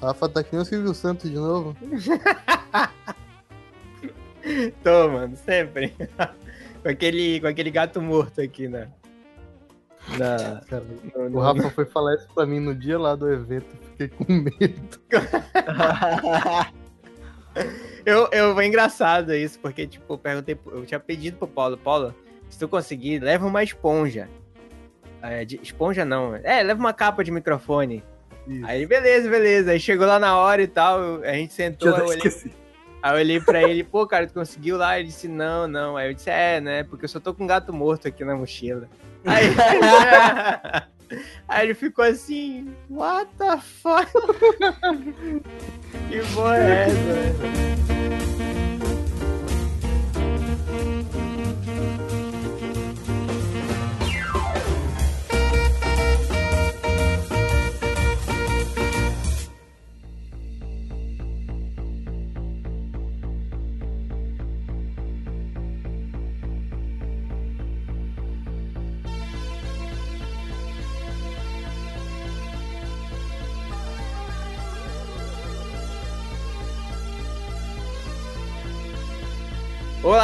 Rafa 0.00 0.28
tá 0.28 0.42
que 0.42 0.52
nem 0.52 0.62
o 0.62 0.64
Silvio 0.64 0.94
Santos 0.94 1.30
de 1.30 1.36
novo. 1.36 1.76
Tô, 4.82 5.10
mano, 5.10 5.36
sempre. 5.36 5.94
com, 6.82 6.88
aquele, 6.88 7.40
com 7.40 7.46
aquele 7.46 7.70
gato 7.70 8.00
morto 8.00 8.40
aqui, 8.40 8.66
né? 8.66 8.88
Na, 10.16 10.62
no, 11.14 11.28
no... 11.28 11.38
O 11.38 11.40
Rafa 11.40 11.68
foi 11.70 11.84
falar 11.84 12.14
isso 12.14 12.26
pra 12.34 12.46
mim 12.46 12.58
no 12.58 12.74
dia 12.74 12.98
lá 12.98 13.14
do 13.14 13.30
evento, 13.30 13.66
fiquei 13.90 14.08
com 14.08 14.24
medo. 14.32 14.98
eu, 18.06 18.26
eu, 18.32 18.54
foi 18.54 18.66
engraçado 18.66 19.34
isso, 19.34 19.60
porque, 19.60 19.86
tipo, 19.86 20.14
eu 20.14 20.18
perguntei, 20.18 20.58
eu 20.66 20.86
tinha 20.86 20.98
pedido 20.98 21.36
pro 21.36 21.46
Paulo, 21.46 21.76
Paulo, 21.76 22.14
se 22.48 22.58
tu 22.58 22.66
conseguir, 22.66 23.20
leva 23.20 23.46
uma 23.46 23.62
esponja. 23.62 24.26
É, 25.22 25.44
de, 25.44 25.60
esponja 25.62 26.02
não, 26.02 26.34
é, 26.34 26.62
leva 26.62 26.80
uma 26.80 26.94
capa 26.94 27.22
de 27.22 27.30
microfone. 27.30 28.02
Isso. 28.46 28.66
Aí, 28.66 28.86
beleza, 28.86 29.28
beleza. 29.28 29.70
Aí 29.72 29.80
chegou 29.80 30.06
lá 30.06 30.18
na 30.18 30.36
hora 30.36 30.62
e 30.62 30.66
tal, 30.66 31.22
a 31.22 31.32
gente 31.34 31.52
sentou, 31.52 31.96
eu 31.96 32.06
olhei, 32.06 32.32
aí 33.02 33.12
eu 33.12 33.16
olhei 33.16 33.40
pra 33.40 33.62
ele, 33.62 33.84
pô, 33.84 34.06
cara, 34.06 34.26
tu 34.26 34.34
conseguiu 34.34 34.76
lá? 34.76 34.98
Ele 34.98 35.08
disse, 35.08 35.28
não, 35.28 35.68
não. 35.68 35.96
Aí 35.96 36.08
eu 36.08 36.14
disse, 36.14 36.30
é, 36.30 36.60
né, 36.60 36.82
porque 36.84 37.04
eu 37.04 37.08
só 37.08 37.20
tô 37.20 37.32
com 37.34 37.44
um 37.44 37.46
gato 37.46 37.72
morto 37.72 38.08
aqui 38.08 38.24
na 38.24 38.34
mochila. 38.34 38.88
Aí, 39.24 39.44
aí 41.46 41.66
ele 41.66 41.74
ficou 41.74 42.04
assim, 42.04 42.74
what 42.88 43.30
the 43.36 43.58
fuck? 43.58 44.10
que 46.08 46.34
porra 46.34 46.58
é 46.58 46.86
essa? 46.86 48.59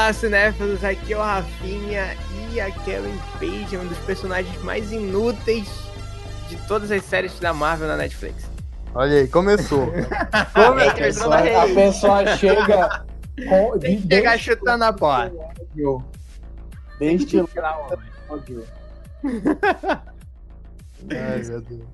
Olá, 0.07 0.13
cinéfilos, 0.13 0.85
aqui 0.85 1.15
é 1.15 1.17
o 1.17 1.21
Rafinha 1.21 2.17
e 2.53 2.61
a 2.61 2.71
Karen 2.71 3.19
Page 3.41 3.75
é 3.75 3.79
um 3.81 3.89
dos 3.89 3.99
personagens 3.99 4.57
mais 4.63 4.93
inúteis 4.93 5.67
de 6.49 6.57
todas 6.69 6.93
as 6.93 7.03
séries 7.03 7.37
da 7.41 7.53
Marvel 7.53 7.89
na 7.89 7.97
Netflix. 7.97 8.49
Olha 8.95 9.17
aí, 9.17 9.27
começou. 9.27 9.87
Como 10.55 10.81
a, 10.81 10.95
pessoa, 10.95 11.39
a 11.39 11.67
pessoa 11.75 12.37
chega 12.37 13.05
com, 13.49 13.79
Tem 13.81 14.01
que 14.01 14.15
chegar 14.15 14.39
chutando 14.39 14.85
a 14.85 14.93
porta. 14.93 15.37
Desde 17.01 17.37
lá, 17.59 17.99
Ai, 21.11 21.43
meu 21.43 21.61
Deus. 21.61 21.85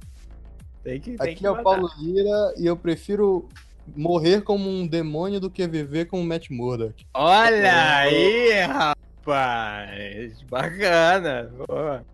Tem 0.84 1.00
que, 1.00 1.16
tem 1.16 1.30
Aqui 1.30 1.36
que 1.36 1.46
é 1.46 1.50
o 1.50 1.62
Paulo 1.62 1.88
Lira 1.98 2.52
e 2.58 2.66
eu 2.66 2.76
prefiro 2.76 3.48
morrer 3.96 4.42
como 4.42 4.68
um 4.68 4.86
demônio 4.86 5.40
do 5.40 5.50
que 5.50 5.66
viver 5.66 6.06
como 6.06 6.24
Matt 6.24 6.50
Murdock. 6.50 7.06
Olha 7.14 7.98
aí, 7.98 8.60
rapaz! 8.62 10.42
Bacana! 10.50 11.50
Boa. 11.66 12.04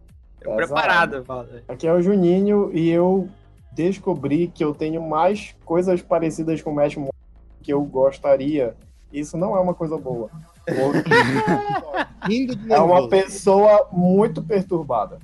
Preparado, 0.41 1.25
Paulo. 1.25 1.49
Aqui 1.67 1.87
é 1.87 1.93
o 1.93 2.01
Juninho 2.01 2.71
e 2.73 2.89
eu 2.89 3.29
descobri 3.73 4.49
que 4.49 4.65
eu 4.65 4.75
tenho 4.75 5.03
mais 5.03 5.55
coisas 5.65 6.01
parecidas 6.01 6.63
com 6.63 6.71
o 6.71 6.75
Matt 6.75 6.97
Murdock 6.97 7.19
que 7.63 7.73
eu 7.73 7.83
gostaria. 7.83 8.75
Isso 9.13 9.37
não 9.37 9.57
é 9.57 9.61
uma 9.61 9.75
coisa 9.75 9.97
boa. 9.97 10.31
é 12.69 12.79
uma 12.79 13.09
pessoa 13.09 13.89
muito 13.91 14.43
perturbada. 14.43 15.19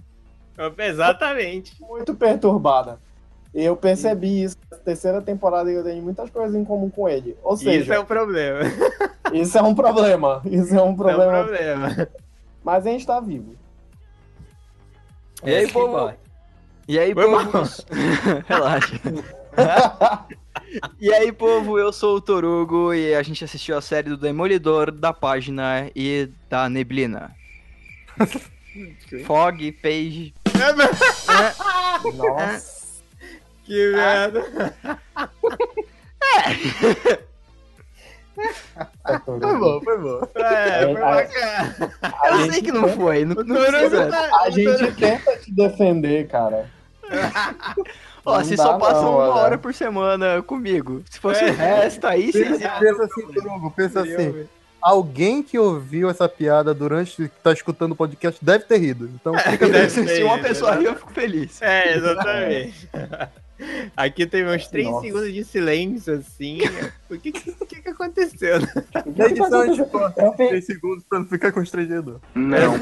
Exatamente. 0.79 1.75
Muito 1.81 2.15
perturbada. 2.15 2.99
Eu 3.55 3.77
percebi 3.77 4.43
isso 4.43 4.57
na 4.69 4.77
terceira 4.79 5.23
temporada 5.23 5.71
e 5.71 5.75
eu 5.77 5.85
tenho 5.85 6.03
muitas 6.03 6.29
coisas 6.29 6.57
em 6.57 6.65
comum 6.65 6.91
com 6.91 7.09
ele. 7.09 7.37
Ou 7.43 7.57
seja, 7.57 7.79
isso 7.81 7.93
é 7.93 8.01
um 8.01 8.05
problema. 8.05 8.61
Isso 9.33 9.57
é 9.57 9.63
um 9.63 9.75
problema. 9.75 10.43
Isso 10.45 10.75
é 10.75 10.83
um 10.83 10.97
problema. 10.97 11.37
É 11.37 11.41
um 11.41 11.45
problema. 11.45 12.09
Mas 12.65 12.87
a 12.87 12.91
gente 12.91 13.07
tá 13.07 13.21
vivo. 13.21 13.55
E 15.45 15.55
aí, 15.55 15.71
povo? 15.71 16.13
E 16.89 16.99
aí, 16.99 17.15
povo? 17.15 17.63
Relaxa. 18.49 19.01
e 20.99 21.13
aí, 21.13 21.31
povo, 21.31 21.79
eu 21.79 21.93
sou 21.93 22.17
o 22.17 22.21
Torugo 22.21 22.93
e 22.93 23.15
a 23.15 23.23
gente 23.23 23.45
assistiu 23.45 23.77
a 23.77 23.81
série 23.81 24.09
do 24.09 24.17
Demolidor, 24.17 24.91
da 24.91 25.13
página 25.13 25.91
e 25.95 26.29
da 26.51 26.69
Neblina. 26.69 27.31
Fog, 29.25 29.71
Page. 29.73 30.35
É. 30.47 32.13
Nossa. 32.13 32.84
Que 33.65 33.93
merda. 33.93 34.45
É. 36.37 37.19
Foi 39.25 39.39
bom, 39.39 39.81
foi 39.81 39.99
bom. 39.99 40.29
É, 40.35 40.85
foi 40.85 40.95
bacana. 40.95 41.77
Eu 42.31 42.53
sei 42.53 42.63
que 42.63 42.73
não 42.73 42.89
foi. 42.89 43.25
Não, 43.25 43.37
não 43.37 43.57
precisa. 43.57 44.09
A 44.43 44.51
gente 44.51 44.93
tenta 44.97 45.37
te 45.39 45.53
defender, 45.53 46.27
cara. 46.29 46.69
Ó, 48.25 48.43
se 48.43 48.57
só 48.57 48.79
passam 48.79 49.15
uma 49.15 49.35
hora 49.35 49.59
por 49.59 49.73
semana 49.73 50.43
comigo. 50.43 51.03
Se 51.09 51.21
fosse 51.21 51.45
é. 51.45 51.51
o 51.51 51.55
resto, 51.55 52.07
aí 52.07 52.33
sim. 52.33 52.45
Pensa, 52.45 52.71
pensa 52.81 53.05
assim, 53.05 53.27
Bruno, 53.33 53.71
pensa 53.71 54.01
assim 54.01 54.49
alguém 54.85 55.43
que 55.43 55.59
ouviu 55.59 56.11
essa 56.11 56.29
piada 56.29 56.75
durante 56.75 57.17
que 57.17 57.41
tá 57.43 57.55
escutando 57.55 57.93
o 57.93 57.97
podcast 57.97 58.45
deve 58.45 58.65
ter 58.65 58.77
rido. 58.77 59.11
Então 59.15 59.33
fica 59.39 59.67
é, 59.67 59.89
Se 59.89 60.23
uma 60.23 60.39
pessoa 60.39 60.75
riu, 60.75 60.91
eu 60.91 60.97
fico 60.97 61.11
feliz. 61.13 61.63
É, 61.63 61.97
exatamente. 61.97 62.89
Aqui 63.97 64.27
teve 64.27 64.55
uns 64.55 64.67
3 64.67 64.87
Nossa. 64.87 65.07
segundos 65.07 65.33
de 65.33 65.45
silêncio, 65.45 66.15
assim. 66.15 66.59
O 67.11 67.19
que 67.19 67.31
que, 67.31 67.53
que, 67.53 67.83
que 67.83 67.89
aconteceu? 67.91 68.59
Na 69.17 69.27
edição 69.27 69.87
corta 69.87 70.33
3 70.33 70.67
segundos 70.67 71.05
pra 71.05 71.21
não 71.21 71.27
ficar 71.27 71.53
constrangedor. 71.53 72.19
Não. 72.35 72.75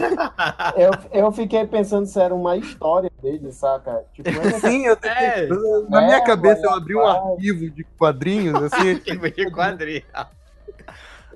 eu, 0.75 0.91
eu 1.13 1.33
fiquei 1.33 1.67
pensando 1.67 2.07
se 2.07 2.19
era 2.19 2.35
uma 2.35 2.57
história 2.57 3.11
dele, 3.21 3.53
saca? 3.53 4.05
Tipo, 4.15 4.31
Sim, 4.61 4.87
eu 4.87 4.97
é, 5.03 5.47
Na 5.91 6.01
minha 6.03 6.17
é, 6.17 6.25
cabeça 6.25 6.65
eu 6.65 6.71
abri 6.71 6.95
um 6.95 7.05
arquivo 7.07 7.69
de 7.69 7.85
quadrinhos, 7.99 8.55
assim. 8.63 8.93
arquivo 8.95 9.31
de 9.31 9.51
quadrinhos. 9.51 10.05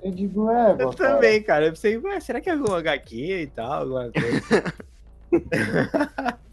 Eu 0.01 0.11
digo, 0.11 0.49
é, 0.49 0.75
Eu 0.79 0.89
também, 0.91 1.43
cara. 1.43 1.67
Eu 1.67 1.71
pensei, 1.73 2.01
será 2.21 2.41
que 2.41 2.49
é 2.49 2.53
algum 2.53 2.73
HQ 2.73 3.15
e 3.15 3.47
tal? 3.47 3.81
Alguma 3.81 4.11
coisa? 4.11 4.73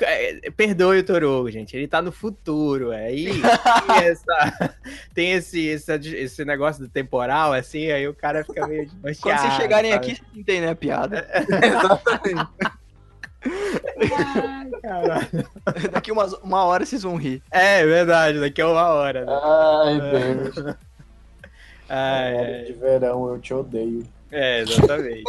É, 0.00 0.50
perdoe 0.50 1.00
o 1.00 1.04
Torugo, 1.04 1.50
gente. 1.50 1.76
Ele 1.76 1.86
tá 1.86 2.00
no 2.00 2.10
futuro. 2.10 2.90
Aí 2.90 3.26
tem, 3.86 4.04
essa, 4.04 4.76
tem 5.14 5.32
esse, 5.32 5.66
esse, 5.66 5.92
esse 6.16 6.44
negócio 6.44 6.82
do 6.82 6.88
temporal, 6.88 7.52
assim, 7.52 7.90
aí 7.90 8.08
o 8.08 8.14
cara 8.14 8.44
fica 8.44 8.66
meio 8.66 8.88
Quando 9.20 9.38
vocês 9.38 9.52
chegarem 9.54 9.92
sabe? 9.92 10.06
aqui, 10.06 10.16
vocês 10.16 10.36
entendem 10.36 10.70
a 10.70 10.74
piada. 10.74 11.28
Exatamente. 11.62 12.50
Ai, 14.84 15.88
daqui 15.90 16.10
umas, 16.10 16.32
uma 16.34 16.64
hora 16.64 16.86
vocês 16.86 17.02
vão 17.02 17.16
rir. 17.16 17.42
É, 17.50 17.84
verdade, 17.84 18.40
daqui 18.40 18.62
a 18.62 18.68
uma 18.68 18.88
hora. 18.88 19.26
Né? 19.26 19.32
Ai, 19.42 20.00
Deus. 20.00 20.76
Ai, 21.88 22.64
de 22.64 22.72
verão, 22.72 23.28
eu 23.28 23.38
te 23.38 23.52
odeio. 23.52 24.02
É, 24.30 24.60
exatamente. 24.60 25.22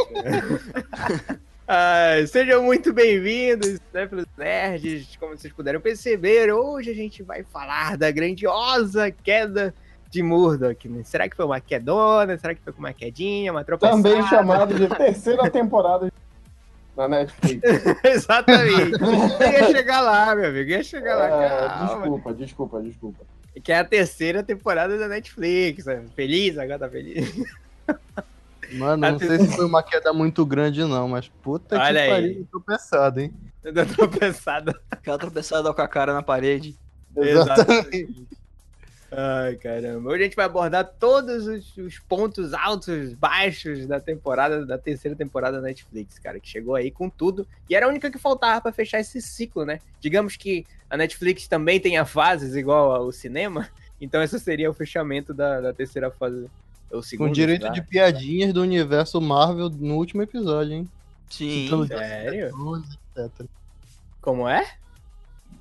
Ah, 1.68 2.18
sejam 2.28 2.62
muito 2.62 2.94
bem-vindos, 2.94 3.80
né, 3.92 4.06
pelos 4.06 4.26
nerds. 4.38 5.16
Como 5.20 5.36
vocês 5.36 5.52
puderam 5.52 5.82
perceber, 5.82 6.54
hoje 6.54 6.92
a 6.92 6.94
gente 6.94 7.24
vai 7.24 7.44
falar 7.44 7.98
da 7.98 8.12
grandiosa 8.12 9.10
queda 9.10 9.74
de 10.12 10.22
Murdoch. 10.22 10.88
Né? 10.88 11.02
Será 11.04 11.28
que 11.28 11.36
foi 11.36 11.44
uma 11.44 11.60
quedona? 11.60 12.38
Será 12.38 12.54
que 12.54 12.62
foi 12.62 12.72
uma 12.78 12.94
quedinha, 12.94 13.52
uma 13.52 13.64
tropeçada? 13.64 14.00
Também 14.00 14.28
chamado 14.28 14.76
de 14.76 14.88
terceira 14.96 15.50
temporada 15.50 16.14
na 16.96 17.08
Netflix. 17.08 17.64
Exatamente. 18.06 19.02
ia 19.42 19.72
chegar 19.72 20.02
lá, 20.02 20.36
meu 20.36 20.50
amigo. 20.50 20.70
Ia 20.70 20.84
chegar 20.84 21.16
lá. 21.16 21.44
É, 21.44 21.88
desculpa, 21.88 22.34
desculpa, 22.36 22.82
desculpa. 22.84 23.26
Que 23.64 23.72
é 23.72 23.80
a 23.80 23.84
terceira 23.84 24.44
temporada 24.44 25.00
da 25.00 25.08
Netflix. 25.08 25.86
Né? 25.86 26.04
Feliz? 26.16 26.60
Agora 26.60 26.78
tá 26.78 26.90
feliz. 26.90 27.34
Mano, 28.74 29.12
não 29.12 29.20
sei 29.20 29.40
se 29.40 29.48
foi 29.56 29.66
uma 29.66 29.84
queda 29.84 30.12
muito 30.14 30.46
grande, 30.46 30.84
não, 30.84 31.08
mas 31.08 31.28
puta 31.28 31.78
Olha 31.80 32.02
que 32.02 32.10
pariu, 32.10 32.48
tropeçado, 32.52 33.20
hein? 33.22 33.34
Deu 33.64 33.86
tropeçada. 33.86 34.80
Aquela 34.92 35.18
tropeçada 35.18 35.74
com 35.74 35.82
a 35.82 35.88
cara 35.88 36.14
na 36.14 36.22
parede. 36.22 36.78
Exatamente. 37.16 38.28
Ai, 39.18 39.56
caramba. 39.56 40.10
Hoje 40.10 40.22
a 40.22 40.24
gente 40.26 40.36
vai 40.36 40.46
abordar 40.46 40.84
todos 41.00 41.48
os, 41.48 41.78
os, 41.78 42.00
pontos 42.00 42.54
altos, 42.54 43.14
baixos 43.14 43.88
da 43.88 44.00
temporada, 44.00 44.66
da 44.66 44.78
terceira 44.78 45.16
temporada 45.16 45.62
da 45.62 45.68
Netflix, 45.68 46.20
cara, 46.20 46.40
que 46.40 46.50
chegou 46.50 46.76
aí 46.76 46.92
com 46.92 47.10
tudo. 47.10 47.48
E 47.70 47.76
era 47.76 47.86
a 47.86 47.90
única 47.90 48.12
que 48.12 48.18
faltava 48.18 48.60
para 48.60 48.74
fechar 48.74 49.00
esse 49.00 49.22
ciclo, 49.22 49.64
né? 49.64 49.80
Digamos 50.02 50.36
que 50.36 50.66
a 50.90 50.98
Netflix 50.98 51.48
também 51.48 51.80
tenha 51.80 52.04
fases 52.04 52.56
igual 52.56 52.92
ao 52.92 53.12
cinema, 53.12 53.70
então 54.02 54.22
esse 54.22 54.38
seria 54.40 54.70
o 54.70 54.74
fechamento 54.74 55.34
da, 55.34 55.62
da 55.62 55.74
terceira 55.74 56.12
fase. 56.12 56.50
O 56.96 57.04
segundo, 57.04 57.28
com 57.28 57.34
direito 57.34 57.70
de 57.72 57.82
piadinhas 57.82 58.54
do 58.54 58.62
universo 58.62 59.20
Marvel 59.20 59.70
no 59.70 59.96
último 59.96 60.22
episódio, 60.22 60.74
hein? 60.74 60.90
Sim, 61.30 61.70
sério? 61.88 62.52
etc. 63.16 63.48
Como 64.22 64.48
é? 64.48 64.66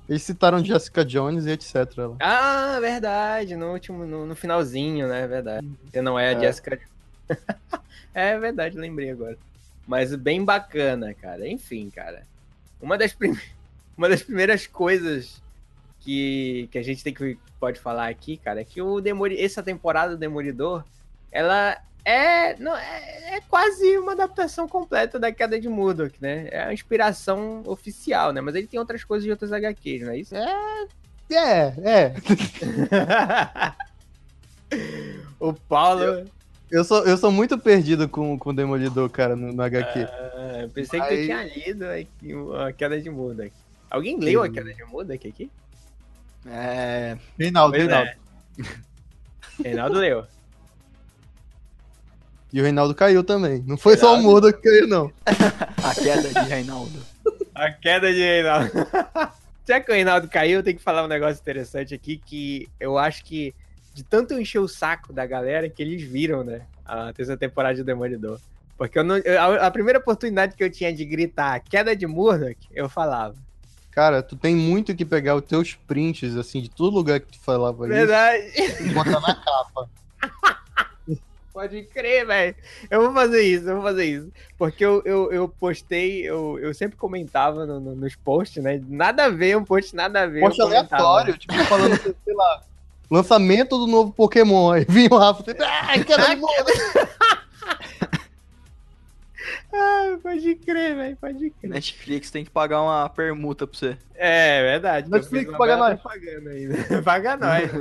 Eles 0.07 0.21
citaram 0.21 0.63
Jessica 0.63 1.03
Jones 1.03 1.45
e 1.45 1.51
etc. 1.51 1.75
Ah, 2.19 2.77
verdade, 2.79 3.55
no 3.55 3.71
último, 3.71 4.05
no, 4.05 4.25
no 4.25 4.35
finalzinho, 4.35 5.07
né? 5.07 5.25
Verdade. 5.27 5.67
Você 5.91 6.01
não 6.01 6.17
é 6.17 6.29
a 6.29 6.31
é. 6.33 6.39
Jessica 6.39 6.79
É 8.13 8.37
verdade, 8.37 8.77
lembrei 8.77 9.09
agora. 9.09 9.37
Mas 9.87 10.13
bem 10.15 10.43
bacana, 10.43 11.13
cara. 11.13 11.47
Enfim, 11.47 11.89
cara. 11.89 12.23
Uma 12.81 12.97
das, 12.97 13.13
prim... 13.13 13.37
uma 13.97 14.07
das 14.07 14.23
primeiras 14.23 14.67
coisas 14.67 15.41
que, 15.99 16.69
que 16.71 16.77
a 16.77 16.83
gente 16.83 17.03
tem 17.03 17.13
que 17.13 17.37
pode 17.59 17.79
falar 17.79 18.07
aqui, 18.07 18.37
cara, 18.37 18.61
é 18.61 18.63
que 18.63 18.81
o 18.81 19.01
Demori... 19.01 19.41
essa 19.41 19.63
temporada 19.63 20.11
do 20.11 20.19
Demolidor, 20.19 20.83
ela 21.35 21.77
é, 22.05 22.55
não, 22.59 22.73
é, 22.77 23.35
é, 23.35 23.41
quase 23.49 23.97
uma 23.97 24.13
adaptação 24.13 24.69
completa 24.69 25.19
da 25.19 25.33
queda 25.33 25.59
de 25.59 25.67
Murdoch, 25.67 26.15
né? 26.21 26.47
É 26.49 26.63
a 26.63 26.73
inspiração 26.73 27.61
oficial, 27.65 28.31
né? 28.31 28.39
Mas 28.39 28.55
ele 28.55 28.67
tem 28.67 28.79
outras 28.79 29.03
coisas 29.03 29.25
de 29.25 29.31
outras 29.31 29.51
HQs, 29.51 30.03
não 30.03 30.13
é 30.13 30.17
isso? 30.17 30.33
É, 30.33 30.55
é, 31.29 31.73
é. 31.83 32.13
o 35.37 35.51
Paulo. 35.51 36.03
Eu, 36.03 36.25
eu, 36.71 36.83
sou, 36.85 37.03
eu 37.05 37.17
sou 37.17 37.33
muito 37.33 37.57
perdido 37.57 38.07
com, 38.07 38.39
com 38.39 38.51
o 38.51 38.55
Demolidor, 38.55 39.09
cara, 39.09 39.35
no, 39.35 39.51
no 39.51 39.61
HQ. 39.61 39.99
Ah, 39.99 40.59
eu 40.61 40.69
pensei 40.69 41.01
Aí... 41.01 41.09
que 41.09 41.15
tu 41.17 41.25
tinha 41.25 41.43
lido 41.43 41.85
a, 41.85 42.67
a 42.67 42.71
queda 42.71 43.01
de 43.01 43.09
Murdoch. 43.09 43.51
Alguém 43.89 44.17
leu 44.17 44.41
a 44.41 44.49
queda 44.49 44.73
de 44.73 44.85
Murdoch 44.85 45.27
aqui? 45.27 45.51
É. 46.45 47.17
Reinaldo, 47.37 47.75
Reinaldo. 47.75 48.09
É. 48.09 48.15
Reinaldo 49.61 49.99
leu. 49.99 50.34
E 52.55 52.61
o 52.61 52.63
Reinaldo 52.63 52.95
caiu 52.95 53.21
também. 53.21 53.61
Não 53.67 53.75
foi 53.75 53.95
Reinaldo. 53.95 54.21
só 54.21 54.29
o 54.29 54.31
Muda 54.31 54.53
que 54.53 54.61
caiu, 54.61 54.87
não. 54.87 55.11
A 55.83 55.93
queda 55.93 56.29
de 56.29 56.49
Reinaldo. 56.49 57.05
A 57.53 57.69
queda 57.69 58.13
de 58.13 58.19
Reinaldo. 58.19 58.71
Já 59.67 59.81
que 59.81 59.91
o 59.91 59.93
Reinaldo 59.93 60.29
caiu, 60.29 60.59
eu 60.59 60.63
tenho 60.63 60.77
que 60.77 60.81
falar 60.81 61.03
um 61.03 61.07
negócio 61.09 61.41
interessante 61.41 61.93
aqui 61.93 62.15
que 62.15 62.69
eu 62.79 62.97
acho 62.97 63.25
que 63.25 63.53
de 63.93 64.03
tanto 64.03 64.39
encher 64.39 64.59
o 64.59 64.69
saco 64.69 65.11
da 65.11 65.25
galera 65.25 65.67
que 65.67 65.83
eles 65.83 66.01
viram, 66.01 66.45
né? 66.45 66.61
A 66.85 67.11
terceira 67.11 67.37
temporada 67.37 67.75
de 67.75 67.83
Demolidor. 67.83 68.39
Porque 68.77 68.99
eu 68.99 69.03
não, 69.03 69.17
eu, 69.17 69.37
a, 69.37 69.67
a, 69.67 69.71
primeira 69.71 69.99
oportunidade 69.99 70.55
que 70.55 70.63
eu 70.63 70.71
tinha 70.71 70.93
de 70.93 71.03
gritar 71.03 71.59
queda 71.59 71.93
de 71.93 72.07
Murdoch, 72.07 72.55
eu 72.71 72.87
falava. 72.87 73.35
Cara, 73.91 74.23
tu 74.23 74.37
tem 74.37 74.55
muito 74.55 74.95
que 74.95 75.03
pegar 75.03 75.35
os 75.35 75.43
teus 75.43 75.73
prints, 75.73 76.37
assim, 76.37 76.61
de 76.61 76.69
todo 76.69 76.93
lugar 76.93 77.19
que 77.19 77.33
tu 77.33 77.39
falava 77.39 77.85
Verdade. 77.85 78.49
isso. 78.55 78.81
E 78.81 78.89
botar 78.91 79.19
na 79.19 79.35
capa. 79.35 79.89
Pode 81.55 81.83
crer, 81.83 82.27
velho. 82.27 82.53
Eu 82.91 83.03
vou 83.03 83.13
fazer 83.13 83.41
isso, 83.41 83.69
eu 83.69 83.75
vou 83.75 83.83
fazer 83.83 84.03
isso. 84.03 84.29
Porque 84.57 84.83
eu, 84.83 85.01
eu, 85.05 85.31
eu 85.31 85.47
postei, 85.47 86.21
eu, 86.27 86.59
eu 86.59 86.73
sempre 86.73 86.97
comentava 86.97 87.65
no, 87.65 87.79
no, 87.79 87.95
nos 87.95 88.13
posts, 88.13 88.61
né? 88.61 88.81
Nada 88.89 89.23
a 89.23 89.29
ver, 89.29 89.55
um 89.55 89.63
post 89.63 89.95
nada 89.95 90.23
a 90.23 90.27
ver. 90.27 90.41
Post 90.41 90.61
aleatório, 90.61 91.37
tipo, 91.37 91.53
falando, 91.63 91.95
sei 92.03 92.33
lá, 92.35 92.61
lançamento 93.09 93.77
do 93.77 93.87
novo 93.87 94.11
Pokémon. 94.11 94.69
Aí 94.69 94.83
vinha 94.83 95.07
o 95.09 95.17
Rafa, 95.17 95.43
tipo, 95.43 95.63
ai, 95.63 96.03
caralho, 96.03 96.41
Ah, 99.71 100.17
pode 100.21 100.55
crer, 100.55 100.93
velho, 100.93 101.15
pode 101.15 101.49
crer. 101.51 101.69
Netflix 101.69 102.31
tem 102.31 102.43
que 102.43 102.51
pagar 102.51 102.81
uma 102.81 103.07
permuta 103.07 103.65
pra 103.65 103.79
você. 103.79 103.97
É, 104.15 104.61
verdade. 104.61 105.09
Netflix 105.09 105.49
paga 105.57 105.77
nós. 105.77 106.01
Pagando 106.01 106.49
ainda. 106.49 107.01
paga 107.01 107.37
nós. 107.37 107.71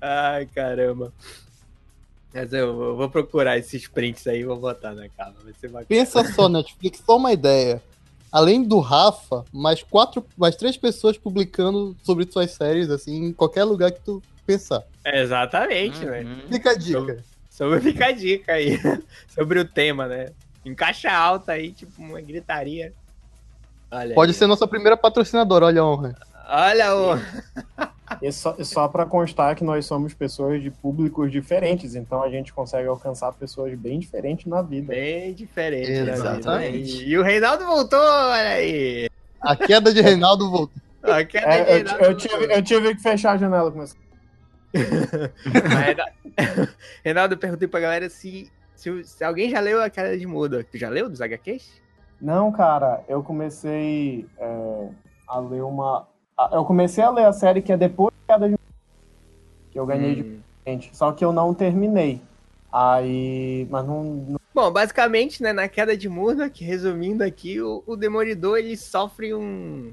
Ai, 0.00 0.46
caramba. 0.46 1.12
Mas 2.32 2.52
eu, 2.52 2.80
eu, 2.82 2.96
vou 2.96 3.10
procurar 3.10 3.58
esses 3.58 3.88
prints 3.88 4.26
aí 4.26 4.40
e 4.40 4.44
vou 4.44 4.56
botar 4.56 4.94
na 4.94 5.08
capa. 5.08 5.34
Vai 5.42 5.52
ser 5.60 5.68
bacana. 5.68 5.86
Pensa 5.88 6.24
só, 6.32 6.48
Netflix, 6.48 7.02
só 7.04 7.16
uma 7.16 7.32
ideia. 7.32 7.82
Além 8.30 8.62
do 8.62 8.78
Rafa, 8.78 9.44
mais 9.52 9.82
quatro, 9.82 10.24
mais 10.36 10.54
três 10.54 10.76
pessoas 10.76 11.18
publicando 11.18 11.96
sobre 12.04 12.30
suas 12.30 12.52
séries, 12.52 12.88
assim, 12.88 13.24
em 13.24 13.32
qualquer 13.32 13.64
lugar 13.64 13.90
que 13.90 14.00
tu 14.00 14.22
pensar. 14.46 14.84
Exatamente, 15.04 16.04
uhum. 16.04 16.10
velho. 16.10 16.36
Fica 16.48 16.70
a 16.70 16.74
dica. 16.76 16.98
Sobre, 16.98 17.22
sobre 17.50 17.80
fica 17.80 18.06
a 18.06 18.12
dica 18.12 18.52
aí. 18.52 18.78
sobre 19.28 19.58
o 19.58 19.64
tema, 19.64 20.06
né? 20.06 20.30
Em 20.64 20.74
caixa 20.74 21.10
alta 21.10 21.52
aí, 21.52 21.72
tipo, 21.72 22.00
uma 22.00 22.20
gritaria. 22.20 22.92
Olha 23.90 24.14
Pode 24.14 24.30
aí. 24.30 24.38
ser 24.38 24.46
nossa 24.46 24.68
primeira 24.68 24.96
patrocinadora, 24.96 25.66
olha 25.66 25.80
a 25.80 25.86
honra. 25.86 26.16
Olha 26.48 26.94
o. 26.94 27.18
E 28.22 28.30
só, 28.30 28.54
só 28.62 28.86
para 28.86 29.06
constar 29.06 29.56
que 29.56 29.64
nós 29.64 29.86
somos 29.86 30.12
pessoas 30.12 30.62
de 30.62 30.70
públicos 30.70 31.32
diferentes, 31.32 31.94
então 31.94 32.22
a 32.22 32.28
gente 32.28 32.52
consegue 32.52 32.86
alcançar 32.86 33.32
pessoas 33.32 33.74
bem 33.78 33.98
diferentes 33.98 34.46
na 34.46 34.60
vida. 34.60 34.92
Bem 34.92 35.32
diferentes. 35.32 35.88
Exatamente. 35.88 37.04
E 37.04 37.16
o 37.16 37.22
Reinaldo 37.22 37.64
voltou, 37.64 37.98
olha 37.98 38.50
aí. 38.50 39.08
A 39.40 39.56
queda 39.56 39.92
de 39.92 40.02
Reinaldo 40.02 40.50
voltou. 40.50 40.82
A 41.02 41.24
queda 41.24 41.46
é, 41.46 41.64
de 41.64 41.72
Reinaldo 41.72 42.04
eu, 42.04 42.10
eu, 42.10 42.16
tive, 42.16 42.54
eu 42.54 42.62
tive 42.62 42.94
que 42.94 43.02
fechar 43.02 43.32
a 43.32 43.36
janela 43.38 43.72
com 43.72 43.82
isso. 43.82 43.96
Reinaldo, 47.02 47.34
eu 47.34 47.38
perguntei 47.38 47.66
pra 47.66 47.80
galera 47.80 48.10
se, 48.10 48.50
se, 48.76 49.04
se, 49.04 49.24
alguém 49.24 49.50
já 49.50 49.60
leu 49.60 49.82
a 49.82 49.88
queda 49.88 50.16
de 50.16 50.26
Muda. 50.26 50.62
Tu 50.62 50.76
já 50.76 50.90
leu 50.90 51.08
dos 51.08 51.22
HQs? 51.22 51.80
Não, 52.20 52.52
cara, 52.52 53.02
eu 53.08 53.22
comecei 53.22 54.26
é, 54.38 54.88
a 55.26 55.38
ler 55.40 55.62
uma, 55.62 56.06
eu 56.52 56.64
comecei 56.64 57.02
a 57.02 57.10
ler 57.10 57.26
a 57.26 57.32
série 57.32 57.62
que 57.62 57.72
é 57.72 57.76
depois 57.76 58.14
da 58.26 58.38
de 58.38 58.56
que 59.70 59.78
eu 59.78 59.86
ganhei 59.86 60.12
hum. 60.12 60.14
de 60.14 60.40
gente, 60.66 60.96
só 60.96 61.12
que 61.12 61.24
eu 61.24 61.32
não 61.32 61.54
terminei. 61.54 62.20
Aí, 62.72 63.66
mas 63.68 63.84
não, 63.84 64.04
não, 64.04 64.40
Bom, 64.54 64.70
basicamente, 64.70 65.42
né, 65.42 65.52
na 65.52 65.68
queda 65.68 65.96
de 65.96 66.08
Murdoch, 66.08 66.64
resumindo 66.64 67.24
aqui, 67.24 67.60
o, 67.60 67.82
o 67.86 67.96
Demolidor 67.96 68.58
ele 68.58 68.76
sofre 68.76 69.34
um, 69.34 69.92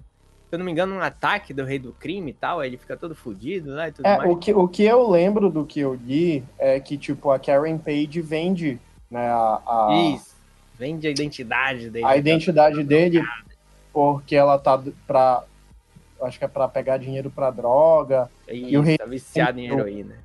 se 0.49 0.55
eu 0.55 0.59
não 0.59 0.65
me 0.65 0.71
engano, 0.71 0.95
um 0.95 1.01
ataque 1.01 1.53
do 1.53 1.65
Rei 1.65 1.77
do 1.77 1.91
Crime 1.91 2.31
e 2.31 2.33
tal, 2.33 2.59
aí 2.59 2.69
ele 2.69 2.77
fica 2.77 2.95
todo 2.95 3.13
fudido 3.13 3.75
lá 3.75 3.89
e 3.89 3.91
tudo 3.91 4.05
é, 4.05 4.17
mais. 4.17 4.31
O 4.31 4.37
que, 4.37 4.53
o 4.53 4.67
que 4.67 4.83
eu 4.83 5.09
lembro 5.09 5.49
do 5.49 5.65
que 5.65 5.81
eu 5.81 5.93
li 5.93 6.43
é 6.57 6.79
que, 6.79 6.97
tipo, 6.97 7.31
a 7.31 7.37
Karen 7.37 7.77
Page 7.77 8.21
vende, 8.21 8.79
né, 9.11 9.27
a... 9.27 9.61
a... 9.65 10.13
Isso, 10.15 10.35
vende 10.79 11.05
a 11.05 11.11
identidade 11.11 11.89
dele. 11.89 12.05
A 12.05 12.15
identidade 12.15 12.81
dele, 12.83 13.21
porque 13.91 14.35
ela 14.35 14.57
tá 14.57 14.81
pra 15.05 15.43
acho 16.21 16.39
que 16.39 16.45
é 16.45 16.47
para 16.47 16.67
pegar 16.67 16.97
dinheiro 16.97 17.29
para 17.29 17.51
droga. 17.51 18.29
Isso, 18.47 18.69
e 18.69 18.77
o 18.77 18.81
rei 18.81 18.97
tá 18.97 19.05
viciado 19.05 19.59
em 19.59 19.67
heroína. 19.67 20.15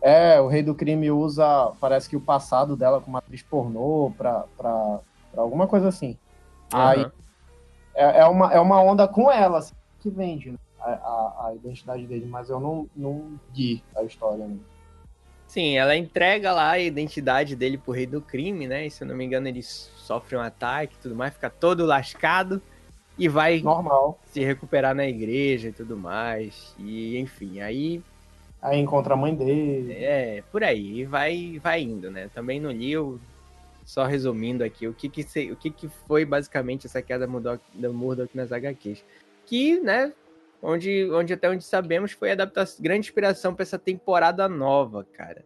É, 0.00 0.40
o 0.40 0.48
rei 0.48 0.62
do 0.62 0.74
crime 0.74 1.10
usa, 1.10 1.72
parece 1.80 2.08
que 2.08 2.16
o 2.16 2.20
passado 2.20 2.76
dela 2.76 3.00
como 3.00 3.16
atriz 3.16 3.42
pornô 3.42 4.12
pra, 4.18 4.44
pra, 4.56 5.00
pra 5.30 5.42
alguma 5.42 5.66
coisa 5.68 5.88
assim. 5.88 6.18
Uhum. 6.72 6.80
Aí 6.80 7.06
é, 7.94 8.20
é, 8.20 8.26
uma, 8.26 8.52
é 8.52 8.58
uma 8.58 8.82
onda 8.82 9.06
com 9.06 9.30
ela 9.30 9.58
assim, 9.58 9.74
que 10.00 10.10
vende 10.10 10.50
né? 10.50 10.58
a, 10.80 10.90
a, 10.90 11.46
a, 11.46 11.54
identidade 11.54 12.06
dele, 12.06 12.26
mas 12.26 12.50
eu 12.50 12.58
não, 12.58 12.88
não 12.96 13.38
gui 13.52 13.82
a 13.94 14.02
história. 14.02 14.44
Né? 14.44 14.56
Sim, 15.46 15.76
ela 15.76 15.94
entrega 15.94 16.52
lá 16.52 16.70
a 16.70 16.78
identidade 16.78 17.54
dele 17.54 17.78
pro 17.78 17.92
rei 17.92 18.06
do 18.06 18.20
crime, 18.20 18.66
né? 18.66 18.86
E 18.86 18.90
se 18.90 19.04
eu 19.04 19.08
não 19.08 19.14
me 19.14 19.24
engano, 19.24 19.46
ele 19.46 19.62
sofre 19.62 20.36
um 20.36 20.40
ataque 20.40 20.94
e 20.94 20.98
tudo 20.98 21.14
mais, 21.14 21.34
fica 21.34 21.50
todo 21.50 21.86
lascado 21.86 22.60
e 23.18 23.28
vai 23.28 23.60
normal 23.60 24.18
se 24.26 24.40
recuperar 24.40 24.94
na 24.94 25.06
igreja 25.06 25.68
e 25.68 25.72
tudo 25.72 25.96
mais. 25.96 26.74
E 26.78 27.18
enfim, 27.18 27.60
aí 27.60 28.02
aí 28.60 28.78
encontra 28.78 29.14
a 29.14 29.16
mãe 29.16 29.34
dele. 29.34 29.92
É, 29.92 30.42
por 30.50 30.62
aí, 30.62 31.00
e 31.00 31.04
vai 31.04 31.58
vai 31.58 31.82
indo, 31.82 32.10
né? 32.10 32.30
Também 32.34 32.60
no 32.60 32.70
livro 32.70 33.20
só 33.84 34.04
resumindo 34.04 34.64
aqui, 34.64 34.86
o 34.86 34.94
que 34.94 35.08
que, 35.08 35.22
se, 35.22 35.50
o 35.50 35.56
que 35.56 35.70
que 35.70 35.88
foi 36.06 36.24
basicamente 36.24 36.86
essa 36.86 37.02
queda 37.02 37.26
da 37.74 37.92
Murdoch 37.92 38.30
nas 38.34 38.52
HQs. 38.52 39.04
Que, 39.44 39.80
né, 39.80 40.12
onde, 40.62 41.10
onde 41.10 41.32
até 41.32 41.50
onde 41.50 41.64
sabemos 41.64 42.12
foi 42.12 42.30
a 42.30 42.34
adaptação, 42.34 42.82
grande 42.82 43.08
inspiração 43.08 43.54
para 43.54 43.64
essa 43.64 43.78
temporada 43.78 44.48
nova, 44.48 45.04
cara. 45.12 45.44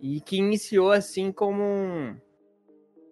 E 0.00 0.20
que 0.20 0.36
iniciou 0.36 0.90
assim 0.90 1.30
como 1.30 1.62
um... 1.62 2.16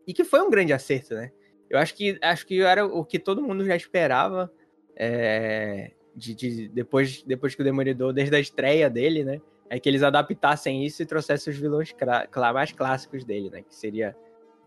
E 0.06 0.12
que 0.12 0.24
foi 0.24 0.42
um 0.42 0.50
grande 0.50 0.72
acerto, 0.72 1.14
né? 1.14 1.30
Eu 1.72 1.78
acho 1.78 1.94
que 1.94 2.18
acho 2.20 2.46
que 2.46 2.60
era 2.60 2.84
o 2.84 3.02
que 3.02 3.18
todo 3.18 3.42
mundo 3.42 3.64
já 3.64 3.74
esperava. 3.74 4.52
É, 4.94 5.92
de, 6.14 6.34
de, 6.34 6.68
depois, 6.68 7.22
depois 7.22 7.54
que 7.54 7.62
o 7.62 7.64
Demolidor, 7.64 8.12
desde 8.12 8.36
a 8.36 8.38
estreia 8.38 8.90
dele, 8.90 9.24
né? 9.24 9.40
É 9.70 9.80
que 9.80 9.88
eles 9.88 10.02
adaptassem 10.02 10.84
isso 10.84 11.02
e 11.02 11.06
trouxessem 11.06 11.50
os 11.50 11.58
vilões 11.58 11.94
mais 12.52 12.72
clássicos 12.72 13.24
dele, 13.24 13.48
né? 13.48 13.62
Que 13.62 13.74
seria 13.74 14.14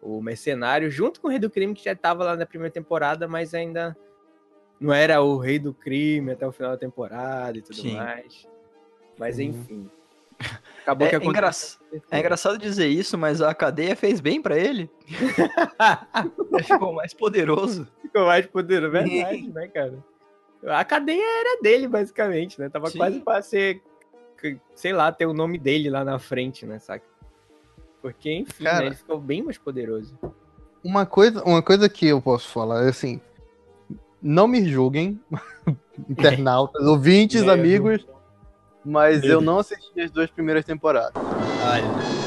o 0.02 0.20
Mercenário, 0.20 0.90
junto 0.90 1.22
com 1.22 1.28
o 1.28 1.30
Rei 1.30 1.38
do 1.38 1.48
Crime, 1.48 1.76
que 1.76 1.86
já 1.86 1.92
estava 1.92 2.24
lá 2.24 2.36
na 2.36 2.46
primeira 2.46 2.74
temporada, 2.74 3.28
mas 3.28 3.54
ainda 3.54 3.96
não 4.80 4.92
era 4.92 5.22
o 5.22 5.38
Rei 5.38 5.60
do 5.60 5.76
Crime 5.76 6.32
até 6.32 6.48
o 6.48 6.52
final 6.52 6.72
da 6.72 6.78
temporada 6.78 7.56
e 7.56 7.62
tudo 7.62 7.76
Sim. 7.76 7.96
mais. 7.98 8.48
Mas 9.16 9.38
enfim. 9.38 9.88
Acabou 10.86 11.08
é, 11.08 11.10
que 11.10 11.16
aconteceu. 11.16 11.80
É 12.12 12.20
engraçado 12.20 12.60
dizer 12.60 12.88
isso, 12.88 13.18
mas 13.18 13.42
a 13.42 13.56
cadeia 13.56 13.96
fez 13.96 14.22
bem 14.22 14.40
para 14.40 14.56
ele. 14.56 14.90
ele 16.52 16.64
ficou 16.64 16.94
mais 16.94 17.12
poderoso. 17.12 17.88
Ficou 18.04 18.28
mais 18.28 18.46
poderoso, 18.46 18.92
verdade, 18.92 19.48
né, 19.50 19.68
cara? 19.68 20.04
A 20.68 20.86
cadeia 20.86 21.24
era 21.42 21.62
dele, 21.62 21.88
basicamente, 21.88 22.60
né? 22.60 22.70
Tava 22.70 22.90
Sim. 22.90 23.00
quase 23.00 23.20
pra 23.20 23.42
ser, 23.42 23.82
sei 24.76 24.94
lá, 24.94 25.12
ter 25.12 25.26
o 25.26 25.34
nome 25.34 25.58
dele 25.58 25.90
lá 25.90 26.04
na 26.04 26.20
frente, 26.20 26.68
né, 26.68 26.78
saca? 26.78 27.06
Porque, 28.00 28.32
enfim, 28.32 28.64
né, 28.64 28.70
cara, 28.70 28.82
né, 28.82 28.88
ele 28.88 28.96
ficou 28.96 29.20
bem 29.20 29.42
mais 29.42 29.58
poderoso. 29.58 30.18
Uma 30.84 31.06
coisa, 31.06 31.44
uma 31.44 31.64
coisa 31.64 31.90
que 31.90 32.06
eu 32.06 32.22
posso 32.22 32.48
falar 32.50 32.86
é 32.86 32.90
assim, 32.90 33.20
não 34.22 34.48
me 34.48 34.64
julguem, 34.70 35.20
internautas, 36.08 36.86
ouvintes, 36.86 37.48
amigos, 37.48 38.06
mas 38.86 39.24
eu 39.24 39.42
não 39.42 39.60
assisti 39.60 40.00
as 40.00 40.12
duas 40.12 40.30
primeiras 40.30 40.64
temporadas. 40.64 41.14
Olha. 41.16 42.26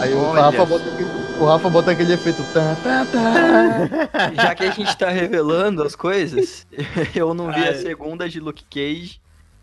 Aí 0.00 0.14
o 0.14 0.30
Rafa, 0.30 0.64
bota 0.64 0.84
aquele, 0.88 1.10
o 1.40 1.44
Rafa 1.44 1.70
bota 1.70 1.90
aquele 1.90 2.12
efeito. 2.14 2.42
Tá, 2.52 2.76
tá, 2.82 3.06
tá. 3.12 4.32
Já 4.42 4.54
que 4.54 4.64
a 4.64 4.70
gente 4.70 4.96
tá 4.96 5.10
revelando 5.10 5.82
as 5.82 5.94
coisas, 5.94 6.66
eu 7.14 7.34
não 7.34 7.52
vi 7.52 7.60
Ai. 7.60 7.70
a 7.70 7.74
segunda 7.74 8.28
de 8.28 8.40
Luke 8.40 8.64
Cage, 8.70 9.20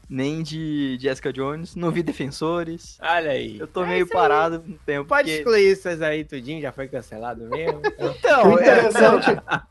nem 0.10 0.44
de 0.44 0.98
Jessica 1.00 1.34
Jones, 1.34 1.76
não 1.76 1.90
vi 1.90 2.04
Defensores. 2.04 2.98
Olha 3.02 3.32
aí. 3.32 3.58
Eu 3.58 3.66
tô 3.66 3.84
é 3.84 3.88
meio 3.88 4.08
parado 4.08 4.64
no 4.66 4.78
tempo. 4.86 5.08
Pode 5.08 5.24
porque... 5.24 5.38
excluir 5.38 5.72
isso 5.72 6.04
aí 6.04 6.24
tudinho, 6.24 6.62
já 6.62 6.72
foi 6.72 6.88
cancelado 6.88 7.46
mesmo. 7.50 7.82
então, 7.98 8.54
o 8.54 8.60
interessante. 8.60 9.32
É, 9.32 9.62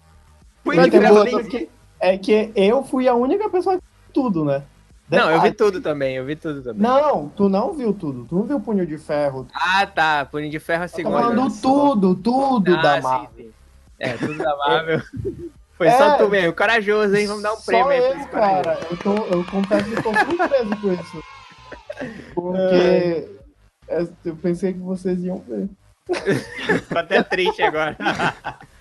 foi 0.64 0.76
interessante 0.76 1.68
é 2.00 2.18
que 2.18 2.50
eu 2.54 2.82
fui 2.84 3.08
a 3.08 3.14
única 3.14 3.48
pessoa 3.48 3.78
que 3.78 3.82
tudo, 4.12 4.44
né? 4.44 4.62
Não, 5.08 5.30
eu 5.30 5.40
vi 5.40 5.52
tudo 5.52 5.80
também, 5.80 6.16
eu 6.16 6.24
vi 6.24 6.34
tudo 6.34 6.62
também. 6.62 6.82
Não, 6.82 7.28
tu 7.28 7.48
não 7.48 7.72
viu 7.74 7.92
tudo. 7.92 8.24
Tu 8.24 8.34
não 8.34 8.44
viu 8.44 8.58
Punho 8.58 8.86
de 8.86 8.96
Ferro. 8.96 9.46
Ah, 9.52 9.86
tá. 9.86 10.24
Punho 10.24 10.50
de 10.50 10.58
Ferro 10.58 10.82
é 10.82 10.86
a 10.86 10.88
segunda. 10.88 11.20
Falando 11.20 11.60
tudo, 11.60 12.14
tudo 12.14 12.74
ah, 12.74 12.82
da 12.82 13.00
Marvel. 13.00 13.30
Sim, 13.36 13.42
sim. 13.44 13.52
É, 13.98 14.12
tudo 14.14 14.38
da 14.38 14.56
Marvel. 14.56 15.02
Foi 15.76 15.88
é, 15.88 15.98
só 15.98 16.16
tu 16.16 16.28
mesmo, 16.28 16.52
corajoso, 16.52 17.16
hein? 17.16 17.26
Vamos 17.26 17.42
dar 17.42 17.52
um 17.52 17.60
prêmio 17.60 17.88
aí 17.88 18.00
pra 18.00 18.16
esse 18.16 18.28
cara. 18.28 18.78
Eu, 18.90 18.96
tô, 18.96 19.14
eu 19.24 19.44
confesso 19.44 19.90
que 19.90 20.02
tô 20.02 20.14
surpreso 20.14 20.76
com 20.80 20.92
isso. 20.92 21.24
Porque 22.32 23.28
é. 23.88 24.08
eu 24.24 24.36
pensei 24.36 24.72
que 24.72 24.78
vocês 24.78 25.22
iam 25.24 25.38
ver. 25.40 25.68
Tô 26.88 26.98
até 26.98 27.22
triste 27.24 27.62
agora. 27.62 27.96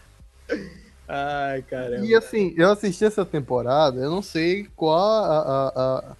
Ai, 1.07 1.61
caramba. 1.63 2.05
E 2.05 2.15
assim, 2.15 2.53
eu 2.57 2.71
assisti 2.71 3.03
essa 3.05 3.25
temporada, 3.25 3.99
eu 3.99 4.09
não 4.09 4.21
sei 4.21 4.67
qual 4.75 4.97
a. 4.97 5.39
a, 5.39 5.67
a 5.67 6.15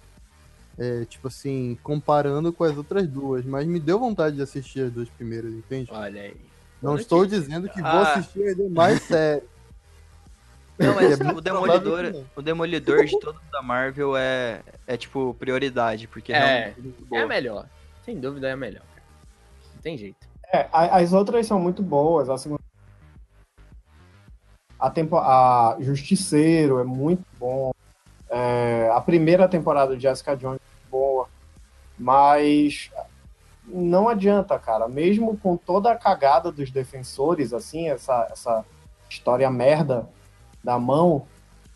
é, 0.76 1.04
tipo 1.04 1.28
assim, 1.28 1.78
comparando 1.84 2.52
com 2.52 2.64
as 2.64 2.76
outras 2.76 3.06
duas, 3.06 3.44
mas 3.44 3.64
me 3.64 3.78
deu 3.78 3.98
vontade 3.98 4.36
de 4.36 4.42
assistir 4.42 4.80
as 4.80 4.92
duas 4.92 5.08
primeiras, 5.08 5.52
entende? 5.52 5.88
Olha 5.92 6.22
aí. 6.22 6.36
Não 6.82 6.96
estou 6.96 7.24
dizendo 7.24 7.68
que 7.68 7.80
ah. 7.80 7.92
vou 7.92 8.00
assistir 8.00 8.48
as 8.48 8.56
demais 8.56 9.00
séries. 9.06 9.44
Não, 10.76 10.94
mas 10.94 11.20
é 11.20 11.32
o 11.32 11.40
Demolidor, 11.40 12.24
o 12.34 12.42
Demolidor 12.42 13.04
de 13.04 13.20
todos 13.20 13.40
da 13.52 13.62
Marvel 13.62 14.16
é, 14.16 14.60
é 14.86 14.96
tipo 14.96 15.32
prioridade, 15.38 16.08
porque 16.08 16.32
é, 16.32 16.36
é, 16.36 16.74
é 17.12 17.26
melhor. 17.26 17.68
Sem 18.04 18.18
dúvida 18.18 18.48
é 18.48 18.56
melhor, 18.56 18.82
cara. 18.94 19.06
Não 19.72 19.80
tem 19.80 19.96
jeito. 19.96 20.26
É, 20.52 20.68
as 20.72 21.12
outras 21.12 21.46
são 21.46 21.60
muito 21.60 21.80
boas, 21.80 22.28
a 22.28 22.36
segunda 22.36 22.63
a, 24.84 24.90
tempo, 24.90 25.16
a 25.16 25.78
Justiceiro 25.80 26.78
é 26.78 26.84
muito 26.84 27.24
bom. 27.40 27.72
É, 28.28 28.90
a 28.92 29.00
primeira 29.00 29.48
temporada 29.48 29.96
de 29.96 30.02
Jessica 30.02 30.36
Jones 30.36 30.60
é 30.60 30.90
boa. 30.90 31.26
Mas 31.98 32.90
não 33.66 34.10
adianta, 34.10 34.58
cara. 34.58 34.86
Mesmo 34.86 35.38
com 35.38 35.56
toda 35.56 35.90
a 35.90 35.96
cagada 35.96 36.52
dos 36.52 36.70
defensores, 36.70 37.54
assim, 37.54 37.88
essa, 37.88 38.28
essa 38.30 38.64
história 39.08 39.50
merda 39.50 40.06
da 40.62 40.78
mão, 40.78 41.26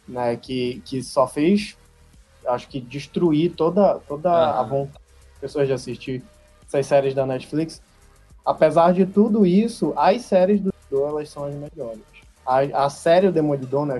né, 0.06 0.36
que, 0.36 0.82
que 0.84 1.02
só 1.02 1.26
fez, 1.26 1.78
acho 2.46 2.68
que, 2.68 2.78
destruir 2.78 3.54
toda, 3.54 4.00
toda 4.00 4.28
uhum. 4.28 4.60
a 4.60 4.62
vontade 4.64 5.04
das 5.30 5.40
pessoas 5.40 5.66
de 5.66 5.72
assistir 5.72 6.22
essas 6.66 6.84
séries 6.84 7.14
da 7.14 7.24
Netflix. 7.24 7.80
Apesar 8.44 8.92
de 8.92 9.06
tudo 9.06 9.46
isso, 9.46 9.94
as 9.96 10.20
séries 10.22 10.60
do 10.60 10.74
elas 10.90 11.30
são 11.30 11.44
as 11.44 11.54
melhores. 11.54 12.17
A, 12.48 12.86
a 12.86 12.90
série 12.90 13.26
O 13.26 13.32
Demolidor, 13.32 13.84
né? 13.84 13.98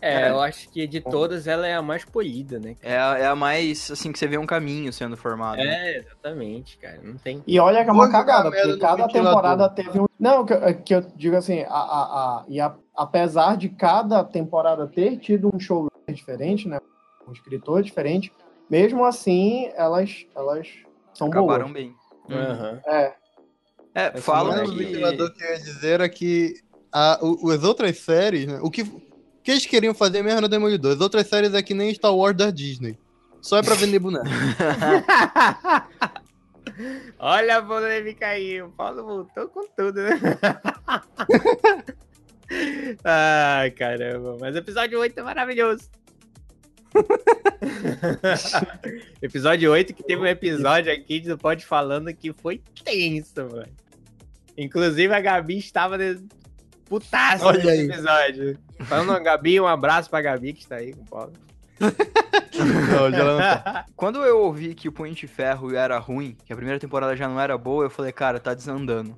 É, 0.00 0.30
eu 0.30 0.40
acho 0.40 0.68
que 0.70 0.86
de 0.86 1.00
todas 1.00 1.46
ela 1.46 1.66
é 1.66 1.74
a 1.74 1.82
mais 1.82 2.04
polida, 2.04 2.58
né? 2.58 2.76
É 2.82 2.96
a, 2.96 3.18
é 3.18 3.26
a 3.26 3.34
mais, 3.34 3.90
assim, 3.90 4.12
que 4.12 4.18
você 4.18 4.26
vê 4.26 4.38
um 4.38 4.46
caminho 4.46 4.92
sendo 4.92 5.16
formado. 5.16 5.60
É, 5.60 5.64
né? 5.64 5.96
exatamente, 5.96 6.78
cara. 6.78 7.00
Não 7.02 7.16
tem. 7.16 7.42
E 7.46 7.58
olha 7.58 7.82
que 7.82 7.90
é 7.90 7.92
uma 7.92 8.10
cagada, 8.10 8.50
porque 8.50 8.76
cada 8.78 9.08
temporada 9.08 9.68
teve 9.68 10.00
um. 10.00 10.06
Não, 10.18 10.46
que, 10.46 10.74
que 10.74 10.94
eu 10.94 11.00
digo 11.16 11.36
assim, 11.36 11.62
a, 11.62 11.68
a, 11.68 12.02
a, 12.02 12.44
e 12.48 12.60
a, 12.60 12.74
apesar 12.96 13.56
de 13.56 13.68
cada 13.68 14.22
temporada 14.22 14.86
ter 14.86 15.18
tido 15.18 15.50
um 15.54 15.58
show 15.58 15.90
diferente, 16.08 16.68
né? 16.68 16.78
Um 17.26 17.32
escritor 17.32 17.82
diferente, 17.82 18.32
mesmo 18.70 19.04
assim, 19.04 19.70
elas, 19.74 20.24
elas 20.34 20.68
são 21.12 21.28
Acabaram 21.28 21.64
boas. 21.64 21.72
bem. 21.72 21.94
Uhum. 22.28 22.80
É, 22.86 23.14
é, 23.96 24.08
Essa 24.08 24.20
falam 24.20 24.66
que... 24.66 24.70
O 24.70 24.76
ventilador 24.76 25.32
que 25.32 25.42
eu 25.42 25.48
ia 25.48 25.58
dizer 25.58 25.92
era 25.92 26.06
que 26.06 26.60
a, 26.92 27.18
o, 27.22 27.50
as 27.50 27.64
outras 27.64 27.98
séries, 27.98 28.46
né, 28.46 28.58
o 28.60 28.70
que, 28.70 28.84
que 29.42 29.50
eles 29.50 29.64
queriam 29.64 29.94
fazer 29.94 30.22
mesmo 30.22 30.42
no 30.42 30.48
Demolidor. 30.48 30.92
As 30.92 31.00
outras 31.00 31.26
séries 31.26 31.54
é 31.54 31.62
que 31.62 31.72
nem 31.72 31.94
Star 31.94 32.14
Wars 32.14 32.36
da 32.36 32.50
Disney. 32.50 32.98
Só 33.40 33.56
é 33.56 33.62
pra 33.62 33.74
vender 33.74 33.98
boneco. 33.98 34.26
Olha 37.18 37.56
a 37.56 37.62
polêmica 37.62 38.26
aí, 38.26 38.60
o 38.60 38.68
Paulo 38.68 39.02
voltou 39.02 39.48
com 39.48 39.66
tudo, 39.74 40.02
né? 40.02 40.10
Ai, 43.02 43.70
caramba, 43.70 44.36
mas 44.38 44.54
o 44.54 44.58
episódio 44.58 45.00
8 45.00 45.18
é 45.18 45.22
maravilhoso. 45.22 45.88
episódio 49.22 49.72
8, 49.72 49.94
que 49.94 50.02
teve 50.02 50.20
um 50.20 50.26
episódio 50.26 50.92
aqui 50.92 51.20
do 51.20 51.38
Pode 51.38 51.64
Falando 51.64 52.12
que 52.12 52.30
foi 52.30 52.60
tenso, 52.84 53.32
mano. 53.36 53.85
Inclusive, 54.56 55.12
a 55.12 55.20
Gabi 55.20 55.58
estava 55.58 55.98
putaça 56.86 57.52
nesse 57.52 57.68
aí. 57.68 57.80
episódio. 57.80 58.58
Falando 58.80 59.12
a 59.12 59.18
Gabi, 59.18 59.60
um 59.60 59.66
abraço 59.66 60.08
pra 60.08 60.20
Gabi 60.20 60.52
que 60.52 60.62
está 60.62 60.76
aí 60.76 60.92
com 60.92 61.02
o 61.02 61.06
Paulo. 61.06 61.32
não, 61.80 63.10
não 63.10 63.38
tá. 63.38 63.84
Quando 63.94 64.24
eu 64.24 64.38
ouvi 64.40 64.74
que 64.74 64.88
o 64.88 64.92
Punho 64.92 65.14
de 65.14 65.26
Ferro 65.26 65.74
era 65.74 65.98
ruim, 65.98 66.36
que 66.44 66.52
a 66.52 66.56
primeira 66.56 66.80
temporada 66.80 67.16
já 67.16 67.28
não 67.28 67.40
era 67.40 67.56
boa, 67.58 67.84
eu 67.84 67.90
falei, 67.90 68.12
cara, 68.12 68.40
tá 68.40 68.54
desandando. 68.54 69.16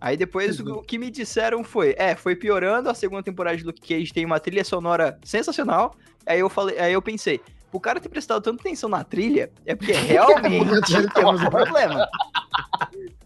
Aí 0.00 0.18
depois 0.18 0.60
uhum. 0.60 0.74
o 0.74 0.82
que 0.82 0.98
me 0.98 1.10
disseram 1.10 1.64
foi, 1.64 1.94
é, 1.96 2.14
foi 2.14 2.36
piorando, 2.36 2.90
a 2.90 2.94
segunda 2.94 3.22
temporada 3.22 3.56
de 3.56 3.64
Luke 3.64 3.80
Cage 3.80 4.12
tem 4.12 4.24
uma 4.24 4.38
trilha 4.38 4.62
sonora 4.62 5.18
sensacional. 5.24 5.94
Aí 6.26 6.40
eu 6.40 6.50
falei, 6.50 6.78
aí 6.78 6.92
eu 6.92 7.00
pensei, 7.00 7.40
o 7.74 7.80
cara 7.80 7.98
ter 7.98 8.08
prestado 8.08 8.40
tanta 8.40 8.62
atenção 8.62 8.88
na 8.88 9.02
trilha 9.02 9.50
é 9.66 9.74
porque 9.74 9.90
realmente 10.06 11.08
temos 11.12 11.42
um 11.42 11.50
problema. 11.50 12.08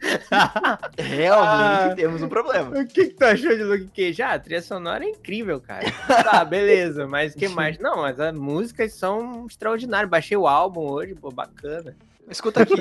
realmente 0.97 1.93
ah, 1.93 1.95
temos 1.95 2.23
um 2.23 2.29
problema. 2.29 2.81
O 2.81 2.87
que, 2.87 3.09
que 3.09 3.15
tu 3.15 3.25
achou 3.25 3.55
de 3.55 3.63
Luke 3.63 3.89
Cage? 3.95 4.23
Ah, 4.23 4.33
a 4.33 4.39
trilha 4.39 4.63
sonora 4.63 5.05
é 5.05 5.11
incrível, 5.11 5.61
cara. 5.61 5.85
tá, 6.25 6.43
beleza, 6.47 7.07
mas 7.07 7.35
o 7.35 7.37
que 7.37 7.47
mais? 7.47 7.79
Não, 7.79 7.99
mas 7.99 8.19
as 8.19 8.35
músicas 8.35 8.95
são 8.95 9.47
extraordinárias. 9.47 10.09
Baixei 10.09 10.37
o 10.37 10.49
álbum 10.49 10.89
hoje, 10.89 11.15
pô, 11.15 11.31
bacana. 11.31 11.95
Escuta 12.31 12.63
aqui. 12.63 12.75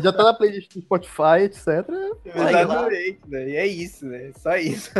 já 0.00 0.12
tá 0.12 0.22
na 0.22 0.34
playlist 0.34 0.72
do 0.74 0.80
Spotify, 0.80 1.42
etc. 1.42 1.66
Exatamente, 2.24 3.20
né? 3.26 3.48
E 3.48 3.56
é 3.56 3.66
isso, 3.66 4.06
né? 4.06 4.30
Só 4.36 4.56
isso. 4.56 4.92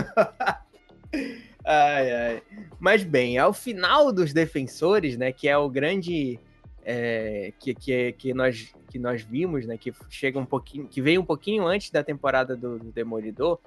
Ai, 1.65 2.13
ai. 2.13 2.43
Mas 2.79 3.05
bem, 3.05 3.39
ao 3.39 3.53
final 3.53 4.13
dos 4.13 4.33
defensores, 4.33 5.17
né, 5.17 5.33
que 5.33 5.49
é 5.49 5.57
o 5.57 5.69
grande 5.69 6.39
é, 6.85 7.53
que, 7.59 7.75
que, 7.75 8.13
que, 8.13 8.35
nós, 8.35 8.75
que 8.91 8.99
nós 8.99 9.23
vimos, 9.23 9.67
né, 9.67 9.77
que 9.77 9.93
chega 10.11 10.39
um 10.39 10.45
pouquinho, 10.45 10.89
que 10.89 11.01
veio 11.01 11.21
um 11.21 11.25
pouquinho 11.25 11.67
antes 11.67 11.91
da 11.91 12.03
temporada 12.03 12.57
do, 12.57 12.79
do 12.79 12.93
Demolidor, 12.93 13.59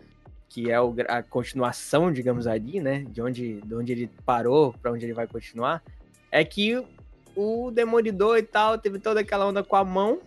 que 0.49 0.69
é 0.69 0.79
o, 0.79 0.93
a 1.07 1.23
continuação, 1.23 2.11
digamos 2.11 2.47
ali, 2.47 2.79
né, 2.79 3.05
de 3.09 3.21
onde, 3.21 3.61
de 3.61 3.75
onde 3.75 3.91
ele 3.91 4.09
parou 4.25 4.73
para 4.73 4.91
onde 4.91 5.05
ele 5.05 5.13
vai 5.13 5.27
continuar, 5.27 5.81
é 6.31 6.43
que 6.43 6.83
o 7.35 7.71
Demolidor 7.71 8.37
e 8.37 8.43
tal 8.43 8.77
teve 8.77 8.99
toda 8.99 9.21
aquela 9.21 9.45
onda 9.47 9.63
com 9.63 9.75
a 9.75 9.83
mão 9.83 10.19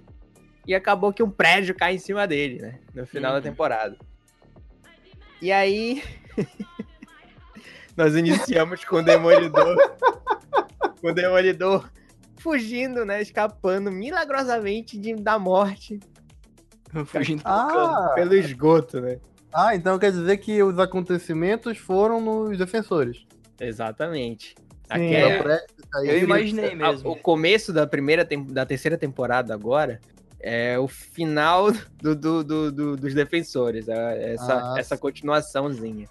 e 0.67 0.75
acabou 0.75 1.13
que 1.13 1.23
um 1.23 1.31
prédio 1.31 1.75
cai 1.75 1.95
em 1.95 1.99
cima 1.99 2.27
dele, 2.27 2.61
né, 2.61 2.79
no 2.95 3.07
final 3.07 3.33
uhum. 3.33 3.39
da 3.39 3.43
temporada. 3.43 3.97
E 5.41 5.53
aí 5.53 6.03
Nós 7.99 8.15
iniciamos 8.15 8.85
com 8.85 8.97
o 8.99 9.03
Demolidor. 9.03 9.77
com 11.01 11.09
o 11.09 11.13
Demolidor 11.13 11.91
fugindo, 12.39 13.05
né? 13.05 13.21
Escapando 13.21 13.91
milagrosamente 13.91 14.97
de, 14.97 15.17
da 15.17 15.37
morte. 15.37 15.99
Fugindo 17.07 17.43
ah. 17.45 18.13
pelo 18.15 18.35
esgoto, 18.35 19.01
né? 19.01 19.19
Ah, 19.53 19.75
então 19.75 19.99
quer 19.99 20.13
dizer 20.13 20.37
que 20.37 20.63
os 20.63 20.79
acontecimentos 20.79 21.77
foram 21.77 22.21
nos 22.21 22.57
defensores. 22.57 23.27
Exatamente. 23.61 24.55
Sim, 24.95 25.15
é... 25.15 25.67
Eu 26.05 26.19
imaginei 26.21 26.71
A- 26.75 26.77
mesmo. 26.77 27.11
O 27.11 27.17
começo 27.17 27.73
da 27.73 27.85
primeira 27.85 28.25
tem- 28.25 28.45
da 28.47 28.65
terceira 28.65 28.97
temporada 28.97 29.53
agora 29.53 30.01
é 30.39 30.79
o 30.79 30.87
final 30.87 31.73
do, 32.01 32.15
do- 32.15 32.45
do- 32.45 32.71
do- 32.73 32.97
dos 32.97 33.13
defensores. 33.13 33.89
é 33.89 34.35
Essa, 34.35 34.55
Ah, 34.55 34.79
essa 34.79 34.97
continuaçãozinha. 34.97 36.09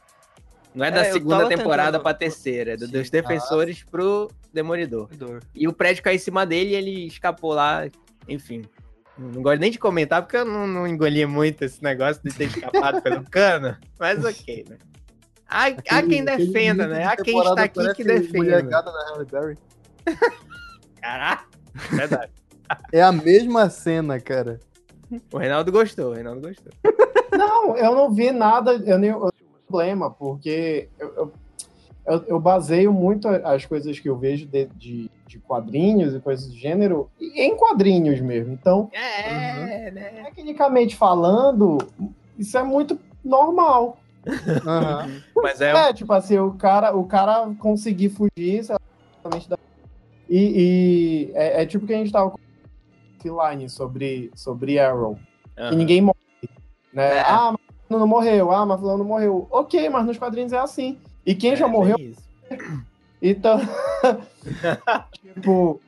Não 0.77 0.85
é 0.85 0.89
É, 0.89 0.91
da 0.91 1.07
eu 1.07 1.13
segunda 1.13 1.47
temporada 1.49 1.87
tentando- 1.93 2.03
pra 2.03 2.13
terceira, 2.13 2.73
é 2.73 2.77
do- 2.77 2.87
dos 2.87 3.09
defensores 3.09 3.83
pro 3.83 4.29
Demolidor. 4.53 5.09
Dor. 5.15 5.41
E 5.55 5.67
o 5.67 5.73
prédio 5.73 6.03
caiu 6.03 6.15
em 6.15 6.19
cima 6.19 6.45
dele 6.45 6.71
e 6.71 6.75
ele 6.75 7.07
escapou 7.07 7.53
lá, 7.53 7.87
enfim. 8.29 8.61
Não 9.17 9.41
gosto 9.41 9.59
nem 9.59 9.71
de 9.71 9.79
comentar 9.79 10.21
porque 10.21 10.37
eu 10.37 10.45
não, 10.45 10.67
não 10.67 10.87
engoli 10.87 11.25
muito 11.25 11.63
esse 11.63 11.81
negócio 11.83 12.21
de 12.23 12.31
ter 12.31 12.45
escapado 12.45 13.01
pelo 13.01 13.23
cano, 13.31 13.75
mas 13.99 14.23
ok, 14.23 14.65
né? 14.69 14.77
Há, 15.49 15.63
há 15.63 15.65
Aquele- 15.67 15.87
quem 15.87 16.21
aquele 16.21 16.23
defenda, 16.45 16.83
início 16.83 16.99
né? 16.99 17.05
Há 17.05 17.15
quem 17.15 17.39
está 17.39 17.63
aqui 17.63 17.93
que 17.95 18.03
defenda. 18.03 18.61
Gata 18.61 18.91
da 18.91 19.05
Halle 19.11 19.25
Berry. 19.25 19.57
Caraca, 21.01 21.45
verdade. 21.91 22.31
É 22.91 23.01
a 23.01 23.11
mesma 23.11 23.69
cena, 23.69 24.19
cara. 24.19 24.59
O 25.31 25.37
Reinaldo 25.37 25.71
gostou, 25.71 26.11
o 26.11 26.13
Reinaldo 26.13 26.41
gostou. 26.41 26.71
Não, 27.31 27.77
eu 27.77 27.95
não 27.95 28.13
vi 28.13 28.31
nada, 28.31 28.73
eu 28.73 28.97
nem 28.97 29.09
eu 29.09 29.31
problema, 29.67 30.09
porque 30.09 30.89
eu, 30.97 31.07
eu, 31.15 31.33
eu- 32.05 32.23
eu 32.27 32.39
baseio 32.39 32.93
muito 32.93 33.27
as 33.27 33.65
coisas 33.65 33.99
que 33.99 34.07
eu 34.09 34.17
vejo 34.17 34.45
de, 34.45 34.65
de, 34.75 35.11
de 35.27 35.39
quadrinhos 35.39 36.15
e 36.15 36.19
coisas 36.19 36.47
do 36.47 36.55
gênero 36.55 37.09
em 37.19 37.55
quadrinhos 37.57 38.19
mesmo. 38.21 38.53
Então, 38.53 38.89
É, 38.93 39.91
né? 39.91 40.23
tecnicamente 40.23 40.95
falando, 40.95 41.77
isso 42.37 42.57
é 42.57 42.63
muito 42.63 42.97
normal. 43.23 43.97
Aham. 44.65 45.21
Mas 45.35 45.61
é, 45.61 45.71
É, 45.89 45.93
tipo 45.93 46.11
assim, 46.13 46.37
o 46.37 46.53
cara, 46.53 46.95
o 46.95 47.05
cara 47.05 47.53
conseguir 47.59 48.09
fugir, 48.09 48.63
sei 48.63 48.75
lá, 48.75 49.29
da- 49.49 49.57
e, 50.29 51.29
e 51.29 51.31
é, 51.33 51.61
é 51.61 51.65
tipo 51.65 51.85
que 51.85 51.93
a 51.93 51.97
gente 51.97 52.11
tava 52.11 52.31
com 52.31 52.37
sobre, 53.69 54.31
sobre 54.35 54.79
Arrow. 54.79 55.17
E 55.71 55.75
ninguém 55.75 56.01
morre. 56.01 56.15
Né? 56.93 57.17
É. 57.17 57.19
Ah, 57.21 57.53
não 57.89 58.07
morreu. 58.07 58.51
Ah, 58.51 58.65
mas 58.65 58.79
fulano 58.79 58.99
não 58.99 59.05
morreu. 59.05 59.47
Ok, 59.51 59.89
mas 59.89 60.05
nos 60.05 60.17
quadrinhos 60.17 60.51
é 60.53 60.57
assim. 60.57 60.97
E 61.25 61.33
quem 61.35 61.55
já 61.55 61.65
É, 61.65 61.69
morreu, 61.69 61.97
bem 61.97 62.09
isso. 62.09 62.23
então. 63.21 63.59
tipo, 65.21 65.81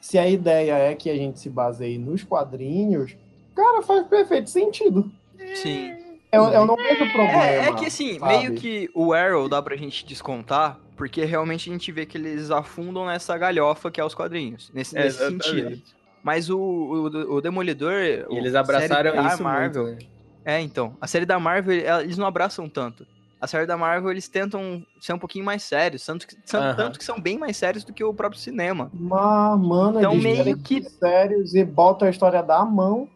se 0.00 0.18
a 0.18 0.28
ideia 0.28 0.74
é 0.78 0.94
que 0.94 1.10
a 1.10 1.16
gente 1.16 1.38
se 1.38 1.48
baseie 1.50 1.98
nos 1.98 2.22
quadrinhos, 2.22 3.16
cara, 3.54 3.82
faz 3.82 4.06
perfeito 4.06 4.50
sentido. 4.50 5.10
Sim. 5.54 5.92
Eu, 6.32 6.44
eu 6.44 6.64
não 6.64 6.76
vejo 6.76 7.10
problema. 7.12 7.44
É, 7.44 7.68
é 7.68 7.72
que 7.74 7.86
assim, 7.86 8.18
sabe? 8.18 8.38
meio 8.38 8.54
que 8.54 8.88
o 8.94 9.12
Arrow 9.12 9.48
dá 9.48 9.60
pra 9.60 9.74
gente 9.76 10.06
descontar, 10.06 10.78
porque 10.96 11.24
realmente 11.24 11.68
a 11.68 11.72
gente 11.72 11.90
vê 11.90 12.06
que 12.06 12.16
eles 12.16 12.50
afundam 12.52 13.04
nessa 13.06 13.36
galhofa 13.36 13.90
que 13.90 14.00
é 14.00 14.04
os 14.04 14.14
quadrinhos, 14.14 14.70
nesse, 14.72 14.96
É, 14.96 15.04
nesse 15.04 15.18
sentido. 15.18 15.82
Mas 16.22 16.48
o, 16.50 16.58
o, 16.58 17.34
o 17.36 17.40
Demolidor. 17.40 18.00
E 18.30 18.36
eles 18.36 18.54
a 18.54 18.60
abraçaram 18.60 19.12
série 19.12 19.26
isso 19.28 19.42
Marvel. 19.42 19.84
muito, 19.84 20.02
né? 20.04 20.09
É, 20.44 20.60
então. 20.60 20.96
A 21.00 21.06
série 21.06 21.26
da 21.26 21.38
Marvel, 21.38 21.74
eles 22.00 22.16
não 22.18 22.26
abraçam 22.26 22.68
tanto. 22.68 23.06
A 23.40 23.46
série 23.46 23.64
da 23.66 23.76
Marvel, 23.76 24.10
eles 24.10 24.28
tentam 24.28 24.84
ser 25.00 25.14
um 25.14 25.18
pouquinho 25.18 25.44
mais 25.44 25.62
sérios. 25.62 26.04
Tanto 26.04 26.26
que, 26.26 26.36
são- 26.44 26.60
Aham. 26.62 26.74
tanto 26.76 26.98
que 26.98 27.04
são 27.04 27.18
bem 27.20 27.38
mais 27.38 27.56
sérios 27.56 27.84
do 27.84 27.92
que 27.92 28.04
o 28.04 28.12
próprio 28.12 28.40
cinema. 28.40 28.90
Mas, 28.92 29.58
mano, 29.60 29.98
Então, 29.98 30.12
eles 30.12 30.22
meio 30.44 30.58
que- 30.58 30.82
sérios 30.82 31.54
e 31.54 31.64
botam 31.64 32.06
a 32.06 32.10
história 32.10 32.42
da 32.42 32.62
mão 32.64 33.08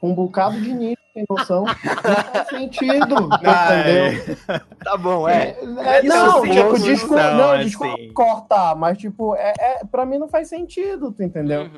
com 0.00 0.10
um 0.10 0.14
bocado 0.14 0.60
de 0.60 0.72
nicho, 0.72 0.96
tem 1.14 1.24
noção. 1.28 1.64
Não 1.84 2.32
faz 2.32 2.48
sentido, 2.48 3.28
Ah, 3.46 3.80
entendeu? 3.80 4.36
Tá 4.82 4.96
bom, 4.96 5.28
é. 5.28 5.50
É, 5.84 5.98
Isso 6.00 6.08
não, 6.08 6.42
sim, 6.42 6.50
tipo, 6.50 6.76
é 6.76 6.78
desculpa, 6.78 7.22
função, 7.22 7.36
não, 7.36 7.50
assim. 7.52 7.64
desculpa 7.66 7.96
cortar, 8.14 8.74
mas 8.76 8.98
tipo, 8.98 9.36
é, 9.36 9.52
é, 9.58 9.84
pra 9.84 10.04
mim 10.06 10.18
não 10.18 10.28
faz 10.28 10.48
sentido, 10.48 11.12
tu 11.12 11.22
entendeu? 11.22 11.62
Uhum. 11.62 11.70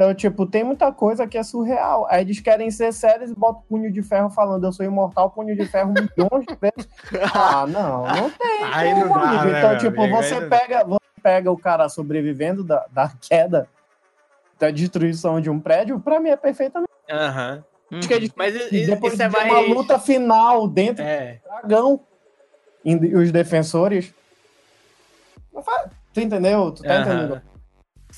Então, 0.00 0.14
tipo, 0.14 0.46
tem 0.46 0.64
muita 0.64 0.90
coisa 0.90 1.26
que 1.26 1.36
é 1.36 1.42
surreal. 1.42 2.06
Aí 2.08 2.22
eles 2.22 2.40
querem 2.40 2.70
ser 2.70 2.90
sérios 2.90 3.30
e 3.30 3.34
botam 3.34 3.60
o 3.60 3.64
punho 3.64 3.92
de 3.92 4.00
ferro 4.02 4.30
falando, 4.30 4.64
eu 4.64 4.72
sou 4.72 4.86
imortal, 4.86 5.28
punho 5.30 5.54
de 5.54 5.66
ferro 5.66 5.92
milhões 5.92 6.46
de 6.46 6.54
vezes. 6.58 6.90
Ah, 7.34 7.66
não, 7.66 8.06
não 8.06 8.30
tem. 8.30 8.62
Aí 8.72 8.94
não 8.94 9.08
dá, 9.10 9.44
né, 9.44 9.58
Então, 9.58 9.76
tipo, 9.76 10.00
amigo? 10.00 10.16
Aí 10.16 10.22
você 10.24 10.40
pega, 10.46 10.84
você 10.84 10.98
pega 11.22 11.52
o 11.52 11.58
cara 11.58 11.86
sobrevivendo 11.90 12.64
da, 12.64 12.86
da 12.90 13.12
queda, 13.20 13.68
da 14.58 14.70
destruição 14.70 15.38
de 15.38 15.50
um 15.50 15.60
prédio, 15.60 16.00
pra 16.00 16.18
mim 16.18 16.30
é 16.30 16.36
perfeitamente. 16.36 16.90
Aham. 17.10 17.62
Acho 17.92 18.08
que 18.08 18.14
é 18.14 18.18
de- 18.20 18.32
Mas 18.34 18.54
E 18.72 18.86
depois 18.86 19.12
isso 19.12 19.22
é 19.22 19.28
de 19.28 19.32
mais... 19.36 19.52
uma 19.52 19.60
luta 19.74 19.98
final 19.98 20.66
dentro 20.66 21.04
É. 21.04 21.40
do 21.44 21.50
dragão 21.68 22.00
e 22.82 22.94
os 23.16 23.30
defensores. 23.30 24.14
Não 25.52 25.62
faz- 25.62 25.90
Tu 26.14 26.20
entendeu? 26.22 26.72
Tu 26.72 26.82
tá 26.84 26.94
Aham. 26.94 27.02
entendendo? 27.02 27.49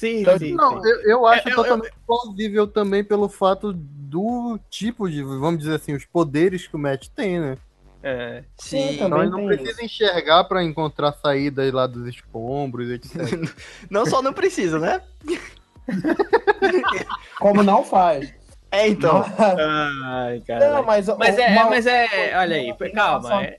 Sim, 0.02 0.22
Então, 0.22 0.36
sim, 0.36 0.52
Não, 0.54 0.82
sim. 0.82 0.88
eu, 0.88 1.00
eu 1.02 1.26
acho 1.28 1.48
Eu- 1.48 1.52
eu- 1.52 1.56
totalmente 1.62 1.92
plausível 2.04 2.66
também 2.66 3.04
pelo 3.04 3.28
fato 3.28 3.72
do 3.72 4.58
tipo 4.68 5.08
de, 5.08 5.22
vamos 5.22 5.60
dizer 5.60 5.76
assim, 5.76 5.94
os 5.94 6.04
poderes 6.04 6.66
que 6.66 6.74
o 6.74 6.78
Matt 6.78 7.06
tem, 7.14 7.38
né? 7.38 7.56
É. 8.02 8.42
Sim. 8.58 8.88
Sim, 8.88 8.94
Então 8.96 9.22
ele 9.22 9.30
não 9.30 9.46
precisa 9.46 9.84
enxergar 9.84 10.42
pra 10.42 10.60
encontrar 10.64 11.12
saídas 11.22 11.72
lá 11.72 11.86
dos 11.86 12.08
escombros, 12.08 12.90
etc. 12.90 13.12
Não 13.88 14.04
só 14.04 14.20
não 14.20 14.32
precisa, 14.32 14.80
né? 14.80 15.00
Como 17.38 17.62
não 17.62 17.84
faz. 17.84 18.34
É, 18.72 18.88
então. 18.88 19.24
Ai, 20.04 20.40
cara. 20.44 20.68
Não, 20.72 20.82
mas, 20.82 21.06
Mas 21.16 21.38
é, 21.38 21.46
uma- 21.52 21.70
mas 21.70 21.86
é, 21.86 22.36
olha 22.36 22.56
aí, 22.56 22.74
calma. 22.92 23.44
é- 23.44 23.56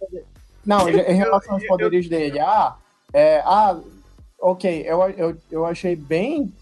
Não, 0.66 0.90
em 0.90 1.14
relação 1.16 1.54
aos 1.54 1.66
poderes 1.68 2.10
dele, 2.10 2.38
ah, 2.42 2.76
é, 3.14 3.42
ah, 3.46 3.80
ok, 4.44 4.84
eu, 4.86 5.02
eu, 5.12 5.38
eu 5.50 5.66
achei 5.66 5.96
bem, 5.96 6.54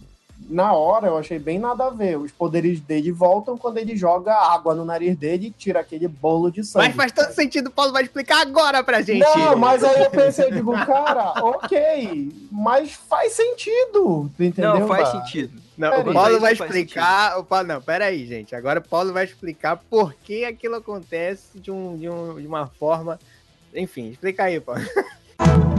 na 0.48 0.72
hora, 0.74 1.08
eu 1.08 1.18
achei 1.18 1.40
bem 1.40 1.58
nada 1.58 1.86
a 1.86 1.90
ver. 1.90 2.16
Os 2.16 2.32
poderes 2.32 2.80
dele 2.80 3.12
voltam 3.12 3.58
quando 3.58 3.80
ele 3.80 3.98
joga 3.98 4.34
água 4.34 4.76
no 4.76 4.86
nariz 4.86 5.18
dele 5.18 5.48
e 5.48 5.52
tira 5.52 5.80
aquele 5.80 6.08
bolo 6.08 6.52
de 6.52 6.64
sangue. 6.64 6.88
Mas 6.88 6.96
faz 6.96 7.12
todo 7.12 7.34
sentido, 7.34 7.68
o 7.68 7.72
Paulo 7.72 7.92
vai 7.92 8.04
explicar 8.04 8.42
agora 8.42 8.84
pra 8.84 9.02
gente. 9.02 9.20
Não, 9.20 9.58
mas 9.58 9.84
aí 9.84 10.04
eu 10.04 10.12
pensei, 10.12 10.46
eu 10.46 10.52
digo, 10.52 10.74
cara, 10.74 11.34
ok, 11.44 12.32
mas 12.52 12.94
faz 12.94 13.34
sentido, 13.34 14.30
tu 14.38 14.44
entendeu? 14.44 14.82
Não, 14.82 14.88
faz 14.88 15.10
cara? 15.10 15.26
sentido. 15.26 15.60
Não, 15.76 16.02
o. 16.02 16.14
Paulo 16.14 16.40
vai 16.40 16.54
explicar. 16.54 17.40
O 17.40 17.44
Paulo, 17.44 17.68
não, 17.68 17.82
pera 17.82 18.06
aí, 18.06 18.28
gente. 18.28 18.56
Agora 18.56 18.80
o 18.80 18.88
Paulo 18.88 19.12
vai 19.12 19.26
explicar 19.26 19.78
por 19.90 20.14
que 20.14 20.46
aquilo 20.46 20.76
acontece 20.76 21.60
de, 21.60 21.72
um, 21.72 21.98
de, 21.98 22.08
um, 22.08 22.40
de 22.40 22.46
uma 22.46 22.68
forma. 22.68 23.20
Enfim, 23.74 24.10
explica 24.10 24.44
aí, 24.44 24.60
Paulo. 24.60 24.82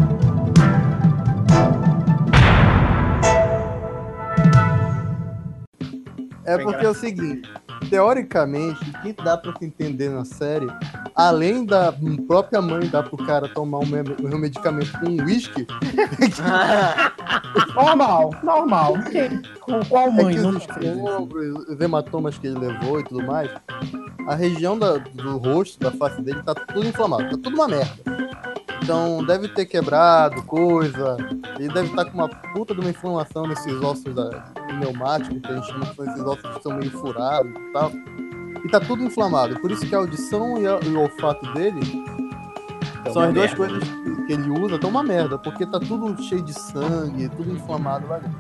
É 6.45 6.59
porque 6.59 6.85
é 6.85 6.89
o 6.89 6.95
seguinte, 6.95 7.49
teoricamente, 7.89 8.81
o 8.91 9.03
que 9.03 9.13
dá 9.23 9.37
pra 9.37 9.55
se 9.57 9.65
entender 9.65 10.09
na 10.11 10.25
série, 10.25 10.67
além 11.15 11.65
da 11.65 11.95
própria 12.27 12.61
mãe 12.61 12.89
dar 12.89 13.05
pro 13.05 13.17
cara 13.19 13.49
tomar 13.49 13.79
um, 13.79 13.87
me- 13.87 14.35
um 14.35 14.39
medicamento 14.39 14.91
com 14.99 15.07
uísque, 15.25 15.67
Normal, 17.75 18.31
normal. 18.43 18.95
Com 19.61 19.85
qual 19.87 20.09
é 20.09 20.11
mãe 20.11 20.35
que 20.35 20.41
não 20.41 20.51
os 20.51 20.57
escombros, 20.57 21.69
os 21.69 21.81
hematomas 21.81 22.39
que 22.39 22.47
ele 22.47 22.59
levou 22.59 23.01
e 23.01 23.05
tudo 23.05 23.25
mais, 23.27 23.51
a 24.29 24.35
região 24.35 24.79
da- 24.79 24.99
do 24.99 25.39
rosto, 25.39 25.79
da 25.81 25.91
face 25.93 26.21
dele, 26.23 26.43
tá 26.43 26.55
tudo 26.55 26.87
inflamado, 26.87 27.25
tá 27.25 27.31
tudo 27.31 27.51
uma 27.55 27.69
merda. 27.69 28.52
Então 28.83 29.25
deve 29.25 29.49
ter 29.49 29.67
quebrado 29.67 30.43
coisa, 30.43 31.17
ele 31.59 31.69
deve 31.73 31.89
estar 31.89 32.05
com 32.07 32.19
uma 32.19 32.29
puta 32.29 32.75
de 32.75 32.81
uma 32.81 32.91
inflamação 32.91 33.47
nesses 33.47 33.81
ossos 33.81 34.13
da, 34.15 34.29
pneumáticos, 34.67 35.41
que 35.41 35.47
a 35.47 35.55
gente 35.57 35.67
chama 35.69 35.87
que 35.87 36.03
esses 36.03 36.21
ossos 36.21 36.43
que 36.51 36.57
estão 36.57 36.77
meio 36.77 36.91
furados 36.91 37.53
e 37.53 37.73
tal. 37.73 37.93
E 38.65 38.69
tá 38.69 38.81
tudo 38.81 39.03
inflamado, 39.05 39.59
por 39.61 39.71
isso 39.71 39.87
que 39.87 39.95
a 39.95 39.99
audição 39.99 40.59
e, 40.59 40.67
a- 40.67 40.81
e 40.83 40.89
o 40.89 41.01
olfato 41.01 41.53
dele 41.53 41.81
Então, 43.01 43.13
são 43.13 43.23
as 43.23 43.35
duas 43.35 43.35
merda. 43.35 43.57
coisas 43.57 43.89
que- 43.89 44.23
que 44.27 44.33
ele 44.33 44.51
usa, 44.61 44.79
tão 44.79 44.91
uma 44.91 45.03
merda, 45.03 45.39
porque 45.39 45.67
tá 45.67 45.79
tudo 45.81 46.21
cheio 46.23 46.43
de 46.43 46.53
sangue, 46.53 47.29
tudo 47.31 47.53
inflamado 47.53 48.07
lá 48.09 48.19
dentro. 48.19 48.39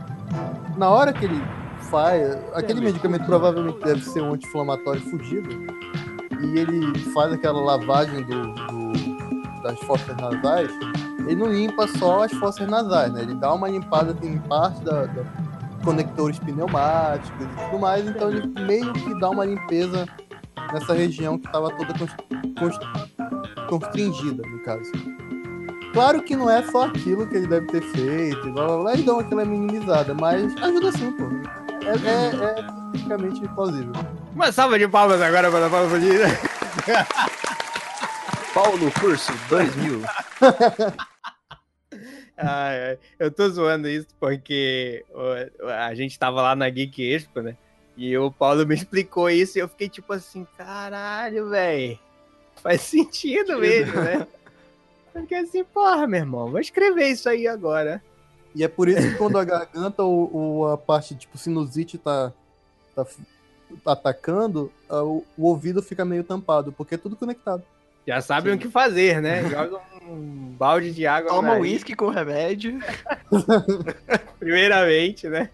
Na 0.76 0.90
hora 0.90 1.12
que 1.12 1.24
ele 1.24 1.40
faz, 1.90 2.36
aquele 2.54 2.80
medicamento 2.80 3.24
provavelmente 3.26 3.78
deve 3.84 4.02
ser 4.04 4.22
um 4.22 4.32
anti-inflamatório 4.34 5.00
fudido, 5.02 5.48
e 6.40 6.58
ele 6.58 6.98
faz 7.12 7.32
aquela 7.32 7.60
lavagem 7.60 8.22
do, 8.22 8.42
do- 8.54 9.11
das 9.62 9.78
fossas 9.80 10.16
nasais, 10.16 10.70
ele 11.26 11.36
não 11.36 11.46
limpa 11.52 11.86
só 11.86 12.24
as 12.24 12.32
fossas 12.32 12.68
nasais, 12.68 13.12
né? 13.12 13.22
Ele 13.22 13.34
dá 13.34 13.52
uma 13.52 13.68
limpada 13.68 14.16
em 14.22 14.38
parte 14.38 14.82
da, 14.82 15.04
da 15.06 15.22
conectores 15.84 16.38
pneumáticos 16.38 17.44
e 17.44 17.64
tudo 17.64 17.78
mais, 17.80 18.06
então 18.06 18.30
ele 18.30 18.46
meio 18.60 18.92
que 18.92 19.18
dá 19.18 19.30
uma 19.30 19.44
limpeza 19.44 20.06
nessa 20.72 20.92
região 20.94 21.38
que 21.38 21.46
estava 21.46 21.70
toda 21.70 21.92
cons- 21.98 22.16
cons- 22.58 23.68
constringida, 23.68 24.42
no 24.48 24.58
caso. 24.62 24.90
Claro 25.92 26.22
que 26.22 26.34
não 26.36 26.48
é 26.48 26.62
só 26.62 26.86
aquilo 26.86 27.26
que 27.26 27.36
ele 27.36 27.46
deve 27.46 27.66
ter 27.66 27.82
feito, 27.82 28.50
blá 28.52 28.66
blá 28.66 28.76
blá, 28.78 28.94
e 28.94 29.02
dão 29.02 29.18
aquela 29.18 29.44
minimizada, 29.44 30.14
mas 30.14 30.56
ajuda 30.62 30.92
sim, 30.92 31.12
pô. 31.12 31.24
É, 31.84 31.96
é, 32.08 32.58
é 32.60 32.62
praticamente 32.62 33.48
plausível. 33.48 33.92
Uma 34.34 34.52
salva 34.52 34.78
de 34.78 34.86
palmas 34.88 35.20
agora 35.20 35.50
para 35.50 35.66
o 35.66 35.70
Paulo 35.70 35.88
Paulo 38.54 38.92
Curso 39.00 39.32
2000. 39.48 40.02
Ah, 42.36 42.96
eu 43.18 43.30
tô 43.30 43.48
zoando 43.48 43.88
isso 43.88 44.08
porque 44.18 45.04
a 45.78 45.94
gente 45.94 46.18
tava 46.18 46.42
lá 46.42 46.56
na 46.56 46.68
Geek 46.68 47.02
Expo, 47.02 47.40
né? 47.40 47.56
E 47.96 48.16
o 48.16 48.32
Paulo 48.32 48.66
me 48.66 48.74
explicou 48.76 49.30
isso 49.30 49.58
e 49.58 49.60
eu 49.60 49.68
fiquei 49.68 49.88
tipo 49.88 50.12
assim, 50.12 50.46
caralho, 50.56 51.50
velho. 51.50 51.98
Faz 52.56 52.80
sentido 52.82 53.58
mesmo, 53.58 53.94
né? 53.94 54.26
Porque 55.12 55.34
assim, 55.34 55.62
porra, 55.62 56.06
meu 56.06 56.20
irmão, 56.20 56.50
vou 56.50 56.60
escrever 56.60 57.08
isso 57.08 57.28
aí 57.28 57.46
agora. 57.46 58.02
E 58.54 58.64
é 58.64 58.68
por 58.68 58.88
isso 58.88 59.00
que 59.00 59.14
quando 59.16 59.38
a 59.38 59.44
garganta 59.44 60.02
ou, 60.02 60.34
ou 60.34 60.72
a 60.72 60.76
parte, 60.76 61.14
tipo, 61.14 61.38
sinusite 61.38 61.96
tá, 61.96 62.32
tá, 62.94 63.06
tá 63.84 63.92
atacando, 63.92 64.70
o, 64.88 65.24
o, 65.36 65.46
ouvido 65.46 65.82
fica 65.82 66.04
meio 66.04 66.24
tampado, 66.24 66.72
porque 66.72 66.94
é 66.94 66.98
tudo 66.98 67.16
conectado. 67.16 67.62
Já 68.06 68.20
sabem 68.20 68.52
Sim. 68.52 68.58
o 68.58 68.60
que 68.60 68.68
fazer, 68.68 69.20
né? 69.20 69.42
Joga 69.50 69.80
um 70.08 70.54
balde 70.58 70.92
de 70.92 71.06
água. 71.06 71.30
Toma 71.30 71.54
uísque 71.54 71.94
com 71.94 72.08
remédio. 72.08 72.80
Primeiramente, 74.38 75.28
né? 75.28 75.50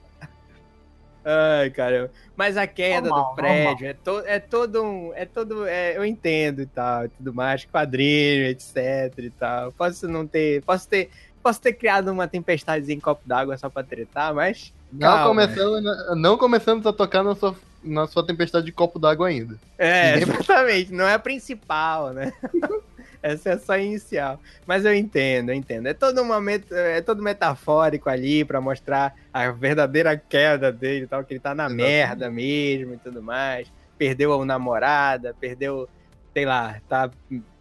Ai, 1.25 1.69
cara. 1.71 2.11
Mas 2.35 2.57
a 2.57 2.67
queda 2.67 3.09
normal, 3.09 3.31
do 3.31 3.35
prédio 3.35 3.87
é, 3.87 3.93
to, 3.93 4.23
é 4.25 4.41
todo 4.41 4.83
um. 4.83 5.13
É 5.15 5.27
todo. 5.27 5.67
É, 5.67 5.97
eu 5.97 6.05
entendo 6.05 6.63
e 6.63 6.67
tal, 6.67 7.05
e 7.05 7.09
tudo 7.11 7.35
mais, 7.35 7.67
quadrilho, 7.67 8.47
etc 8.47 9.13
e 9.19 9.31
tal. 9.31 9.73
Posso 9.73 10.09
não 10.09 10.27
ter. 10.27 10.63
Posso 10.63 10.89
ter. 10.89 11.11
Posso 11.43 11.61
ter 11.61 11.75
criado 11.75 12.09
uma 12.11 12.27
tempestade 12.27 12.91
em 12.93 12.99
copo 12.99 13.23
d'água 13.27 13.59
só 13.59 13.69
pra 13.69 13.83
tretar, 13.83 14.33
mas. 14.35 14.73
Não 14.91 15.29
começamos, 15.29 15.83
não 16.17 16.39
começamos 16.39 16.87
a 16.87 16.93
tocar 16.95 17.23
na 17.23 17.35
sua, 17.35 17.55
na 17.83 18.07
sua 18.07 18.25
tempestade 18.25 18.67
de 18.67 18.73
copo 18.73 18.99
d'água 18.99 19.29
ainda. 19.29 19.59
É, 19.77 20.19
exatamente. 20.19 20.93
Não 20.93 21.07
é 21.07 21.15
a 21.15 21.19
principal, 21.19 22.13
né? 22.13 22.33
Essa 23.23 23.51
é 23.51 23.59
só 23.59 23.73
a 23.73 23.79
inicial. 23.79 24.41
Mas 24.67 24.85
eu 24.85 24.95
entendo, 24.95 25.51
eu 25.51 25.55
entendo. 25.55 25.87
É 25.89 25.95
todo, 25.95 26.23
uma 26.23 26.41
met... 26.41 26.65
é 26.73 27.01
todo 27.01 27.23
metafórico 27.23 28.09
ali 28.09 28.45
para 28.45 28.61
mostrar 28.61 29.15
a 29.33 29.51
verdadeira 29.51 30.17
queda 30.17 30.71
dele 30.71 31.07
tal, 31.07 31.25
que 31.25 31.35
ele 31.35 31.41
tá 31.41 31.55
na 31.55 31.65
Exatamente. 31.65 31.87
merda 31.87 32.31
mesmo 32.31 32.95
e 32.95 32.99
tudo 32.99 33.23
mais. 33.23 33.73
Perdeu 33.97 34.41
a 34.41 34.45
namorada, 34.45 35.35
perdeu, 35.39 35.89
sei 36.33 36.45
lá, 36.45 36.81
tá 36.89 37.11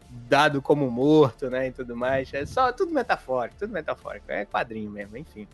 dado 0.09 0.61
como 0.61 0.89
morto, 0.89 1.49
né, 1.49 1.67
e 1.67 1.71
tudo 1.71 1.95
mais. 1.95 2.31
É 2.33 2.45
só 2.45 2.71
tudo 2.71 2.93
metafórico, 2.93 3.57
tudo 3.57 3.73
metafórico. 3.73 4.31
É 4.31 4.45
quadrinho 4.45 4.91
mesmo, 4.91 5.17
enfim. 5.17 5.47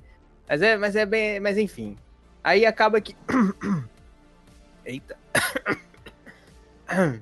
Mas 0.47 0.61
é, 0.61 0.77
mas 0.77 0.95
é 0.95 1.05
bem, 1.05 1.39
mas 1.39 1.57
enfim. 1.57 1.97
Aí 2.43 2.65
acaba 2.65 2.99
que 2.99 3.15
Eita. 4.85 5.17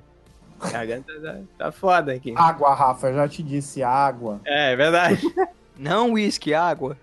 Garganta 0.70 1.20
tá, 1.20 1.40
tá 1.58 1.72
foda 1.72 2.12
aqui. 2.12 2.32
Água, 2.36 2.74
Rafa, 2.74 3.12
já 3.12 3.28
te 3.28 3.42
disse, 3.42 3.82
água. 3.82 4.40
É, 4.44 4.72
é 4.72 4.76
verdade. 4.76 5.22
Não 5.76 6.12
uísque, 6.12 6.54
água. 6.54 6.96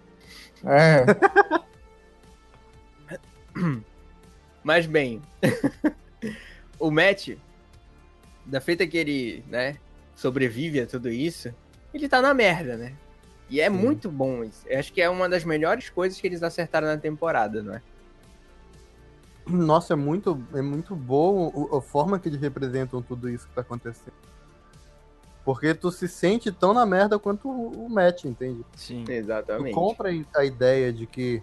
É. 0.64 1.06
Mas 4.64 4.86
bem, 4.86 5.22
o 6.80 6.92
Matt, 6.92 7.30
da 8.46 8.62
feita 8.62 8.86
que 8.86 8.98
ele, 8.98 9.44
né, 9.48 9.78
sobrevive 10.16 10.82
a 10.82 10.86
tudo 10.86 11.10
isso, 11.10 11.54
ele 11.94 12.08
tá 12.08 12.22
na 12.22 12.34
merda, 12.34 12.78
né? 12.78 12.94
E 13.50 13.60
é 13.60 13.70
Sim. 13.70 13.76
muito 13.76 14.12
bom 14.12 14.44
isso. 14.44 14.64
Eu 14.68 14.78
acho 14.80 14.94
que 14.94 15.02
é 15.02 15.10
uma 15.10 15.28
das 15.28 15.44
melhores 15.44 15.90
coisas 15.90 16.20
que 16.20 16.28
eles 16.28 16.44
acertaram 16.44 16.88
na 16.88 16.98
temporada, 16.98 17.64
não 17.64 17.74
é? 17.74 17.82
Nossa, 19.52 19.94
é 19.94 19.96
muito, 19.96 20.42
é 20.54 20.62
muito 20.62 20.96
boa 20.96 21.78
a 21.78 21.82
forma 21.82 22.20
que 22.20 22.30
eles 22.30 22.40
representam 22.40 23.02
tudo 23.02 23.30
isso 23.30 23.48
que 23.48 23.54
tá 23.54 23.62
acontecendo. 23.62 24.14
Porque 25.44 25.74
tu 25.74 25.92
se 25.92 26.08
sente 26.08 26.52
tão 26.52 26.74
na 26.74 26.86
merda 26.86 27.18
quanto 27.18 27.50
o 27.50 27.90
Matt, 27.90 28.26
entende? 28.26 28.64
Sim, 28.76 29.04
exatamente. 29.08 29.72
Tu 29.72 29.76
compra 29.76 30.10
a 30.36 30.46
ideia 30.46 30.94
de 30.94 31.08
que 31.08 31.42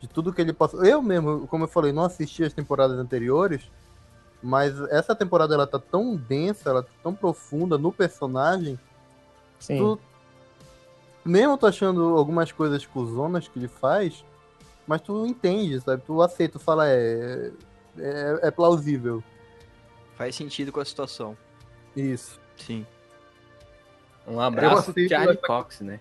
de 0.00 0.08
tudo 0.08 0.32
que 0.32 0.40
ele 0.40 0.52
passou. 0.52 0.84
Eu 0.84 1.02
mesmo, 1.02 1.46
como 1.46 1.64
eu 1.64 1.68
falei, 1.68 1.92
não 1.92 2.04
assisti 2.04 2.44
as 2.44 2.52
temporadas 2.52 2.98
anteriores, 2.98 3.70
mas 4.42 4.78
essa 4.90 5.14
temporada 5.14 5.54
ela 5.54 5.66
tá 5.66 5.78
tão 5.78 6.16
densa, 6.16 6.70
ela 6.70 6.82
tá 6.82 6.90
tão 7.02 7.14
profunda 7.14 7.76
no 7.76 7.92
personagem. 7.92 8.78
Sim. 9.58 9.78
Tu, 9.78 10.00
mesmo 11.24 11.58
tu 11.58 11.66
achando 11.66 12.16
algumas 12.16 12.52
coisas 12.52 12.86
cuzonas 12.86 13.48
que 13.48 13.58
ele 13.58 13.68
faz, 13.68 14.24
mas 14.86 15.00
tu 15.00 15.26
entende, 15.26 15.80
sabe? 15.80 16.02
Tu 16.06 16.22
aceita, 16.22 16.58
tu 16.58 16.64
fala, 16.64 16.88
é, 16.88 17.50
é, 17.98 18.38
é 18.42 18.50
plausível. 18.50 19.22
Faz 20.14 20.34
sentido 20.34 20.72
com 20.72 20.80
a 20.80 20.84
situação. 20.84 21.36
Isso. 21.94 22.40
Sim. 22.56 22.86
Um 24.26 24.40
abraço 24.40 24.92
pro 24.92 25.08
Charlie 25.08 25.36
Cox, 25.36 25.80
né? 25.80 26.00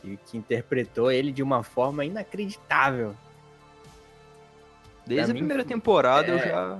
Que, 0.00 0.16
que, 0.16 0.38
interpretou 0.38 1.10
ele 1.10 1.32
de 1.32 1.42
uma 1.42 1.62
forma 1.62 2.04
inacreditável. 2.04 3.14
Desde 5.06 5.26
pra 5.26 5.30
a 5.30 5.34
mim, 5.34 5.40
primeira 5.40 5.64
temporada 5.64 6.28
é... 6.28 6.34
eu 6.34 6.38
já, 6.38 6.78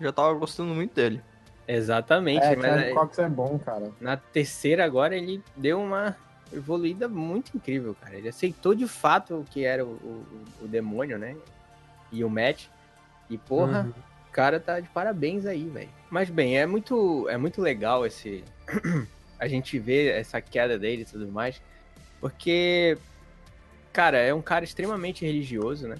já 0.00 0.12
tava 0.12 0.32
gostando 0.34 0.74
muito 0.74 0.94
dele. 0.94 1.22
Exatamente. 1.66 2.44
É, 2.44 2.56
mas 2.56 2.66
Charlie 2.66 2.94
Cox 2.94 3.18
é 3.18 3.28
bom, 3.28 3.58
cara. 3.58 3.90
Na 4.00 4.16
terceira 4.16 4.84
agora 4.84 5.16
ele 5.16 5.42
deu 5.56 5.80
uma 5.80 6.16
evoluída 6.52 7.08
muito 7.08 7.56
incrível, 7.56 7.96
cara. 8.00 8.16
Ele 8.16 8.28
aceitou 8.28 8.74
de 8.74 8.86
fato 8.86 9.40
o 9.40 9.44
que 9.44 9.64
era 9.64 9.84
o, 9.84 9.88
o, 9.88 10.26
o 10.62 10.68
demônio, 10.68 11.18
né? 11.18 11.36
E 12.10 12.22
o 12.24 12.30
Matt. 12.30 12.66
E, 13.28 13.38
porra, 13.38 13.84
uhum. 13.84 13.90
o 14.28 14.32
cara 14.32 14.60
tá 14.60 14.80
de 14.80 14.88
parabéns 14.88 15.46
aí, 15.46 15.68
velho. 15.68 15.88
Mas, 16.10 16.28
bem, 16.30 16.58
é 16.58 16.66
muito, 16.66 17.28
é 17.28 17.36
muito 17.36 17.60
legal 17.60 18.04
esse... 18.06 18.44
a 19.38 19.48
gente 19.48 19.78
ver 19.78 20.12
essa 20.14 20.40
queda 20.40 20.78
dele 20.78 21.02
e 21.02 21.04
tudo 21.04 21.26
mais. 21.26 21.60
Porque, 22.20 22.96
cara, 23.92 24.18
é 24.18 24.32
um 24.32 24.42
cara 24.42 24.64
extremamente 24.64 25.24
religioso, 25.24 25.88
né? 25.88 25.96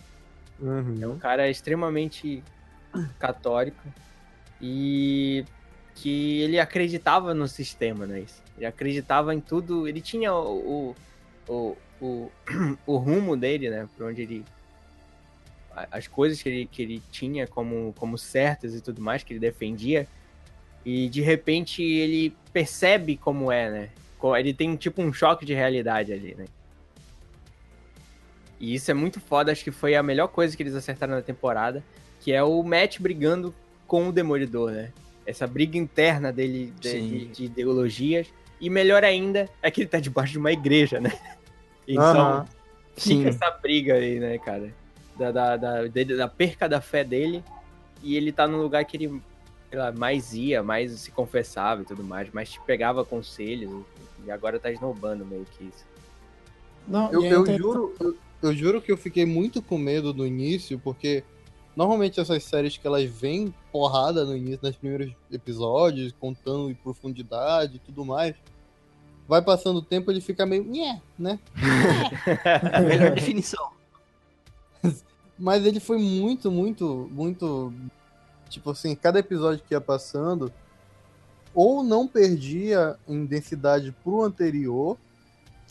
Uhum. 0.61 0.99
É 1.01 1.09
um 1.09 1.19
cara 1.19 1.51
extremamente 1.51 2.43
católico. 3.19 3.83
E 4.61 5.45
que 5.95 6.41
ele 6.43 6.61
acreditava 6.61 7.35
no 7.35 7.49
sistema, 7.49 8.07
né? 8.07 8.25
Ele 8.57 8.67
acreditava 8.67 9.35
em 9.35 9.41
tudo, 9.41 9.89
ele 9.89 10.01
tinha 10.01 10.33
o, 10.35 10.95
o, 11.49 11.77
o, 12.01 12.31
o 12.87 12.97
rumo 12.97 13.37
dele, 13.37 13.71
né? 13.71 13.89
Por 13.97 14.07
onde 14.07 14.23
ele. 14.23 14.45
As 15.91 16.07
coisas 16.07 16.43
que 16.43 16.49
ele, 16.49 16.67
que 16.67 16.83
ele 16.83 17.03
tinha 17.11 17.47
como, 17.47 17.95
como 17.97 18.19
certas 18.19 18.75
e 18.75 18.81
tudo 18.81 19.01
mais, 19.01 19.23
que 19.23 19.33
ele 19.33 19.41
defendia. 19.41 20.07
E 20.85 21.09
de 21.09 21.23
repente 21.23 21.83
ele 21.83 22.37
percebe 22.53 23.17
como 23.17 23.51
é, 23.51 23.71
né? 23.71 23.91
Ele 24.39 24.53
tem 24.53 24.77
tipo 24.77 25.01
um 25.01 25.13
choque 25.13 25.47
de 25.47 25.55
realidade 25.55 26.13
ali, 26.13 26.35
né? 26.35 26.45
E 28.61 28.75
isso 28.75 28.91
é 28.91 28.95
muito 28.95 29.19
foda, 29.19 29.51
acho 29.51 29.65
que 29.65 29.73
foi 29.73 29.97
a 29.97 30.03
melhor 30.03 30.29
coisa 30.29 30.57
que 30.57 30.63
eles 30.63 30.75
acertaram 30.75 31.15
na 31.15 31.23
temporada, 31.23 31.83
que 32.21 32.33
é 32.33 32.43
o 32.43 32.63
Matt 32.63 33.01
brigando 33.01 33.53
com 33.87 34.09
o 34.09 34.13
Demolidor, 34.13 34.71
né? 34.71 34.93
essa 35.27 35.47
briga 35.47 35.79
interna 35.79 36.33
dele 36.33 36.73
de, 36.81 37.01
de, 37.01 37.27
de, 37.27 37.45
ideologias. 37.45 38.27
E 38.63 38.71
melhor 38.71 39.03
ainda 39.03 39.49
é 39.61 39.73
que 39.73 39.81
ele 39.81 39.89
tá 39.89 39.99
debaixo 39.99 40.33
de 40.33 40.39
uma 40.39 40.53
igreja, 40.53 41.01
né? 41.01 41.13
Então, 41.85 42.47
fica 42.97 43.29
essa 43.29 43.51
briga 43.51 43.95
aí, 43.95 44.21
né, 44.21 44.39
cara? 44.39 44.73
Da, 45.19 45.33
da, 45.33 45.57
da, 45.57 45.83
da, 46.17 46.29
perca 46.29 46.69
da 46.69 46.81
fé 46.81 47.03
dele. 47.03 47.43
E 48.05 48.17
ele 48.17 48.31
tá 48.31 48.47
num 48.47 48.63
lugar 48.63 48.85
que 48.85 48.97
ele 48.97 49.21
lá, 49.73 49.91
mais 49.91 50.33
ia, 50.33 50.63
mais 50.63 50.93
se 50.93 51.11
confessava 51.11 51.83
e 51.83 51.85
tudo 51.85 52.05
mais, 52.05 52.29
mas 52.33 52.53
te 52.53 52.61
pegava 52.61 53.05
conselhos. 53.05 53.85
E 54.25 54.31
agora 54.31 54.61
tá 54.61 54.71
esnobando 54.71 55.27
meio 55.27 55.45
que 55.59 55.65
isso. 55.65 55.85
Não, 56.87 57.11
eu, 57.13 57.25
eu, 57.25 57.59
juro, 57.59 57.95
eu, 57.99 58.17
eu 58.41 58.55
juro 58.55 58.81
que 58.81 58.93
eu 58.93 58.97
fiquei 58.97 59.27
muito 59.27 59.61
com 59.61 59.77
medo 59.77 60.15
no 60.15 60.25
início, 60.25 60.79
porque 60.79 61.25
Normalmente 61.75 62.21
essas 62.21 62.45
séries 62.45 62.77
que 62.77 62.87
elas 62.87 63.05
vêm 63.05 63.53
porrada 63.71 64.25
no 64.25 64.37
início, 64.37 64.61
nos 64.63 64.77
primeiros 64.77 65.13
episódios, 65.31 66.15
contando 66.21 66.71
em 66.71 66.75
profundidade 66.75 67.77
e 67.77 67.79
tudo 67.79 68.05
mais, 68.05 68.35
vai 69.29 69.43
passando 69.43 69.77
o 69.77 69.83
tempo 69.83 70.11
ele 70.11 70.21
fica 70.21 70.45
meio, 70.45 70.65
nhé, 70.65 71.01
né? 71.19 71.39
Melhor 72.87 73.15
definição. 73.15 73.71
Mas 75.39 75.65
ele 75.65 75.81
foi 75.81 75.99
muito, 75.99 76.51
muito, 76.51 77.09
muito. 77.11 77.73
Tipo 78.49 78.71
assim, 78.71 78.95
cada 78.95 79.19
episódio 79.19 79.65
que 79.67 79.75
ia 79.75 79.81
passando, 79.81 80.53
ou 81.55 81.83
não 81.83 82.07
perdia 82.07 82.97
em 83.09 83.25
densidade 83.25 83.95
pro 84.05 84.23
anterior, 84.23 84.97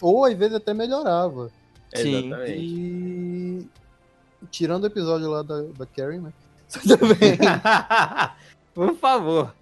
ou 0.01 0.25
às 0.25 0.35
vezes 0.35 0.55
até 0.55 0.73
melhorava. 0.73 1.51
Sim. 1.93 2.27
Exatamente. 2.27 2.59
E 2.59 3.69
Tirando 4.49 4.85
o 4.85 4.87
episódio 4.87 5.29
lá 5.29 5.43
da, 5.43 5.61
da 5.61 5.85
Karen, 5.85 6.21
né? 6.21 6.33
Por 8.73 8.95
favor. 8.95 9.53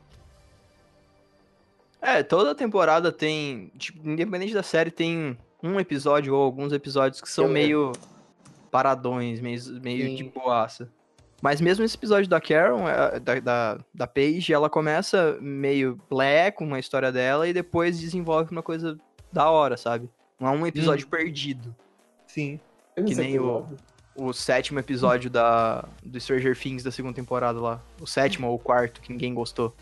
É, 2.01 2.23
toda 2.23 2.55
temporada 2.55 3.11
tem. 3.11 3.71
Tipo, 3.77 4.07
independente 4.07 4.53
da 4.53 4.63
série, 4.63 4.91
tem 4.91 5.37
um 5.61 5.79
episódio 5.79 6.33
ou 6.33 6.41
alguns 6.41 6.71
episódios 6.71 7.21
que 7.21 7.29
são 7.29 7.45
Eu 7.45 7.51
meio 7.51 7.91
paradões, 8.71 9.41
meio, 9.41 9.59
meio 9.81 10.15
de 10.15 10.23
boaça. 10.23 10.89
Mas 11.41 11.61
mesmo 11.61 11.83
esse 11.85 11.95
episódio 11.95 12.29
da 12.29 12.39
Karen, 12.39 12.83
é, 12.87 13.19
da, 13.19 13.39
da, 13.39 13.77
da 13.93 14.07
Paige, 14.07 14.53
ela 14.53 14.69
começa 14.69 15.37
meio 15.39 15.99
blé 16.09 16.51
com 16.51 16.73
a 16.73 16.79
história 16.79 17.11
dela 17.11 17.47
e 17.47 17.53
depois 17.53 17.99
desenvolve 17.99 18.51
uma 18.51 18.63
coisa 18.63 18.97
da 19.31 19.49
hora, 19.49 19.77
sabe? 19.77 20.09
Não 20.39 20.49
é 20.49 20.51
um 20.51 20.67
episódio 20.67 21.07
perdido. 21.07 21.73
Sim. 22.27 22.59
Que 22.95 23.15
nem 23.15 23.39
o, 23.39 23.65
o 24.15 24.33
sétimo 24.33 24.79
episódio 24.79 25.29
da, 25.29 25.85
do 26.03 26.19
Stranger 26.19 26.57
Things 26.57 26.83
da 26.83 26.91
segunda 26.91 27.15
temporada 27.15 27.59
lá. 27.59 27.81
O 28.01 28.05
sétimo 28.05 28.47
ou 28.47 28.55
o 28.55 28.59
quarto, 28.59 29.01
que 29.01 29.11
ninguém 29.11 29.33
gostou. 29.33 29.73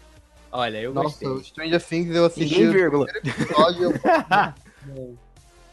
Olha, 0.52 0.78
eu 0.82 0.94
Nossa, 0.94 1.08
gostei. 1.10 1.28
o 1.28 1.44
Stranger 1.44 1.84
Things 1.84 2.16
eu 2.16 2.26
assisti 2.26 2.54
Ninguém 2.56 2.70
o 2.70 2.72
vírgula. 2.74 3.08
episódio. 3.24 3.94
eu- 4.96 5.18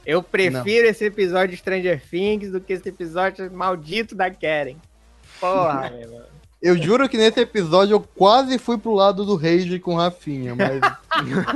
Eu 0.07 0.23
prefiro 0.23 0.87
esse 0.87 1.03
episódio 1.07 1.53
de 1.53 1.57
Stranger 1.57 1.99
Things 2.11 2.51
do 2.53 2.61
que 2.61 2.75
esse 2.75 2.87
episódio 2.91 3.51
maldito 3.51 4.15
da 4.15 4.31
Karen. 4.31 4.77
Porra, 5.41 5.89
meu 5.97 6.01
irmão. 6.01 6.23
Eu 6.61 6.77
juro 6.77 7.09
que 7.09 7.17
nesse 7.17 7.41
episódio 7.41 7.95
eu 7.95 8.01
quase 8.01 8.59
fui 8.59 8.77
pro 8.77 8.93
lado 8.93 9.25
do 9.25 9.35
Rage 9.37 9.79
com 9.79 9.95
Rafinha, 9.97 10.55
mas. 10.55 10.79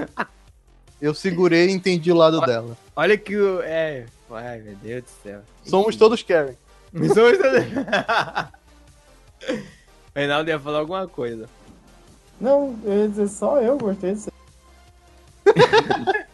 eu 1.01 1.13
segurei 1.13 1.69
e 1.69 1.73
entendi 1.73 2.11
o 2.11 2.17
lado 2.17 2.41
dela. 2.41 2.75
Olha 2.97 3.19
que 3.19 3.37
o. 3.37 3.61
É. 3.63 4.07
Ai, 4.31 4.61
meu 4.61 4.77
Deus 4.77 5.03
do 5.05 5.11
céu. 5.23 5.41
Somos 5.65 5.97
todos 5.97 6.23
Karen. 6.23 6.55
Somos 6.95 7.39
todos. 7.39 7.65
O 9.51 10.19
Reinaldo 10.19 10.49
ia 10.51 10.59
falar 10.59 10.79
alguma 10.79 11.07
coisa. 11.07 11.49
Não, 12.41 12.79
eu 12.85 12.99
ia 13.03 13.09
dizer 13.09 13.29
só 13.29 13.61
eu 13.61 13.77
gostei 13.79 14.15
disso. 14.15 14.31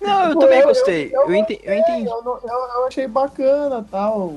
Não, 0.00 0.28
eu 0.28 0.34
Pô, 0.34 0.40
também 0.40 0.60
eu- 0.60 0.68
gostei. 0.68 1.08
eu- 1.12 1.22
Eu, 1.22 1.28
eu 1.28 1.34
entendi. 1.34 2.06
Eu, 2.08 2.22
não- 2.22 2.38
eu, 2.38 2.48
eu 2.76 2.86
achei 2.86 3.06
bacana 3.08 3.84
tal. 3.90 4.32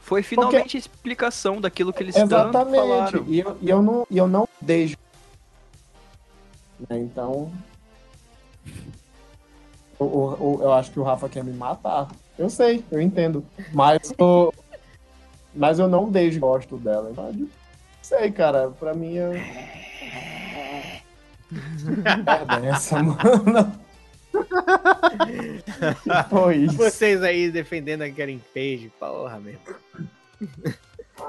Foi 0.00 0.22
finalmente 0.22 0.76
a 0.76 0.80
explicação 0.80 1.60
daquilo 1.60 1.92
que 1.92 2.02
eles 2.02 2.14
tanto 2.14 2.26
Exatamente. 2.26 2.76
falaram. 2.76 3.24
E 3.26 3.40
eu, 3.40 3.56
e 3.62 3.70
eu 3.70 3.82
não, 3.82 4.06
eu 4.10 4.28
não 4.28 4.46
deixo. 4.60 4.96
Então. 6.90 7.50
o- 9.98 10.58
eu 10.60 10.72
acho 10.74 10.90
que 10.90 11.00
o 11.00 11.02
Rafa 11.02 11.28
quer 11.28 11.42
me 11.42 11.52
matar. 11.52 12.08
Eu 12.38 12.50
sei, 12.50 12.84
eu 12.90 13.00
entendo. 13.00 13.42
Mas, 13.72 14.12
o- 14.18 14.52
mas 15.54 15.78
eu 15.78 15.88
não 15.88 16.10
deixo 16.10 16.38
gosto 16.38 16.76
dela. 16.76 17.08
Então, 17.10 17.26
eu 17.28 17.48
sei, 18.04 18.30
cara. 18.30 18.70
Pra 18.70 18.94
mim 18.94 19.14
eu. 19.14 19.32
Merda, 21.80 22.66
essa, 22.66 23.02
mano. 23.02 23.80
Que 24.32 26.24
Foi 26.30 26.56
isso. 26.56 26.76
Vocês 26.76 27.22
aí 27.22 27.50
defendendo 27.50 28.02
a 28.02 28.10
Karen 28.10 28.38
Page, 28.52 28.92
porra, 28.98 29.38
meu. 29.40 29.58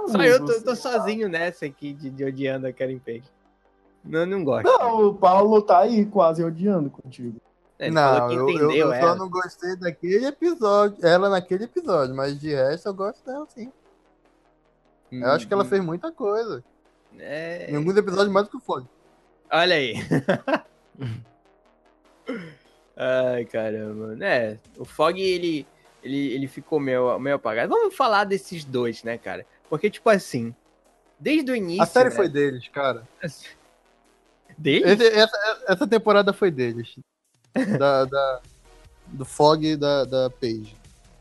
Só 0.07 0.17
eu 0.23 0.45
tô, 0.45 0.61
tô 0.61 0.75
sozinho 0.75 1.29
nessa 1.29 1.65
aqui 1.65 1.93
de, 1.93 2.09
de 2.09 2.23
odiando 2.25 2.67
a 2.67 2.73
Karen 2.73 2.99
Page. 2.99 3.23
Não, 4.03 4.25
não 4.25 4.43
gosto. 4.43 4.65
Não, 4.65 5.07
o 5.07 5.13
Paulo 5.13 5.61
tá 5.61 5.79
aí 5.79 6.05
quase 6.05 6.43
odiando 6.43 6.89
contigo. 6.89 7.39
Ele 7.77 7.91
não, 7.91 8.31
eu, 8.31 8.49
eu- 8.49 8.71
eu 8.71 8.87
só 8.89 8.93
ela. 8.95 9.15
não 9.15 9.29
gostei 9.29 9.75
daquele 9.75 10.25
episódio. 10.27 11.05
Ela 11.05 11.29
naquele 11.29 11.65
episódio, 11.65 12.15
mas 12.15 12.39
de 12.39 12.53
resto 12.53 12.87
eu 12.87 12.93
gosto 12.93 13.23
dela 13.25 13.45
sim. 13.53 13.71
Eu 15.11 15.31
acho 15.31 15.47
que 15.47 15.53
ela 15.53 15.65
fez 15.65 15.83
muita 15.83 16.11
coisa. 16.11 16.63
É... 17.17 17.71
Em 17.71 17.75
alguns 17.75 17.95
episódios 17.95 18.29
mais 18.31 18.45
do 18.47 18.51
que 18.51 18.57
o 18.57 18.59
Fog. 18.59 18.85
Olha 19.51 19.75
aí. 19.75 19.95
Ai, 22.97 23.45
caramba. 23.45 24.17
É, 24.25 24.57
o 24.77 24.85
Fog, 24.85 25.19
ele, 25.19 25.65
ele, 26.03 26.33
ele 26.33 26.47
ficou 26.47 26.79
meio, 26.79 27.17
meio 27.19 27.35
apagado. 27.35 27.69
Vamos 27.73 27.95
falar 27.95 28.23
desses 28.23 28.63
dois, 28.63 29.03
né, 29.03 29.17
cara? 29.17 29.45
Porque, 29.69 29.89
tipo 29.89 30.09
assim, 30.09 30.55
desde 31.19 31.51
o 31.51 31.55
início... 31.55 31.83
A 31.83 31.85
série 31.85 32.09
né, 32.09 32.15
foi 32.15 32.29
deles, 32.29 32.67
cara. 32.69 33.07
Dele? 34.57 34.85
Esse- 34.89 35.07
essa, 35.07 35.63
essa 35.67 35.87
temporada 35.87 36.31
foi 36.33 36.51
deles. 36.51 36.95
Da, 37.79 38.03
da- 38.03 38.41
do 39.07 39.23
Fog 39.23 39.65
e 39.65 39.77
da, 39.77 40.03
da 40.03 40.29
Paige. 40.29 40.75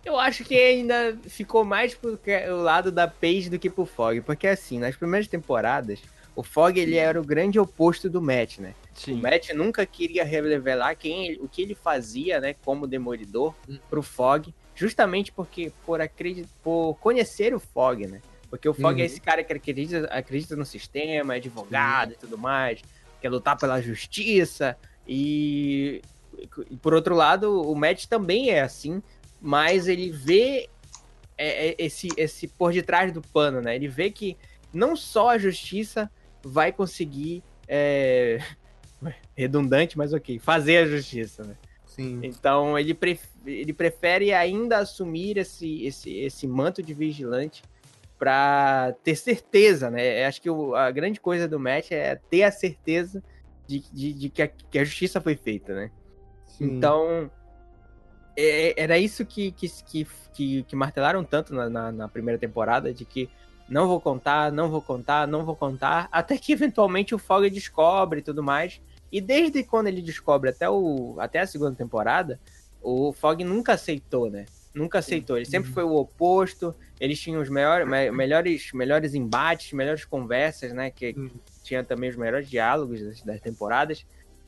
Eu 0.04 0.18
acho 0.18 0.44
que 0.44 0.54
ainda 0.56 1.16
ficou 1.28 1.64
mais 1.64 1.94
pro 1.94 2.18
o 2.50 2.62
lado 2.62 2.92
da 2.92 3.08
Paige 3.08 3.48
do 3.48 3.58
que 3.58 3.70
pro 3.70 3.86
Fog. 3.86 4.20
Porque, 4.20 4.46
assim, 4.46 4.78
nas 4.78 4.96
primeiras 4.96 5.26
temporadas, 5.28 6.00
o 6.36 6.42
Fog, 6.42 6.78
ele 6.78 6.96
era 6.96 7.20
o 7.20 7.24
grande 7.24 7.58
oposto 7.58 8.10
do 8.10 8.20
Matt, 8.20 8.58
né? 8.58 8.74
O 8.94 9.00
Sim. 9.00 9.14
Matt 9.20 9.50
nunca 9.50 9.86
queria 9.86 10.24
revelar 10.24 10.94
quem 10.94 11.36
o 11.40 11.48
que 11.48 11.62
ele 11.62 11.74
fazia, 11.74 12.40
né, 12.40 12.54
como 12.64 12.86
demolidor 12.86 13.54
pro 13.88 14.02
Fog, 14.02 14.52
justamente 14.74 15.32
porque 15.32 15.72
por 15.86 16.00
acreditar, 16.00 16.48
por 16.62 16.94
conhecer 17.00 17.54
o 17.54 17.60
Fog, 17.60 18.06
né? 18.06 18.20
Porque 18.50 18.68
o 18.68 18.74
Fog 18.74 18.94
Uhum. 18.94 19.00
é 19.00 19.04
esse 19.06 19.20
cara 19.20 19.42
que 19.42 19.52
acredita, 19.52 20.06
acredita 20.06 20.54
no 20.54 20.64
sistema, 20.66 21.34
é 21.34 21.36
advogado 21.38 22.12
e 22.12 22.16
tudo 22.16 22.36
mais, 22.38 22.80
quer 23.20 23.28
lutar 23.30 23.56
pela 23.58 23.80
justiça 23.80 24.76
e, 25.08 26.00
e 26.70 26.76
por 26.76 26.94
outro 26.94 27.14
lado, 27.14 27.62
o 27.62 27.74
Matt 27.74 28.06
também 28.06 28.50
é 28.50 28.60
assim, 28.62 29.02
mas 29.46 29.86
ele 29.88 30.10
vê 30.10 30.70
é, 31.36 31.68
é, 31.68 31.74
esse 31.78 32.08
esse 32.16 32.48
por 32.48 32.72
detrás 32.72 33.12
do 33.12 33.20
pano, 33.20 33.60
né? 33.60 33.76
Ele 33.76 33.88
vê 33.88 34.10
que 34.10 34.38
não 34.72 34.96
só 34.96 35.28
a 35.30 35.38
justiça 35.38 36.10
vai 36.42 36.72
conseguir 36.72 37.42
é, 37.68 38.38
redundante, 39.36 39.98
mas 39.98 40.14
ok, 40.14 40.38
fazer 40.38 40.78
a 40.78 40.86
justiça, 40.86 41.44
né? 41.44 41.56
Sim. 41.84 42.20
Então 42.22 42.78
ele, 42.78 42.94
pref- 42.94 43.28
ele 43.44 43.74
prefere 43.74 44.32
ainda 44.32 44.78
assumir 44.78 45.36
esse, 45.36 45.84
esse, 45.84 46.10
esse 46.16 46.46
manto 46.46 46.82
de 46.82 46.94
vigilante 46.94 47.62
para 48.18 48.94
ter 49.04 49.14
certeza, 49.14 49.90
né? 49.90 50.24
Eu 50.24 50.28
Acho 50.28 50.40
que 50.40 50.48
o- 50.48 50.74
a 50.74 50.90
grande 50.90 51.20
coisa 51.20 51.46
do 51.46 51.60
Matt 51.60 51.90
é 51.92 52.16
ter 52.30 52.44
a 52.44 52.50
certeza 52.50 53.22
de, 53.66 53.80
de, 53.92 54.12
de 54.14 54.30
que, 54.30 54.40
a, 54.42 54.48
que 54.48 54.78
a 54.78 54.84
justiça 54.84 55.20
foi 55.20 55.36
feita, 55.36 55.74
né? 55.74 55.90
sim. 56.46 56.64
Então, 56.64 57.30
é- 58.36 58.74
era 58.82 58.98
isso 58.98 59.24
que, 59.24 59.52
que, 59.52 59.68
que, 59.84 60.06
que, 60.32 60.62
que 60.64 60.76
martelaram 60.76 61.22
tanto 61.24 61.54
na, 61.54 61.68
na, 61.68 61.92
na 61.92 62.08
primeira 62.08 62.38
temporada, 62.38 62.92
de 62.92 63.04
que 63.04 63.28
não 63.68 63.86
vou 63.88 64.00
contar, 64.00 64.52
não 64.52 64.68
vou 64.70 64.82
contar, 64.82 65.26
não 65.26 65.44
vou 65.44 65.56
contar, 65.56 66.08
até 66.12 66.36
que 66.36 66.52
eventualmente 66.52 67.14
o 67.14 67.18
Fogg 67.18 67.48
descobre 67.50 68.20
e 68.20 68.22
tudo 68.22 68.42
mais. 68.42 68.80
E 69.12 69.20
desde 69.20 69.62
quando 69.62 69.86
ele 69.86 70.02
descobre 70.02 70.50
até, 70.50 70.68
o, 70.68 71.16
até 71.18 71.40
a 71.40 71.46
segunda 71.46 71.74
temporada, 71.76 72.40
o 72.82 73.12
Fogg 73.12 73.44
nunca 73.44 73.74
aceitou, 73.74 74.28
né? 74.30 74.44
Nunca 74.74 74.98
aceitou. 74.98 75.36
Ele 75.36 75.46
sempre 75.46 75.70
foi 75.70 75.84
o 75.84 75.94
oposto. 75.94 76.74
Eles 77.00 77.20
tinham 77.20 77.40
os 77.40 77.48
maiores, 77.48 77.86
me- 77.88 78.10
melhores, 78.10 78.72
melhores 78.74 79.14
embates, 79.14 79.72
melhores 79.72 80.04
conversas, 80.04 80.72
né? 80.72 80.90
Que 80.90 81.14
Uhum. 81.16 81.30
tinha 81.62 81.84
também 81.84 82.10
os 82.10 82.16
melhores 82.16 82.50
diálogos 82.50 83.00
das, 83.00 83.22
das 83.22 83.40
temporadas 83.40 84.04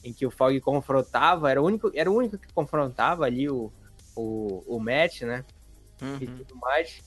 em 0.09 0.12
que 0.12 0.25
o 0.27 0.31
Fog 0.31 0.59
confrontava, 0.61 1.51
era 1.51 1.61
o 1.61 1.64
único, 1.66 1.90
era 1.95 2.11
o 2.11 2.14
único 2.14 2.38
que 2.38 2.53
confrontava 2.55 3.25
ali 3.25 3.49
o, 3.51 3.71
o, 4.14 4.62
o 4.66 4.79
Matt, 4.79 5.23
né? 5.23 5.45
E 6.01 6.05
Uhum. 6.27 6.37
tudo 6.38 6.57
mais. 6.61 7.03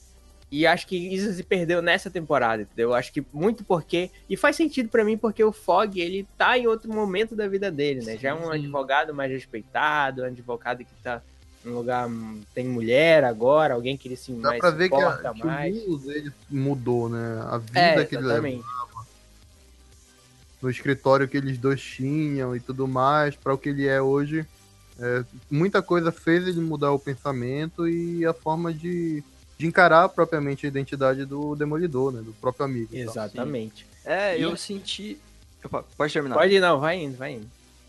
E 0.52 0.66
acho 0.66 0.88
que 0.88 0.98
isso 0.98 1.32
se 1.32 1.44
perdeu 1.44 1.80
nessa 1.80 2.10
temporada, 2.10 2.64
entendeu? 2.64 2.94
Acho 2.96 3.14
que 3.14 3.24
muito 3.32 3.64
porque. 3.64 4.10
E 4.28 4.36
faz 4.36 4.56
sentido 4.56 4.90
pra 4.90 5.06
mim 5.06 5.16
porque 5.18 5.44
o 5.44 5.52
Fog, 5.54 6.00
ele 6.02 6.28
tá 6.38 6.58
em 6.58 6.66
outro 6.68 6.92
momento 6.92 7.36
da 7.36 7.48
vida 7.48 7.70
dele, 7.72 8.04
né? 8.04 8.18
Já 8.18 8.30
é 8.30 8.34
um 8.34 8.46
Sim. 8.46 8.54
advogado 8.54 9.14
mais 9.14 9.32
respeitado, 9.32 10.24
um 10.24 10.26
advogado 10.26 10.80
que 10.80 10.96
tá 11.04 11.22
num 11.64 11.76
lugar. 11.76 12.10
Tem 12.54 12.68
mulher 12.68 13.24
agora, 13.24 13.76
alguém 13.76 13.96
que 13.96 14.08
ele 14.08 14.16
se 14.16 14.32
Dá 14.34 14.50
mais 14.50 14.60
pra 14.60 14.72
ver 14.72 14.90
que, 14.90 14.96
a- 14.96 14.98
importa 15.00 15.34
que 15.36 15.44
mais. 15.46 15.78
o 15.78 15.90
mundo 15.92 15.98
dele 16.08 16.34
mudou, 16.50 17.10
né? 17.10 17.42
A 17.48 17.58
vida 17.60 17.80
É, 17.80 18.06
que 18.06 18.16
ele 18.16 18.24
leva 18.26 18.50
exatamente. 18.50 18.66
No 20.62 20.70
escritório 20.70 21.28
que 21.28 21.38
eles 21.38 21.58
dois 21.58 21.82
tinham 21.82 22.56
e 22.56 22.60
tudo 22.60 22.88
mais, 22.88 23.36
para 23.36 23.54
o 23.54 23.58
que 23.58 23.70
ele 23.70 23.88
é 23.88 24.02
hoje. 24.02 24.46
É, 25.00 25.24
muita 25.50 25.82
coisa 25.82 26.12
fez 26.12 26.48
ele 26.48 26.60
mudar 26.60 26.92
o 26.92 27.00
pensamento 27.00 27.88
e 27.88 28.26
a 28.26 28.34
forma 28.34 28.74
de, 28.74 29.24
de 29.58 29.66
encarar 29.66 30.10
propriamente 30.10 30.66
a 30.66 30.70
identidade 30.70 31.24
do 31.26 31.56
Demolidor, 31.56 32.12
né? 32.12 32.22
Do 32.22 32.34
próprio 32.34 32.66
amigo. 32.66 32.90
Exatamente. 32.92 33.86
É, 34.04 34.38
E- 34.38 34.42
eu 34.42 34.56
senti. 34.58 35.18
Opa, 35.64 35.84
pode 35.98 36.12
terminar. 36.12 36.36
Pode 36.36 36.54
ir, 36.54 36.60
não, 36.60 36.80
vai 36.80 37.02
indo, 37.02 37.18
vai 37.18 37.34
indo. 37.34 37.48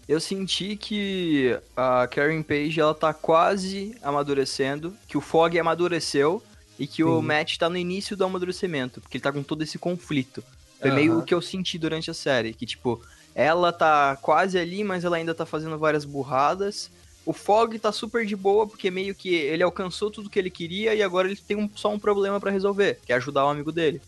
Eu 0.09 0.21
senti 0.21 0.77
que 0.77 1.57
a 1.77 2.07
Karen 2.09 2.43
Page 2.43 2.81
ela 2.81 2.95
tá 2.95 3.15
quase 3.15 3.97
amadurecendo, 4.03 4.93
que 5.07 5.17
o 5.17 5.21
Fog 5.21 5.57
amadureceu 5.57 6.43
e 6.79 6.87
que 6.87 7.05
o 7.05 7.21
Sim. 7.21 7.27
Matt 7.27 7.59
tá 7.59 7.69
no 7.69 7.77
início 7.77 8.17
do 8.17 8.25
amadurecimento, 8.25 9.01
porque 9.01 9.19
ele 9.19 9.23
tá 9.23 9.31
com 9.33 9.43
todo 9.43 9.63
esse 9.63 9.79
conflito. 9.79 10.43
Foi 10.81 10.89
Aham. 10.91 10.97
meio 10.97 11.19
o 11.19 11.23
que 11.23 11.35
eu 11.35 11.43
senti 11.43 11.79
durante 11.79 12.11
a 12.11 12.15
série, 12.15 12.55
que 12.55 12.65
tipo, 12.65 13.01
ela 13.35 13.73
tá 13.73 14.17
quase 14.17 14.59
ali, 14.59 14.83
mas 14.83 15.05
ela 15.05 15.17
ainda 15.17 15.35
tá 15.35 15.45
fazendo 15.45 15.79
várias 15.79 16.05
burradas. 16.05 16.91
O 17.27 17.33
Fog 17.35 17.79
tá 17.79 17.93
super 17.93 18.25
de 18.25 18.35
boa, 18.35 18.67
porque 18.67 18.91
meio 18.91 19.15
que 19.15 19.35
ele 19.35 19.63
alcançou 19.63 20.11
tudo 20.11 20.31
que 20.31 20.39
ele 20.39 20.51
queria 20.51 20.95
e 20.95 21.03
agora 21.03 21.29
ele 21.29 21.37
tem 21.37 21.57
um- 21.57 21.71
só 21.75 21.93
um 21.93 21.99
problema 21.99 22.41
pra 22.41 22.51
resolver, 22.51 22.99
que 23.05 23.13
é 23.13 23.17
ajudar 23.17 23.45
o 23.45 23.51
amigo 23.51 23.71
dele. 23.71 24.01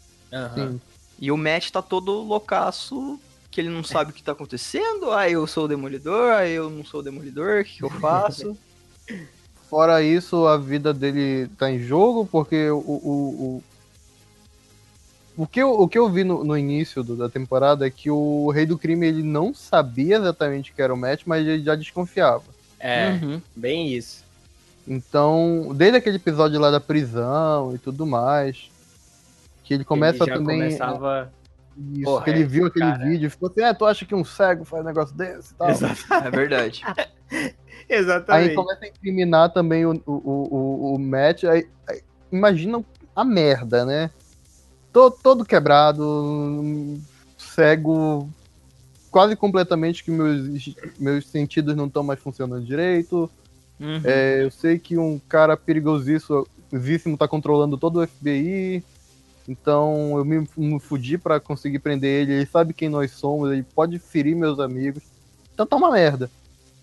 Sim. 0.55 0.81
E 1.21 1.31
o 1.31 1.37
Matt 1.37 1.71
tá 1.71 1.83
todo 1.83 2.23
loucaço, 2.23 3.21
que 3.51 3.61
ele 3.61 3.69
não 3.69 3.85
sabe 3.85 4.11
o 4.11 4.15
que 4.15 4.23
tá 4.23 4.33
acontecendo. 4.33 5.13
Ah, 5.13 5.29
eu 5.29 5.47
sou 5.47 5.67
o 5.67 5.69
Demolidor, 5.69 6.33
ah, 6.33 6.49
eu 6.49 6.71
não 6.71 6.85
sou 6.85 7.01
o 7.01 7.03
Demolidor, 7.03 7.61
o 7.61 7.65
que, 7.65 7.77
que 7.77 7.85
eu 7.85 7.91
faço? 7.91 8.57
Fora 9.69 10.03
isso, 10.03 10.47
a 10.47 10.57
vida 10.59 10.93
dele 10.93 11.49
tá 11.59 11.71
em 11.71 11.79
jogo, 11.79 12.27
porque 12.27 12.71
o. 12.71 12.79
O, 12.79 12.83
o, 13.59 13.65
o, 15.37 15.47
que, 15.47 15.61
eu, 15.61 15.71
o 15.71 15.89
que 15.89 15.99
eu 15.99 16.09
vi 16.09 16.25
no, 16.25 16.45
no 16.45 16.57
início 16.57 17.03
do- 17.03 17.17
da 17.17 17.29
temporada 17.29 17.87
é 17.87 17.91
que 17.91 18.11
o 18.11 18.51
Rei 18.51 18.67
do 18.67 18.79
Crime 18.79 19.07
ele 19.07 19.23
não 19.23 19.55
sabia 19.55 20.17
exatamente 20.17 20.73
que 20.73 20.83
era 20.83 20.93
o 20.93 20.97
Matt, 20.97 21.23
mas 21.27 21.47
ele 21.47 21.63
já 21.63 21.75
desconfiava. 21.75 22.45
É, 22.79 23.11
uhum. 23.23 23.41
bem 23.55 23.93
isso. 23.95 24.25
Então, 24.87 25.71
desde 25.75 25.99
aquele 25.99 26.17
episódio 26.17 26.59
lá 26.59 26.71
da 26.71 26.81
prisão 26.81 27.75
e 27.75 27.79
tudo 27.79 28.05
mais, 28.05 28.71
que 29.63 29.75
ele 29.75 29.85
começa 29.85 30.25
ele 30.25 30.31
já 30.31 30.37
também. 30.37 30.59
Começava... 30.59 31.33
Isso, 31.95 32.05
Porra, 32.05 32.25
que 32.25 32.31
ele 32.31 32.45
viu 32.45 32.67
aquele 32.67 32.85
cara. 32.85 33.03
vídeo 33.03 33.27
e 33.27 33.31
ficou 33.31 33.49
assim, 33.49 33.63
é, 33.63 33.73
tu 33.73 33.87
acha 33.87 34.05
que 34.05 34.15
um 34.15 34.23
cego 34.23 34.63
faz 34.63 34.83
um 34.83 34.87
negócio 34.87 35.17
desse 35.17 35.53
e 35.53 35.57
tal? 35.57 35.69
É 36.23 36.31
verdade. 36.31 36.83
Exatamente. 37.89 38.51
Aí 38.51 38.55
começa 38.55 38.85
a 38.85 38.89
incriminar 38.89 39.51
também 39.53 39.87
o, 39.87 39.93
o, 40.07 40.13
o, 40.13 40.95
o 40.95 40.99
Matt, 40.99 41.45
aí, 41.45 41.67
aí, 41.89 42.03
imagina 42.31 42.85
a 43.17 43.25
merda, 43.25 43.87
né? 43.87 44.11
Todo, 44.93 45.17
todo 45.23 45.45
quebrado, 45.45 47.01
cego, 47.39 48.29
quase 49.11 49.35
completamente 49.35 50.05
que 50.05 50.11
meus, 50.11 50.75
meus 50.99 51.27
sentidos 51.27 51.75
não 51.75 51.87
estão 51.87 52.03
mais 52.03 52.21
funcionando 52.21 52.65
direito. 52.65 53.31
Uhum. 53.81 54.01
É, 54.05 54.45
eu 54.45 54.51
sei 54.51 54.79
que 54.79 54.99
um 54.99 55.19
cara 55.29 55.57
perigosíssimo 55.57 56.47
está 57.07 57.27
controlando 57.27 57.79
todo 57.79 58.01
o 58.01 58.07
FBI. 58.07 58.85
Então 59.49 60.17
eu 60.19 60.25
me, 60.25 60.47
me 60.57 60.79
fudi 60.79 61.19
para 61.19 61.41
conseguir 61.41 61.79
prender 61.79 62.23
ele. 62.23 62.33
Ele 62.35 62.47
sabe 62.47 62.75
quem 62.75 62.89
nós 62.89 63.11
somos, 63.13 63.51
ele 63.51 63.63
pode 63.63 63.99
ferir 63.99 64.37
meus 64.37 64.61
amigos. 64.61 65.03
Então 65.53 65.67
tá 65.67 65.77
uma 65.77 65.91
merda. 65.91 66.31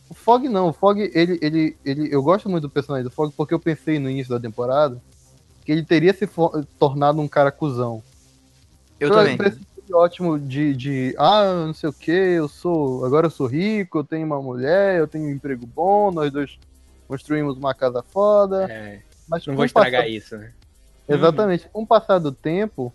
O 0.10 0.16
Fog 0.16 0.50
não, 0.50 0.70
o 0.70 0.74
Fog, 0.74 1.00
ele, 1.14 1.38
ele, 1.42 1.78
ele, 1.86 2.14
eu 2.14 2.24
gosto 2.24 2.50
muito 2.50 2.64
do 2.64 2.70
personagem 2.70 3.04
do 3.04 3.12
Fog 3.12 3.32
porque 3.38 3.54
eu 3.54 3.60
pensei 3.60 4.00
no 4.00 4.10
início 4.10 4.34
da 4.34 4.40
temporada 4.40 5.00
que 5.70 5.74
ele 5.74 5.84
teria 5.84 6.12
se 6.12 6.28
tornado 6.80 7.22
um 7.22 7.28
cara 7.28 7.52
cuzão. 7.52 8.02
Eu 9.00 9.12
também. 9.12 9.38
ótimo 9.94 10.40
de, 10.40 10.76
de, 10.76 11.16
ah, 11.16 11.64
não 11.68 11.76
sei 11.76 11.92
o 11.92 11.94
que, 11.94 12.12
eu 12.12 12.48
sou, 12.48 13.06
agora 13.06 13.28
eu 13.28 13.30
sou 13.30 13.46
rico, 13.46 14.00
eu 14.00 14.04
tenho 14.04 14.26
uma 14.26 14.42
mulher, 14.42 14.98
eu 14.98 15.08
tenho 15.08 15.26
um 15.26 15.30
emprego 15.30 15.68
bom, 15.68 16.12
nós 16.12 16.32
dois 16.32 16.58
construímos 17.08 17.56
uma 17.56 17.76
casa 17.76 18.02
foda. 18.02 18.66
É, 18.68 19.02
mas 19.28 19.46
não 19.46 19.56
vou 19.56 19.64
estragar 19.64 20.02
passar... 20.02 20.12
isso, 20.12 20.38
né? 20.38 20.52
Exatamente. 21.08 21.70
Com 21.72 21.84
o 21.84 21.88
passar 21.88 22.18
do 22.18 22.32
tempo, 22.32 22.92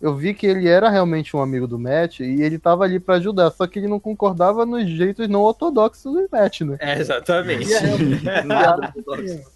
eu 0.00 0.16
vi 0.16 0.34
que 0.34 0.48
ele 0.48 0.68
era 0.68 0.90
realmente 0.90 1.36
um 1.36 1.40
amigo 1.40 1.68
do 1.68 1.78
Matt 1.78 2.18
e 2.18 2.42
ele 2.42 2.58
tava 2.58 2.82
ali 2.82 2.98
para 2.98 3.16
ajudar, 3.16 3.52
só 3.52 3.68
que 3.68 3.78
ele 3.78 3.86
não 3.86 4.00
concordava 4.00 4.66
nos 4.66 4.90
jeitos 4.90 5.28
não 5.28 5.42
ortodoxos 5.42 6.12
do 6.12 6.28
Matt, 6.32 6.62
né? 6.62 6.76
É, 6.80 6.98
exatamente. 6.98 7.68
Nada 8.44 8.92
ortodoxo. 8.96 9.53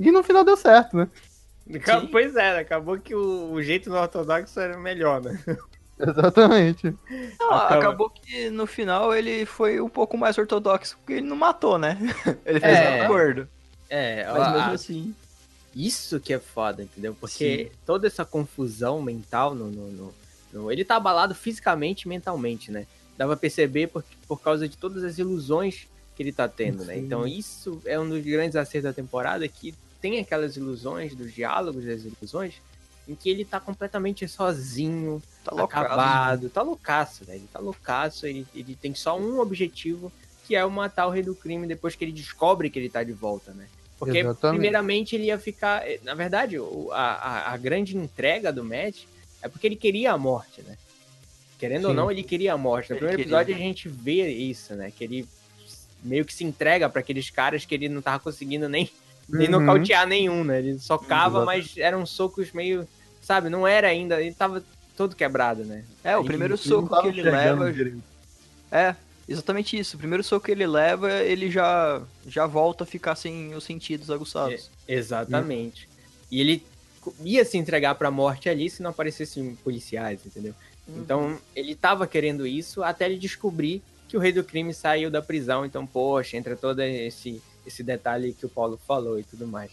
E 0.00 0.10
no 0.10 0.22
final 0.22 0.42
deu 0.42 0.56
certo, 0.56 0.96
né? 0.96 1.08
Pois 2.10 2.34
é, 2.34 2.58
acabou 2.58 2.98
que 2.98 3.14
o, 3.14 3.52
o 3.52 3.62
jeito 3.62 3.90
do 3.90 3.96
ortodoxo 3.96 4.58
era 4.58 4.76
melhor, 4.78 5.20
né? 5.20 5.38
Exatamente. 6.00 6.96
Não, 7.38 7.52
acabou 7.52 8.08
que 8.08 8.48
no 8.48 8.66
final 8.66 9.14
ele 9.14 9.44
foi 9.44 9.80
um 9.80 9.88
pouco 9.88 10.16
mais 10.16 10.38
ortodoxo, 10.38 10.96
porque 10.98 11.14
ele 11.14 11.26
não 11.26 11.36
matou, 11.36 11.78
né? 11.78 11.98
Ele 12.46 12.58
fez 12.58 12.78
é, 12.78 13.02
um 13.02 13.04
acordo. 13.04 13.48
É, 13.90 14.26
mas 14.32 14.52
mesmo 14.54 14.72
assim. 14.72 15.14
Isso 15.76 16.18
que 16.18 16.32
é 16.32 16.38
foda, 16.38 16.82
entendeu? 16.82 17.14
Porque 17.14 17.68
Sim. 17.70 17.78
toda 17.86 18.06
essa 18.06 18.24
confusão 18.24 19.00
mental 19.02 19.54
no, 19.54 19.70
no, 19.70 19.90
no, 19.90 20.14
no, 20.52 20.72
Ele 20.72 20.84
tá 20.84 20.96
abalado 20.96 21.34
fisicamente 21.34 22.02
e 22.02 22.08
mentalmente, 22.08 22.72
né? 22.72 22.86
Dava 23.16 23.36
pra 23.36 23.40
perceber 23.42 23.88
por, 23.88 24.02
por 24.26 24.40
causa 24.40 24.66
de 24.66 24.76
todas 24.76 25.04
as 25.04 25.18
ilusões 25.18 25.86
que 26.16 26.22
ele 26.22 26.32
tá 26.32 26.48
tendo, 26.48 26.84
né? 26.84 26.94
Sim. 26.94 27.00
né? 27.00 27.06
Então 27.06 27.26
isso 27.26 27.80
é 27.84 28.00
um 28.00 28.08
dos 28.08 28.24
grandes 28.24 28.56
acertos 28.56 28.90
da 28.90 28.92
temporada, 28.92 29.46
que 29.46 29.74
tem 30.00 30.18
aquelas 30.18 30.56
ilusões, 30.56 31.14
dos 31.14 31.32
diálogos 31.32 31.84
das 31.84 32.02
ilusões, 32.04 32.54
em 33.08 33.14
que 33.14 33.28
ele 33.28 33.44
tá 33.44 33.58
completamente 33.58 34.26
sozinho, 34.28 35.22
tá 35.44 35.62
acabado, 35.62 36.48
tá 36.48 36.62
loucaço, 36.62 37.24
velho. 37.24 37.40
Ele 37.40 37.48
tá 37.52 37.58
loucaço, 37.58 38.26
ele, 38.26 38.46
ele 38.54 38.76
tem 38.76 38.94
só 38.94 39.18
um 39.18 39.40
objetivo, 39.40 40.12
que 40.46 40.54
é 40.54 40.64
o 40.64 40.70
matar 40.70 41.06
o 41.06 41.10
rei 41.10 41.22
do 41.22 41.34
crime 41.34 41.66
depois 41.66 41.94
que 41.94 42.04
ele 42.04 42.12
descobre 42.12 42.70
que 42.70 42.78
ele 42.78 42.88
tá 42.88 43.02
de 43.02 43.12
volta, 43.12 43.52
né? 43.52 43.66
Porque, 43.98 44.18
Exatamente. 44.18 44.56
primeiramente, 44.56 45.14
ele 45.14 45.24
ia 45.24 45.38
ficar. 45.38 45.82
Na 46.02 46.14
verdade, 46.14 46.56
a, 46.92 46.94
a, 46.94 47.52
a, 47.52 47.56
grande 47.58 47.96
entrega 47.96 48.50
do 48.50 48.64
Matt 48.64 49.04
é 49.42 49.48
porque 49.48 49.66
ele 49.66 49.76
queria 49.76 50.12
a 50.12 50.18
morte, 50.18 50.62
né? 50.62 50.78
Querendo 51.58 51.82
Sim. 51.82 51.88
ou 51.88 51.94
não, 51.94 52.10
ele 52.10 52.22
queria 52.22 52.54
a 52.54 52.56
morte. 52.56 52.88
No 52.88 52.94
ele 52.94 53.00
primeiro 53.00 53.22
queria. 53.22 53.36
episódio 53.36 53.54
a 53.54 53.58
gente 53.58 53.88
vê 53.88 54.26
isso, 54.28 54.74
né? 54.74 54.90
Que 54.90 55.04
ele 55.04 55.28
meio 56.02 56.24
que 56.24 56.32
se 56.32 56.44
entrega 56.44 56.88
para 56.88 57.00
aqueles 57.00 57.28
caras 57.28 57.66
que 57.66 57.74
ele 57.74 57.90
não 57.90 58.00
tava 58.00 58.18
conseguindo 58.20 58.70
nem 58.70 58.90
nem 59.32 59.52
uhum. 59.52 59.60
nocautear 59.60 60.06
nenhum, 60.06 60.44
né? 60.44 60.58
Ele 60.58 60.78
socava, 60.78 61.44
mas 61.44 61.76
eram 61.76 62.04
socos 62.04 62.52
meio. 62.52 62.86
Sabe, 63.22 63.48
não 63.48 63.66
era 63.66 63.88
ainda. 63.88 64.20
Ele 64.20 64.34
tava 64.34 64.62
todo 64.96 65.16
quebrado, 65.16 65.64
né? 65.64 65.84
É, 66.02 66.16
o 66.16 66.24
primeiro 66.24 66.56
soco 66.56 67.00
que 67.00 67.08
ele 67.08 67.22
leva. 67.22 67.72
Direito. 67.72 68.02
É, 68.70 68.94
exatamente 69.28 69.78
isso. 69.78 69.96
O 69.96 69.98
primeiro 69.98 70.22
soco 70.22 70.46
que 70.46 70.52
ele 70.52 70.66
leva, 70.66 71.10
ele 71.22 71.50
já, 71.50 72.02
já 72.26 72.46
volta 72.46 72.84
a 72.84 72.86
ficar 72.86 73.14
sem 73.14 73.54
os 73.54 73.64
sentidos 73.64 74.10
aguçados. 74.10 74.70
É, 74.86 74.94
exatamente. 74.94 75.88
E 76.30 76.40
ele 76.40 76.62
ia 77.24 77.44
se 77.44 77.56
entregar 77.56 77.94
pra 77.94 78.10
morte 78.10 78.48
ali 78.48 78.68
se 78.68 78.82
não 78.82 78.90
aparecessem 78.90 79.56
policiais, 79.64 80.20
entendeu? 80.26 80.54
Uhum. 80.86 81.00
Então, 81.00 81.38
ele 81.54 81.74
tava 81.74 82.06
querendo 82.06 82.46
isso 82.46 82.82
até 82.82 83.06
ele 83.06 83.18
descobrir 83.18 83.82
que 84.08 84.16
o 84.16 84.20
rei 84.20 84.32
do 84.32 84.44
crime 84.44 84.74
saiu 84.74 85.10
da 85.10 85.22
prisão. 85.22 85.64
Então, 85.64 85.86
poxa, 85.86 86.36
entra 86.36 86.56
todo 86.56 86.80
esse 86.80 87.40
esse 87.66 87.82
detalhe 87.82 88.32
que 88.32 88.46
o 88.46 88.48
Paulo 88.48 88.78
falou 88.86 89.18
e 89.18 89.22
tudo 89.22 89.46
mais. 89.46 89.70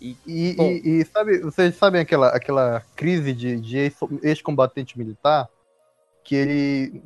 E, 0.00 0.16
e, 0.26 0.54
Bom, 0.54 0.64
e, 0.64 1.00
e 1.00 1.04
sabe, 1.04 1.38
vocês 1.40 1.74
sabem 1.76 2.00
aquela, 2.00 2.28
aquela 2.28 2.82
crise 2.96 3.34
de, 3.34 3.60
de 3.60 3.92
ex-combatente 4.22 4.98
militar? 4.98 5.48
Que 6.24 6.34
ele. 6.34 7.02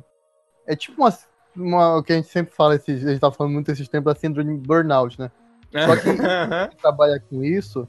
É 0.65 0.75
tipo 0.75 1.01
uma, 1.01 1.17
uma. 1.55 1.97
O 1.97 2.03
que 2.03 2.13
a 2.13 2.15
gente 2.15 2.29
sempre 2.29 2.53
fala, 2.55 2.75
esses, 2.75 3.05
a 3.05 3.09
gente 3.09 3.19
tá 3.19 3.31
falando 3.31 3.53
muito 3.53 3.71
esses 3.71 3.87
tempos, 3.87 4.13
a 4.13 4.15
síndrome 4.15 4.57
de 4.57 4.65
burnout, 4.65 5.19
né? 5.19 5.29
Só 5.71 5.95
que 5.97 6.03
quem 6.69 6.77
trabalha 6.77 7.19
com 7.19 7.43
isso, 7.43 7.85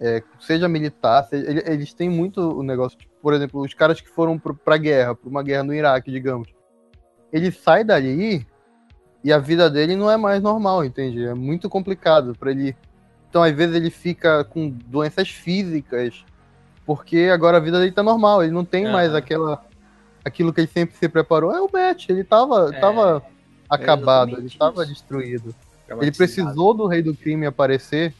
é, 0.00 0.20
seja 0.40 0.68
militar, 0.68 1.22
seja, 1.24 1.62
eles 1.70 1.94
têm 1.94 2.10
muito 2.10 2.40
o 2.40 2.62
negócio, 2.64 2.98
tipo, 2.98 3.12
por 3.22 3.32
exemplo, 3.32 3.60
os 3.60 3.72
caras 3.72 4.00
que 4.00 4.08
foram 4.08 4.36
pro, 4.36 4.54
pra 4.54 4.76
guerra, 4.76 5.14
pra 5.14 5.30
uma 5.30 5.42
guerra 5.42 5.62
no 5.62 5.72
Iraque, 5.72 6.10
digamos. 6.10 6.48
Ele 7.32 7.52
sai 7.52 7.84
dali 7.84 8.44
e 9.24 9.32
a 9.32 9.38
vida 9.38 9.70
dele 9.70 9.96
não 9.96 10.10
é 10.10 10.16
mais 10.16 10.42
normal, 10.42 10.84
entende? 10.84 11.24
É 11.24 11.34
muito 11.34 11.68
complicado 11.68 12.34
para 12.38 12.50
ele. 12.50 12.76
Então, 13.28 13.42
às 13.42 13.54
vezes, 13.54 13.74
ele 13.74 13.90
fica 13.90 14.44
com 14.44 14.68
doenças 14.68 15.28
físicas, 15.30 16.24
porque 16.84 17.30
agora 17.32 17.56
a 17.56 17.60
vida 17.60 17.78
dele 17.78 17.92
tá 17.92 18.02
normal, 18.02 18.42
ele 18.42 18.52
não 18.52 18.64
tem 18.64 18.90
mais 18.90 19.14
aquela 19.14 19.64
aquilo 20.24 20.52
que 20.52 20.60
ele 20.60 20.68
sempre 20.68 20.96
se 20.96 21.08
preparou. 21.08 21.54
É 21.54 21.60
o 21.60 21.68
Matt, 21.72 22.08
ele 22.08 22.24
tava, 22.24 22.70
é, 22.72 22.80
tava 22.80 23.22
acabado, 23.68 24.38
ele 24.38 24.50
tava 24.50 24.86
destruído. 24.86 25.54
Ele 26.00 26.12
precisou 26.12 26.72
do 26.72 26.86
rei 26.86 27.02
do 27.02 27.14
crime 27.14 27.44
aparecer, 27.44 28.14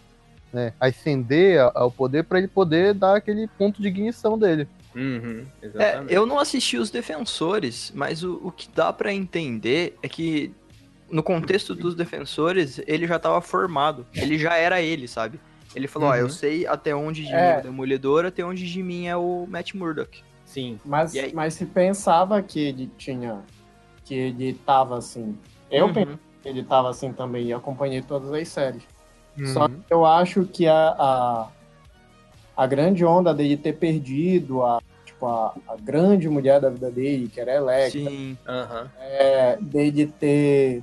né, 0.53 0.73
ascender 0.79 1.61
ao 1.75 1.91
poder 1.91 2.25
para 2.25 2.39
ele 2.39 2.49
poder 2.49 2.93
dar 2.93 3.17
aquele 3.17 3.47
ponto 3.47 3.81
de 3.81 3.89
ignição 3.89 4.39
dele. 4.39 4.69
Uhum, 4.95 5.47
é, 5.63 6.05
eu 6.07 6.27
não 6.27 6.39
assisti 6.39 6.77
os 6.77 6.91
defensores, 6.91 7.91
mas 7.95 8.23
o, 8.23 8.39
o 8.45 8.53
que 8.53 8.69
dá 8.75 8.93
para 8.93 9.13
entender 9.13 9.97
é 10.03 10.09
que 10.09 10.53
no 11.13 11.23
contexto 11.23 11.75
dos 11.75 11.95
defensores, 11.95 12.81
ele 12.87 13.07
já 13.07 13.17
estava 13.17 13.41
formado. 13.43 14.07
Ele 14.15 14.39
já 14.39 14.57
era 14.57 14.81
ele, 14.81 15.07
sabe? 15.07 15.39
Ele 15.77 15.87
falou, 15.87 16.09
ó, 16.09 16.13
uhum. 16.13 16.19
eu 16.19 16.31
sei 16.31 16.67
até 16.67 16.95
onde 16.95 17.25
de 17.25 17.33
é. 17.33 17.37
mim 17.37 17.57
é 17.57 17.59
o 17.59 17.63
Demolidor, 17.63 18.25
até 18.25 18.45
onde 18.45 18.67
de 18.67 18.83
mim 18.83 19.07
é 19.07 19.17
o 19.17 19.47
Matt 19.49 19.75
Murdock. 19.75 20.23
Sim. 20.45 20.81
Mas, 20.85 21.13
mas 21.33 21.55
se 21.55 21.67
pensava 21.67 22.43
que 22.43 22.59
ele 22.59 22.91
tinha... 22.97 23.41
Que 24.05 24.15
ele 24.15 24.55
tava 24.67 24.99
assim... 24.99 25.39
Eu 25.71 25.87
uhum. 25.87 25.95
pensei 25.95 26.19
que 26.43 26.49
ele 26.49 26.63
tava 26.63 26.91
assim 26.91 27.13
também 27.13 27.47
e 27.47 27.53
acompanhei 27.53 28.03
todas 28.03 28.33
as 28.33 28.49
séries. 28.49 28.83
Uhum. 29.39 29.47
Só 29.47 29.69
que 29.69 29.77
eu 29.89 30.05
acho 30.05 30.45
que 30.45 30.67
a, 30.67 30.95
a, 30.99 31.49
a 32.57 32.67
grande 32.67 33.05
onda 33.05 33.33
dele 33.33 33.57
ter 33.57 33.75
perdido 33.75 34.63
a, 34.63 34.83
tipo, 35.07 35.27
a, 35.27 35.55
a 35.69 35.77
grande 35.77 36.29
mulher 36.29 36.61
da 36.61 36.69
vida 36.69 36.91
dele, 36.91 37.31
que 37.33 37.41
era 37.41 37.55
Electra. 37.55 38.01
Sim. 38.01 38.37
Uhum. 38.47 38.89
É, 38.99 39.57
dele 39.61 40.07
ter 40.07 40.83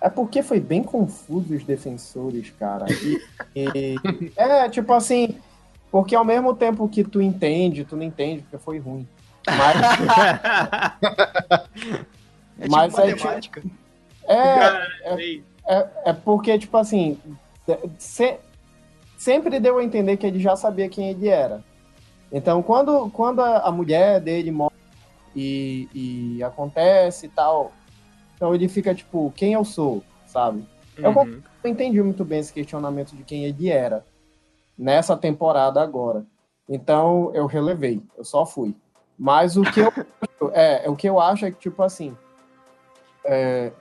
é 0.00 0.08
porque 0.08 0.42
foi 0.42 0.60
bem 0.60 0.82
confuso 0.82 1.54
os 1.54 1.64
defensores, 1.64 2.50
cara. 2.58 2.86
E, 2.90 3.20
e, 3.54 3.96
é, 4.36 4.68
tipo 4.68 4.92
assim, 4.92 5.36
porque 5.90 6.14
ao 6.14 6.24
mesmo 6.24 6.54
tempo 6.54 6.88
que 6.88 7.04
tu 7.04 7.20
entende, 7.20 7.84
tu 7.84 7.96
não 7.96 8.04
entende 8.04 8.42
porque 8.42 8.58
foi 8.58 8.78
ruim. 8.78 9.06
Mas. 9.46 9.76
é 12.58 12.62
tipo 12.62 12.70
mas 12.70 12.98
é, 12.98 13.40
tipo, 13.40 13.70
é, 14.26 14.34
é, 15.02 15.40
é, 15.66 15.88
é, 16.06 16.12
porque, 16.12 16.58
tipo 16.58 16.76
assim, 16.76 17.18
se, 17.98 18.38
sempre 19.18 19.58
deu 19.58 19.78
a 19.78 19.84
entender 19.84 20.16
que 20.16 20.26
ele 20.26 20.38
já 20.38 20.54
sabia 20.56 20.88
quem 20.88 21.10
ele 21.10 21.28
era. 21.28 21.64
Então, 22.32 22.62
quando, 22.62 23.10
quando 23.10 23.40
a, 23.40 23.58
a 23.58 23.72
mulher 23.72 24.20
dele 24.20 24.52
morre 24.52 24.70
e, 25.34 25.88
e 25.92 26.42
acontece 26.44 27.26
e 27.26 27.28
tal, 27.28 27.72
então 28.40 28.54
ele 28.54 28.70
fica 28.70 28.94
tipo, 28.94 29.30
quem 29.36 29.52
eu 29.52 29.62
sou, 29.62 30.02
sabe? 30.24 30.66
Uhum. 30.98 31.42
Eu 31.62 31.70
entendi 31.70 32.02
muito 32.02 32.24
bem 32.24 32.38
esse 32.38 32.50
questionamento 32.50 33.14
de 33.14 33.22
quem 33.22 33.44
ele 33.44 33.68
era 33.68 34.02
nessa 34.78 35.14
temporada 35.14 35.82
agora. 35.82 36.24
Então 36.66 37.30
eu 37.34 37.44
relevei, 37.44 38.02
eu 38.16 38.24
só 38.24 38.46
fui. 38.46 38.74
Mas 39.18 39.58
o 39.58 39.62
que 39.62 39.80
eu 39.80 39.92
é, 40.54 40.88
o 40.88 40.96
que 40.96 41.06
eu 41.06 41.20
acho 41.20 41.44
é 41.44 41.50
que, 41.50 41.58
tipo 41.58 41.82
assim, 41.82 42.16
é, 43.26 43.72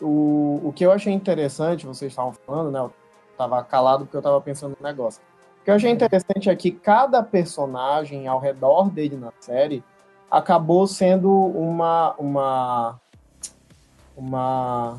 o, 0.00 0.62
o 0.64 0.72
que 0.74 0.86
eu 0.86 0.90
achei 0.90 1.12
interessante, 1.12 1.84
vocês 1.84 2.12
estavam 2.12 2.32
falando, 2.32 2.70
né? 2.70 2.78
Eu 2.78 2.90
tava 3.36 3.62
calado 3.62 4.06
porque 4.06 4.16
eu 4.16 4.22
tava 4.22 4.40
pensando 4.40 4.74
no 4.80 4.88
negócio. 4.88 5.20
O 5.60 5.64
que 5.66 5.70
eu 5.70 5.74
achei 5.74 5.90
interessante 5.90 6.48
é 6.48 6.56
que 6.56 6.70
cada 6.70 7.22
personagem 7.22 8.26
ao 8.26 8.38
redor 8.38 8.88
dele 8.88 9.18
na 9.18 9.34
série 9.38 9.84
acabou 10.30 10.86
sendo 10.86 11.30
uma 11.30 12.14
uma 12.18 13.03
uma 14.16 14.98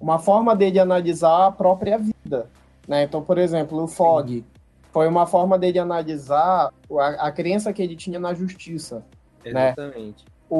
uma 0.00 0.18
forma 0.18 0.54
dele 0.54 0.78
analisar 0.78 1.46
a 1.46 1.52
própria 1.52 1.98
vida, 1.98 2.48
né? 2.86 3.04
Então, 3.04 3.22
por 3.22 3.38
exemplo, 3.38 3.82
o 3.82 3.88
Fog 3.88 4.28
Sim. 4.28 4.44
foi 4.92 5.08
uma 5.08 5.26
forma 5.26 5.58
dele 5.58 5.78
analisar 5.78 6.70
a, 6.98 7.06
a 7.26 7.32
crença 7.32 7.72
que 7.72 7.82
ele 7.82 7.96
tinha 7.96 8.18
na 8.18 8.34
justiça, 8.34 9.02
né? 9.44 9.68
Exatamente. 9.68 10.24
Né? 10.24 10.30
O, 10.48 10.56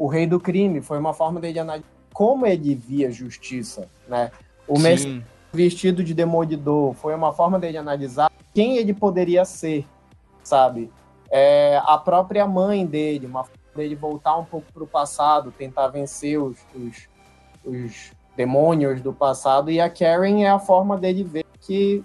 o, 0.00 0.04
o 0.04 0.06
Rei 0.06 0.26
do 0.26 0.40
Crime 0.40 0.80
foi 0.80 0.98
uma 0.98 1.12
forma 1.12 1.40
dele 1.40 1.58
analisar 1.58 1.88
como 2.12 2.46
ele 2.46 2.74
via 2.74 3.10
justiça, 3.10 3.88
né? 4.08 4.30
O 4.66 4.78
Messi 4.78 5.22
vestido 5.52 6.04
de 6.04 6.12
demolidor 6.14 6.94
foi 6.94 7.14
uma 7.14 7.32
forma 7.32 7.58
dele 7.58 7.78
analisar 7.78 8.30
quem 8.54 8.76
ele 8.76 8.92
poderia 8.92 9.44
ser, 9.44 9.86
sabe? 10.42 10.90
É, 11.30 11.80
a 11.84 11.98
própria 11.98 12.46
mãe 12.46 12.86
dele, 12.86 13.26
uma 13.26 13.44
forma 13.44 13.57
dele 13.78 13.94
voltar 13.94 14.36
um 14.36 14.44
pouco 14.44 14.70
para 14.72 14.82
o 14.82 14.86
passado, 14.86 15.52
tentar 15.56 15.88
vencer 15.88 16.38
os, 16.38 16.58
os, 16.74 17.08
os 17.64 18.12
demônios 18.36 19.00
do 19.00 19.12
passado, 19.12 19.70
e 19.70 19.80
a 19.80 19.88
Karen 19.88 20.42
é 20.42 20.50
a 20.50 20.58
forma 20.58 20.96
dele 20.96 21.24
ver 21.24 21.44
que, 21.60 22.04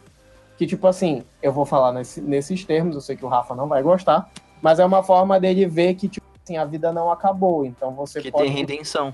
que 0.57 0.65
tipo 0.65 0.87
assim, 0.87 1.23
eu 1.41 1.51
vou 1.51 1.65
falar 1.65 1.91
nesse, 1.91 2.21
nesses 2.21 2.63
termos, 2.63 2.95
eu 2.95 3.01
sei 3.01 3.15
que 3.15 3.25
o 3.25 3.27
Rafa 3.29 3.53
não 3.55 3.67
vai 3.67 3.83
gostar, 3.83 4.31
mas 4.61 4.79
é 4.79 4.85
uma 4.85 5.03
forma 5.03 5.39
dele 5.39 5.65
ver 5.65 5.95
que, 5.95 6.07
tipo 6.07 6.25
assim, 6.43 6.57
a 6.57 6.65
vida 6.65 6.91
não 6.91 7.11
acabou, 7.11 7.65
então 7.65 7.91
você 7.91 8.21
que 8.21 8.31
pode... 8.31 8.45
tem 8.45 8.53
redenção. 8.53 9.13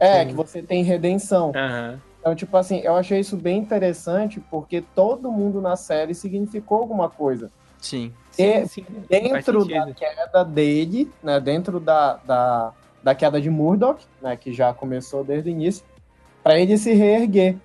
É, 0.00 0.22
Sim. 0.22 0.28
que 0.28 0.34
você 0.34 0.62
tem 0.62 0.82
redenção. 0.82 1.48
Uhum. 1.48 1.98
Então, 2.18 2.34
tipo 2.34 2.56
assim, 2.56 2.78
eu 2.78 2.96
achei 2.96 3.20
isso 3.20 3.36
bem 3.36 3.58
interessante, 3.58 4.40
porque 4.50 4.80
todo 4.80 5.30
mundo 5.30 5.60
na 5.60 5.76
série 5.76 6.14
significou 6.14 6.78
alguma 6.78 7.08
coisa. 7.08 7.50
Sim. 7.82 8.12
E 8.38 8.66
sim, 8.66 8.66
sim. 8.66 8.86
dentro 9.08 9.64
da 9.66 9.92
queda 9.92 10.44
dele, 10.44 11.12
né, 11.22 11.38
dentro 11.38 11.78
da, 11.78 12.14
da, 12.24 12.72
da 13.02 13.14
queda 13.14 13.40
de 13.40 13.50
Murdoch, 13.50 14.06
né, 14.22 14.36
que 14.36 14.54
já 14.54 14.72
começou 14.72 15.22
desde 15.22 15.50
o 15.50 15.52
início, 15.52 15.84
para 16.42 16.58
ele 16.58 16.78
se 16.78 16.94
reerguer. 16.94 17.56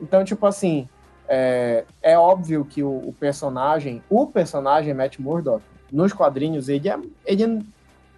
Então, 0.00 0.24
tipo 0.24 0.46
assim, 0.46 0.88
é, 1.28 1.84
é 2.00 2.16
óbvio 2.16 2.64
que 2.64 2.82
o, 2.82 3.08
o, 3.08 3.12
personagem, 3.12 4.02
o 4.08 4.26
personagem 4.26 4.94
Matt 4.94 5.18
Murdock, 5.18 5.62
nos 5.92 6.12
quadrinhos, 6.12 6.68
ele 6.68 6.88
é. 6.88 6.98
Ele, 7.26 7.66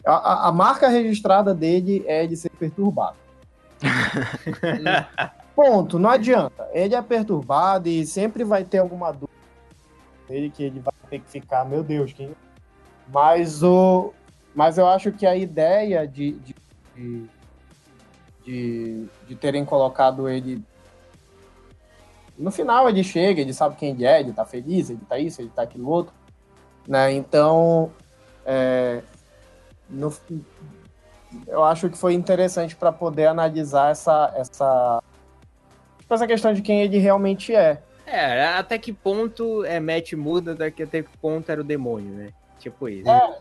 a, 0.05 0.49
a 0.49 0.53
marca 0.53 0.89
registrada 0.89 1.53
dele 1.55 2.05
é 2.07 2.27
de 2.27 2.37
ser 2.37 2.51
perturbado. 2.51 3.17
Ponto, 5.57 5.99
não 5.99 6.11
adianta. 6.11 6.69
Ele 6.73 6.95
é 6.95 7.03
perturbado 7.03 7.89
e 7.89 8.07
sempre 8.07 8.45
vai 8.45 8.63
ter 8.63 8.79
alguma 8.79 9.11
dúvida 9.11 9.36
dele 10.29 10.51
que 10.51 10.62
ele 10.62 10.81
vai 10.81 10.95
ter 11.09 11.20
que 11.20 11.31
ficar, 11.31 11.64
meu 11.64 11.83
Deus, 11.83 12.12
quem. 12.12 12.35
Mas 13.12 13.62
o. 13.62 14.12
Mas 14.55 14.79
eu 14.79 14.87
acho 14.89 15.12
que 15.12 15.27
a 15.27 15.37
ideia 15.37 16.07
de, 16.07 16.33
de, 16.33 16.55
de 16.95 17.29
de, 18.47 19.09
de 19.27 19.35
terem 19.35 19.64
colocado 19.64 20.29
ele. 20.29 20.62
No 22.39 22.51
final 22.51 22.89
ele 22.89 23.03
chega, 23.03 23.41
ele 23.41 23.53
sabe 23.53 23.77
quem 23.77 23.91
ele 23.91 24.05
é, 24.05 24.20
ele 24.20 24.33
tá 24.33 24.45
feliz, 24.45 24.89
ele 24.89 25.01
tá 25.09 25.18
isso, 25.18 25.43
ele 25.43 25.51
tá 25.51 25.62
aquilo 25.62 25.89
outro. 25.89 26.14
Né? 26.87 27.12
Então, 27.12 27.91
é, 28.45 29.03
no, 29.89 30.14
eu 31.47 31.64
acho 31.64 31.91
que 31.91 31.99
foi 31.99 32.14
interessante 32.14 32.77
para 32.77 32.93
poder 32.93 33.27
analisar 33.27 33.91
essa, 33.91 34.33
essa, 34.37 35.03
tipo, 35.99 36.14
essa 36.14 36.27
questão 36.27 36.53
de 36.53 36.62
quem 36.62 36.83
ele 36.83 36.99
realmente 36.99 37.55
é. 37.55 37.83
É, 38.07 38.47
até 38.55 38.79
que 38.79 38.93
ponto 38.93 39.65
é 39.65 39.81
Matt 39.81 40.13
muda, 40.13 40.53
até 40.53 40.71
que 40.71 40.87
ponto 41.21 41.51
era 41.51 41.61
o 41.61 41.65
demônio, 41.65 42.15
né? 42.15 42.29
Tipo 42.59 42.89
isso. 42.89 43.11
É, 43.11 43.39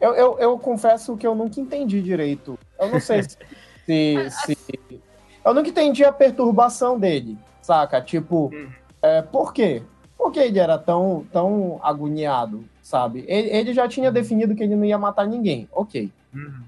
eu, 0.00 0.14
eu, 0.14 0.38
eu 0.38 0.58
confesso 0.58 1.16
que 1.16 1.26
eu 1.26 1.34
nunca 1.34 1.60
entendi 1.60 2.00
direito. 2.00 2.58
Eu 2.78 2.90
não 2.90 3.00
sei 3.00 3.22
se 3.22 3.36
se, 3.84 4.30
se... 4.30 5.00
Eu 5.44 5.54
nunca 5.54 5.68
entendi 5.68 6.04
a 6.04 6.12
perturbação 6.12 6.98
dele, 6.98 7.36
saca? 7.60 8.00
Tipo, 8.00 8.50
hum. 8.52 8.68
é, 9.00 9.22
por 9.22 9.52
quê? 9.52 9.82
Por 10.16 10.30
que 10.30 10.38
ele 10.38 10.58
era 10.58 10.78
tão, 10.78 11.26
tão 11.32 11.80
agoniado, 11.82 12.64
sabe? 12.80 13.24
Ele, 13.26 13.48
ele 13.48 13.74
já 13.74 13.88
tinha 13.88 14.12
definido 14.12 14.54
que 14.54 14.62
ele 14.62 14.76
não 14.76 14.84
ia 14.84 14.98
matar 14.98 15.26
ninguém, 15.26 15.68
ok. 15.72 16.12
Uhum. 16.32 16.62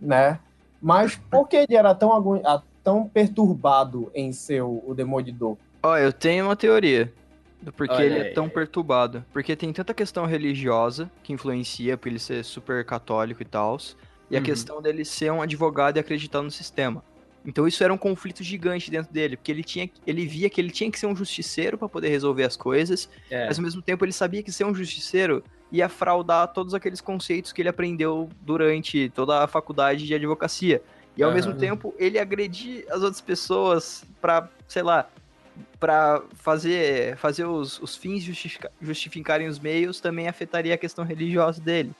Né? 0.00 0.40
Mas 0.82 1.16
por 1.30 1.48
que 1.48 1.56
ele 1.56 1.76
era 1.76 1.94
tão, 1.94 2.10
tão 2.82 3.08
perturbado 3.08 4.10
em 4.14 4.32
ser 4.32 4.62
o, 4.62 4.82
o 4.84 4.94
Demolidor? 4.94 5.56
Ó, 5.86 5.96
eu 5.96 6.12
tenho 6.12 6.46
uma 6.46 6.56
teoria 6.56 7.12
do 7.62 7.72
porquê 7.72 7.94
Olha 7.94 8.04
ele 8.04 8.18
é 8.18 8.32
tão 8.32 8.48
perturbado. 8.48 9.24
Porque 9.32 9.54
tem 9.54 9.72
tanta 9.72 9.94
questão 9.94 10.26
religiosa 10.26 11.08
que 11.22 11.32
influencia 11.32 11.96
por 11.96 12.08
ele 12.08 12.18
ser 12.18 12.44
super 12.44 12.84
católico 12.84 13.40
e 13.40 13.44
tal. 13.44 13.78
E 14.28 14.36
a 14.36 14.40
uhum. 14.40 14.44
questão 14.44 14.82
dele 14.82 15.04
ser 15.04 15.30
um 15.30 15.40
advogado 15.40 15.96
e 15.96 16.00
acreditar 16.00 16.42
no 16.42 16.50
sistema. 16.50 17.04
Então 17.44 17.68
isso 17.68 17.84
era 17.84 17.92
um 17.92 17.98
conflito 17.98 18.42
gigante 18.42 18.90
dentro 18.90 19.12
dele, 19.12 19.36
porque 19.36 19.52
ele 19.52 19.62
tinha, 19.62 19.88
ele 20.04 20.26
via 20.26 20.50
que 20.50 20.60
ele 20.60 20.70
tinha 20.70 20.90
que 20.90 20.98
ser 20.98 21.06
um 21.06 21.14
justiceiro 21.14 21.78
para 21.78 21.88
poder 21.88 22.08
resolver 22.08 22.42
as 22.42 22.56
coisas, 22.56 23.08
é. 23.30 23.46
mas 23.46 23.56
ao 23.56 23.62
mesmo 23.62 23.80
tempo 23.80 24.04
ele 24.04 24.12
sabia 24.12 24.42
que 24.42 24.50
ser 24.50 24.64
um 24.64 24.74
justiceiro 24.74 25.44
ia 25.70 25.88
fraudar 25.88 26.48
todos 26.48 26.74
aqueles 26.74 27.00
conceitos 27.00 27.52
que 27.52 27.62
ele 27.62 27.68
aprendeu 27.68 28.28
durante 28.40 29.10
toda 29.10 29.44
a 29.44 29.46
faculdade 29.46 30.04
de 30.04 30.12
advocacia. 30.12 30.82
E 31.16 31.22
ao 31.22 31.28
uhum. 31.28 31.36
mesmo 31.36 31.54
tempo 31.54 31.94
ele 31.96 32.18
agredir 32.18 32.84
as 32.90 33.00
outras 33.02 33.20
pessoas 33.20 34.04
para, 34.20 34.50
sei 34.66 34.82
lá, 34.82 35.08
para 35.78 36.22
fazer 36.34 37.16
fazer 37.16 37.44
os, 37.44 37.80
os 37.80 37.96
fins 37.96 38.22
justificarem 38.80 39.46
os 39.46 39.58
meios 39.58 40.00
também 40.00 40.28
afetaria 40.28 40.74
a 40.74 40.78
questão 40.78 41.04
religiosa 41.04 41.60
dele. 41.60 41.92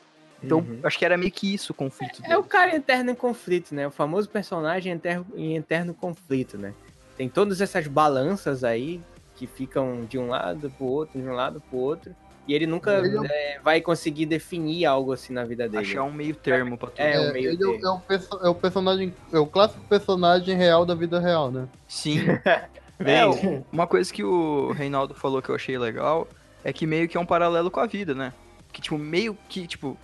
Então, 0.43 0.59
uhum. 0.59 0.81
acho 0.83 0.99
que 0.99 1.05
era 1.05 1.17
meio 1.17 1.33
que 1.33 1.53
isso 1.55 1.73
o 1.73 1.75
conflito. 1.75 2.23
É, 2.25 2.33
é, 2.33 2.39
o 2.39 2.43
cara 2.43 2.75
eterno 2.77 3.11
em 3.11 3.15
conflito, 3.15 3.75
né? 3.75 3.87
O 3.87 3.91
famoso 3.91 4.29
personagem 4.29 4.93
eterno, 4.93 5.27
em 5.35 5.57
eterno 5.57 5.95
conflito, 5.95 6.59
né? 6.59 6.75
Tem 7.17 7.29
todas 7.29 7.61
essas 7.61 7.87
balanças 7.87 8.63
aí 8.63 9.01
que 9.35 9.47
ficam 9.47 10.05
de 10.05 10.19
um 10.19 10.29
lado 10.29 10.71
pro 10.77 10.87
outro, 10.87 11.21
de 11.21 11.27
um 11.27 11.33
lado 11.33 11.61
pro 11.61 11.79
outro. 11.79 12.15
E 12.47 12.55
ele 12.55 12.67
nunca 12.67 12.99
ele 12.99 13.27
é... 13.27 13.57
É, 13.57 13.61
vai 13.61 13.81
conseguir 13.81 14.27
definir 14.27 14.85
algo 14.85 15.13
assim 15.13 15.33
na 15.33 15.45
vida 15.45 15.69
dele. 15.69 15.83
Achar 15.83 16.05
um 16.05 16.13
meio 16.13 16.35
termo 16.35 16.79
pra 16.79 16.91
tudo. 16.91 17.01
É, 17.01 17.19
um 17.19 17.33
meio 17.33 17.49
ele 17.49 17.59
termo. 17.59 18.03
É, 18.09 18.17
o, 18.17 18.47
é 18.47 18.49
o 18.49 18.55
personagem, 18.55 19.15
é 19.33 19.39
o 19.39 19.47
clássico 19.47 19.83
personagem 19.89 20.57
real 20.57 20.87
da 20.87 20.95
vida 20.95 21.19
real, 21.19 21.51
né? 21.51 21.67
Sim. 21.89 22.21
é, 22.99 23.25
uma 23.73 23.87
coisa 23.87 24.13
que 24.13 24.25
o 24.25 24.73
Reinaldo 24.73 25.15
falou 25.15 25.43
que 25.43 25.49
eu 25.49 25.55
achei 25.55 25.79
legal 25.79 26.29
é 26.65 26.73
que 26.73 26.87
meio 26.87 27.09
que 27.09 27.17
é 27.17 27.21
um 27.21 27.27
paralelo 27.27 27.71
com 27.71 27.81
a 27.81 27.87
vida, 27.87 28.15
né? 28.15 28.33
Que, 28.73 28.81
tipo, 28.81 28.99
meio 28.99 29.37
que, 29.49 29.67
tipo, 29.67 29.97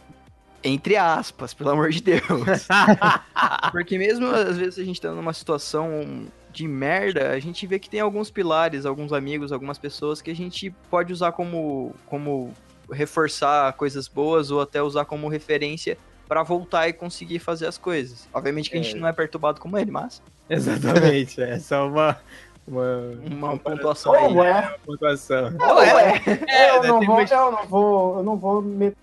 entre 0.62 0.96
aspas, 0.96 1.52
pelo 1.52 1.70
amor 1.70 1.90
de 1.90 2.02
Deus. 2.02 2.22
Porque 3.72 3.98
mesmo 3.98 4.26
às 4.26 4.56
vezes 4.56 4.78
a 4.78 4.84
gente 4.84 5.00
tá 5.00 5.10
numa 5.12 5.32
situação 5.32 6.26
de 6.52 6.68
merda, 6.68 7.30
a 7.30 7.40
gente 7.40 7.66
vê 7.66 7.78
que 7.78 7.88
tem 7.88 8.00
alguns 8.00 8.30
pilares, 8.30 8.84
alguns 8.84 9.12
amigos, 9.12 9.52
algumas 9.52 9.78
pessoas 9.78 10.20
que 10.20 10.30
a 10.30 10.34
gente 10.34 10.70
pode 10.90 11.12
usar 11.12 11.32
como, 11.32 11.94
como 12.06 12.52
reforçar 12.90 13.72
coisas 13.72 14.06
boas 14.06 14.50
ou 14.50 14.60
até 14.60 14.82
usar 14.82 15.04
como 15.06 15.28
referência 15.28 15.96
para 16.28 16.42
voltar 16.42 16.88
e 16.88 16.92
conseguir 16.92 17.38
fazer 17.38 17.66
as 17.66 17.78
coisas. 17.78 18.28
Obviamente 18.32 18.70
que 18.70 18.76
a 18.76 18.82
gente 18.82 18.96
é. 18.96 19.00
não 19.00 19.08
é 19.08 19.12
perturbado 19.12 19.60
como 19.60 19.76
ele, 19.78 19.90
mas. 19.90 20.22
Exatamente, 20.48 21.40
é 21.40 21.58
só 21.58 21.88
uma. 21.88 22.18
Uma, 22.66 23.12
uma 23.30 23.58
pontuação 23.58 24.12
aí. 24.12 24.24
É. 24.24 24.28
Uma 24.28 24.78
pontuação. 24.86 25.52
Ou 25.60 25.82
é. 25.82 26.22
é. 26.48 26.76
Eu, 26.76 26.82
não 26.84 27.00
vou, 27.04 27.20
eu 27.20 27.52
não 27.52 27.66
vou, 27.66 28.16
eu 28.18 28.22
não 28.22 28.36
vou 28.36 28.62
meter 28.62 28.96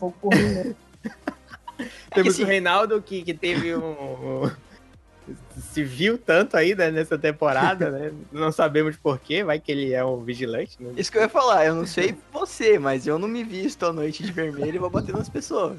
pouco 0.00 0.18
por 0.18 0.34
mim, 0.34 0.74
Temos 2.12 2.38
o 2.38 2.44
Reinaldo 2.44 3.00
que, 3.00 3.22
que 3.22 3.32
teve 3.32 3.74
um, 3.76 3.90
um, 3.90 4.50
Se 5.58 5.82
viu 5.82 6.18
tanto 6.18 6.56
aí 6.56 6.74
né, 6.74 6.90
nessa 6.90 7.18
temporada, 7.18 7.90
né? 7.90 8.12
Não 8.32 8.50
sabemos 8.50 8.96
porquê, 8.96 9.44
vai 9.44 9.60
que 9.60 9.70
ele 9.70 9.92
é 9.92 10.04
um 10.04 10.22
vigilante. 10.22 10.82
Né? 10.82 10.92
Isso 10.96 11.12
que 11.12 11.18
eu 11.18 11.22
ia 11.22 11.28
falar, 11.28 11.66
eu 11.66 11.74
não 11.74 11.86
sei 11.86 12.16
você, 12.32 12.78
mas 12.78 13.06
eu 13.06 13.18
não 13.18 13.28
me 13.28 13.44
visto 13.44 13.86
à 13.86 13.92
noite 13.92 14.22
de 14.22 14.32
vermelho 14.32 14.74
e 14.74 14.78
vou 14.78 14.90
bater 14.90 15.14
nas 15.14 15.28
pessoas. 15.28 15.78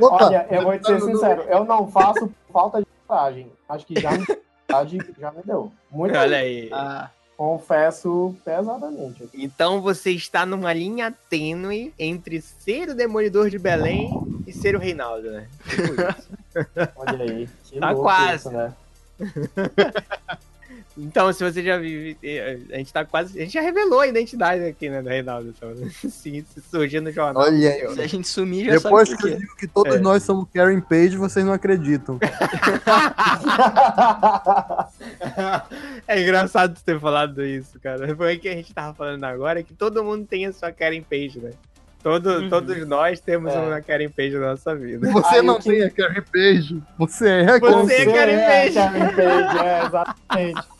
Olha, 0.00 0.46
eu 0.50 0.62
vou 0.62 0.78
te 0.78 0.86
ser 0.86 1.00
sincero, 1.00 1.42
eu 1.42 1.64
não 1.64 1.90
faço 1.90 2.28
por 2.28 2.52
falta 2.52 2.80
de 2.80 2.86
coragem. 3.06 3.50
Acho 3.68 3.86
que 3.86 4.00
já 4.00 4.12
me, 4.12 4.24
já 5.18 5.30
me 5.30 5.42
deu. 5.44 5.72
Muito 5.90 6.16
Olha 6.16 6.38
aí. 6.38 6.68
Ah. 6.72 7.10
Confesso 7.36 8.36
pesadamente. 8.44 9.26
Então 9.32 9.80
você 9.80 10.10
está 10.10 10.44
numa 10.44 10.74
linha 10.74 11.14
tênue 11.30 11.94
entre 11.98 12.40
ser 12.42 12.90
o 12.90 12.94
Demolidor 12.94 13.48
de 13.48 13.58
Belém 13.58 14.10
e 14.46 14.52
ser 14.52 14.76
o 14.76 14.78
Reinaldo, 14.78 15.30
né? 15.30 15.48
Olha 16.96 17.24
aí. 17.24 17.48
Que 17.64 17.80
tá 17.80 17.94
quase. 17.94 18.34
Isso, 18.36 18.50
né? 18.50 18.74
Então, 21.02 21.32
se 21.32 21.42
você 21.42 21.62
já 21.62 21.78
vive. 21.78 22.16
A 22.72 22.76
gente 22.76 22.92
tá 22.92 23.04
quase. 23.04 23.38
A 23.38 23.42
gente 23.42 23.54
já 23.54 23.60
revelou 23.62 24.00
a 24.00 24.06
identidade 24.06 24.62
aqui, 24.64 24.90
né, 24.90 25.00
do 25.00 25.08
Reinaldo. 25.08 25.54
Então, 25.56 25.72
sim, 26.10 26.44
se 26.44 26.60
surgir 26.60 27.00
no 27.00 27.10
jornal. 27.10 27.44
Olha 27.44 27.70
aí. 27.70 27.94
Se 27.94 28.02
a 28.02 28.06
gente 28.06 28.28
sumir, 28.28 28.66
já 28.66 28.72
Depois 28.72 29.08
sabe 29.08 29.22
que 29.22 29.28
eu 29.28 29.36
digo 29.38 29.56
que 29.56 29.66
todos 29.66 29.96
É. 29.96 29.98
nós 29.98 30.22
somos 30.22 30.46
Karen 30.52 30.80
Page, 30.80 31.16
vocês 31.16 31.44
não 31.44 31.52
acreditam. 31.52 32.18
é 36.06 36.20
engraçado 36.22 36.76
você 36.76 36.84
ter 36.84 37.00
falado 37.00 37.44
isso, 37.44 37.78
cara. 37.80 38.14
Foi 38.16 38.36
o 38.36 38.40
que 38.40 38.48
a 38.48 38.54
gente 38.54 38.72
tava 38.74 38.94
falando 38.94 39.24
agora, 39.24 39.62
que 39.62 39.74
todo 39.74 40.04
mundo 40.04 40.26
tem 40.26 40.46
a 40.46 40.52
sua 40.52 40.72
Karen 40.72 41.02
Page, 41.02 41.40
né? 41.40 41.50
Todo, 42.02 42.30
Uhum. 42.30 42.48
Todos 42.48 42.86
nós 42.88 43.20
temos 43.20 43.52
É. 43.52 43.58
uma 43.58 43.80
Karen 43.82 44.08
Page 44.08 44.32
na 44.38 44.50
nossa 44.50 44.74
vida. 44.74 45.10
Você 45.12 45.34
Aí 45.36 45.42
não 45.42 45.58
que- 45.58 45.70
tem 45.70 45.82
a 45.82 45.90
Karen 45.90 46.22
Page, 46.32 46.82
você 46.98 47.28
é 47.28 47.50
a 47.50 47.58
Você 47.58 47.94
é 47.94 48.04
Karen 48.06 48.38
Page. 48.38 48.74
Karen 48.74 49.14
Page, 49.14 49.58
é, 49.58 49.86
exatamente. 49.86 50.79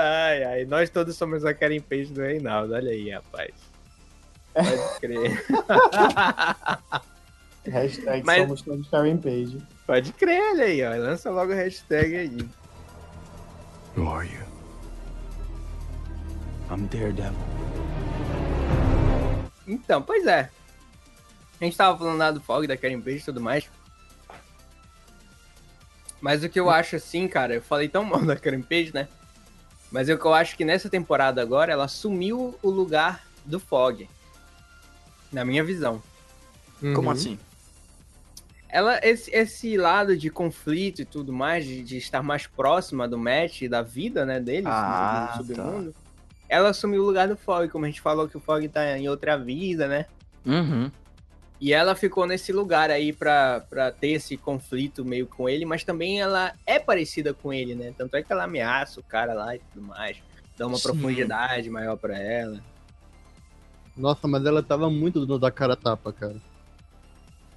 Ai, 0.00 0.44
ai, 0.44 0.64
nós 0.64 0.88
todos 0.90 1.16
somos 1.16 1.44
a 1.44 1.52
Karen 1.52 1.80
Page 1.80 2.12
do 2.12 2.20
Reinaldo, 2.20 2.72
olha 2.72 2.92
aí, 2.92 3.10
rapaz. 3.10 3.52
Pode 4.54 5.00
crer. 5.00 5.44
Hashtag 7.66 8.24
Mas- 8.24 8.42
somos 8.42 8.62
todos 8.62 8.88
Karen 8.88 9.16
Page. 9.16 9.60
Pode 9.86 10.12
crer, 10.12 10.40
olha 10.52 10.64
aí, 10.66 10.84
ó. 10.84 10.90
Lança 10.90 11.30
logo 11.30 11.52
a 11.52 11.56
hashtag 11.56 12.16
aí. 12.16 12.48
Who 13.96 14.08
are 14.08 14.26
you? 14.28 14.40
I'm 16.70 16.86
Daredevil. 16.86 17.32
Então, 19.66 20.00
pois 20.00 20.26
é. 20.26 20.48
A 21.60 21.64
gente 21.64 21.76
tava 21.76 21.98
falando 21.98 22.18
lá 22.18 22.30
do 22.30 22.40
Fog, 22.40 22.66
da 22.68 22.76
Karen 22.76 23.00
Page 23.00 23.16
e 23.16 23.22
tudo 23.24 23.40
mais. 23.40 23.68
Mas 26.20 26.44
o 26.44 26.48
que 26.48 26.60
eu 26.60 26.70
acho 26.70 26.94
assim, 26.96 27.26
cara, 27.26 27.54
eu 27.54 27.62
falei 27.62 27.88
tão 27.88 28.04
mal 28.04 28.22
da 28.24 28.36
Karen 28.36 28.62
Page, 28.62 28.92
né? 28.94 29.08
Mas 29.90 30.08
que 30.18 30.26
eu 30.26 30.34
acho 30.34 30.56
que 30.56 30.64
nessa 30.64 30.88
temporada 30.88 31.40
agora, 31.40 31.72
ela 31.72 31.84
assumiu 31.84 32.54
o 32.62 32.70
lugar 32.70 33.24
do 33.44 33.58
Fog. 33.58 34.08
Na 35.32 35.44
minha 35.44 35.64
visão. 35.64 36.02
Como 36.94 37.08
Uhum. 37.08 37.10
assim? 37.10 37.38
Ela, 38.68 39.00
esse, 39.02 39.30
esse 39.34 39.76
lado 39.78 40.14
de 40.16 40.28
conflito 40.30 41.00
e 41.00 41.04
tudo 41.04 41.32
mais, 41.32 41.64
de, 41.64 41.82
de 41.82 41.96
estar 41.96 42.22
mais 42.22 42.46
próxima 42.46 43.08
do 43.08 43.16
Matt 43.18 43.62
e 43.62 43.68
da 43.68 43.80
vida, 43.80 44.26
né, 44.26 44.38
dele, 44.38 44.68
Ah, 44.68 45.32
do 45.32 45.36
submundo, 45.38 45.94
ela 46.48 46.68
assumiu 46.68 47.02
o 47.02 47.06
lugar 47.06 47.26
do 47.28 47.36
Fog, 47.36 47.68
como 47.70 47.86
a 47.86 47.88
gente 47.88 48.00
falou 48.02 48.28
que 48.28 48.36
o 48.36 48.40
Fog 48.40 48.68
tá 48.68 48.98
em 48.98 49.08
outra 49.08 49.38
vida, 49.38 49.88
né? 49.88 50.04
Uhum. 50.44 50.90
E 51.60 51.72
ela 51.72 51.94
ficou 51.96 52.24
nesse 52.26 52.52
lugar 52.52 52.88
aí 52.90 53.12
pra, 53.12 53.60
pra 53.68 53.90
ter 53.90 54.10
esse 54.10 54.36
conflito 54.36 55.04
meio 55.04 55.26
com 55.26 55.48
ele, 55.48 55.64
mas 55.64 55.82
também 55.82 56.20
ela 56.20 56.52
é 56.64 56.78
parecida 56.78 57.34
com 57.34 57.52
ele, 57.52 57.74
né? 57.74 57.92
Tanto 57.98 58.14
é 58.14 58.22
que 58.22 58.32
ela 58.32 58.44
ameaça 58.44 59.00
o 59.00 59.02
cara 59.02 59.34
lá 59.34 59.56
e 59.56 59.58
tudo 59.58 59.82
mais. 59.86 60.16
Dá 60.56 60.66
uma 60.66 60.76
Sim. 60.76 60.84
profundidade 60.84 61.68
maior 61.68 61.96
pra 61.96 62.16
ela. 62.16 62.60
Nossa, 63.96 64.28
mas 64.28 64.44
ela 64.46 64.62
tava 64.62 64.88
muito 64.88 65.26
da 65.38 65.50
cara 65.50 65.72
a 65.72 65.76
tapa, 65.76 66.12
cara. 66.12 66.36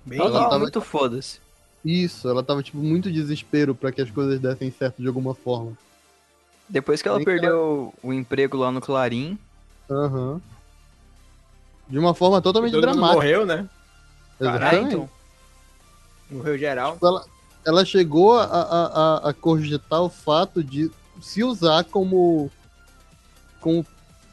Bem, 0.03 0.19
Ela 0.19 0.29
Ela 0.29 0.43
tava 0.49 0.59
muito 0.59 0.81
foda-se. 0.81 1.39
Isso, 1.85 2.27
ela 2.27 2.43
tava, 2.43 2.63
tipo, 2.63 2.77
muito 2.79 3.11
desespero 3.11 3.73
pra 3.75 3.91
que 3.91 4.01
as 4.01 4.09
coisas 4.09 4.39
dessem 4.39 4.71
certo 4.71 4.99
de 5.01 5.07
alguma 5.07 5.35
forma. 5.35 5.77
Depois 6.67 7.01
que 7.01 7.07
ela 7.07 7.17
Nem 7.17 7.25
perdeu 7.25 7.93
o 8.01 8.13
emprego 8.13 8.57
lá 8.57 8.71
no 8.71 8.81
Clarim, 8.81 9.37
Aham. 9.89 10.41
De 11.87 11.99
uma 11.99 12.13
forma 12.15 12.41
totalmente 12.41 12.79
dramática. 12.79 13.13
morreu, 13.13 13.45
né? 13.45 13.67
Exatamente. 14.41 14.93
então. 14.95 15.09
Morreu 16.29 16.57
geral. 16.57 16.97
Ela, 17.01 17.25
ela 17.65 17.85
chegou 17.85 18.37
a, 18.39 18.43
a, 18.43 18.85
a, 18.85 19.29
a 19.29 19.33
cogitar 19.33 20.01
o 20.01 20.09
fato 20.09 20.63
de 20.63 20.89
se 21.21 21.43
usar 21.43 21.83
como, 21.83 22.49
como 23.59 23.85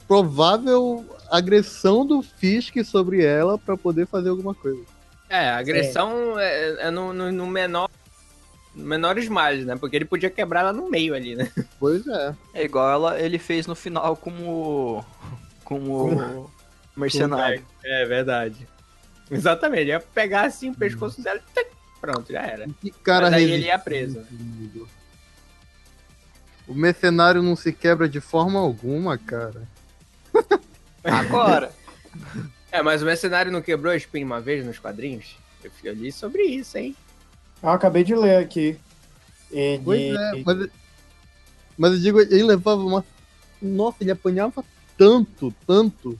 provável 0.07 1.05
agressão 1.31 2.07
do 2.07 2.23
Fisk 2.23 2.77
sobre 2.85 3.25
ela 3.25 3.59
pra 3.59 3.77
poder 3.77 4.07
fazer 4.07 4.31
alguma 4.31 4.55
coisa. 4.55 4.81
É, 5.29 5.51
agressão 5.51 6.39
é, 6.39 6.87
é 6.87 6.91
no, 6.91 7.13
no, 7.13 7.31
no 7.31 7.47
menor. 7.47 7.91
Menores 8.75 9.29
males, 9.29 9.67
né? 9.67 9.77
Porque 9.77 9.97
ele 9.97 10.05
podia 10.05 10.31
quebrar 10.31 10.61
ela 10.61 10.73
no 10.73 10.89
meio 10.89 11.15
ali, 11.15 11.35
né? 11.35 11.51
Pois 11.81 12.07
é. 12.07 12.35
É 12.55 12.65
igual 12.65 12.91
ela, 12.91 13.21
ele 13.21 13.39
fez 13.39 13.67
no 13.67 13.75
final 13.75 14.17
como. 14.17 15.05
como. 15.65 16.51
mercenário. 16.97 17.65
É 17.85 18.05
verdade. 18.07 18.69
Exatamente. 19.31 19.89
Ia 19.89 20.01
pegar 20.01 20.47
assim 20.47 20.71
o 20.71 20.75
pescoço 20.75 21.23
dela 21.23 21.41
e 21.57 21.67
pronto, 22.01 22.33
já 22.33 22.43
era. 22.43 22.67
Que 22.81 22.91
cara 22.91 23.31
Mas 23.31 23.35
aí 23.35 23.51
ele 23.51 23.67
ia 23.67 23.79
preso. 23.79 24.25
O 26.67 26.75
mercenário 26.75 27.43
não 27.43 27.57
se 27.57 27.73
quebra 27.73 28.09
de 28.09 28.21
forma 28.21 28.59
alguma, 28.59 29.17
cara. 29.19 29.63
Agora! 31.05 31.73
É, 32.71 32.83
mas 32.83 33.01
o 33.01 33.07
mercenário 33.07 33.51
não 33.51 33.63
quebrou 33.63 33.91
a 33.91 33.97
espinha 33.97 34.27
uma 34.27 34.43
vez 34.43 34.63
nos 34.63 34.79
quadrinhos? 34.79 35.37
Eu 35.65 35.71
eu 35.83 35.95
li 35.95 36.13
sobre 36.13 36.43
isso, 36.43 36.77
hein? 36.77 36.95
Eu 37.63 37.71
acabei 37.71 38.05
de 38.05 38.15
ler 38.15 38.37
aqui. 38.37 38.79
Ele, 39.51 39.83
Pois 39.83 40.15
é, 40.15 40.43
mas, 40.45 40.69
mas 41.79 41.93
eu 41.93 41.99
digo, 41.99 42.21
ele 42.21 42.43
levava 42.43 42.83
uma. 42.83 43.03
Nossa, 43.61 43.97
ele 44.03 44.11
apanhava 44.11 44.63
tanto, 44.99 45.51
tanto. 45.67 46.19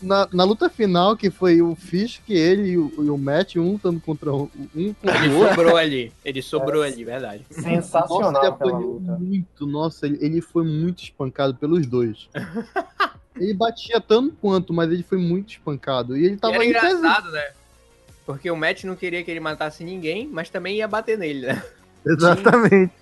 Na, 0.00 0.26
na 0.32 0.44
luta 0.44 0.70
final, 0.70 1.16
que 1.16 1.30
foi 1.30 1.60
o 1.60 1.74
Fisk, 1.74 2.30
ele 2.30 2.70
e 2.70 2.78
o, 2.78 2.92
e 3.04 3.10
o 3.10 3.18
Matt, 3.18 3.56
um 3.56 3.72
lutando 3.72 4.00
contra 4.00 4.32
o- 4.32 4.50
um 4.74 4.94
contra 4.94 5.24
Ele 5.24 5.34
outro. 5.34 5.48
sobrou 5.54 5.76
ali. 5.76 6.12
Ele 6.24 6.40
sobrou 6.42 6.82
ali, 6.82 7.04
verdade. 7.04 7.44
sensacional 7.50 8.32
Nossa, 8.32 8.64
ele 8.64 8.72
luta. 8.72 9.12
muito. 9.18 9.66
Nossa, 9.66 10.06
ele, 10.06 10.18
ele 10.20 10.40
foi 10.40 10.64
muito 10.64 11.02
espancado 11.02 11.54
pelos 11.56 11.86
dois. 11.86 12.28
ele 13.36 13.52
batia 13.52 14.00
tanto 14.00 14.34
quanto, 14.40 14.72
mas 14.72 14.90
ele 14.90 15.02
foi 15.02 15.18
muito 15.18 15.50
espancado. 15.52 16.16
E 16.16 16.24
ele 16.24 16.34
E 16.34 16.38
tava 16.38 16.54
era 16.54 16.64
em 16.64 16.72
pé- 16.72 16.78
engraçado, 16.92 17.30
né? 17.30 17.50
Porque 18.24 18.50
o 18.50 18.56
Matt 18.56 18.84
não 18.84 18.96
queria 18.96 19.22
que 19.22 19.30
ele 19.30 19.40
matasse 19.40 19.84
ninguém, 19.84 20.26
mas 20.26 20.48
também 20.48 20.76
ia 20.76 20.88
bater 20.88 21.18
nele, 21.18 21.46
né? 21.48 21.62
Exatamente. 22.06 22.92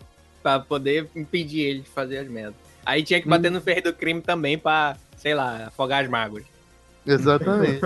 Pra 0.43 0.59
poder 0.59 1.09
impedir 1.15 1.61
ele 1.61 1.81
de 1.81 1.89
fazer 1.89 2.19
as 2.19 2.29
merdas. 2.29 2.55
Aí 2.85 3.03
tinha 3.03 3.21
que 3.23 3.29
bater 3.29 3.51
no 3.51 3.61
ferro 3.61 3.83
do 3.85 3.93
crime 3.95 4.21
também 4.21 4.59
pra, 4.59 4.97
sei 5.17 5.35
lá, 5.35 5.69
afogar 5.69 6.03
as 6.05 6.11
mágoas. 6.11 6.45
Exatamente. 7.07 7.81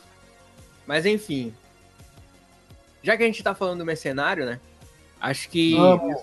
Mas 0.86 1.06
enfim. 1.06 1.54
Já 3.02 3.16
que 3.16 3.22
a 3.22 3.26
gente 3.26 3.42
tá 3.42 3.54
falando 3.54 3.78
do 3.78 3.84
mercenário, 3.84 4.46
né? 4.46 4.60
Acho 5.20 5.48
que. 5.48 5.76
Amo. 5.76 6.22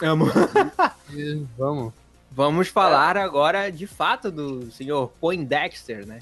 Amo. 0.00 0.26
E 1.10 1.42
Vamos. 1.56 1.94
Vamos 2.30 2.68
falar 2.68 3.16
agora 3.16 3.70
de 3.70 3.86
fato 3.86 4.30
do 4.30 4.70
senhor 4.70 5.10
Poindexter, 5.18 6.06
né? 6.06 6.18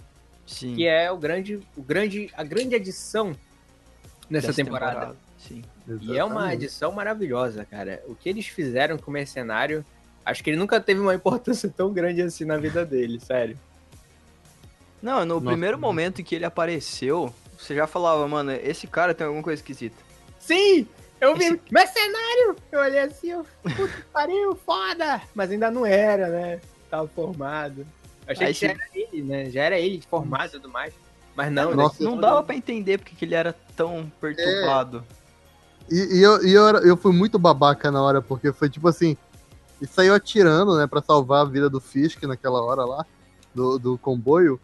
Sim. 0.47 0.77
Que 0.77 0.87
é 0.87 1.11
o 1.11 1.19
grande, 1.19 1.61
o 1.77 1.83
grande, 1.83 2.31
a 2.37 2.45
grande 2.45 2.77
adição 2.77 3.35
nessa 4.31 4.47
dessa 4.49 4.63
temporada. 4.63 5.17
Sim. 5.39 5.63
E 6.01 6.17
é 6.17 6.25
uma 6.25 6.35
Exatamente. 6.35 6.65
edição 6.65 6.93
maravilhosa, 6.93 7.65
cara. 7.65 8.03
O 8.07 8.15
que 8.15 8.29
eles 8.29 8.47
fizeram 8.47 8.97
com 8.97 9.11
o 9.11 9.15
mercenário, 9.15 9.85
acho 10.25 10.43
que 10.43 10.51
ele 10.51 10.57
nunca 10.57 10.81
teve 10.81 11.01
uma 11.01 11.15
importância 11.15 11.69
tão 11.77 11.93
grande 11.93 12.23
assim 12.23 12.45
na 12.45 12.57
vida 12.57 12.85
dele, 12.85 13.21
sério. 13.21 13.59
Não, 15.03 15.21
no 15.25 15.35
Nossa. 15.35 15.47
primeiro 15.47 15.79
momento 15.79 16.21
em 16.21 16.25
que 16.25 16.35
ele 16.35 16.45
apareceu, 16.45 17.33
você 17.59 17.75
já 17.75 17.87
falava, 17.87 18.27
mano, 18.27 18.53
esse 18.53 18.87
cara 18.87 19.15
tem 19.15 19.27
alguma 19.27 19.43
coisa 19.43 19.61
esquisita. 19.61 19.97
Sim! 20.39 20.87
Eu 21.21 21.35
vi 21.35 21.45
Esse- 21.45 21.61
mercenário! 21.71 22.57
Eu 22.71 22.81
olhei 22.81 22.99
assim, 23.01 23.31
eu, 23.31 23.47
puta 23.63 23.89
que 23.89 24.03
pariu, 24.13 24.55
foda! 24.67 25.23
Mas 25.35 25.51
ainda 25.51 25.71
não 25.71 25.87
era, 25.87 26.29
né? 26.29 26.61
Tava 26.91 27.09
formado. 27.09 27.87
Eu 28.27 28.33
achei 28.33 28.47
Aí 28.49 28.55
que 28.55 28.61
já 28.67 28.73
era 28.73 28.81
ele, 28.95 29.23
né? 29.23 29.51
Já 29.51 29.63
era 29.63 29.79
ele 29.79 30.03
formado 30.11 30.49
e 30.49 30.51
tudo 30.53 30.69
mais. 30.69 30.93
Mas 31.35 31.51
não, 31.53 31.75
Nossa, 31.75 32.03
é 32.03 32.07
Não 32.07 32.19
dava 32.19 32.43
pra 32.43 32.55
entender 32.57 32.99
porque 32.99 33.15
que 33.15 33.25
ele 33.25 33.35
era 33.35 33.55
tão 33.77 34.11
perturbado. 34.21 35.05
E, 35.91 36.19
e 36.19 36.23
eu, 36.23 36.45
e 36.45 36.53
eu, 36.53 36.67
era- 36.69 36.79
eu 36.81 36.97
fui 36.97 37.13
muito 37.13 37.39
babaca 37.39 37.91
na 37.91 38.03
hora, 38.03 38.21
porque 38.21 38.53
foi 38.53 38.69
tipo 38.69 38.89
assim, 38.89 39.17
ele 39.81 39.91
saiu 39.91 40.15
atirando, 40.15 40.77
né, 40.77 40.87
pra 40.87 41.01
salvar 41.03 41.43
a 41.43 41.49
vida 41.49 41.71
do 41.71 41.81
Fisk 41.81 42.23
naquela 42.25 42.63
hora 42.63 42.85
lá, 42.85 43.07
do, 43.55 43.79
do 43.79 43.99
comboio. 43.99 44.61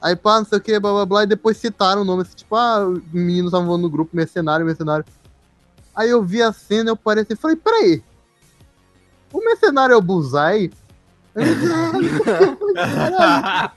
Aí 0.00 0.16
pá, 0.16 0.38
não 0.38 0.46
sei 0.46 0.58
o 0.58 0.60
que, 0.60 0.78
blá 0.80 0.92
blá 0.92 1.06
blá, 1.06 1.22
e 1.24 1.26
depois 1.26 1.56
citaram 1.58 2.02
o 2.02 2.04
nome, 2.04 2.22
assim, 2.22 2.34
tipo, 2.34 2.56
ah, 2.56 2.86
os 2.88 3.02
meninos 3.12 3.46
estavam 3.50 3.66
falando 3.66 3.82
no 3.82 3.90
grupo, 3.90 4.16
mercenário, 4.16 4.64
mercenário. 4.64 5.04
Aí 5.94 6.08
eu 6.08 6.22
vi 6.22 6.42
a 6.42 6.52
cena, 6.52 6.90
eu 6.90 6.96
parei 6.96 7.22
assim, 7.22 7.36
falei, 7.36 7.56
peraí, 7.56 8.02
o 9.32 9.44
mercenário 9.44 9.92
é 9.92 9.96
o 9.96 10.00
Bullseye? 10.00 10.72
Eu 11.34 11.44
disse, 11.44 11.72
"Ah, 13.18 13.72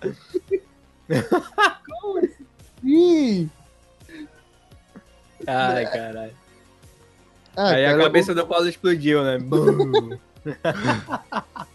Sim! 2.81 3.49
Ai, 5.45 5.85
caralho. 5.85 6.33
Ah, 7.55 7.69
Aí 7.69 7.85
cara, 7.85 7.95
a 7.95 8.03
cabeça 8.03 8.33
do 8.33 8.47
Paulo 8.47 8.67
explodiu, 8.67 9.23
né? 9.23 9.37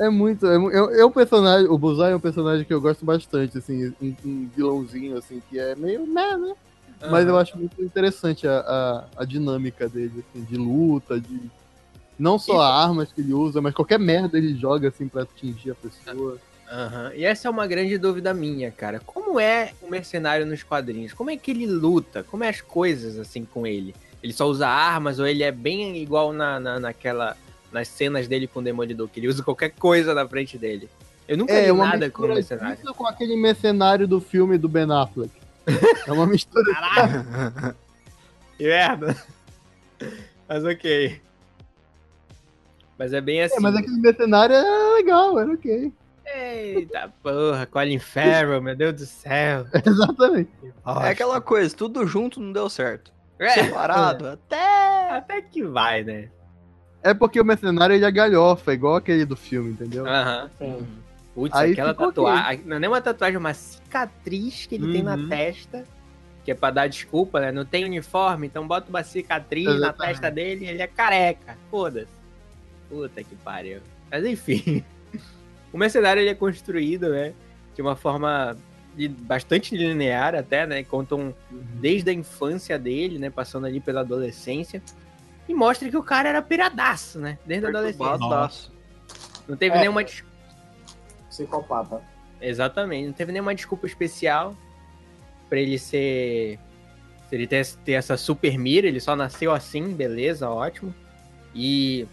É 0.00 0.08
muito. 0.08 0.46
É, 0.46 0.56
é, 0.56 1.00
é 1.00 1.04
um 1.04 1.10
personagem. 1.10 1.68
O 1.68 1.76
Bullseye 1.76 2.12
é 2.12 2.16
um 2.16 2.20
personagem 2.20 2.64
que 2.64 2.72
eu 2.72 2.80
gosto 2.80 3.04
bastante, 3.04 3.58
assim, 3.58 3.92
um, 4.00 4.16
um 4.24 4.50
vilãozinho, 4.56 5.18
assim, 5.18 5.42
que 5.50 5.58
é 5.58 5.74
meio. 5.76 6.06
Né, 6.06 6.36
né? 6.38 6.54
Mas 7.10 7.26
eu 7.28 7.38
acho 7.38 7.56
muito 7.56 7.82
interessante 7.82 8.48
a, 8.48 8.60
a, 8.60 9.04
a 9.22 9.24
dinâmica 9.24 9.88
dele, 9.88 10.24
assim, 10.30 10.44
de 10.44 10.56
luta, 10.56 11.20
de, 11.20 11.50
Não 12.18 12.38
só 12.38 12.60
armas 12.60 13.12
que 13.12 13.20
ele 13.20 13.32
usa, 13.32 13.60
mas 13.60 13.74
qualquer 13.74 13.98
merda 13.98 14.36
ele 14.36 14.54
joga 14.54 14.88
assim 14.88 15.06
pra 15.06 15.22
atingir 15.22 15.70
a 15.70 15.74
pessoa. 15.74 16.38
Aham. 16.70 17.12
E 17.14 17.24
essa 17.24 17.48
é 17.48 17.50
uma 17.50 17.66
grande 17.66 17.98
dúvida 17.98 18.32
minha, 18.32 18.70
cara. 18.70 19.00
Como 19.00 19.40
é 19.40 19.72
o 19.82 19.88
mercenário 19.88 20.46
nos 20.46 20.62
quadrinhos? 20.62 21.12
Como 21.12 21.30
é 21.30 21.36
que 21.36 21.50
ele 21.50 21.66
luta? 21.66 22.22
Como 22.22 22.44
é 22.44 22.48
as 22.48 22.60
coisas 22.60 23.18
assim 23.18 23.44
com 23.44 23.66
ele? 23.66 23.94
Ele 24.22 24.32
só 24.32 24.46
usa 24.46 24.68
armas 24.68 25.18
ou 25.18 25.26
ele 25.26 25.42
é 25.42 25.50
bem 25.50 25.96
igual 25.96 26.32
na, 26.32 26.60
na, 26.60 26.78
naquela. 26.78 27.36
Nas 27.72 27.88
cenas 27.88 28.26
dele 28.28 28.46
com 28.46 28.60
o 28.60 28.62
Demolidor, 28.62 29.08
que 29.08 29.20
ele 29.20 29.28
usa 29.28 29.42
qualquer 29.42 29.70
coisa 29.70 30.14
na 30.14 30.26
frente 30.26 30.56
dele. 30.58 30.88
Eu 31.28 31.36
nunca 31.36 31.52
É 31.52 31.64
vi 31.66 31.70
uma 31.70 31.86
nada 31.86 32.10
com 32.10 32.24
o 32.24 32.28
mercenário. 32.28 32.94
com 32.94 33.06
aquele 33.06 33.36
mercenário 33.36 34.08
do 34.08 34.20
filme 34.20 34.58
do 34.58 34.68
Ben 34.68 34.90
Affleck. 34.90 35.30
É 36.06 36.12
uma 36.12 36.26
mistura. 36.26 36.72
Caralho! 36.72 37.76
que 38.58 38.64
merda! 38.64 39.16
Mas 40.48 40.64
ok. 40.64 41.20
Mas 42.98 43.12
é 43.12 43.20
bem 43.20 43.42
assim. 43.42 43.56
É, 43.56 43.60
mas 43.60 43.76
aquele 43.76 43.96
mercenário 43.98 44.54
é 44.54 44.94
legal, 44.96 45.38
era 45.38 45.52
ok. 45.52 45.92
Eita 46.26 47.12
porra, 47.22 47.66
Colin 47.66 47.98
Farrell, 47.98 48.60
meu 48.62 48.76
Deus 48.76 48.94
do 48.94 49.06
céu. 49.06 49.66
Exatamente. 49.86 50.50
É 51.04 51.08
aquela 51.08 51.40
coisa, 51.40 51.74
tudo 51.74 52.06
junto 52.06 52.40
não 52.40 52.52
deu 52.52 52.68
certo. 52.68 53.12
É, 53.38 53.50
Separado, 53.50 54.26
até. 54.28 55.10
até 55.10 55.40
que 55.40 55.62
vai, 55.62 56.04
né? 56.04 56.28
É 57.02 57.14
porque 57.14 57.40
o 57.40 57.44
mercenário 57.44 57.94
ele 57.94 58.04
é 58.04 58.10
galhofa, 58.10 58.72
igual 58.74 58.96
aquele 58.96 59.24
do 59.24 59.36
filme, 59.36 59.70
entendeu? 59.70 60.06
Aham. 60.06 60.50
Sim. 60.58 60.86
Putz, 61.34 61.56
Aí 61.56 61.72
aquela 61.72 61.94
tatuagem. 61.94 62.62
Não 62.66 62.76
é 62.76 62.80
nem 62.80 62.88
uma 62.90 63.00
tatuagem, 63.00 63.36
é 63.36 63.38
uma 63.38 63.54
cicatriz 63.54 64.66
que 64.66 64.74
ele 64.74 64.92
tem 64.92 65.02
na 65.02 65.14
Uhum. 65.14 65.28
testa. 65.28 65.84
Que 66.44 66.50
é 66.52 66.54
pra 66.54 66.70
dar 66.70 66.88
desculpa, 66.88 67.40
né? 67.40 67.52
Não 67.52 67.64
tem 67.64 67.84
uniforme, 67.84 68.46
então 68.46 68.66
bota 68.66 68.88
uma 68.88 69.02
cicatriz 69.02 69.66
na 69.66 69.74
Exatamente. 69.74 70.08
testa 70.12 70.30
dele 70.30 70.64
e 70.64 70.68
ele 70.68 70.82
é 70.82 70.86
careca. 70.86 71.56
Foda-se. 71.70 72.08
Puta 72.88 73.22
que 73.22 73.34
pariu. 73.36 73.80
Mas 74.10 74.24
enfim. 74.24 74.84
O 75.72 75.78
mercenário 75.78 76.20
ele 76.20 76.30
é 76.30 76.34
construído, 76.34 77.10
né? 77.10 77.32
De 77.76 77.80
uma 77.80 77.94
forma 77.94 78.56
de- 78.96 79.06
bastante 79.06 79.76
linear 79.76 80.34
até, 80.34 80.66
né? 80.66 80.82
Contam 80.82 81.32
desde 81.48 82.10
a 82.10 82.12
infância 82.12 82.76
dele, 82.76 83.20
né? 83.20 83.30
Passando 83.30 83.66
ali 83.68 83.78
pela 83.78 84.00
adolescência. 84.00 84.82
E 85.50 85.54
mostra 85.54 85.88
que 85.90 85.96
o 85.96 86.02
cara 86.02 86.28
era 86.28 86.40
piradaço, 86.40 87.18
né? 87.18 87.36
Desde 87.44 87.66
a 87.66 87.70
adolescência. 87.70 88.70
Não 89.48 89.56
teve 89.56 89.74
É. 89.76 89.80
nenhuma 89.80 90.04
des- 90.04 90.22
Psicopata. 91.28 92.00
Exatamente, 92.40 93.06
não 93.08 93.12
teve 93.12 93.32
nenhuma 93.32 93.52
desculpa 93.52 93.84
especial 93.84 94.54
pra 95.48 95.58
ele 95.58 95.76
ser. 95.76 96.56
Se 97.28 97.34
ele 97.34 97.48
ter, 97.48 97.66
ter 97.84 97.92
essa 97.92 98.16
super 98.16 98.56
mira, 98.56 98.86
ele 98.86 99.00
só 99.00 99.16
nasceu 99.16 99.52
assim, 99.52 99.92
beleza, 99.92 100.48
ótimo. 100.48 100.94
E. 101.52 102.06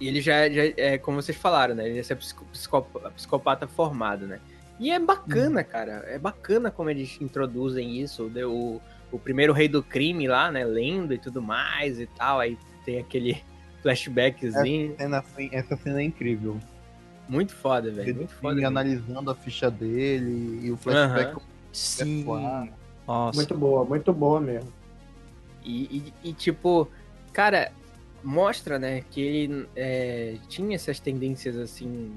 e 0.00 0.08
ele 0.08 0.20
já, 0.20 0.48
já 0.48 0.62
é 0.76 0.98
como 0.98 1.22
vocês 1.22 1.38
falaram, 1.38 1.76
né? 1.76 1.88
Ele 1.88 2.00
é 2.00 2.02
ser 2.02 2.16
psico- 2.16 2.44
psicopa- 2.46 3.10
psicopata 3.12 3.68
formado, 3.68 4.26
né? 4.26 4.40
E 4.80 4.90
é 4.90 4.98
bacana, 4.98 5.62
cara. 5.62 6.02
É 6.08 6.18
bacana 6.18 6.72
como 6.72 6.90
eles 6.90 7.20
introduzem 7.20 7.98
isso. 8.00 8.24
O, 8.24 8.82
o, 9.16 9.18
primeiro 9.18 9.52
rei 9.52 9.68
do 9.68 9.82
crime 9.82 10.26
lá, 10.28 10.50
né? 10.50 10.64
Lendo 10.64 11.12
e 11.14 11.18
tudo 11.18 11.40
mais 11.42 11.98
e 12.00 12.06
tal. 12.06 12.38
Aí 12.40 12.56
tem 12.84 12.98
aquele 12.98 13.42
flashbackzinho. 13.82 14.94
Cena 14.96 15.18
assim- 15.18 15.48
essa 15.52 15.76
cena 15.76 16.00
é 16.00 16.04
incrível. 16.04 16.58
Muito 17.28 17.52
foda, 17.54 17.90
velho. 17.90 18.08
Ele 18.08 18.18
Muito 18.18 18.34
foda. 18.34 18.54
mesmo. 18.54 18.68
analisando 18.68 19.30
a 19.30 19.34
ficha 19.34 19.70
dele 19.70 20.60
e 20.66 20.70
o 20.70 20.76
flashback. 20.76 21.40
Sim. 21.72 22.24
Uau. 22.24 22.68
Nossa. 23.06 23.36
Muito 23.36 23.56
boa, 23.56 23.84
muito 23.84 24.12
boa 24.12 24.40
mesmo. 24.40 24.72
E, 25.64 26.12
e- 26.24 26.30
e, 26.30 26.32
tipo, 26.32 26.88
cara, 27.32 27.72
mostra, 28.22 28.78
né, 28.78 29.02
que 29.10 29.20
ele 29.20 29.68
é, 29.76 30.36
tinha 30.48 30.74
essas 30.76 30.98
tendências 31.00 31.56
assim 31.56 32.12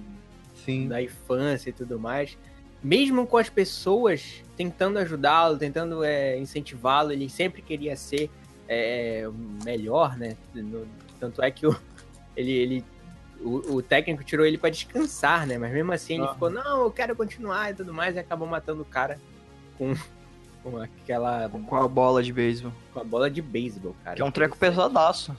Sim. 0.66 0.88
da 0.88 1.02
infância 1.02 1.70
e 1.70 1.74
tudo 1.74 2.00
mais. 2.00 2.38
Mesmo 2.82 3.28
com 3.28 3.38
as 3.38 3.50
pessoas 3.50 4.44
tentando 4.56 4.98
ajudá-lo, 5.00 5.58
tentando 5.58 6.04
é, 6.04 6.38
incentivá-lo, 6.38 7.12
ele 7.12 7.30
sempre 7.30 7.62
queria 7.62 7.96
ser 7.96 8.30
é, 8.68 9.28
melhor, 9.66 10.18
né? 10.18 10.38
No- 10.54 10.88
tanto 11.20 11.42
é 11.42 11.52
que 11.52 11.68
o, 11.68 11.76
ele, 12.38 12.52
ele 12.52 12.86
o, 13.42 13.76
o 13.76 13.82
técnico 13.82 14.24
tirou 14.24 14.46
ele 14.46 14.58
pra 14.58 14.70
descansar, 14.70 15.46
né? 15.46 15.58
Mas 15.58 15.72
mesmo 15.74 15.92
assim 15.92 16.16
ele 16.16 16.28
ficou, 16.34 16.50
não, 16.50 16.84
eu 16.84 16.92
quero 16.92 17.16
continuar 17.16 17.72
e 17.72 17.74
tudo 17.74 17.94
mais, 17.94 18.16
e 18.16 18.20
acabou 18.20 18.48
matando 18.48 18.82
o 18.82 18.86
cara 18.86 19.20
com, 19.78 19.94
com 20.64 20.78
aquela. 20.78 21.50
Com 21.50 21.76
a 21.76 21.88
bola 21.88 22.24
de 22.24 22.32
beisebol. 22.32 22.72
com 22.94 23.00
a 23.02 23.04
bola 23.04 23.30
de 23.30 23.42
beisebol, 23.42 23.96
cara. 24.04 24.16
Que 24.16 24.22
é 24.22 24.26
um 24.26 24.32
treco 24.32 24.58
pesadaço. 24.58 25.36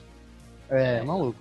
É, 0.69 1.01
maluco. 1.01 1.39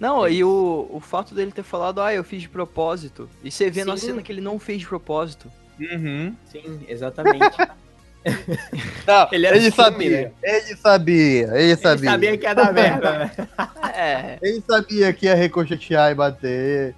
Não, 0.00 0.26
e 0.26 0.42
o, 0.42 0.88
o 0.90 0.98
fato 0.98 1.34
dele 1.34 1.52
ter 1.52 1.62
falado, 1.62 2.00
ah, 2.00 2.12
eu 2.14 2.24
fiz 2.24 2.40
de 2.40 2.48
propósito. 2.48 3.28
E 3.44 3.50
você 3.50 3.70
vê 3.70 3.84
na 3.84 3.98
Sim. 3.98 4.06
cena 4.06 4.22
que 4.22 4.32
ele 4.32 4.40
não 4.40 4.58
fez 4.58 4.80
de 4.80 4.86
propósito. 4.86 5.52
Uhum. 5.78 6.34
Sim, 6.50 6.80
exatamente. 6.88 7.54
Não, 9.06 9.28
Ele 9.32 9.46
ele, 9.46 9.46
era 9.46 9.56
filme, 9.56 9.72
sabia, 9.72 10.20
né? 10.20 10.32
ele 10.42 10.76
sabia, 10.76 11.46
ele 11.54 11.62
Ele 11.62 11.76
sabia. 11.76 12.10
sabia 12.10 12.36
que 12.38 12.44
ia 12.44 12.54
dar 12.54 12.72
merda, 12.72 13.18
né? 13.18 13.32
É. 13.94 14.38
Ele 14.42 14.62
sabia 14.66 15.12
que 15.12 15.26
ia 15.26 15.34
ricochetear 15.34 16.10
e 16.10 16.14
bater. 16.14 16.94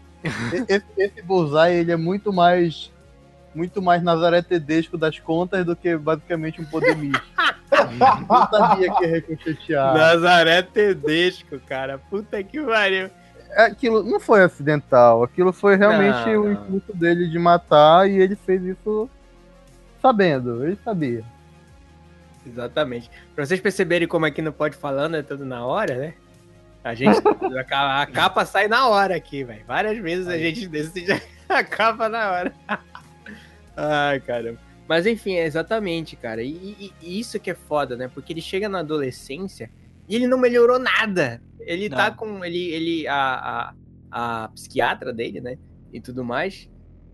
Esse, 0.69 0.85
esse 0.97 1.23
Bullseye, 1.23 1.77
ele 1.79 1.91
é 1.93 1.97
muito 1.97 2.33
mais 2.33 2.92
muito 3.55 3.83
mais 3.83 4.03
Nazaré 4.03 4.43
Tedesco 4.43 4.97
das 4.97 5.19
contas 5.19 5.65
do 5.65 5.77
que 5.77 5.97
basicamente 5.97 6.61
um 6.61 6.65
poder 6.65 6.97
místico. 6.97 7.27
Eu 7.73 8.59
sabia 8.59 8.95
que 8.95 9.05
ia 9.05 9.15
ricochetear. 9.15 9.95
Nazaré 9.95 10.63
Tedesco, 10.63 11.59
cara. 11.61 11.99
Puta 11.99 12.43
que 12.43 12.61
pariu. 12.61 13.11
Aquilo 13.57 14.03
não 14.03 14.19
foi 14.19 14.43
acidental, 14.43 15.23
aquilo 15.23 15.53
foi 15.53 15.77
realmente 15.77 16.25
Não, 16.27 16.41
o 16.41 16.45
não. 16.45 16.53
intuito 16.53 16.97
dele 16.97 17.29
de 17.29 17.39
matar 17.39 18.09
e 18.09 18.19
ele 18.19 18.35
fez 18.35 18.63
isso 18.63 19.11
sabendo, 20.01 20.65
ele 20.65 20.79
sabia. 20.83 21.23
Exatamente. 22.47 23.11
Pra 23.35 23.45
vocês 23.45 23.61
perceberem 23.61 24.09
como 24.09 24.25
aqui 24.27 24.41
no 24.41 24.53
Pode 24.53 24.77
Falando 24.77 25.17
é 25.17 25.23
tudo 25.23 25.45
na 25.45 25.65
hora, 25.65 25.95
né? 25.95 26.15
A 26.83 26.95
gente. 26.95 27.21
a 27.71 28.07
capa 28.07 28.45
sai 28.45 28.69
na 28.69 28.89
hora 28.89 29.15
aqui, 29.15 29.45
velho. 29.45 29.65
Várias 29.67 29.99
vezes 29.99 30.27
a 30.27 30.37
gente 30.37 30.67
decide 30.67 31.13
a 31.49 31.63
capa 31.63 32.09
na 32.09 32.31
hora. 32.31 32.53
Ai, 33.77 34.21
caramba. 34.21 34.59
Mas 34.89 35.07
enfim, 35.07 35.35
é 35.35 35.45
exatamente, 35.47 36.17
cara. 36.17 36.43
E, 36.43 36.51
e- 36.51 36.93
e 37.01 37.21
isso 37.21 37.39
que 37.41 37.51
é 37.51 37.55
foda, 37.55 37.97
né? 37.97 38.09
Porque 38.13 38.33
ele 38.33 38.41
chega 38.43 38.69
na 38.69 38.81
adolescência 38.81 39.71
e 40.09 40.15
ele 40.15 40.27
não 40.27 40.39
melhorou 40.39 40.79
nada. 40.79 41.41
Ele 41.61 41.89
tá 41.89 42.11
Não. 42.11 42.17
com. 42.17 42.45
Ele, 42.45 42.59
ele 42.73 43.07
a, 43.09 43.75
a, 44.11 44.45
a 44.45 44.49
psiquiatra 44.49 45.13
dele, 45.13 45.41
né? 45.41 45.57
E 45.93 46.01
tudo 46.01 46.25
mais. 46.25 46.69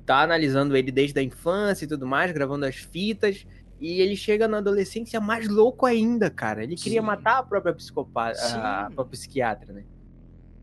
Tá 0.07 0.23
analisando 0.23 0.75
ele 0.77 0.91
desde 0.91 1.19
a 1.21 1.23
infância 1.23 1.85
e 1.85 1.89
tudo 1.89 2.07
mais, 2.07 2.33
gravando 2.33 2.65
as 2.65 2.77
fitas. 2.77 3.47
E 3.81 4.01
ele 4.01 4.17
chega 4.17 4.49
na 4.49 4.59
adolescência 4.59 5.21
mais 5.21 5.47
louco 5.47 5.87
ainda, 5.87 6.31
cara. 6.31 6.65
Ele 6.65 6.75
queria 6.75 7.01
Sim. 7.01 7.07
matar 7.07 7.39
a 7.39 7.43
própria 7.43 7.73
psicopata, 7.75 8.35
Sim. 8.39 8.57
a 8.57 8.91
própria 8.93 9.13
psiquiatra, 9.13 9.73
né? 9.73 9.85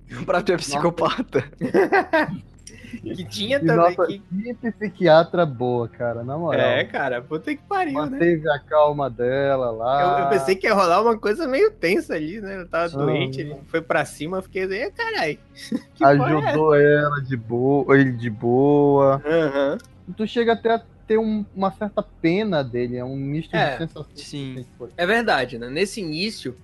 Pra 0.26 0.42
ter 0.42 0.58
psicopata. 0.58 1.50
Que 3.02 3.24
tinha 3.26 3.58
E 3.58 3.60
também. 3.66 3.76
nossa, 3.76 4.08
que... 4.08 4.20
que 4.20 4.72
psiquiatra 4.72 5.46
boa, 5.46 5.88
cara, 5.88 6.24
na 6.24 6.38
moral. 6.38 6.60
É, 6.60 6.84
cara, 6.84 7.22
puta 7.22 7.56
que 7.56 7.62
pariu, 7.64 7.94
né? 7.94 8.02
Manteve 8.12 8.50
a 8.50 8.60
calma 8.60 9.10
dela 9.10 9.72
lá. 9.72 10.02
Eu, 10.20 10.24
eu 10.24 10.30
pensei 10.30 10.56
que 10.56 10.68
ia 10.68 10.74
rolar 10.74 11.02
uma 11.02 11.18
coisa 11.18 11.48
meio 11.48 11.72
tensa 11.72 12.14
ali, 12.16 12.40
né? 12.42 12.58
Eu 12.62 12.68
tava 12.68 12.90
doente, 12.90 13.42
ele 13.42 13.56
foi 13.68 13.82
pra 13.82 14.06
cima, 14.06 14.38
eu 14.38 14.42
fiquei 14.44 14.64
assim, 14.64 14.76
"Ê, 14.76 14.92
caralho. 14.92 15.38
é 15.74 15.78
essa?" 16.04 16.08
ajudou 16.08 16.76
ela 16.76 17.22
de 17.22 17.38
boa, 17.38 17.98
ele 18.00 18.12
de 18.12 18.30
boa. 18.30 19.22
Aham. 19.26 19.78
Tu 20.16 20.28
chega 20.28 20.54
até 20.54 20.76
a 20.76 20.82
ter 21.08 21.18
um- 21.18 21.46
uma 21.56 21.72
certa 21.72 22.02
pena 22.02 22.64
dele, 22.64 22.98
é 22.98 23.06
um 23.06 23.16
misto 23.16 23.56
É, 23.56 23.72
de 23.72 23.78
sensações. 23.78 24.20
sim. 24.22 24.66
É 24.98 25.06
verdade, 25.06 25.58
né? 25.60 25.70
Nesse 25.70 26.02
início, 26.02 26.56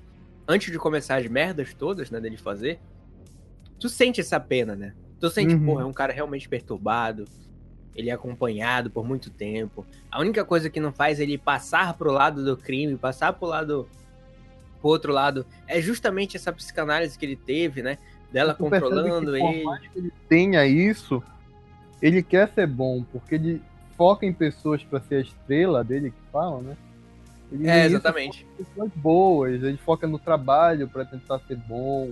antes 0.47 0.71
de 0.71 0.77
começar 0.79 1.17
as 1.17 1.27
merdas 1.27 1.73
todas, 1.73 2.09
né, 2.11 2.19
dele 2.19 2.37
fazer, 2.37 2.79
tu 3.79 3.87
sente 3.89 4.19
essa 4.21 4.39
pena, 4.39 4.75
né? 4.75 4.93
Tu 5.21 5.29
sente, 5.29 5.53
Uhum. 5.55 5.65
porra, 5.65 5.83
é 5.83 5.85
um 5.85 5.93
cara 5.93 6.11
realmente 6.11 6.49
perturbado, 6.49 7.25
ele 7.95 8.09
é 8.09 8.13
acompanhado 8.13 8.89
por 8.89 9.05
muito 9.07 9.29
tempo. 9.29 9.85
A 10.11 10.19
única 10.19 10.43
coisa 10.43 10.69
que 10.69 10.79
não 10.79 10.91
faz 10.91 11.19
ele 11.19 11.37
passar 11.37 11.93
pro 11.93 12.11
lado 12.11 12.43
do 12.43 12.57
crime, 12.57 12.97
passar 12.97 13.31
pro 13.33 13.47
lado 13.47 13.87
pro 14.81 14.89
outro 14.89 15.13
lado, 15.13 15.45
é 15.67 15.79
justamente 15.79 16.35
essa 16.35 16.51
psicanálise 16.51 17.15
que 17.17 17.23
ele 17.23 17.35
teve, 17.35 17.83
né? 17.83 17.99
Dela 18.31 18.55
Tu 18.55 18.63
controlando 18.63 19.19
que, 19.19 19.25
por 19.27 19.35
ele. 19.35 19.63
mais 19.63 19.87
que 19.87 19.99
ele 19.99 20.11
tenha 20.27 20.65
isso, 20.65 21.21
ele 22.01 22.23
quer 22.23 22.49
ser 22.49 22.65
bom, 22.65 23.03
porque 23.11 23.35
ele 23.35 23.61
foca 23.95 24.25
em 24.25 24.33
pessoas 24.33 24.83
pra 24.83 24.99
ser 25.01 25.15
a 25.15 25.21
estrela 25.21 25.83
dele, 25.83 26.09
que 26.09 26.31
falam, 26.31 26.63
né? 26.63 26.77
Ele 27.51 27.67
É, 27.69 27.85
exatamente. 27.85 28.47
pessoas 28.57 28.89
boas, 28.95 29.61
ele 29.61 29.77
foca 29.77 30.07
no 30.07 30.17
trabalho 30.17 30.87
pra 30.87 31.05
tentar 31.05 31.37
ser 31.47 31.57
bom, 31.57 32.09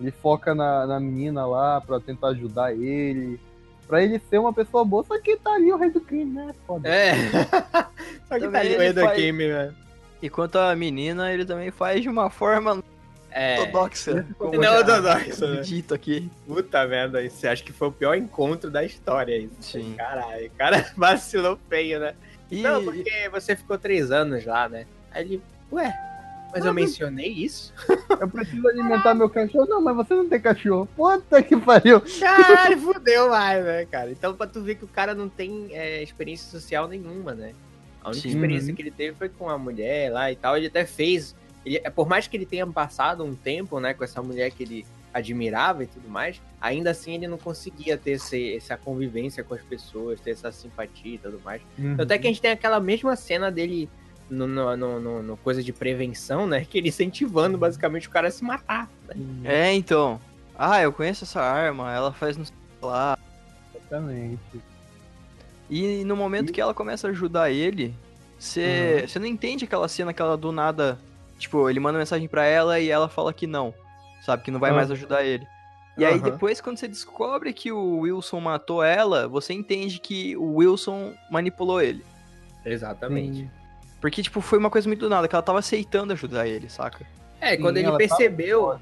ele 0.00 0.10
foca 0.10 0.54
na, 0.54 0.86
na 0.86 1.00
menina 1.00 1.46
lá 1.46 1.80
pra 1.80 2.00
tentar 2.00 2.28
ajudar 2.28 2.72
ele, 2.72 3.38
pra 3.86 4.02
ele 4.02 4.20
ser 4.30 4.38
uma 4.38 4.52
pessoa 4.52 4.84
boa, 4.84 5.04
só 5.04 5.18
que 5.20 5.36
tá 5.36 5.52
ali 5.54 5.72
o 5.72 5.76
rei 5.76 5.90
do 5.90 6.00
crime, 6.00 6.32
né? 6.32 6.54
Foda. 6.66 6.88
É. 6.88 7.14
Só 8.28 8.34
que 8.36 8.40
tá 8.40 8.46
Também 8.46 8.60
ali 8.60 8.76
o 8.76 8.80
é 8.80 8.84
rei 8.84 8.92
do 8.92 9.00
faz- 9.02 9.14
crime, 9.14 9.48
né? 9.48 9.74
E 10.22 10.30
quanto 10.30 10.56
à 10.58 10.74
menina, 10.74 11.30
ele 11.32 11.44
também 11.44 11.70
faz 11.70 12.00
de 12.02 12.08
uma 12.08 12.30
forma. 12.30 12.82
É. 13.30 13.58
Ortodoxa. 13.60 14.26
Como 14.38 14.60
Não, 14.60 14.76
ortodoxa, 14.78 15.46
né? 15.54 15.60
Dito 15.60 15.92
aqui. 15.92 16.30
Puta 16.46 16.86
merda, 16.86 17.22
isso 17.22 17.36
você 17.36 17.48
acha 17.48 17.62
que 17.62 17.72
foi 17.72 17.88
o 17.88 17.92
pior 17.92 18.14
encontro 18.16 18.70
da 18.70 18.82
história 18.84 19.36
isso. 19.36 19.54
Sim. 19.60 19.94
Caralho, 19.98 20.46
o 20.46 20.50
cara 20.52 20.86
vacilou 20.96 21.58
feio, 21.68 22.00
né? 22.00 22.14
E, 22.50 22.62
Não, 22.62 22.82
porque 22.84 23.28
você 23.30 23.54
ficou 23.56 23.76
três 23.76 24.10
anos 24.10 24.44
lá, 24.46 24.68
né? 24.68 24.86
Aí 25.10 25.24
ele, 25.24 25.42
ué, 25.72 25.92
mas 26.54 26.64
eu 26.64 26.72
mencionei 26.72 27.28
isso? 27.28 27.72
Eu 28.20 28.28
preciso 28.28 28.66
alimentar 28.68 29.12
meu 29.14 29.28
cachorro. 29.28 29.66
Não, 29.66 29.80
mas 29.80 29.96
você 29.96 30.14
não 30.14 30.28
tem 30.28 30.40
cachorro. 30.40 30.88
Puta 30.94 31.42
que 31.42 31.56
pariu. 31.56 32.00
Caralho, 32.20 32.78
fudeu 32.80 33.28
mais, 33.30 33.64
né, 33.64 33.84
cara? 33.86 34.10
Então, 34.12 34.34
pra 34.34 34.46
tu 34.46 34.62
ver 34.62 34.76
que 34.76 34.84
o 34.84 34.88
cara 34.88 35.14
não 35.14 35.28
tem 35.28 35.68
é, 35.72 36.00
experiência 36.02 36.48
social 36.48 36.86
nenhuma, 36.86 37.34
né? 37.34 37.52
A 38.02 38.08
única 38.10 38.22
Sim. 38.22 38.28
experiência 38.28 38.68
Uhum. 38.70 38.74
que 38.76 38.82
ele 38.82 38.90
teve 38.92 39.16
foi 39.16 39.28
com 39.28 39.50
a 39.50 39.58
mulher 39.58 40.12
lá 40.12 40.30
e 40.30 40.36
tal. 40.36 40.56
Ele 40.56 40.68
até 40.68 40.84
fez. 40.86 41.34
Ele, 41.66 41.80
é, 41.82 41.90
por 41.90 42.06
mais 42.08 42.28
que 42.28 42.36
ele 42.36 42.46
tenha 42.46 42.66
passado 42.66 43.24
um 43.24 43.34
tempo, 43.34 43.80
né, 43.80 43.92
com 43.94 44.04
essa 44.04 44.22
mulher 44.22 44.50
que 44.52 44.62
ele 44.62 44.86
admirava 45.12 45.82
e 45.84 45.86
tudo 45.86 46.08
mais, 46.08 46.40
ainda 46.60 46.90
assim 46.90 47.14
ele 47.14 47.26
não 47.28 47.38
conseguia 47.38 47.96
ter 47.96 48.12
esse, 48.12 48.56
essa 48.56 48.76
convivência 48.76 49.42
com 49.42 49.54
as 49.54 49.62
pessoas, 49.62 50.20
ter 50.20 50.30
essa 50.32 50.52
simpatia 50.52 51.14
e 51.14 51.18
tudo 51.18 51.40
mais. 51.44 51.62
Até 51.98 52.18
que 52.18 52.26
a 52.26 52.30
gente 52.30 52.40
tem 52.42 52.50
aquela 52.50 52.78
mesma 52.80 53.14
cena 53.16 53.50
dele 53.50 53.88
no, 54.34 54.46
no, 54.46 54.76
no- 54.76 55.00
no- 55.00 55.22
no 55.22 55.36
coisa 55.38 55.62
de 55.62 55.72
prevenção, 55.72 56.46
né? 56.46 56.64
Que 56.68 56.78
ele 56.78 56.88
incentivando 56.88 57.56
basicamente 57.56 58.08
o 58.08 58.10
cara 58.10 58.28
a 58.28 58.30
se 58.30 58.42
matar. 58.44 58.88
né? 59.08 59.14
É, 59.44 59.72
então. 59.74 60.20
Ah, 60.56 60.80
eu 60.82 60.92
conheço 60.92 61.24
essa 61.24 61.40
arma, 61.40 61.92
ela 61.92 62.12
faz 62.12 62.36
no 62.36 62.44
lá. 62.82 63.18
Exatamente. 63.74 64.38
E 65.70 66.04
no 66.04 66.16
momento 66.16 66.52
que 66.52 66.60
ela 66.60 66.74
começa 66.74 67.06
a 67.08 67.10
ajudar 67.10 67.50
ele, 67.50 67.94
você 68.38 68.98
Uhum. 69.02 69.08
você 69.08 69.18
não 69.18 69.26
entende 69.26 69.64
aquela 69.64 69.88
cena 69.88 70.12
que 70.12 70.20
ela 70.22 70.36
do 70.36 70.52
nada. 70.52 70.98
Tipo, 71.38 71.68
ele 71.68 71.80
manda 71.80 71.98
mensagem 71.98 72.28
pra 72.28 72.44
ela 72.44 72.78
e 72.78 72.88
ela 72.90 73.08
fala 73.08 73.32
que 73.32 73.46
não. 73.46 73.74
Sabe, 74.24 74.42
que 74.44 74.50
não 74.50 74.60
vai 74.60 74.70
mais 74.72 74.86
Aham. 74.88 74.94
ajudar 74.94 75.24
ele. 75.24 75.46
E 75.98 76.04
aí 76.04 76.14
Aham. 76.14 76.22
depois, 76.22 76.60
quando 76.60 76.76
você 76.78 76.86
descobre 76.88 77.52
que 77.52 77.70
o 77.72 77.98
Wilson 78.00 78.40
matou 78.40 78.82
ela, 78.82 79.26
você 79.28 79.52
entende 79.52 79.98
que 79.98 80.36
o 80.36 80.56
Wilson 80.56 81.12
manipulou 81.30 81.80
ele. 81.80 82.04
Exatamente. 82.64 83.50
Porque, 84.04 84.22
tipo, 84.22 84.42
foi 84.42 84.58
uma 84.58 84.68
coisa 84.68 84.86
muito 84.86 85.00
do 85.00 85.08
nada, 85.08 85.26
que 85.26 85.34
ela 85.34 85.42
tava 85.42 85.60
aceitando 85.60 86.12
ajudar 86.12 86.46
ele, 86.46 86.68
saca? 86.68 87.06
É, 87.40 87.56
Sim, 87.56 87.62
quando 87.62 87.78
ele 87.78 87.86
ela 87.86 87.96
tava 87.96 88.06
percebeu. 88.06 88.64
fora. 88.64 88.80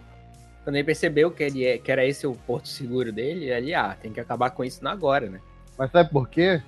Quando 0.65 0.75
ele 0.75 0.85
percebeu 0.85 1.31
que, 1.31 1.45
ele 1.45 1.65
é, 1.65 1.79
que 1.79 1.93
era 1.93 2.05
esse 2.05 2.27
o 2.27 2.35
porto 2.35 2.67
seguro 2.67 3.13
dele, 3.13 3.49
ele, 3.49 3.73
ah, 3.73 3.97
tem 4.03 4.13
que 4.13 4.19
acabar 4.19 4.51
com 4.51 4.65
isso 4.65 4.85
agora, 4.89 5.31
né? 5.31 5.39
Mas 5.79 5.93
sabe 5.93 6.11
por 6.11 6.29
quê? 6.29 6.61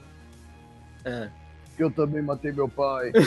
Ah. 1.05 1.31
Porque 1.67 1.83
eu 1.83 1.91
também 1.91 2.23
matei 2.23 2.53
meu 2.53 2.69
pai. 2.69 3.11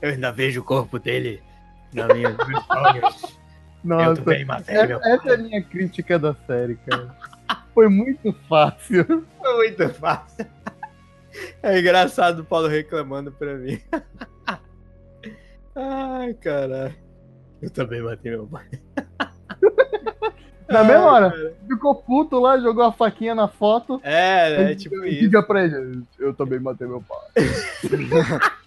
Eu 0.00 0.08
ainda 0.08 0.32
vejo 0.32 0.62
o 0.62 0.64
corpo 0.64 0.98
dele 0.98 1.42
na 1.92 2.06
minha 2.06 2.30
meus 2.30 2.70
olhos. 2.70 3.38
Nossa, 3.84 4.22
matei 4.46 4.76
essa, 4.76 4.98
essa 5.04 5.28
é 5.28 5.34
a 5.34 5.36
minha 5.36 5.62
crítica 5.62 6.18
da 6.18 6.34
série, 6.46 6.76
cara. 6.86 7.14
Foi 7.80 7.88
muito 7.88 8.30
fácil. 8.46 9.24
Foi 9.38 9.56
muito 9.56 9.88
fácil. 9.94 10.46
É 11.62 11.78
engraçado 11.78 12.40
o 12.40 12.44
Paulo 12.44 12.68
reclamando 12.68 13.32
pra 13.32 13.54
mim. 13.54 13.80
Ai, 15.74 16.34
caralho. 16.34 16.94
Eu 17.62 17.70
também 17.70 18.02
matei 18.02 18.32
meu 18.32 18.46
pai. 18.46 18.68
Na 20.68 20.84
mesma 20.84 21.06
hora, 21.06 21.56
ficou 21.66 21.94
puto 21.94 22.38
lá, 22.38 22.58
jogou 22.58 22.84
a 22.84 22.92
faquinha 22.92 23.34
na 23.34 23.48
foto. 23.48 23.98
É, 24.04 24.72
é 24.72 24.74
tipo 24.74 25.02
isso. 25.02 25.20
Diga 25.20 25.42
pra 25.42 25.64
ele, 25.64 26.02
eu 26.18 26.34
também 26.34 26.60
matei 26.60 26.86
meu 26.86 27.02
pai. 27.02 27.28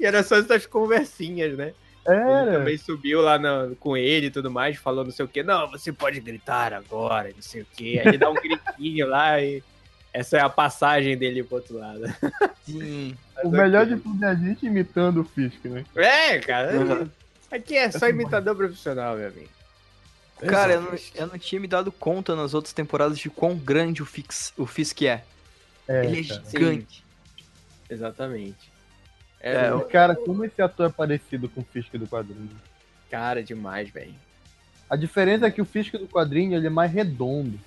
E 0.00 0.06
era 0.06 0.24
só 0.24 0.34
essas 0.36 0.66
conversinhas, 0.66 1.56
né? 1.56 1.74
Ele 2.06 2.16
Era. 2.16 2.52
também 2.52 2.76
subiu 2.76 3.20
lá 3.20 3.38
na- 3.38 3.70
com 3.78 3.96
ele 3.96 4.26
e 4.26 4.30
tudo 4.30 4.50
mais, 4.50 4.76
falou 4.76 5.04
não 5.04 5.12
sei 5.12 5.24
o 5.24 5.28
que. 5.28 5.42
Não, 5.42 5.70
você 5.70 5.92
pode 5.92 6.18
gritar 6.20 6.72
agora, 6.72 7.30
não 7.34 7.42
sei 7.42 7.62
o 7.62 7.66
que. 7.76 7.98
Aí 8.00 8.08
ele 8.08 8.18
dá 8.18 8.28
um 8.30 8.34
gritinho 8.42 9.06
lá 9.06 9.40
e 9.40 9.62
essa 10.12 10.36
é 10.36 10.40
a 10.40 10.48
passagem 10.48 11.16
dele 11.16 11.44
pro 11.44 11.56
outro 11.56 11.78
lado. 11.78 12.02
Sim. 12.64 13.16
O 13.44 13.50
melhor 13.50 13.86
de 13.86 13.96
tudo 13.96 14.24
é 14.24 14.28
a 14.28 14.34
gente 14.34 14.66
imitando 14.66 15.20
o 15.20 15.24
Fisk, 15.24 15.64
né? 15.66 15.84
É, 15.94 16.38
cara. 16.40 16.72
Uhum. 16.78 17.08
Aqui 17.50 17.76
é 17.76 17.90
só 17.90 18.08
imitador 18.08 18.56
profissional, 18.56 19.16
meu 19.16 19.28
amigo. 19.28 19.48
Cara, 20.46 20.72
eu 20.72 20.80
não, 20.82 20.98
eu 21.14 21.26
não 21.28 21.38
tinha 21.38 21.60
me 21.60 21.68
dado 21.68 21.92
conta 21.92 22.34
nas 22.34 22.52
outras 22.52 22.72
temporadas 22.74 23.16
de 23.16 23.30
quão 23.30 23.54
grande 23.56 24.02
o, 24.02 24.06
Fix, 24.06 24.52
o 24.58 24.66
Fisk 24.66 25.02
é. 25.02 25.22
É, 25.86 26.04
Ele 26.04 26.20
é 26.20 26.24
cara. 26.24 26.42
gigante. 26.50 27.04
Exatamente. 27.88 28.71
É, 29.42 29.54
É, 29.66 29.76
E, 29.76 29.80
cara, 29.86 30.14
como 30.14 30.44
esse 30.44 30.62
ator 30.62 30.86
é 30.88 30.92
parecido 30.92 31.48
com 31.48 31.60
o 31.60 31.64
Fisk 31.64 31.92
do 31.94 32.06
quadrinho. 32.06 32.48
cara 33.10 33.42
demais, 33.42 33.90
velho. 33.90 34.14
A 34.88 34.96
diferença 34.96 35.46
é 35.46 35.50
que 35.50 35.60
o 35.60 35.64
Fisk 35.64 35.94
do 35.94 36.06
quadrinho 36.06 36.54
ele 36.56 36.66
é 36.66 36.70
mais 36.70 36.92
redondo. 36.92 37.58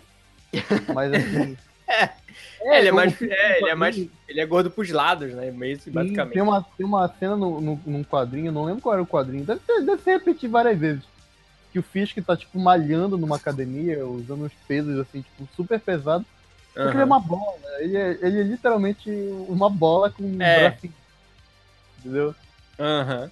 Mas 0.93 1.13
assim. 1.13 1.57
É, 2.59 2.79
ele 2.79 2.89
é 2.89 2.91
o 2.91 2.95
mais. 2.95 3.21
É, 3.21 3.57
ele 3.59 3.69
é 3.69 3.75
mais. 3.75 3.95
Ele 4.27 4.41
é 4.41 4.45
gordo 4.45 4.69
pros 4.71 4.89
lados, 4.89 5.31
né? 5.33 5.51
Meio 5.51 5.79
sim, 5.79 5.91
basicamente. 5.91 6.33
Tem 6.33 6.41
uma, 6.41 6.65
tem 6.77 6.85
uma 6.85 7.07
cena 7.07 7.35
no, 7.35 7.61
no, 7.61 7.79
num 7.85 8.03
quadrinho, 8.03 8.51
não 8.51 8.65
lembro 8.65 8.81
qual 8.81 8.93
era 8.93 9.01
o 9.03 9.07
quadrinho, 9.07 9.45
deve, 9.45 9.61
deve 9.85 10.01
ser 10.01 10.13
repetir 10.17 10.49
várias 10.49 10.77
vezes. 10.77 11.03
Que 11.71 11.79
o 11.79 11.83
Fisk 11.83 12.17
tá, 12.25 12.35
tipo, 12.35 12.59
malhando 12.59 13.17
numa 13.17 13.35
academia, 13.37 14.05
usando 14.05 14.45
uns 14.45 14.51
pesos, 14.67 14.99
assim, 14.99 15.21
tipo, 15.21 15.47
super 15.55 15.79
pesados. 15.79 16.25
Só 16.73 16.87
que 16.89 16.95
ele 16.95 17.01
é 17.03 17.05
uma 17.05 17.19
bola. 17.19 17.55
Ele 17.79 17.95
é, 17.95 18.17
ele 18.21 18.39
é 18.41 18.43
literalmente 18.43 19.09
uma 19.47 19.69
bola 19.69 20.09
com 20.09 20.23
um 20.23 20.41
É. 20.41 20.59
bracinho. 20.69 20.93
Entendeu? 22.05 22.35
Aham. 22.79 23.31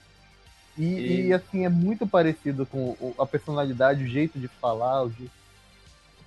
E, 0.75 0.83
E- 0.83 1.27
e, 1.27 1.33
assim, 1.33 1.63
é 1.63 1.69
muito 1.69 2.07
parecido 2.07 2.65
com 2.65 2.97
a 3.19 3.25
personalidade, 3.27 4.03
o 4.03 4.07
jeito 4.07 4.39
de 4.39 4.47
falar. 4.47 5.03
O 5.03 5.11
jeito... 5.11 5.31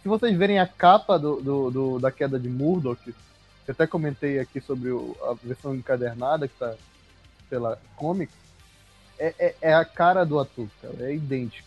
Se 0.01 0.09
vocês 0.09 0.37
verem 0.39 0.61
a 0.61 0.67
capa 0.69 1.19
do, 1.19 1.41
do, 1.41 1.71
do- 1.71 1.99
da 1.99 2.13
queda 2.13 2.39
de 2.39 2.49
Murdoch, 2.49 3.01
eu 3.09 3.15
até 3.73 3.85
comentei 3.89 4.39
aqui 4.39 4.61
sobre 4.61 4.91
o- 4.91 5.17
a 5.23 5.35
versão 5.45 5.75
encadernada 5.75 6.47
que 6.47 6.55
tá 6.55 6.77
pela 7.51 7.81
comic, 7.97 8.33
é, 9.19 9.35
é, 9.39 9.57
é 9.63 9.75
a 9.75 9.85
cara 9.85 10.25
do 10.25 10.39
ator, 10.39 10.69
cara. 10.81 10.95
É 11.01 11.15
idêntico. 11.15 11.67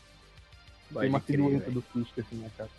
Pode 0.94 1.02
Tem 1.02 1.10
uma 1.10 1.20
crer, 1.20 1.36
silhueta 1.38 1.72
do 1.72 1.82
Fisk 1.82 2.18
assim 2.18 2.38
na 2.42 2.50
capa. 2.52 2.70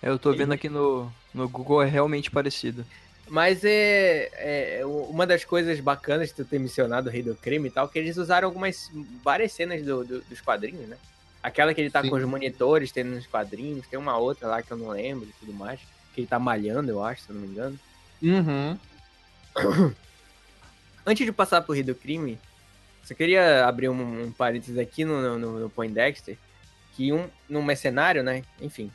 Eu 0.00 0.16
tô 0.18 0.32
vendo 0.32 0.52
aqui 0.52 0.68
no, 0.68 1.12
no 1.34 1.48
Google, 1.48 1.82
é 1.82 1.86
realmente 1.86 2.30
parecido. 2.30 2.86
Mas 3.30 3.64
é, 3.64 4.80
é 4.80 4.82
uma 4.84 5.24
das 5.24 5.44
coisas 5.44 5.78
bacanas 5.78 6.28
de 6.30 6.34
tu 6.34 6.44
ter 6.44 6.58
mencionado 6.58 7.08
o 7.08 7.12
Rei 7.12 7.22
do 7.22 7.36
Crime 7.36 7.68
e 7.68 7.70
tal, 7.70 7.88
que 7.88 7.96
eles 7.96 8.16
usaram 8.16 8.48
algumas 8.48 8.90
várias 9.22 9.52
cenas 9.52 9.82
do- 9.84 10.04
do- 10.04 10.20
dos 10.22 10.40
quadrinhos, 10.40 10.88
né? 10.88 10.96
Aquela 11.40 11.72
que 11.72 11.80
ele 11.80 11.90
tá 11.90 12.02
Sim. 12.02 12.10
com 12.10 12.16
os 12.16 12.24
monitores, 12.24 12.90
tem 12.90 13.04
nos 13.04 13.28
quadrinhos, 13.28 13.86
tem 13.86 13.96
uma 13.98 14.16
outra 14.18 14.48
lá 14.48 14.60
que 14.62 14.72
eu 14.72 14.76
não 14.76 14.88
lembro 14.88 15.28
e 15.28 15.32
tudo 15.38 15.52
mais, 15.52 15.78
que 16.12 16.20
ele 16.22 16.26
tá 16.26 16.40
malhando, 16.40 16.90
eu 16.90 17.02
acho, 17.04 17.22
se 17.22 17.30
eu 17.30 17.34
não 17.36 17.42
me 17.42 17.48
engano. 17.48 17.78
Uhum. 18.20 18.76
Antes 21.06 21.24
de 21.24 21.32
passar 21.32 21.62
pro 21.62 21.72
Rei 21.72 21.84
do 21.84 21.94
Crime, 21.94 22.36
só 23.04 23.14
queria 23.14 23.64
abrir 23.64 23.88
um, 23.88 24.24
um 24.24 24.32
parênteses 24.32 24.76
aqui 24.76 25.04
no, 25.04 25.38
no, 25.38 25.60
no 25.60 25.70
Poindexter, 25.70 26.36
que 26.96 27.12
um, 27.12 27.28
num 27.48 27.62
mercenário, 27.62 28.24
né? 28.24 28.42
Enfim. 28.60 28.90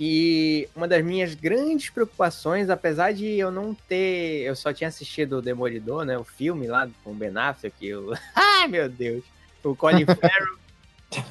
Que 0.00 0.66
uma 0.74 0.88
das 0.88 1.04
minhas 1.04 1.34
grandes 1.34 1.90
preocupações, 1.90 2.70
apesar 2.70 3.12
de 3.12 3.26
eu 3.38 3.50
não 3.50 3.74
ter. 3.74 4.40
Eu 4.46 4.56
só 4.56 4.72
tinha 4.72 4.88
assistido 4.88 5.34
o 5.36 5.42
Demolidor, 5.42 6.06
né? 6.06 6.16
O 6.16 6.24
filme 6.24 6.66
lá 6.66 6.88
com 7.04 7.10
o 7.10 7.14
Ben 7.14 7.36
Affleck. 7.36 7.86
Eu... 7.86 8.14
Ai, 8.34 8.66
meu 8.66 8.88
Deus! 8.88 9.22
O 9.62 9.76
Colin 9.76 10.06
Farrell. 10.16 11.26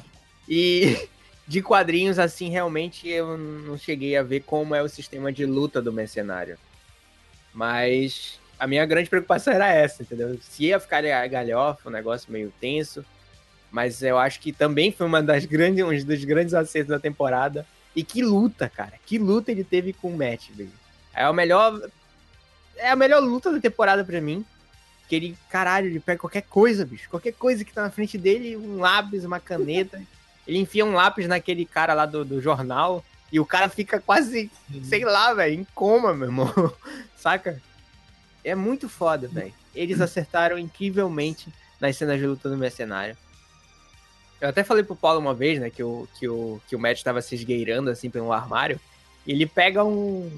e 0.48 1.08
de 1.48 1.60
quadrinhos, 1.60 2.16
assim, 2.16 2.48
realmente 2.48 3.08
eu 3.08 3.36
não 3.36 3.76
cheguei 3.76 4.16
a 4.16 4.22
ver 4.22 4.44
como 4.44 4.72
é 4.72 4.80
o 4.80 4.88
sistema 4.88 5.32
de 5.32 5.44
luta 5.44 5.82
do 5.82 5.92
mercenário. 5.92 6.56
Mas 7.52 8.38
a 8.56 8.68
minha 8.68 8.86
grande 8.86 9.10
preocupação 9.10 9.52
era 9.52 9.66
essa, 9.66 10.04
entendeu? 10.04 10.38
Se 10.40 10.66
ia 10.66 10.78
ficar 10.78 11.02
galhofa, 11.26 11.88
um 11.88 11.92
negócio 11.92 12.30
meio 12.30 12.52
tenso. 12.60 13.04
Mas 13.68 14.00
eu 14.00 14.16
acho 14.16 14.38
que 14.38 14.52
também 14.52 14.92
foi 14.92 15.08
uma 15.08 15.20
das 15.20 15.44
grandes, 15.44 15.84
um 15.84 16.06
dos 16.06 16.24
grandes 16.24 16.54
acertos 16.54 16.90
da 16.90 17.00
temporada. 17.00 17.66
E 17.94 18.04
que 18.04 18.22
luta, 18.22 18.68
cara. 18.68 18.94
Que 19.04 19.18
luta 19.18 19.50
ele 19.50 19.64
teve 19.64 19.92
com 19.92 20.12
o 20.12 20.16
Matt, 20.16 20.50
velho. 20.50 20.72
É 21.14 21.24
a 21.24 21.32
melhor. 21.32 21.80
É 22.76 22.90
a 22.90 22.96
melhor 22.96 23.20
luta 23.22 23.52
da 23.52 23.60
temporada 23.60 24.04
pra 24.04 24.20
mim. 24.20 24.44
Que 25.08 25.16
ele, 25.16 25.36
caralho, 25.48 25.86
ele 25.86 26.00
pega 26.00 26.20
qualquer 26.20 26.42
coisa, 26.42 26.84
bicho. 26.86 27.10
Qualquer 27.10 27.32
coisa 27.32 27.64
que 27.64 27.72
tá 27.72 27.82
na 27.82 27.90
frente 27.90 28.16
dele, 28.16 28.56
um 28.56 28.78
lápis, 28.78 29.24
uma 29.24 29.40
caneta. 29.40 30.00
ele 30.46 30.58
enfia 30.58 30.84
um 30.84 30.92
lápis 30.92 31.26
naquele 31.26 31.66
cara 31.66 31.94
lá 31.94 32.06
do, 32.06 32.24
do 32.24 32.40
jornal. 32.40 33.04
E 33.32 33.38
o 33.38 33.46
cara 33.46 33.68
fica 33.68 34.00
quase, 34.00 34.50
sei 34.82 35.04
lá, 35.04 35.32
velho, 35.34 35.54
em 35.54 35.66
coma, 35.74 36.12
meu 36.12 36.28
irmão. 36.28 36.52
Saca? 37.16 37.60
É 38.42 38.54
muito 38.54 38.88
foda, 38.88 39.28
velho. 39.28 39.52
Eles 39.74 40.00
acertaram 40.00 40.58
incrivelmente 40.58 41.52
nas 41.80 41.96
cenas 41.96 42.18
de 42.18 42.26
luta 42.26 42.48
do 42.48 42.56
mercenário. 42.56 43.16
Eu 44.40 44.48
até 44.48 44.64
falei 44.64 44.82
pro 44.82 44.96
Paulo 44.96 45.20
uma 45.20 45.34
vez, 45.34 45.60
né, 45.60 45.68
que 45.68 45.82
o, 45.82 46.08
que 46.18 46.28
o, 46.28 46.60
que 46.66 46.74
o 46.74 46.78
Matt 46.78 47.02
tava 47.02 47.20
se 47.20 47.34
esgueirando 47.34 47.90
assim 47.90 48.08
pelo 48.08 48.32
armário. 48.32 48.80
E 49.26 49.32
ele 49.32 49.46
pega 49.46 49.84
um. 49.84 50.30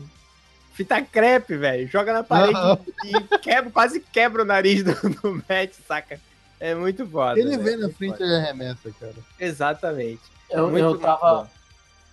fita 0.73 1.01
crepe, 1.01 1.57
velho. 1.57 1.87
Joga 1.87 2.13
na 2.13 2.25
parede 2.25 2.59
e 3.05 3.39
quebra, 3.39 3.71
quase 3.71 4.01
quebra 4.01 4.43
o 4.43 4.45
nariz 4.45 4.83
do, 4.83 4.95
do 4.95 5.35
Matt, 5.49 5.75
saca? 5.87 6.21
É 6.59 6.75
muito 6.75 7.07
foda. 7.07 7.39
Ele 7.39 7.51
velho, 7.51 7.63
vem 7.63 7.77
na 7.77 7.83
muito 7.83 7.97
frente 7.97 8.23
e 8.23 8.35
arremessa, 8.35 8.91
cara. 8.99 9.15
Exatamente. 9.39 10.23
Eu, 10.53 10.71
Muito, 10.71 10.85
eu 10.85 10.99
tava. 10.99 11.51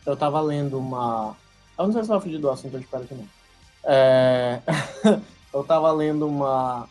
Eu 0.05 0.15
tava 0.15 0.41
lendo 0.41 0.79
uma. 0.79 1.35
Eu 1.77 1.85
não 1.85 1.93
sei 1.93 2.03
se 2.03 2.07
vai 2.07 2.19
fugir 2.19 2.39
do 2.39 2.49
assunto, 2.49 2.73
eu 2.73 2.79
espero 2.79 3.03
que 3.03 3.13
não. 3.13 3.27
É, 3.83 4.59
eu 5.53 5.63
tava 5.63 5.91
lendo 5.91 6.25
uma. 6.27 6.87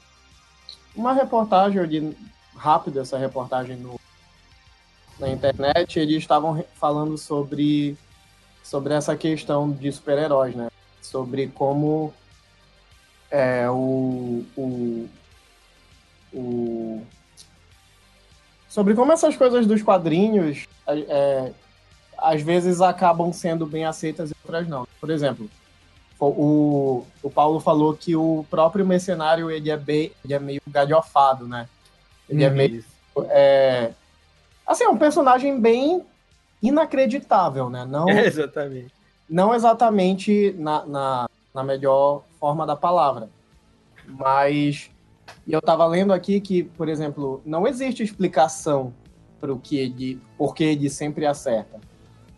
Uma 0.94 1.12
reportagem, 1.12 1.78
eu 1.78 1.84
li 1.84 2.16
rápido 2.55 3.01
essa 3.01 3.16
reportagem 3.16 3.76
no, 3.76 3.99
na 5.19 5.29
internet, 5.29 5.99
eles 5.99 6.19
estavam 6.19 6.64
falando 6.75 7.19
sobre, 7.19 7.97
sobre 8.62 8.95
essa 8.95 9.16
questão 9.16 9.71
de 9.71 9.91
super-heróis, 9.91 10.55
né? 10.55 10.69
Sobre 11.03 11.49
como 11.49 12.12
é, 13.31 13.69
o, 13.69 14.45
o, 14.57 15.09
o. 16.33 17.03
Sobre 18.69 18.95
como 18.95 19.12
essas 19.12 19.37
coisas 19.37 19.66
dos 19.66 19.83
quadrinhos 19.83 20.66
é, 20.87 21.53
às 22.16 22.43
vezes 22.43 22.81
acabam 22.81 23.33
sendo 23.33 23.66
bem 23.66 23.85
aceitas 23.85 24.31
e 24.31 24.35
outras 24.45 24.69
não. 24.69 24.87
Por 25.01 25.11
exemplo, 25.11 25.49
o, 26.21 27.05
o 27.23 27.31
Paulo 27.31 27.61
falou 27.61 27.95
que 27.95 28.16
o 28.16 28.45
próprio 28.51 28.87
mercenário 28.87 29.51
ele 29.51 29.71
é, 29.71 29.77
bem, 29.77 30.12
ele 30.25 30.35
é 30.35 30.39
meio 30.39 30.61
galhofado, 30.66 31.47
né? 31.47 31.69
Ele 32.29 32.45
é 32.45 32.51
meio. 32.51 32.85
É, 33.31 33.93
assim, 34.69 34.85
é 34.85 34.89
um 34.89 34.97
personagem 34.97 35.59
bem 35.61 36.05
inacreditável, 36.62 37.69
né? 37.71 37.85
Não, 37.85 38.09
Exatamente. 38.11 38.93
não 39.29 39.55
exatamente 39.55 40.55
na, 40.59 40.85
na, 40.87 41.31
na 41.55 41.64
melhor 41.64 42.23
forma 42.39 42.66
da 42.66 42.77
palavra. 42.77 43.29
Mas 44.07 44.91
eu 45.47 45.59
estava 45.59 45.87
lendo 45.87 46.12
aqui 46.12 46.41
que, 46.41 46.62
por 46.64 46.89
exemplo, 46.89 47.43
não 47.45 47.66
existe 47.66 48.03
explicação 48.03 48.93
para 49.41 49.53
o 49.53 49.59
que 49.59 49.77
ele, 49.79 50.21
por 50.37 50.55
que 50.55 50.64
ele 50.64 50.89
sempre 50.91 51.27
acerta. 51.27 51.79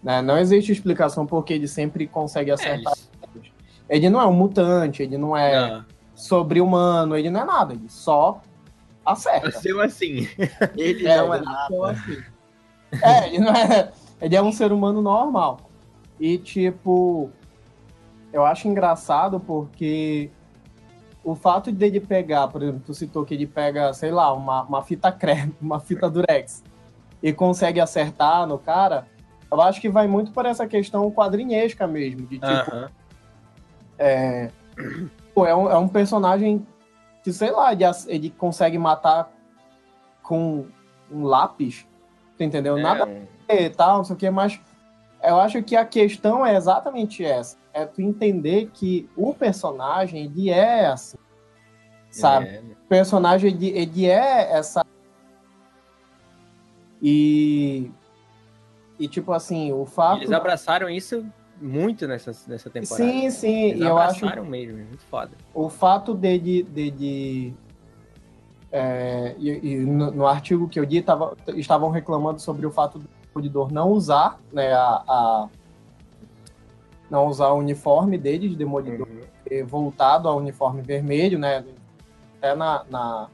Né? 0.02 0.20
Não 0.22 0.38
existe 0.38 0.72
explicação 0.72 1.26
por 1.26 1.44
que 1.44 1.52
ele 1.52 1.68
sempre 1.68 2.06
consegue 2.06 2.50
É, 2.50 2.54
acertar. 2.54 2.92
eles- 3.34 3.50
Ele 3.88 4.08
não 4.10 4.20
é 4.20 4.26
um 4.26 4.32
mutante, 4.32 5.02
ele 5.02 5.18
não 5.18 5.36
é 5.36 5.82
sobre-humano, 6.14 7.16
ele 7.16 7.30
não 7.30 7.40
é 7.40 7.44
nada, 7.44 7.72
ele 7.74 7.88
só 7.88 8.40
acerta. 9.12 9.46
nasceu 9.48 9.80
assim. 9.80 10.28
Ele 10.76 11.06
É, 11.06 11.16
não 11.18 11.32
é 11.34 11.36
ele 11.38 11.44
nada. 11.46 11.58
nasceu 11.60 11.84
assim. 11.84 12.22
É, 13.02 13.26
ele 13.28 13.38
não 13.38 13.52
é. 13.54 13.92
Ele 14.20 14.36
é 14.36 14.42
um 14.42 14.52
ser 14.52 14.72
humano 14.72 15.00
normal. 15.00 15.60
E, 16.18 16.36
tipo, 16.38 17.30
eu 18.32 18.44
acho 18.44 18.66
engraçado 18.68 19.38
porque 19.40 20.30
o 21.24 21.34
fato 21.34 21.70
dele 21.70 22.00
pegar, 22.00 22.48
por 22.48 22.62
exemplo, 22.62 22.82
tu 22.84 22.92
citou 22.94 23.24
que 23.24 23.34
ele 23.34 23.46
pega, 23.46 23.92
sei 23.94 24.10
lá, 24.10 24.32
uma, 24.32 24.62
uma 24.64 24.82
fita 24.82 25.10
crepe, 25.12 25.54
uma 25.62 25.78
fita 25.80 26.10
durex 26.10 26.62
e 27.22 27.32
consegue 27.32 27.78
acertar 27.80 28.46
no 28.46 28.58
cara, 28.58 29.06
eu 29.52 29.60
acho 29.60 29.80
que 29.80 29.88
vai 29.88 30.06
muito 30.08 30.32
por 30.32 30.46
essa 30.46 30.66
questão 30.66 31.10
quadrinhesca 31.10 31.86
mesmo, 31.86 32.26
de 32.26 32.38
tipo, 32.38 32.46
Aham. 32.46 32.88
é, 33.98 34.50
pô, 35.34 35.44
é, 35.46 35.54
um, 35.54 35.70
é 35.70 35.76
um 35.76 35.86
personagem 35.88 36.66
que, 37.22 37.32
sei 37.32 37.50
lá, 37.50 37.72
ele, 37.72 37.84
ac- 37.84 38.06
ele 38.08 38.30
consegue 38.30 38.78
matar 38.78 39.30
com 40.22 40.66
um 41.10 41.24
lápis, 41.24 41.86
tu 42.36 42.44
entendeu? 42.44 42.76
Nada 42.78 43.08
É, 43.48 43.64
e 43.64 43.70
tal, 43.70 43.98
não 43.98 44.04
sei 44.04 44.14
o 44.14 44.18
que, 44.18 44.30
mas 44.30 44.60
eu 45.22 45.38
acho 45.40 45.62
que 45.62 45.76
a 45.76 45.84
questão 45.84 46.46
é 46.46 46.54
exatamente 46.54 47.24
essa. 47.24 47.58
É 47.72 47.84
tu 47.84 48.00
entender 48.00 48.70
que 48.72 49.08
o 49.16 49.34
personagem, 49.34 50.24
ele 50.24 50.50
é 50.50 50.86
assim, 50.86 51.18
sabe? 52.10 52.46
é. 52.46 52.60
O 52.60 52.88
personagem, 52.88 53.50
ele, 53.50 53.68
ele 53.70 54.06
é 54.06 54.52
essa... 54.52 54.84
E... 57.02 57.90
E, 58.98 59.08
tipo 59.08 59.32
assim, 59.32 59.72
o 59.72 59.86
fato... 59.86 60.18
Eles 60.18 60.32
abraçaram 60.32 60.88
isso 60.90 61.24
muito 61.60 62.08
nessa, 62.08 62.32
nessa 62.48 62.70
temporada. 62.70 63.10
Sim, 63.10 63.30
sim, 63.30 63.64
Eles 63.66 63.80
e 63.80 63.84
eu 63.84 63.98
acho 63.98 64.24
mesmo, 64.44 64.78
é 64.78 64.84
muito 64.84 65.04
foda. 65.04 65.30
o 65.54 65.68
fato 65.68 66.14
dele, 66.14 66.62
dele 66.62 67.54
é, 68.72 69.34
e, 69.38 69.50
e 69.50 69.76
no, 69.80 70.10
no 70.10 70.26
artigo 70.26 70.68
que 70.68 70.78
eu 70.80 70.84
li 70.84 71.02
tava, 71.02 71.36
estavam 71.48 71.90
reclamando 71.90 72.40
sobre 72.40 72.66
o 72.66 72.70
fato 72.70 72.98
do 72.98 73.08
Demolidor 73.34 73.72
não 73.72 73.90
usar 73.90 74.40
né, 74.52 74.72
a, 74.72 75.02
a- 75.06 75.48
não 77.10 77.26
usar 77.26 77.48
o 77.50 77.58
uniforme 77.58 78.16
dele 78.16 78.48
de 78.48 78.56
Demolidor 78.56 79.06
ter 79.44 79.64
voltado 79.64 80.28
ao 80.28 80.38
uniforme 80.38 80.80
vermelho, 80.82 81.38
né? 81.38 81.64
Até 82.38 82.54
na, 82.54 82.84
na, 82.88 83.28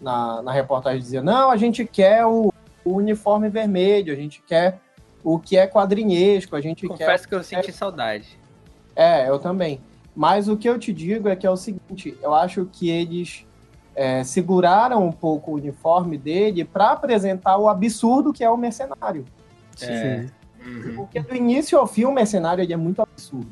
na, 0.00 0.42
na 0.42 0.52
reportagem 0.52 1.00
dizia, 1.00 1.22
não, 1.22 1.50
a 1.50 1.56
gente 1.56 1.84
quer 1.86 2.26
o, 2.26 2.52
o 2.84 2.92
uniforme 2.94 3.48
vermelho, 3.48 4.12
a 4.12 4.16
gente 4.16 4.42
quer 4.42 4.80
o 5.26 5.40
que 5.40 5.56
é 5.56 5.66
quadrinhesco, 5.66 6.54
a 6.54 6.60
gente 6.60 6.82
quer 6.82 6.88
Confesso 6.88 7.28
que 7.28 7.34
eu 7.34 7.42
senti 7.42 7.72
saudade. 7.72 8.38
é, 8.94 9.28
eu 9.28 9.40
também. 9.40 9.80
Mas 10.14 10.46
o 10.46 10.56
que 10.56 10.68
eu 10.68 10.78
te 10.78 10.92
digo 10.92 11.28
é 11.28 11.34
que 11.34 11.44
é 11.44 11.50
o 11.50 11.56
seguinte: 11.56 12.16
eu 12.22 12.32
acho 12.32 12.64
que 12.66 12.88
eles 12.88 13.44
é, 13.96 14.22
seguraram 14.22 15.04
um 15.04 15.10
pouco 15.10 15.50
o 15.50 15.54
uniforme 15.54 16.16
dele 16.16 16.64
para 16.64 16.92
apresentar 16.92 17.58
o 17.58 17.68
absurdo 17.68 18.32
que 18.32 18.44
é 18.44 18.48
o 18.48 18.56
mercenário. 18.56 19.24
É. 19.82 20.26
Porque 20.94 21.18
do 21.18 21.34
início 21.34 21.76
ao 21.76 21.88
fim 21.88 22.04
o 22.04 22.12
mercenário 22.12 22.62
ele 22.62 22.72
é 22.72 22.76
muito 22.76 23.02
absurdo. 23.02 23.50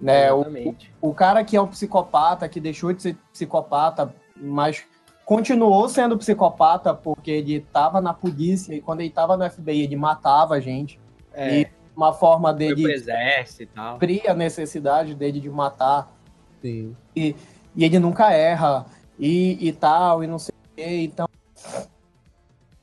Né? 0.00 0.32
O, 0.32 0.74
o 1.02 1.14
cara 1.14 1.44
que 1.44 1.54
é 1.54 1.60
um 1.60 1.66
psicopata, 1.66 2.48
que 2.48 2.60
deixou 2.60 2.94
de 2.94 3.02
ser 3.02 3.16
psicopata, 3.30 4.14
mas 4.34 4.84
continuou 5.24 5.88
sendo 5.88 6.16
psicopata 6.18 6.92
porque 6.94 7.30
ele 7.30 7.54
estava 7.56 8.00
na 8.00 8.12
polícia 8.12 8.74
e 8.74 8.80
quando 8.80 9.00
ele 9.00 9.08
estava 9.08 9.36
no 9.36 9.48
FBI 9.50 9.82
ele 9.82 9.96
matava 9.96 10.54
a 10.54 10.60
gente. 10.60 11.00
É, 11.32 11.60
E 11.62 11.66
uma 11.96 12.12
forma 12.12 12.52
dele 12.52 12.92
exército 12.92 13.72
e 13.78 13.92
suprir 13.92 14.30
a 14.30 14.34
necessidade 14.34 15.14
dele 15.14 15.40
de 15.40 15.48
matar 15.48 16.12
Sim. 16.60 16.96
e 17.14 17.34
ele 17.76 17.98
nunca 17.98 18.32
erra 18.32 18.86
e, 19.18 19.68
e 19.68 19.72
tal, 19.72 20.22
e 20.24 20.26
não 20.26 20.38
sei 20.38 20.54
o 20.54 20.74
quê. 20.76 21.02
Então, 21.04 21.28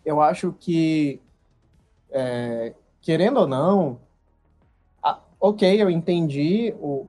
eu 0.06 0.22
acho 0.22 0.54
que, 0.60 1.22
é, 2.10 2.74
querendo 3.02 3.42
ou 3.42 3.48
não, 3.48 4.00
a- 5.04 5.20
ok, 5.40 5.82
eu 5.82 5.90
entendi 5.90 6.74
o, 6.80 7.06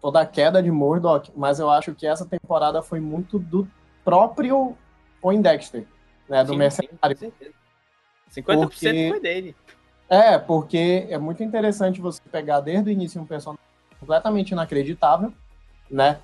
toda 0.00 0.20
a 0.20 0.26
queda 0.26 0.62
de 0.62 0.70
Murdoch, 0.70 1.32
mas 1.34 1.58
eu 1.58 1.70
acho 1.70 1.94
que 1.94 2.06
essa 2.06 2.24
temporada 2.26 2.82
foi 2.82 3.00
muito 3.00 3.38
do 3.38 3.66
próprio 4.06 4.76
Poindexter, 5.20 5.84
né, 6.28 6.44
do 6.44 6.52
Sim, 6.52 6.58
mercenário. 6.58 6.96
sim, 7.18 7.26
com 7.26 7.36
certeza. 7.38 7.52
50% 8.30 8.68
Porque- 8.68 9.08
foi 9.10 9.20
dele. 9.20 9.56
É, 10.08 10.38
porque 10.38 11.04
é 11.10 11.18
muito 11.18 11.42
interessante 11.42 12.00
você 12.00 12.20
pegar 12.30 12.60
desde 12.60 12.88
o 12.88 12.92
início 12.92 13.20
um 13.20 13.26
personagem 13.26 13.60
completamente 13.98 14.52
inacreditável, 14.52 15.32
né? 15.90 16.20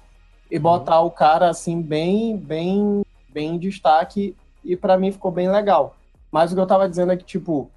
E 0.49 0.57
botar 0.57 1.01
o 1.01 1.11
cara 1.11 1.51
assim 1.51 1.83
bem, 1.83 2.37
bem, 2.37 3.05
bem 3.29 3.57
em 3.57 3.59
destaque 3.59 4.37
e 4.63 4.77
pra 4.77 4.97
mim 4.97 5.11
ficou 5.11 5.33
bem 5.33 5.51
legal. 5.51 5.97
Mas 6.31 6.53
o 6.53 6.55
que 6.55 6.61
eu 6.61 6.67
tava 6.67 6.89
dizendo 6.89 7.11
é 7.11 7.17
que 7.17 7.25
tipo, 7.25 7.69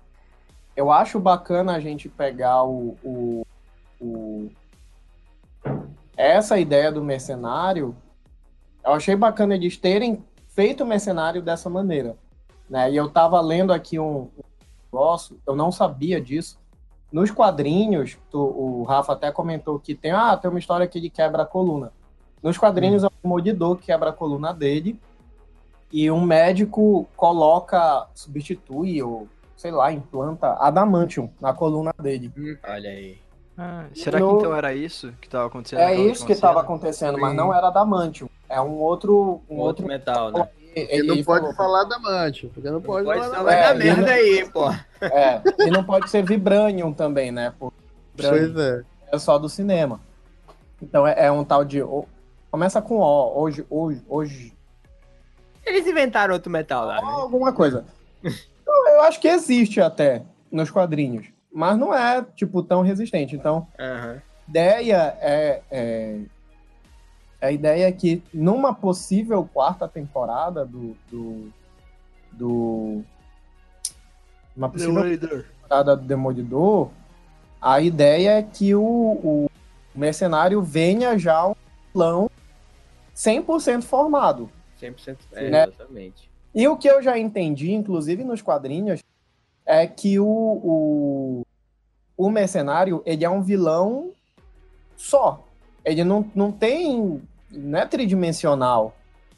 eu 0.75 0.91
acho 0.91 1.19
bacana 1.19 1.73
a 1.75 1.79
gente 1.79 2.07
pegar 2.07 2.63
o, 2.63 2.95
o, 3.03 3.45
o- 3.99 4.51
essa 6.15 6.59
ideia 6.59 6.91
do 6.91 7.03
mercenário. 7.03 7.95
Eu 8.85 8.93
achei 8.93 9.15
bacana 9.15 9.55
eles 9.55 9.77
terem 9.77 10.23
feito 10.49 10.83
o 10.83 10.87
mercenário 10.87 11.41
dessa 11.41 11.69
maneira, 11.69 12.15
né? 12.69 12.91
E 12.91 12.95
eu 12.95 13.09
tava 13.09 13.41
lendo 13.41 13.73
aqui 13.73 13.99
um, 13.99 14.29
negócio, 14.93 15.39
eu 15.45 15.55
não 15.55 15.71
sabia 15.71 16.21
disso. 16.21 16.57
Nos 17.11 17.31
quadrinhos, 17.31 18.17
tu- 18.29 18.39
o 18.39 18.83
Rafa 18.83 19.13
até 19.13 19.31
comentou 19.31 19.79
que 19.79 19.95
tem, 19.95 20.11
ah, 20.11 20.35
tem 20.37 20.49
uma 20.49 20.59
história 20.59 20.87
que 20.87 20.97
ele 20.97 21.09
quebra 21.09 21.43
a 21.43 21.45
coluna. 21.45 21.91
Nos 22.43 22.57
quadrinhos 22.57 23.03
é 23.03 23.07
o 23.07 23.11
Demolidor 23.23 23.77
que 23.77 23.87
quebra 23.87 24.09
a 24.11 24.13
coluna 24.13 24.53
dele 24.53 24.99
e 25.91 26.09
um 26.11 26.21
médico 26.21 27.07
coloca, 27.15 28.07
substitui 28.13 29.01
ou, 29.01 29.27
sei 29.55 29.71
lá, 29.71 29.91
implanta 29.91 30.53
adamantium 30.59 31.29
na 31.39 31.53
coluna 31.53 31.93
dele. 32.01 32.31
Olha 32.67 32.89
aí. 32.89 33.17
Ah, 33.57 33.85
será 33.95 34.19
No- 34.19 34.29
que 34.31 34.35
então 34.39 34.55
era 34.55 34.73
isso 34.73 35.13
que 35.21 35.29
tava 35.29 35.47
acontecendo? 35.47 35.79
É 35.79 35.95
isso 35.95 36.25
que 36.25 36.33
estava 36.33 36.59
acontecendo, 36.61 37.17
mas 37.17 37.33
não 37.35 37.53
era 37.53 37.67
adamantium. 37.67 38.27
É 38.49 38.59
um 38.59 38.73
outro... 38.73 39.41
Um 39.49 39.55
Um 39.55 39.59
outro 39.59 39.85
metal, 39.87 40.31
né? 40.31 40.47
Ele 40.75 41.07
não 41.07 41.23
pode 41.23 41.55
falar 41.55 41.85
da 41.85 41.97
Mancha, 41.97 42.49
porque 42.53 42.69
não 42.69 42.81
pode, 42.81 43.05
Pode 43.05 43.21
falar 43.21 43.43
da 43.43 43.53
É, 43.53 43.61
dar 43.63 43.75
ele 43.75 43.83
merda 43.85 44.01
não- 44.01 44.09
aí, 44.09 44.49
pô. 44.51 44.69
É, 45.01 45.41
e 45.65 45.71
não 45.71 45.85
pode 45.85 46.09
ser 46.09 46.21
vibranium 46.25 46.91
também, 46.91 47.31
né? 47.31 47.53
Porque 47.57 47.77
Pois 48.17 48.57
é. 48.57 48.83
é 49.09 49.17
só 49.17 49.37
do 49.37 49.47
cinema. 49.47 50.01
Então 50.81 51.07
é, 51.07 51.27
é 51.27 51.31
um 51.31 51.45
tal 51.45 51.63
de. 51.63 51.81
o- 51.81 52.05
Começa 52.51 52.81
com 52.81 52.97
O, 52.99 53.39
hoje, 53.41 53.65
hoje, 53.69 54.01
hoje. 54.07 54.53
Eles 55.65 55.87
inventaram 55.87 56.33
outro 56.33 56.51
metal 56.51 56.85
lá, 56.85 56.95
né? 56.95 57.07
alguma 57.07 57.53
coisa. 57.53 57.85
Eu 58.67 59.01
acho 59.03 59.19
que 59.21 59.27
existe 59.29 59.79
até 59.79 60.23
nos 60.51 60.69
quadrinhos. 60.69 61.25
Mas 61.55 61.77
não 61.77 61.93
é, 61.93 62.21
tipo, 62.35 62.61
tão 62.61 62.81
resistente. 62.81 63.33
Então, 63.33 63.65
Aham. 63.79 64.21
ideia 64.45 65.17
é, 65.21 65.61
é, 65.71 66.19
a 67.41 67.49
ideia 67.49 67.87
é 67.87 67.91
que 67.93 68.21
numa 68.33 68.73
possível 68.73 69.47
quarta 69.53 69.87
temporada 69.87 70.65
do, 70.65 70.97
do, 71.09 71.53
do 72.33 73.03
uma 74.53 74.67
possível 74.67 75.01
temporada 75.01 75.95
do 75.95 76.03
Demolidor, 76.03 76.89
a 77.61 77.79
ideia 77.79 78.39
é 78.39 78.43
que 78.43 78.75
o, 78.75 78.83
o 78.83 79.51
mercenário 79.95 80.61
venha 80.61 81.17
já 81.17 81.47
um 81.47 81.55
vilão 81.93 82.29
100% 83.15 83.81
formado. 83.83 84.49
100%, 84.81 85.17
é, 85.31 85.49
Né? 85.49 85.63
exatamente. 85.63 86.29
E 86.53 86.67
o 86.67 86.75
que 86.75 86.89
eu 86.89 87.01
já 87.01 87.17
entendi, 87.17 87.71
inclusive 87.71 88.25
nos 88.25 88.41
quadrinhos, 88.41 89.01
é 89.65 89.87
que 89.87 90.19
o, 90.19 90.25
o, 90.27 91.44
o 92.17 92.29
mercenário 92.29 93.01
ele 93.05 93.25
é 93.25 93.29
um 93.29 93.41
vilão 93.41 94.11
só. 94.95 95.43
Ele 95.83 96.03
não, 96.03 96.29
não 96.33 96.51
tem. 96.51 97.21
Não 97.51 97.79
é 97.79 97.85
tridimensional, 97.85 98.95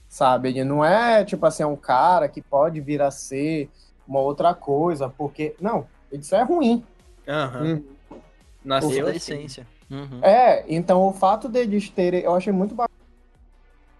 sabe? 0.08 0.50
Ele 0.50 0.64
não 0.64 0.84
é, 0.84 1.24
tipo 1.26 1.46
assim, 1.46 1.64
é 1.64 1.68
um 1.68 1.76
cara 1.76 2.28
que 2.30 2.42
pode 2.42 2.80
vir 2.80 3.02
a 3.02 3.12
ser 3.12 3.70
uma 4.08 4.20
outra 4.20 4.54
coisa, 4.54 5.10
porque. 5.10 5.56
Não, 5.60 5.88
isso 6.12 6.36
é 6.36 6.44
ruim. 6.44 6.84
Aham. 7.28 7.64
Hum. 7.64 8.18
Nasceu 8.64 9.06
da 9.06 9.12
assim. 9.12 9.18
essência. 9.18 9.68
Uhum. 9.90 10.20
É, 10.22 10.66
então 10.68 11.02
o 11.04 11.14
fato 11.14 11.48
deles 11.48 11.90
terem. 11.90 12.22
Eu 12.22 12.36
achei 12.36 12.52
muito 12.52 12.76
bacana 12.76 12.98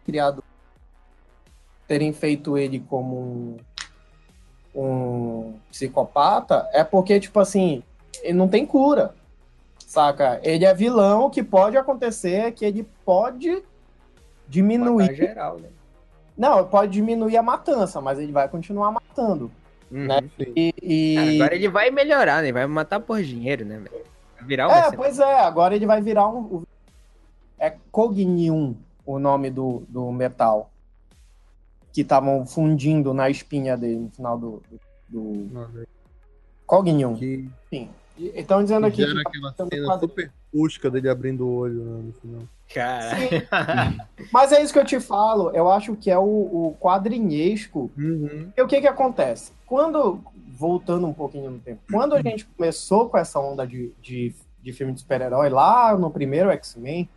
criado. 0.08 0.42
Terem 1.86 2.14
feito 2.14 2.58
ele 2.58 2.80
como 2.80 3.58
um, 4.74 4.82
um 4.82 5.60
psicopata 5.70 6.68
é 6.74 6.84
porque, 6.84 7.20
tipo 7.20 7.40
assim, 7.40 7.84
ele 8.22 8.38
não 8.38 8.48
tem 8.48 8.66
cura. 8.66 9.14
Saca? 9.86 10.40
Ele 10.44 10.66
é 10.66 10.74
vilão, 10.74 11.26
o 11.26 11.30
que 11.30 11.42
pode 11.42 11.78
acontecer 11.78 12.34
é 12.34 12.52
que 12.52 12.66
ele 12.66 12.84
pode 13.06 13.64
diminuir. 14.48 15.16
geral, 15.16 15.60
né? 15.60 15.70
Não, 16.38 16.68
pode 16.68 16.92
diminuir 16.92 17.38
a 17.38 17.42
matança, 17.42 18.00
mas 18.00 18.20
ele 18.20 18.32
vai 18.32 18.48
continuar 18.48 18.92
matando. 18.92 19.52
Uhum. 19.90 20.06
Né? 20.06 20.20
E, 20.56 20.74
e- 20.82 21.16
Cara, 21.16 21.32
agora 21.36 21.56
ele 21.56 21.70
vai 21.70 21.90
melhorar, 21.90 22.44
né? 22.44 22.52
Vai 22.52 22.68
matar 22.68 23.00
por 23.00 23.22
dinheiro, 23.24 23.66
né? 23.66 23.80
Vai 23.80 24.46
virar 24.46 24.70
É, 24.70 24.92
pois 24.92 25.20
é, 25.20 25.40
agora 25.40 25.76
ele 25.76 25.86
vai 25.86 26.02
virar 26.02 26.28
um. 26.28 26.64
É 27.58 27.74
Cognium 27.92 28.76
o 29.06 29.18
nome 29.18 29.50
do, 29.50 29.84
do 29.88 30.12
metal. 30.12 30.70
Que 31.94 32.02
estavam 32.02 32.46
fundindo 32.46 33.14
na 33.14 33.30
espinha 33.30 33.76
dele 33.76 33.96
no 33.96 34.10
final 34.12 34.38
do. 34.38 34.62
do. 35.08 35.50
Cognium. 36.66 37.16
Que, 37.16 37.50
Estão 38.18 38.64
dizendo 38.64 38.86
aqui. 38.86 39.06
que 39.06 39.20
aquela 39.20 39.52
tá 39.54 39.64
no 39.66 39.70
cena 39.70 40.00
super 40.00 40.32
fusca 40.52 40.90
dele 40.90 41.10
abrindo 41.10 41.46
o 41.46 41.56
olho 41.56 41.84
né, 41.84 42.04
no 42.08 42.14
final. 42.14 42.42
Cara. 42.74 43.18
Mas 44.32 44.52
é 44.52 44.62
isso 44.62 44.74
que 44.74 44.80
eu 44.80 44.86
te 44.86 45.00
falo. 45.00 45.52
Eu 45.52 45.70
acho 45.70 45.96
que 45.96 46.10
é 46.10 46.18
o, 46.18 46.24
o 46.24 46.78
quadrinhesco. 46.80 47.92
Uhum. 47.98 48.52
E 48.56 48.62
o 48.62 48.68
que 48.68 48.82
que 48.82 48.88
acontece? 48.88 49.52
Quando. 49.66 50.22
Voltando 50.60 51.06
um 51.06 51.14
pouquinho 51.14 51.52
no 51.52 51.60
tempo. 51.60 51.82
Quando 51.92 52.16
a 52.16 52.22
gente 52.22 52.46
começou 52.46 53.08
com 53.08 53.18
essa 53.18 53.40
onda 53.40 53.66
de, 53.68 53.92
de, 54.02 54.34
de 54.64 54.74
filme 54.74 54.92
de 54.92 55.02
super-herói, 55.02 55.50
lá 55.50 55.96
no 55.96 56.10
primeiro 56.10 56.50
X-Men, 56.50 57.08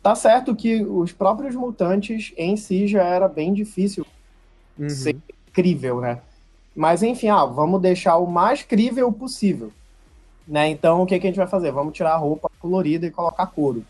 tá 0.00 0.14
certo 0.14 0.54
que 0.54 0.80
os 0.80 1.10
próprios 1.10 1.56
mutantes 1.56 2.32
em 2.36 2.56
si 2.56 2.86
já 2.86 3.02
era 3.02 3.26
bem 3.26 3.52
difícil 3.52 4.06
Uhum. 4.78 4.88
ser 4.88 5.16
crível, 5.52 6.00
né? 6.00 6.20
Mas 6.74 7.02
enfim, 7.02 7.28
ah, 7.28 7.44
vamos 7.44 7.80
deixar 7.80 8.18
o 8.18 8.26
mais 8.26 8.62
crível 8.62 9.10
possível. 9.10 9.72
Né? 10.46 10.68
Então 10.68 11.02
o 11.02 11.06
que, 11.06 11.18
que 11.18 11.26
a 11.26 11.30
gente 11.30 11.38
vai 11.38 11.46
fazer? 11.46 11.72
Vamos 11.72 11.92
tirar 11.94 12.12
a 12.12 12.16
roupa 12.16 12.48
colorida 12.60 13.06
e 13.06 13.10
colocar 13.10 13.46
couro. 13.46 13.84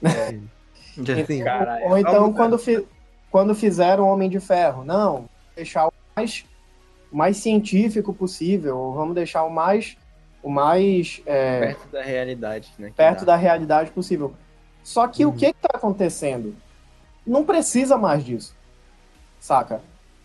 Sim. 1.26 1.42
Caralho. 1.44 1.86
Ou 1.88 1.98
então 1.98 2.32
quando, 2.32 2.58
fi- 2.58 2.86
quando 3.30 3.54
fizeram 3.54 4.08
Homem 4.08 4.28
de 4.30 4.38
Ferro, 4.40 4.84
não, 4.84 5.26
deixar 5.56 5.88
o 5.88 5.92
mais, 6.16 6.44
o 7.12 7.16
mais 7.16 7.36
científico 7.38 8.12
possível, 8.12 8.76
ou 8.76 8.92
vamos 8.94 9.14
deixar 9.14 9.42
o 9.44 9.50
mais, 9.50 9.96
o 10.42 10.48
mais 10.50 11.20
é, 11.26 11.60
Perto 11.60 11.88
da 11.88 12.02
realidade, 12.02 12.72
né? 12.78 12.92
perto 12.96 13.20
dá. 13.24 13.32
da 13.32 13.36
realidade 13.36 13.90
possível. 13.90 14.32
Só 14.82 15.06
que 15.08 15.24
Uhum. 15.24 15.32
o 15.32 15.36
que 15.36 15.46
está 15.46 15.68
acontecendo? 15.74 16.54
Não 17.26 17.44
precisa 17.44 17.96
mais 17.98 18.24
disso, 18.24 18.54
saca? 19.38 19.80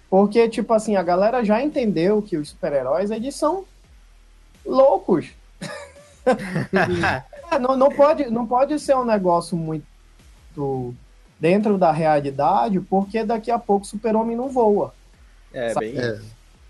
Porque, 0.10 0.48
tipo 0.48 0.74
assim, 0.74 0.96
a 0.96 1.04
galera 1.04 1.44
já 1.44 1.62
entendeu 1.62 2.22
que 2.22 2.38
os 2.38 2.50
super-heróis, 2.50 3.12
eles 3.12 3.36
são 3.36 3.66
loucos. 4.66 5.28
É, 7.52 7.60
não, 7.60 7.78
não, 7.78 7.92
pode, 7.92 8.26
não 8.32 8.48
pode 8.48 8.80
ser 8.80 8.96
um 8.96 9.06
negócio 9.06 9.56
muito 9.56 9.86
dentro 11.40 11.78
da 11.78 11.92
realidade, 11.92 12.80
porque 12.80 13.24
daqui 13.24 13.52
a 13.52 13.60
pouco 13.60 13.86
o 13.86 13.88
super-homem 13.88 14.36
não 14.36 14.50
voa. 14.50 14.94
É, 15.54 15.74
bem. 15.76 15.96
É. 15.98 16.20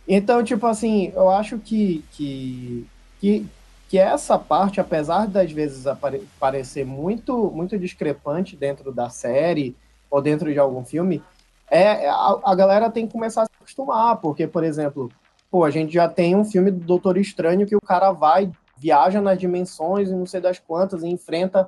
Então, 0.07 0.43
tipo 0.43 0.67
assim, 0.67 1.11
eu 1.15 1.29
acho 1.29 1.57
que, 1.57 2.03
que, 2.11 2.85
que, 3.19 3.47
que 3.89 3.97
essa 3.97 4.37
parte, 4.37 4.79
apesar 4.79 5.27
das 5.27 5.51
vezes 5.51 5.87
apare- 5.87 6.27
parecer 6.39 6.85
muito, 6.85 7.49
muito 7.51 7.79
discrepante 7.79 8.55
dentro 8.55 8.91
da 8.91 9.09
série 9.09 9.75
ou 10.11 10.21
dentro 10.21 10.51
de 10.51 10.59
algum 10.59 10.83
filme, 10.83 11.23
é, 11.69 12.07
a, 12.07 12.39
a 12.43 12.55
galera 12.55 12.91
tem 12.91 13.07
que 13.07 13.13
começar 13.13 13.43
a 13.43 13.45
se 13.45 13.51
acostumar, 13.59 14.17
porque, 14.17 14.45
por 14.45 14.63
exemplo, 14.63 15.11
pô, 15.49 15.63
a 15.63 15.71
gente 15.71 15.93
já 15.93 16.07
tem 16.07 16.35
um 16.35 16.45
filme 16.45 16.69
do 16.69 16.85
Doutor 16.85 17.17
Estranho 17.17 17.65
que 17.65 17.75
o 17.75 17.81
cara 17.81 18.11
vai, 18.11 18.51
viaja 18.77 19.21
nas 19.21 19.37
dimensões 19.39 20.09
e 20.09 20.13
não 20.15 20.25
sei 20.25 20.41
das 20.41 20.59
quantas 20.59 21.03
e 21.03 21.07
enfrenta, 21.07 21.65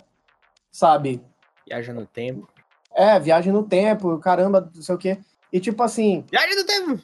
sabe, 0.72 1.22
Viaja 1.66 1.94
no 1.94 2.06
tempo. 2.06 2.48
é, 2.96 3.20
viagem 3.20 3.52
no 3.52 3.64
tempo, 3.64 4.18
caramba, 4.20 4.72
não 4.74 4.82
sei 4.82 4.96
o 4.96 4.98
quê. 4.98 5.20
E 5.52 5.60
tipo 5.60 5.82
assim, 5.84 6.26
Viaja 6.32 6.56
no 6.56 6.66
tempo! 6.66 7.04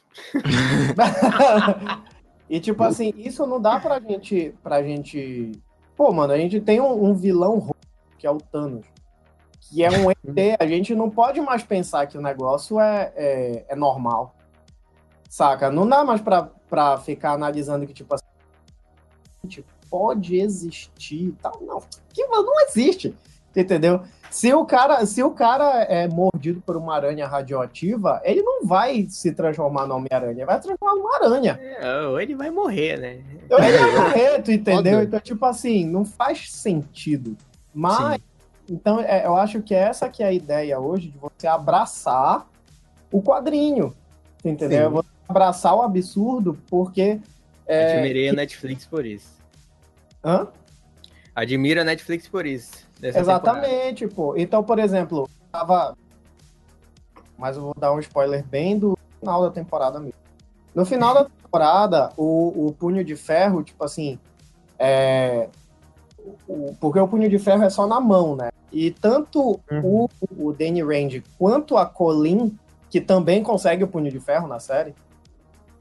e 2.48 2.60
tipo 2.60 2.82
assim, 2.82 3.12
isso 3.16 3.46
não 3.46 3.60
dá 3.60 3.80
pra 3.80 4.00
gente. 4.00 4.54
Pra 4.62 4.82
gente. 4.82 5.52
Pô, 5.96 6.12
mano, 6.12 6.32
a 6.32 6.36
gente 6.36 6.60
tem 6.60 6.80
um, 6.80 7.04
um 7.04 7.14
vilão 7.14 7.74
que 8.18 8.26
é 8.26 8.30
o 8.30 8.38
Thanos. 8.38 8.86
Que 9.60 9.84
é 9.84 9.90
um 9.90 10.10
ET. 10.10 10.16
A 10.60 10.66
gente 10.66 10.94
não 10.94 11.08
pode 11.08 11.40
mais 11.40 11.62
pensar 11.62 12.06
que 12.06 12.18
o 12.18 12.22
negócio 12.22 12.78
é, 12.78 13.12
é, 13.16 13.64
é 13.68 13.74
normal. 13.76 14.34
Saca? 15.28 15.70
Não 15.70 15.88
dá 15.88 16.04
mais 16.04 16.20
pra, 16.20 16.50
pra 16.68 16.98
ficar 16.98 17.32
analisando 17.32 17.86
que, 17.86 17.94
tipo 17.94 18.14
assim. 18.14 18.24
gente, 19.42 19.64
Pode 19.94 20.40
existir 20.40 21.28
e 21.28 21.32
tal. 21.40 21.62
Não. 21.64 21.80
Que 22.12 22.26
não 22.26 22.60
existe. 22.66 23.14
Entendeu? 23.54 24.00
Se 24.28 24.52
o 24.52 24.66
cara, 24.66 25.06
se 25.06 25.22
o 25.22 25.30
cara 25.30 25.84
é 25.84 26.08
mordido 26.08 26.60
por 26.60 26.76
uma 26.76 26.96
aranha 26.96 27.28
radioativa, 27.28 28.20
ele 28.24 28.42
não 28.42 28.66
vai 28.66 29.06
se 29.08 29.30
transformar 29.30 29.86
no 29.86 29.94
Homem-Aranha, 29.94 30.44
vai 30.44 30.56
se 30.56 30.62
transformar 30.66 30.96
numa 30.96 31.14
aranha. 31.14 31.60
É, 31.62 32.08
ou 32.08 32.20
ele 32.20 32.34
vai 32.34 32.50
morrer, 32.50 32.96
né? 32.96 33.20
Então 33.44 33.56
ele 33.62 33.78
vai 33.78 33.94
morrer, 33.94 34.42
tu 34.42 34.50
entendeu? 34.50 35.00
Então, 35.00 35.20
tipo 35.20 35.46
assim, 35.46 35.86
não 35.86 36.04
faz 36.04 36.50
sentido. 36.50 37.36
Mas, 37.72 38.20
então, 38.68 38.98
é, 38.98 39.24
eu 39.24 39.36
acho 39.36 39.62
que 39.62 39.76
essa 39.76 40.08
que 40.08 40.24
é 40.24 40.26
a 40.26 40.32
ideia 40.32 40.80
hoje, 40.80 41.10
de 41.10 41.18
você 41.18 41.46
abraçar 41.46 42.48
o 43.12 43.22
quadrinho, 43.22 43.94
entendeu? 44.44 44.88
Sim. 44.88 44.94
Você 44.96 45.08
abraçar 45.28 45.76
o 45.76 45.82
absurdo, 45.82 46.58
porque... 46.68 47.20
É, 47.64 47.98
Admirei 47.98 48.30
a 48.30 48.32
Netflix 48.32 48.84
por 48.84 49.06
isso. 49.06 49.43
Hã? 50.24 50.48
Admiro 51.34 51.80
a 51.80 51.84
Netflix 51.84 52.28
por 52.28 52.46
isso. 52.46 52.72
dessa 53.00 53.18
temporada. 53.18 53.66
Exatamente, 53.66 54.06
pô. 54.08 54.36
Então, 54.36 54.62
por 54.62 54.78
exemplo, 54.78 55.28
tava. 55.52 55.96
Mas 57.36 57.56
eu 57.56 57.62
vou 57.62 57.74
dar 57.76 57.92
um 57.92 57.98
spoiler 58.00 58.44
bem 58.44 58.78
do 58.78 58.96
final 59.20 59.42
da 59.42 59.50
temporada 59.50 59.98
mesmo. 59.98 60.14
No 60.74 60.84
final 60.86 61.12
da 61.14 61.24
temporada, 61.24 62.10
o, 62.16 62.68
o 62.68 62.72
Punho 62.72 63.04
de 63.04 63.16
Ferro, 63.16 63.62
tipo 63.62 63.82
assim. 63.84 64.18
É... 64.78 65.48
o- 66.48 66.74
porque 66.80 66.98
o 66.98 67.08
Punho 67.08 67.28
de 67.28 67.38
Ferro 67.38 67.62
é 67.64 67.70
só 67.70 67.86
na 67.86 68.00
mão, 68.00 68.34
né? 68.36 68.50
E 68.72 68.90
tanto 68.90 69.60
o, 69.84 70.08
o 70.36 70.52
Danny 70.52 70.82
Rand 70.82 71.22
quanto 71.38 71.76
a 71.76 71.86
Colin, 71.86 72.56
que 72.90 73.00
também 73.00 73.42
consegue 73.42 73.84
o 73.84 73.88
Punho 73.88 74.10
de 74.10 74.18
Ferro 74.18 74.48
na 74.48 74.58
série, 74.58 74.94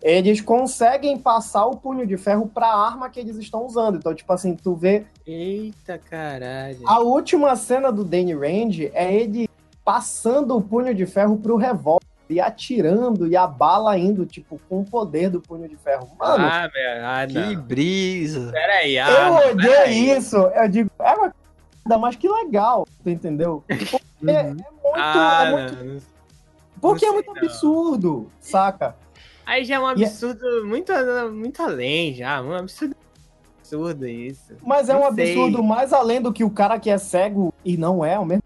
eles 0.04 0.42
conseguem 0.42 1.18
passar 1.18 1.66
o 1.66 1.78
Punho 1.78 2.06
de 2.06 2.18
Ferro 2.18 2.46
pra 2.54 2.68
arma 2.68 3.10
que 3.10 3.20
eles 3.22 3.38
estão 3.38 3.66
usando. 3.66 3.98
Então, 3.98 4.14
tipo 4.14 4.32
assim, 4.34 4.54
tu 4.54 4.76
vê 4.76 5.06
Eita 5.26 5.98
caralho. 5.98 6.78
a 6.86 7.00
última 7.00 7.56
cena 7.56 7.90
do 7.90 8.04
Danny 8.04 8.34
Rand 8.34 8.90
é 8.94 9.14
ele 9.16 9.50
passando 9.86 10.56
o 10.58 10.62
punho 10.62 10.94
de 10.94 11.06
ferro 11.06 11.38
pro 11.38 11.56
revólver 11.56 12.06
e 12.30 12.40
atirando 12.40 13.28
e 13.28 13.36
a 13.38 13.46
bala 13.48 13.98
indo, 13.98 14.26
tipo, 14.26 14.60
com 14.70 14.82
o 14.82 14.86
poder 14.86 15.30
do 15.30 15.40
punho 15.42 15.68
de 15.70 15.76
ferro. 15.78 16.10
Mano, 16.20 16.46
ah, 16.46 16.70
meu, 16.74 17.06
ah, 17.06 17.28
Que 17.28 17.56
não. 17.56 17.62
brisa. 17.64 18.52
Peraí, 18.52 18.98
ah, 19.00 19.10
eu 19.10 19.34
olhei 19.54 20.18
isso, 20.18 20.36
eu 20.38 20.68
digo, 20.70 20.90
é 21.00 21.14
uma 21.14 21.34
mas 22.00 22.16
que 22.16 22.28
legal, 22.30 22.88
tu 23.04 23.10
entendeu? 23.10 23.64
Porque 23.68 23.98
é, 24.32 24.44
muito, 24.44 24.66
Ah, 24.96 25.44
é 25.46 25.52
muito- 25.52 26.04
porque 26.80 27.06
é 27.06 27.12
muito 27.12 27.34
não. 27.34 27.44
absurdo, 27.44 28.32
saca? 28.40 28.96
Aí 29.46 29.64
já 29.66 29.76
é 29.76 29.80
um 29.80 29.88
é- 29.90 29.92
absurdo 29.92 30.66
muito, 30.66 30.92
muito 31.32 31.62
além, 31.62 32.14
já. 32.14 32.42
Um 32.42 32.54
absurdo. 32.54 32.96
absurdo 33.60 34.08
isso. 34.08 34.54
Mas 34.62 34.90
é 34.90 34.96
um 34.96 35.02
Não 35.02 35.14
sei. 35.14 35.32
absurdo 35.32 35.64
mais 35.64 35.92
além 35.94 36.22
do 36.22 36.32
que 36.32 36.44
o 36.44 36.50
cara 36.50 36.80
que 36.80 36.90
é 36.90 36.98
cego 36.98 37.54
e 37.66 37.76
não 37.78 38.04
é, 38.06 38.16
ao 38.16 38.26
mesmo 38.26 38.44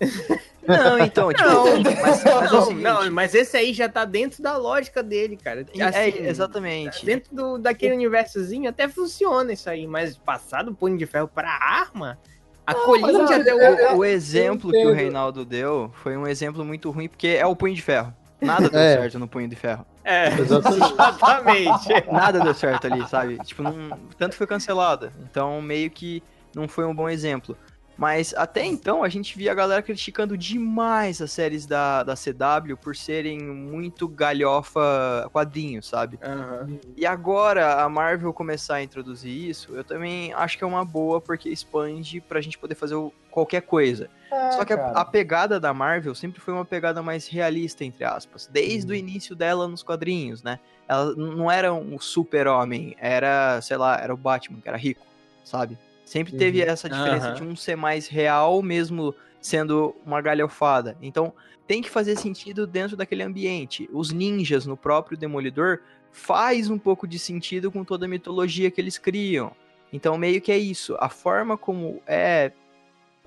Não, 0.66 0.98
então, 0.98 1.30
tipo, 1.32 1.46
Não, 1.46 1.82
mas, 2.00 2.24
mas 2.24 2.24
é 2.24 2.34
o 2.34 2.40
Não, 2.52 2.62
seguinte, 2.62 2.82
não, 2.82 3.10
mas 3.10 3.34
esse 3.34 3.54
aí 3.56 3.72
já 3.74 3.86
tá 3.86 4.04
dentro 4.06 4.42
da 4.42 4.56
lógica 4.56 5.02
dele, 5.02 5.36
cara. 5.36 5.66
é, 5.76 5.82
Assim, 5.84 6.18
exatamente. 6.26 7.04
Dentro 7.04 7.34
do, 7.34 7.58
daquele 7.58 7.94
universozinho 7.94 8.70
até 8.70 8.88
funciona 8.88 9.52
isso 9.52 9.68
aí, 9.68 9.86
mas 9.86 10.16
passar 10.16 10.62
do 10.64 10.74
punho 10.74 10.96
de 10.96 11.04
ferro 11.04 11.28
pra 11.28 11.50
arma, 11.50 12.18
a 12.66 12.72
Não, 12.72 12.84
colinha 12.86 13.38
deu. 13.44 13.58
eu- 13.60 13.94
O, 13.94 13.98
o 13.98 14.04
exemplo 14.06 14.70
que 14.72 14.86
o. 14.86 14.92
Reinaldo 14.92 15.44
deu 15.44 15.90
foi 16.02 16.16
um 16.16 16.26
exemplo 16.26 16.64
muito 16.64 16.90
ruim, 16.90 17.08
porque 17.08 17.28
é 17.28 17.44
o 17.46 17.54
punho 17.54 17.74
de 17.74 17.82
ferro. 17.82 18.14
Nada 18.44 18.68
deu 18.68 18.80
É. 18.80 18.94
certo 18.94 19.18
no 19.18 19.26
punho 19.28 19.48
de 19.48 19.56
ferro. 19.56 19.84
É, 20.04 20.28
Exatamente. 20.28 20.84
exatamente. 20.92 22.12
Nada 22.12 22.40
deu 22.40 22.54
certo 22.54 22.86
ali, 22.86 23.06
sabe? 23.08 23.38
Tipo, 23.44 23.62
não, 23.62 23.98
tanto 24.18 24.36
foi 24.36 24.46
cancelada. 24.46 25.12
Então, 25.30 25.60
meio 25.62 25.90
que 25.90 26.22
não 26.54 26.68
foi 26.68 26.84
um 26.84 26.94
bom 26.94 27.08
exemplo. 27.08 27.56
Mas 27.96 28.34
até 28.36 28.64
então 28.64 29.04
a 29.04 29.08
gente 29.08 29.36
via 29.36 29.52
a 29.52 29.54
galera 29.54 29.82
criticando 29.82 30.36
demais 30.36 31.22
as 31.22 31.30
séries 31.30 31.64
da, 31.64 32.02
da 32.02 32.14
CW 32.14 32.76
por 32.76 32.96
serem 32.96 33.40
muito 33.40 34.08
galhofa 34.08 35.28
quadrinhos, 35.32 35.86
sabe? 35.86 36.18
Aham. 36.22 36.78
E 36.96 37.06
agora 37.06 37.82
a 37.82 37.88
Marvel 37.88 38.32
começar 38.32 38.76
a 38.76 38.82
introduzir 38.82 39.48
isso, 39.48 39.74
eu 39.74 39.84
também 39.84 40.32
acho 40.34 40.58
que 40.58 40.64
é 40.64 40.66
uma 40.66 40.84
boa, 40.84 41.20
porque 41.20 41.48
expande 41.48 42.20
pra 42.20 42.40
gente 42.40 42.58
poder 42.58 42.74
fazer 42.74 42.96
qualquer 43.30 43.62
coisa. 43.62 44.08
É, 44.30 44.50
Só 44.52 44.64
que 44.64 44.72
a, 44.72 44.88
a 44.88 45.04
pegada 45.04 45.60
da 45.60 45.72
Marvel 45.72 46.14
sempre 46.14 46.40
foi 46.40 46.52
uma 46.52 46.64
pegada 46.64 47.02
mais 47.02 47.28
realista, 47.28 47.84
entre 47.84 48.04
aspas. 48.04 48.48
Desde 48.52 48.92
o 48.92 48.94
início 48.94 49.36
dela 49.36 49.68
nos 49.68 49.82
quadrinhos, 49.82 50.42
né? 50.42 50.58
Ela 50.88 51.14
não 51.14 51.50
era 51.50 51.72
um 51.72 51.98
super-homem, 51.98 52.96
era, 52.98 53.60
sei 53.60 53.76
lá, 53.76 53.98
era 54.00 54.12
o 54.12 54.16
Batman, 54.16 54.60
que 54.60 54.68
era 54.68 54.76
rico, 54.76 55.06
sabe? 55.44 55.78
Sempre 56.14 56.32
teve 56.36 56.60
essa 56.62 56.88
diferença 56.88 57.26
Aham. 57.30 57.34
de 57.34 57.42
um 57.42 57.56
ser 57.56 57.74
mais 57.76 58.06
real, 58.06 58.62
mesmo 58.62 59.12
sendo 59.40 59.96
uma 60.06 60.20
galhofada. 60.20 60.96
Então, 61.02 61.32
tem 61.66 61.82
que 61.82 61.90
fazer 61.90 62.14
sentido 62.14 62.68
dentro 62.68 62.96
daquele 62.96 63.24
ambiente. 63.24 63.90
Os 63.92 64.12
ninjas 64.12 64.64
no 64.64 64.76
próprio 64.76 65.18
Demolidor 65.18 65.80
faz 66.12 66.70
um 66.70 66.78
pouco 66.78 67.08
de 67.08 67.18
sentido 67.18 67.68
com 67.72 67.82
toda 67.82 68.06
a 68.06 68.08
mitologia 68.08 68.70
que 68.70 68.80
eles 68.80 68.96
criam. 68.96 69.50
Então, 69.92 70.16
meio 70.16 70.40
que 70.40 70.52
é 70.52 70.56
isso. 70.56 70.96
A 71.00 71.08
forma 71.08 71.58
como 71.58 72.00
é, 72.06 72.52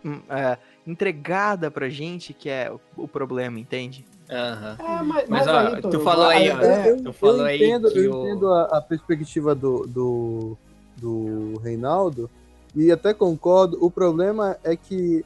hum, 0.06 0.22
é, 0.30 0.58
entregada 0.88 1.70
pra 1.70 1.90
gente 1.90 2.32
que 2.34 2.50
é 2.50 2.72
o, 2.72 2.80
o 3.04 3.06
problema, 3.06 3.60
entende? 3.60 4.06
Aham. 4.32 4.78
É, 4.80 4.84
mas, 5.04 5.08
Mas, 5.08 5.28
mas 5.28 5.48
ó, 5.50 5.58
aí, 5.76 5.82
tu 5.82 6.00
falou 6.00 6.26
aí, 6.28 6.50
ó. 6.50 6.56
ideia- 6.56 6.96
Tu 7.04 7.12
falou 7.12 7.44
aí 7.44 7.58
entendo, 7.58 7.92
que 7.92 8.00
eu 8.00 8.14
o- 8.14 8.24
entendo 8.26 8.48
a, 8.54 8.78
a 8.78 8.82
perspectiva 8.82 9.54
do, 9.54 9.86
do, 9.86 10.58
do 10.96 11.60
Reinaldo 11.62 12.30
e 12.76 12.92
até 12.92 13.14
concordo. 13.14 13.78
O 13.82 13.90
problema 13.90 14.58
é 14.64 14.76
que 14.76 15.26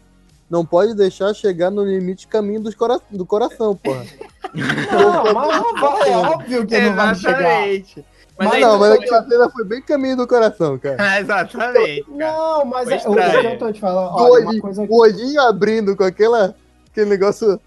não 0.50 0.66
pode 0.66 0.94
deixar 0.94 1.34
chegar 1.34 1.72
no 1.72 1.84
limite 1.84 2.28
caminho 2.28 2.62
dos 2.62 2.76
cora 2.76 3.00
do 3.10 3.26
coração, 3.26 3.76
porra. 3.76 4.06
Não, 4.54 5.34
mas 5.34 5.62
não 5.62 5.76
vai, 5.80 6.10
é 6.10 6.18
óbvio 6.18 6.68
que 6.68 6.78
não 6.78 6.94
vai 6.94 7.16
chegar. 7.16 7.40
Exatamente. 7.40 8.06
Mas, 8.38 8.52
aí 8.52 8.62
não, 8.62 8.78
mas 8.78 8.92
aquela 8.92 9.24
cena 9.24 9.50
foi 9.50 9.64
bem 9.64 9.82
caminho 9.82 10.18
do 10.18 10.28
coração, 10.28 10.78
cara. 10.78 11.20
Exatamente. 11.22 12.04
cara. 12.04 12.18
Não, 12.18 12.66
mas 12.66 12.90
é, 12.90 12.98
o, 13.08 13.14
que 13.14 13.48
eu 13.48 13.58
tô 13.58 13.72
te 13.72 13.80
falando, 13.80 14.12
O 14.12 14.24
olha, 14.24 14.42
uma 14.42 14.50
olhinho, 14.50 14.62
coisa 14.62 14.82
o 14.82 15.00
olhinho 15.00 15.42
abrindo 15.42 15.96
com 15.96 16.04
aquela, 16.04 16.54
aquele 16.90 17.10
negócio. 17.10 17.62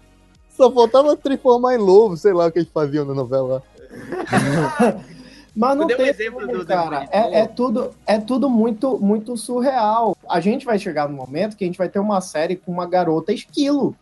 Só 0.55 0.71
faltava 0.71 1.17
transformar 1.17 1.73
em 1.73 1.79
lobo, 1.79 2.15
sei 2.15 2.33
lá 2.33 2.45
o 2.45 2.51
que 2.51 2.59
eles 2.59 2.71
faziam 2.71 3.03
na 3.03 3.15
novela. 3.15 3.63
Mas 5.55 5.77
não 5.77 5.87
deu 5.87 5.95
um 5.95 6.01
tem 6.01 6.09
exemplo 6.09 6.41
como, 6.41 6.57
do 6.57 6.65
cara. 6.65 7.07
É, 7.11 7.39
é 7.39 7.47
tudo, 7.47 7.95
é 8.05 8.19
tudo 8.19 8.49
muito, 8.49 8.99
muito 8.99 9.37
surreal. 9.37 10.17
A 10.27 10.39
gente 10.41 10.65
vai 10.65 10.77
chegar 10.77 11.07
no 11.07 11.15
momento 11.15 11.55
que 11.55 11.63
a 11.63 11.67
gente 11.67 11.77
vai 11.77 11.87
ter 11.87 11.99
uma 11.99 12.19
série 12.19 12.57
com 12.57 12.71
uma 12.71 12.85
garota 12.85 13.31
esquilo. 13.31 13.95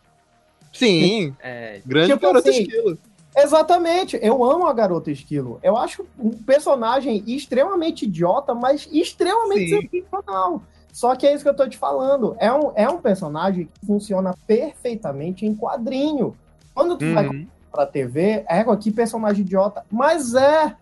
Sim, 0.73 1.35
É, 1.39 1.81
grande 1.85 2.13
Tipo 2.13 2.25
garota 2.25 2.49
assim, 2.49 2.61
esquilo. 2.63 2.97
Exatamente. 3.37 4.19
Eu 4.21 4.43
amo 4.43 4.65
a 4.65 4.73
garota 4.73 5.11
esquilo. 5.11 5.59
Eu 5.61 5.77
acho 5.77 6.05
um 6.17 6.31
personagem 6.31 7.23
extremamente 7.27 8.05
idiota, 8.05 8.55
mas 8.55 8.87
extremamente 8.91 9.69
Sim. 9.69 9.89
sensacional. 9.89 10.63
Só 10.91 11.15
que 11.15 11.25
é 11.25 11.33
isso 11.33 11.43
que 11.43 11.49
eu 11.49 11.55
tô 11.55 11.67
te 11.67 11.77
falando. 11.77 12.35
É 12.39 12.51
um, 12.51 12.71
é 12.75 12.87
um 12.89 12.97
personagem 12.97 13.65
que 13.65 13.85
funciona 13.85 14.35
perfeitamente 14.45 15.45
em 15.45 15.55
quadrinho. 15.55 16.35
Quando 16.73 16.97
tu 16.97 17.13
vai 17.13 17.27
Uhum. 17.27 17.47
Pra 17.73 17.87
TV, 17.87 18.45
é 18.47 18.63
que 18.77 18.91
personagem 18.91 19.41
idiota. 19.41 19.83
Mas 19.91 20.35
é. 20.35 20.75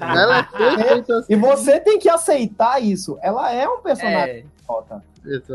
Ela 0.00 0.44
feita 0.80 1.18
assim. 1.18 1.32
E 1.32 1.36
você 1.36 1.80
tem 1.80 1.98
que 1.98 2.08
aceitar 2.08 2.80
isso. 2.80 3.18
Ela 3.20 3.52
é 3.52 3.68
um 3.68 3.82
personagem 3.82 4.34
é, 4.36 4.44
idiota. 4.62 5.02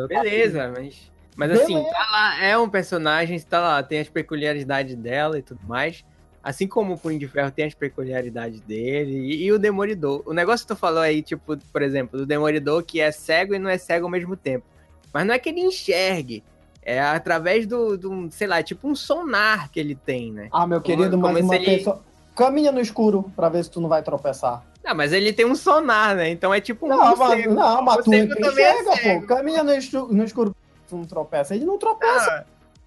Beleza, 0.07 0.73
mas. 0.75 1.09
Mas 1.38 1.49
Beleza. 1.49 1.65
assim, 1.65 1.83
tá 1.83 2.07
lá, 2.11 2.43
é 2.43 2.57
um 2.57 2.67
personagem, 2.67 3.39
tá 3.39 3.61
lá, 3.61 3.83
tem 3.83 3.99
as 3.99 4.09
peculiaridades 4.09 4.95
dela 4.95 5.38
e 5.38 5.43
tudo 5.43 5.61
mais. 5.67 6.03
Assim 6.43 6.67
como 6.67 6.93
o 6.93 6.97
Punho 6.97 7.19
de 7.19 7.27
Ferro 7.27 7.51
tem 7.51 7.65
as 7.65 7.75
peculiaridades 7.75 8.59
dele. 8.61 9.11
E, 9.11 9.43
e 9.43 9.51
o 9.51 9.59
Demolidor. 9.59 10.23
O 10.25 10.33
negócio 10.33 10.65
que 10.65 10.73
tu 10.73 10.77
falou 10.77 11.01
aí, 11.01 11.21
tipo, 11.21 11.57
por 11.71 11.81
exemplo, 11.81 12.17
do 12.17 12.25
Demolidor 12.25 12.83
que 12.83 12.99
é 12.99 13.11
cego 13.11 13.53
e 13.53 13.59
não 13.59 13.69
é 13.69 13.77
cego 13.77 14.05
ao 14.05 14.11
mesmo 14.11 14.35
tempo. 14.35 14.65
Mas 15.13 15.27
não 15.27 15.33
é 15.33 15.39
que 15.39 15.49
ele 15.49 15.61
enxergue. 15.61 16.43
É 16.89 17.01
através 17.01 17.67
do, 17.67 17.97
do 17.97 18.29
sei 18.31 18.47
lá, 18.47 18.63
tipo 18.63 18.88
um 18.88 18.95
sonar 18.95 19.69
que 19.69 19.77
ele 19.77 19.93
tem, 19.93 20.31
né? 20.31 20.47
Ah, 20.53 20.65
meu 20.65 20.79
querido, 20.79 21.17
mas 21.17 21.43
uma 21.43 21.55
ele- 21.57 21.65
pessoa. 21.65 21.99
Caminha 22.33 22.71
no 22.71 22.79
escuro 22.79 23.29
pra 23.35 23.49
ver 23.49 23.61
se 23.65 23.69
tu 23.69 23.81
não 23.81 23.89
vai 23.89 24.01
tropeçar. 24.01 24.63
Ah, 24.85 24.93
mas 24.93 25.11
ele 25.11 25.33
tem 25.33 25.45
um 25.45 25.53
sonar, 25.53 26.15
né? 26.15 26.29
Então 26.29 26.53
é 26.53 26.61
tipo 26.61 26.85
um 26.85 26.89
Não, 26.89 27.17
mas, 27.17 27.45
não, 27.45 27.81
mas 27.81 28.05
tu 28.05 28.13
é 28.13 28.19
enxerga, 28.19 28.91
pô. 29.19 29.27
Caminha 29.27 29.63
no, 29.63 29.73
estu- 29.73 30.07
no 30.09 30.23
escuro 30.23 30.55
tu 30.88 30.95
não 30.95 31.03
tropeça. 31.03 31.53
Ele 31.53 31.65
não 31.65 31.77
tropeça. 31.77 32.31
Ah, 32.31 32.45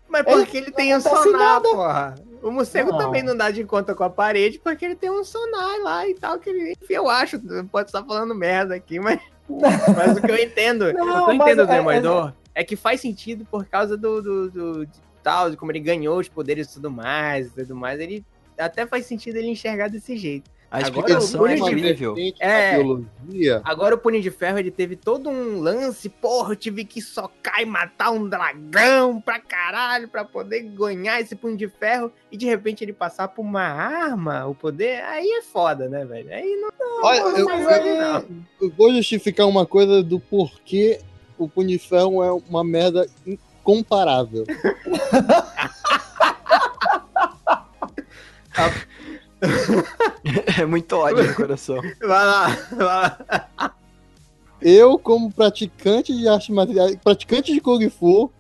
mas 0.09 0.23
porque 0.25 0.57
ele, 0.57 0.71
tem 0.71 0.97
um 0.97 1.01
sonar, 1.01 1.33
nada. 1.33 1.69
porra. 1.69 2.15
O 2.43 2.51
morcego 2.51 2.93
Não. 2.93 2.97
também 2.99 3.23
não 3.23 3.37
dá 3.37 3.51
de 3.51 3.65
conta 3.65 3.95
com 3.95 4.03
a 4.03 4.09
parede 4.09 4.59
porque 4.59 4.83
ele 4.83 4.95
tem 4.97 5.11
um 5.11 5.23
sonar 5.23 5.79
lá 5.83 6.09
e 6.09 6.15
tal. 6.15 6.39
Que 6.39 6.49
ele, 6.49 6.73
enfim, 6.83 6.95
eu 6.95 7.07
acho, 7.11 7.39
pode 7.71 7.89
estar 7.91 8.03
falando 8.03 8.35
merda 8.35 8.75
aqui, 8.75 8.99
mas, 8.99 9.21
mas 9.95 10.17
o 10.17 10.23
que 10.23 10.31
eu 10.31 10.39
entendo, 10.39 10.91
Não, 10.95 11.27
o 11.27 11.31
eu 11.31 11.35
entendo 11.35 11.67
do 11.67 11.73
é- 11.73 11.77
Demolidor 11.77 12.33
é, 12.55 12.65
que 12.65 12.77
faz 12.77 13.01
sentido 13.01 13.45
por 13.45 13.65
causa 13.67 13.97
do, 13.97 14.21
do, 14.23 14.51
do- 14.51 14.87
de 14.87 15.01
tal, 15.23 15.51
de 15.51 15.57
como 15.57 15.71
ele 15.73 15.81
ganhou 15.81 16.19
os 16.19 16.29
poderes 16.29 16.71
e 16.71 16.75
tudo 16.75 16.91
mais 16.91 17.49
e 17.49 17.51
tudo 17.51 17.77
mais. 17.77 18.01
Ele 18.01 18.25
até 18.59 18.87
faz 18.87 19.07
sentido 19.07 19.37
ele 19.37 19.49
enxergar 19.49 19.89
desse 19.89 20.17
jeito. 20.17 20.51
A 20.71 20.81
explicação 20.83 21.45
é 21.49 21.57
incrível. 21.57 22.15
É. 22.39 22.77
Biologia. 22.77 23.61
Agora 23.65 23.97
o 23.97 23.99
Punho 23.99 24.23
de 24.23 24.31
Ferro 24.31 24.57
ele 24.57 24.71
teve 24.71 24.95
todo 24.95 25.29
um 25.29 25.59
lance, 25.59 26.09
porra, 26.09 26.53
eu 26.53 26.57
tive 26.57 26.85
que 26.85 27.03
socar 27.03 27.61
e 27.61 27.65
matar 27.67 28.13
um 28.13 28.29
dragão 28.29 29.21
pra 29.21 29.41
caralho 29.41 30.07
pra 30.07 30.25
poder 30.25 30.63
ganhar 30.63 31.21
esse 31.21 31.35
Punho 31.35 31.57
de 31.57 31.69
Ferro 31.69 32.13
e 32.31 32.37
de 32.37 32.47
repente 32.47 32.85
ele 32.85 32.93
passar 32.93 33.27
por 33.27 33.43
uma 33.43 33.63
arma, 33.65 34.47
o 34.47 34.55
poder, 34.55 35.03
aí 35.03 35.29
é 35.29 35.43
foda, 35.43 35.89
né, 35.89 36.05
velho? 36.05 36.33
Aí 36.33 36.55
não 36.57 36.71
Olha, 37.03 37.19
eu, 37.41 37.47
mas 37.47 37.63
eu- 37.63 37.69
aí- 38.15 38.27
eu 38.61 38.71
vou 38.71 38.95
justificar 38.95 39.49
uma 39.49 39.67
coisa 39.67 40.05
do 40.05 40.21
porquê 40.21 41.01
o 41.45 41.49
Punho 41.49 41.69
de 41.69 41.79
Ferro 41.79 42.23
é 42.23 42.33
uma 42.49 42.63
merda 42.63 43.07
incomparável. 43.27 44.45
É 50.59 50.67
muito 50.67 50.95
ódio 50.97 51.27
no 51.27 51.35
coração. 51.35 51.77
vai 52.01 52.27
lá, 52.27 52.49
vai 52.73 52.87
lá. 52.87 53.75
Eu, 54.61 54.99
como 54.99 55.33
praticante 55.33 56.15
de 56.15 56.29
arte 56.29 56.53
marcial, 56.53 56.89
praticante 57.03 57.53
de 57.53 57.61
Kung 57.61 57.89
Fu, 57.89 58.31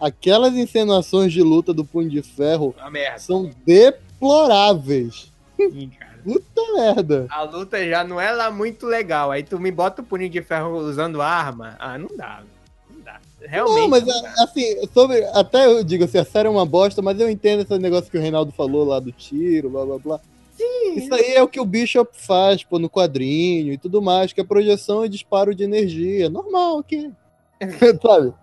aquelas 0.00 0.54
encenações 0.54 1.32
de 1.32 1.40
luta 1.40 1.72
do 1.72 1.84
Punho 1.84 2.10
de 2.10 2.20
Ferro 2.22 2.74
são 3.16 3.48
deploráveis. 3.64 5.32
Ih, 5.56 5.88
cara. 5.96 6.07
Puta 6.32 6.72
merda. 6.74 7.26
A 7.30 7.42
luta 7.42 7.84
já 7.88 8.04
não 8.04 8.20
é 8.20 8.30
lá 8.32 8.50
muito 8.50 8.86
legal. 8.86 9.30
Aí 9.30 9.42
tu 9.42 9.58
me 9.58 9.70
bota 9.70 10.02
o 10.02 10.04
Punho 10.04 10.28
de 10.28 10.42
Ferro 10.42 10.76
usando 10.78 11.22
arma. 11.22 11.76
Ah, 11.78 11.96
não 11.96 12.08
dá. 12.16 12.42
Não 12.90 13.00
dá. 13.00 13.18
Realmente. 13.40 13.80
Não, 13.80 13.88
mas 13.88 14.04
não 14.04 14.22
dá. 14.22 14.34
assim, 14.44 14.86
sobre. 14.92 15.24
Até 15.34 15.66
eu 15.66 15.82
digo 15.82 16.04
assim, 16.04 16.18
a 16.18 16.24
série 16.24 16.48
é 16.48 16.50
uma 16.50 16.66
bosta, 16.66 17.00
mas 17.00 17.18
eu 17.18 17.30
entendo 17.30 17.62
esse 17.62 17.78
negócio 17.78 18.10
que 18.10 18.18
o 18.18 18.20
Reinaldo 18.20 18.52
falou 18.52 18.84
lá 18.84 19.00
do 19.00 19.10
tiro, 19.12 19.70
blá 19.70 19.84
blá 19.86 19.98
blá. 19.98 20.20
Sim. 20.56 20.94
Isso 20.96 21.14
aí 21.14 21.34
é 21.34 21.42
o 21.42 21.46
que 21.48 21.60
o 21.60 21.64
Bishop 21.64 22.10
faz, 22.14 22.64
pô, 22.64 22.78
no 22.80 22.90
quadrinho 22.90 23.72
e 23.72 23.78
tudo 23.78 24.02
mais, 24.02 24.32
que 24.32 24.40
é 24.40 24.44
projeção 24.44 25.04
e 25.04 25.08
disparo 25.08 25.54
de 25.54 25.62
energia. 25.62 26.28
Normal, 26.28 26.78
ok. 26.78 27.10
Sabe? 28.02 28.34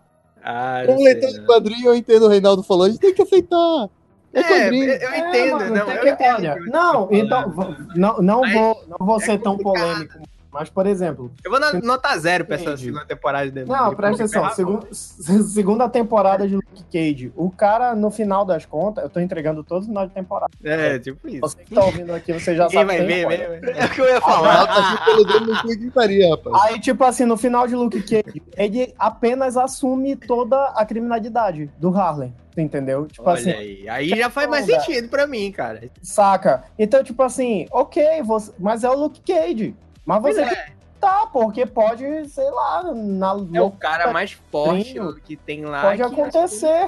Ah, 0.41 0.83
Como 0.85 1.03
leitor 1.03 1.29
de 1.31 1.39
não. 1.39 1.45
quadrinho, 1.45 1.87
eu 1.87 1.95
entendo 1.95 2.25
o 2.25 2.29
Reinaldo 2.29 2.63
falando, 2.63 2.89
a 2.89 2.91
gente 2.91 3.01
tem 3.01 3.13
que 3.13 3.21
aceitar. 3.21 3.89
É, 4.35 4.41
É, 4.41 4.67
eu 4.67 4.73
eu 4.73 5.15
entendo, 5.15 5.35
É, 5.35 5.51
mano, 5.53 5.75
não, 5.75 5.91
eu 5.91 6.01
que- 6.01 6.09
entendo. 6.09 6.35
olha, 6.35 6.53
você 6.55 6.69
não, 6.69 7.07
tá 7.07 7.15
então, 7.15 7.75
não, 7.95 8.17
não, 8.21 8.41
Mas 8.41 8.53
vou, 8.53 8.83
não 8.87 9.07
vou 9.07 9.15
é 9.17 9.19
ser 9.21 9.37
tão 9.39 9.57
polêmico. 9.57 10.19
Mas, 10.57 10.69
por 10.69 10.87
exemplo. 10.87 11.31
Eu 11.43 11.51
vou 11.51 11.59
na 11.59 11.73
nota 11.73 12.17
zero 12.17 12.45
pra 12.45 12.55
essa 12.55 12.63
Entendi. 12.65 12.85
segunda 12.85 13.05
temporada 13.05 13.51
dele. 13.51 13.69
Não, 13.69 13.93
presta 13.93 14.23
atenção. 14.23 14.49
segun- 14.51 14.79
segunda 15.43 15.89
temporada 15.89 16.47
de 16.47 16.55
Luke 16.55 16.83
Cage. 16.91 17.33
O 17.35 17.51
cara, 17.51 17.93
no 17.93 18.09
final 18.09 18.45
das 18.45 18.65
contas, 18.65 19.03
eu 19.03 19.09
tô 19.09 19.19
entregando 19.19 19.63
todo 19.63 19.85
final 19.85 20.07
de 20.07 20.13
temporada. 20.13 20.51
É, 20.63 20.97
tipo 20.97 21.27
isso. 21.27 21.41
Você 21.41 21.57
que 21.63 21.75
tá 21.75 21.83
ouvindo 21.83 22.13
aqui, 22.13 22.31
você 22.31 22.55
já 22.55 22.63
Ninguém 22.67 22.79
sabe. 22.79 22.97
vai 22.97 23.05
ver, 23.05 23.25
vai 23.25 23.37
ver. 23.59 23.75
É 23.77 23.85
o 23.85 23.89
que 23.89 23.99
eu 24.01 24.05
ia 24.05 24.17
Ah, 24.17 24.21
falar. 24.21 24.67
tá 24.67 24.93
aqui 24.93 25.05
pelo 25.05 25.23
dedo 25.25 25.45
no 25.53 25.61
cu 25.61 25.67
gritaria, 25.67 26.29
rapaz. 26.29 26.63
Aí, 26.63 26.79
tipo 26.79 27.03
assim, 27.03 27.25
no 27.25 27.35
final 27.35 27.67
de 27.67 27.75
Luke 27.75 28.01
Cage, 28.01 28.41
ele 28.55 28.93
apenas 28.97 29.57
assume 29.57 30.15
toda 30.15 30.67
a 30.69 30.85
criminalidade 30.85 31.69
do 31.77 31.89
Harlem. 31.95 32.33
Entendeu? 32.57 33.05
Tipo 33.05 33.29
Olha 33.29 33.37
assim, 33.37 33.51
aí. 33.51 33.89
Aí 33.89 34.07
já 34.07 34.29
faz 34.29 34.47
mais 34.49 34.65
sentido 34.65 35.09
pra 35.09 35.27
mim, 35.27 35.51
cara. 35.51 35.81
saca? 36.01 36.63
Então, 36.79 37.03
tipo 37.03 37.21
assim, 37.21 37.67
ok, 37.69 38.21
você, 38.23 38.53
mas 38.57 38.85
é 38.85 38.89
o 38.89 38.97
Luke 38.97 39.19
Cage. 39.19 39.75
Mas 40.05 40.21
Pois 40.21 40.35
você 40.35 40.41
é, 40.43 40.71
tá, 40.99 41.27
porque 41.31 41.65
pode, 41.65 42.29
sei 42.29 42.49
lá, 42.51 42.83
na 42.93 43.35
é 43.53 43.61
o 43.61 43.71
cara 43.71 44.11
mais 44.13 44.31
forte 44.51 44.93
Trinho. 44.93 45.15
que 45.15 45.35
tem 45.35 45.65
lá. 45.65 45.81
pode 45.81 45.97
que 45.97 46.03
acontecer, 46.21 46.87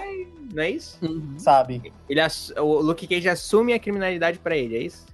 Não 0.53 0.63
é 0.63 0.69
isso? 0.71 0.99
sabe? 1.39 1.91
Ele 2.07 2.21
O 2.59 2.79
Luke 2.79 3.07
Cage 3.07 3.27
assume 3.27 3.73
a 3.73 3.79
criminalidade 3.79 4.37
pra 4.39 4.55
ele, 4.55 4.75
é 4.77 4.81
isso? 4.81 5.05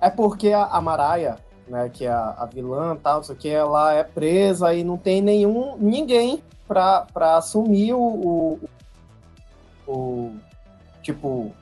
É 0.00 0.08
porque 0.08 0.52
a, 0.52 0.64
a 0.64 0.80
Mariah, 0.80 1.38
né, 1.66 1.88
que 1.92 2.04
é 2.06 2.10
a, 2.10 2.36
a 2.38 2.46
vilã 2.46 2.94
e 2.94 2.98
tal, 2.98 3.20
isso 3.20 3.32
aqui, 3.32 3.48
ela 3.48 3.92
é 3.92 4.04
presa 4.04 4.72
e 4.72 4.84
não 4.84 4.96
tem 4.96 5.20
nenhum, 5.20 5.76
ninguém 5.76 6.40
pra, 6.68 7.00
pra 7.12 7.36
assumir 7.36 7.94
o, 7.94 8.00
o, 8.00 9.92
o- 9.92 10.36
tipo, 11.02 11.52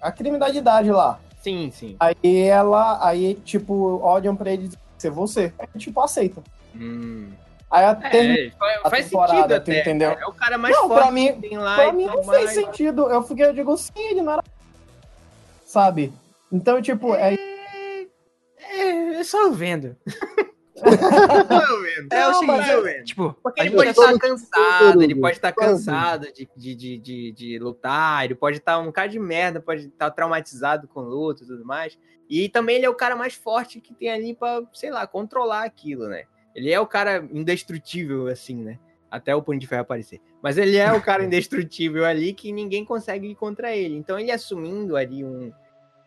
a 0.00 0.10
criminalidade 0.10 0.90
lá. 0.90 1.18
Sim, 1.42 1.70
sim. 1.72 1.96
Aí 2.00 2.16
ela, 2.46 3.04
aí, 3.06 3.34
tipo, 3.34 3.98
olham 4.02 4.34
pra 4.36 4.52
ele 4.52 4.62
e 4.62 4.66
dizem, 4.68 4.80
ser 5.02 5.10
você. 5.10 5.52
Aí, 5.58 5.68
tipo, 5.78 6.00
aceita. 6.00 6.42
Hum. 6.74 7.30
Aí 7.70 7.84
até 7.84 8.46
É, 8.46 8.50
faz, 8.50 8.80
a 8.84 8.90
faz 8.90 9.04
temporada, 9.06 9.36
sentido 9.36 9.52
até. 9.54 9.80
entendeu? 9.80 10.10
É 10.10 10.26
o 10.26 10.32
cara 10.32 10.58
mais 10.58 10.74
Não, 10.74 10.88
forte 10.88 11.02
pra 11.02 11.10
mim- 11.10 11.32
que 11.40 11.48
tem 11.48 11.58
lá 11.58 11.74
pra 11.76 11.92
mim 11.92 12.04
não 12.06 12.22
fez 12.22 12.26
mais. 12.26 12.50
sentido. 12.50 13.10
Eu 13.10 13.22
fiquei, 13.22 13.46
eu 13.46 13.52
digo, 13.54 13.76
sim, 13.76 13.92
ele 13.96 14.22
não 14.22 14.32
era. 14.34 14.44
Sabe? 15.64 16.12
Então, 16.50 16.80
tipo, 16.82 17.14
é. 17.14 17.34
É, 18.58 19.14
é 19.20 19.24
só 19.24 19.42
eu 19.46 19.52
vendo. 19.52 19.96
É 22.10 22.28
o 22.28 22.34
seguinte, 22.34 22.82
vendo. 22.82 23.04
tipo, 23.04 23.36
Porque 23.42 23.60
ele 23.62 23.70
pode 23.70 23.90
estar 23.90 24.18
cansado, 24.18 25.02
ele 25.02 25.14
pode 25.14 25.36
estar 25.36 25.52
cansado 25.52 26.26
de, 26.32 26.48
de, 26.56 26.98
de, 26.98 27.32
de, 27.32 27.58
lutar, 27.58 28.24
ele 28.24 28.34
pode 28.34 28.58
estar 28.58 28.78
um 28.78 28.90
cara 28.92 29.08
de 29.08 29.18
merda, 29.18 29.60
pode 29.60 29.86
estar 29.88 30.10
traumatizado 30.10 30.88
com 30.88 31.00
luta 31.00 31.44
e 31.44 31.46
tudo 31.46 31.64
mais. 31.64 31.98
E 32.28 32.48
também 32.48 32.76
ele 32.76 32.86
é 32.86 32.90
o 32.90 32.94
cara 32.94 33.14
mais 33.14 33.34
forte 33.34 33.80
que 33.80 33.94
tem 33.94 34.10
ali 34.10 34.34
pra, 34.34 34.62
sei 34.72 34.90
lá, 34.90 35.06
controlar 35.06 35.64
aquilo, 35.64 36.08
né? 36.08 36.24
Ele 36.54 36.70
é 36.70 36.80
o 36.80 36.86
cara 36.86 37.26
indestrutível, 37.32 38.26
assim, 38.26 38.56
né? 38.56 38.78
Até 39.10 39.34
o 39.34 39.42
Punho 39.42 39.60
de 39.60 39.66
Ferro 39.66 39.82
aparecer. 39.82 40.20
Mas 40.42 40.56
ele 40.56 40.76
é 40.76 40.90
o 40.92 41.00
cara 41.02 41.22
indestrutível 41.24 42.04
ali 42.04 42.32
que 42.32 42.50
ninguém 42.52 42.84
consegue 42.84 43.28
ir 43.28 43.34
contra 43.34 43.74
ele. 43.76 43.94
Então 43.96 44.18
ele 44.18 44.30
assumindo 44.30 44.96
ali 44.96 45.24
um, 45.24 45.52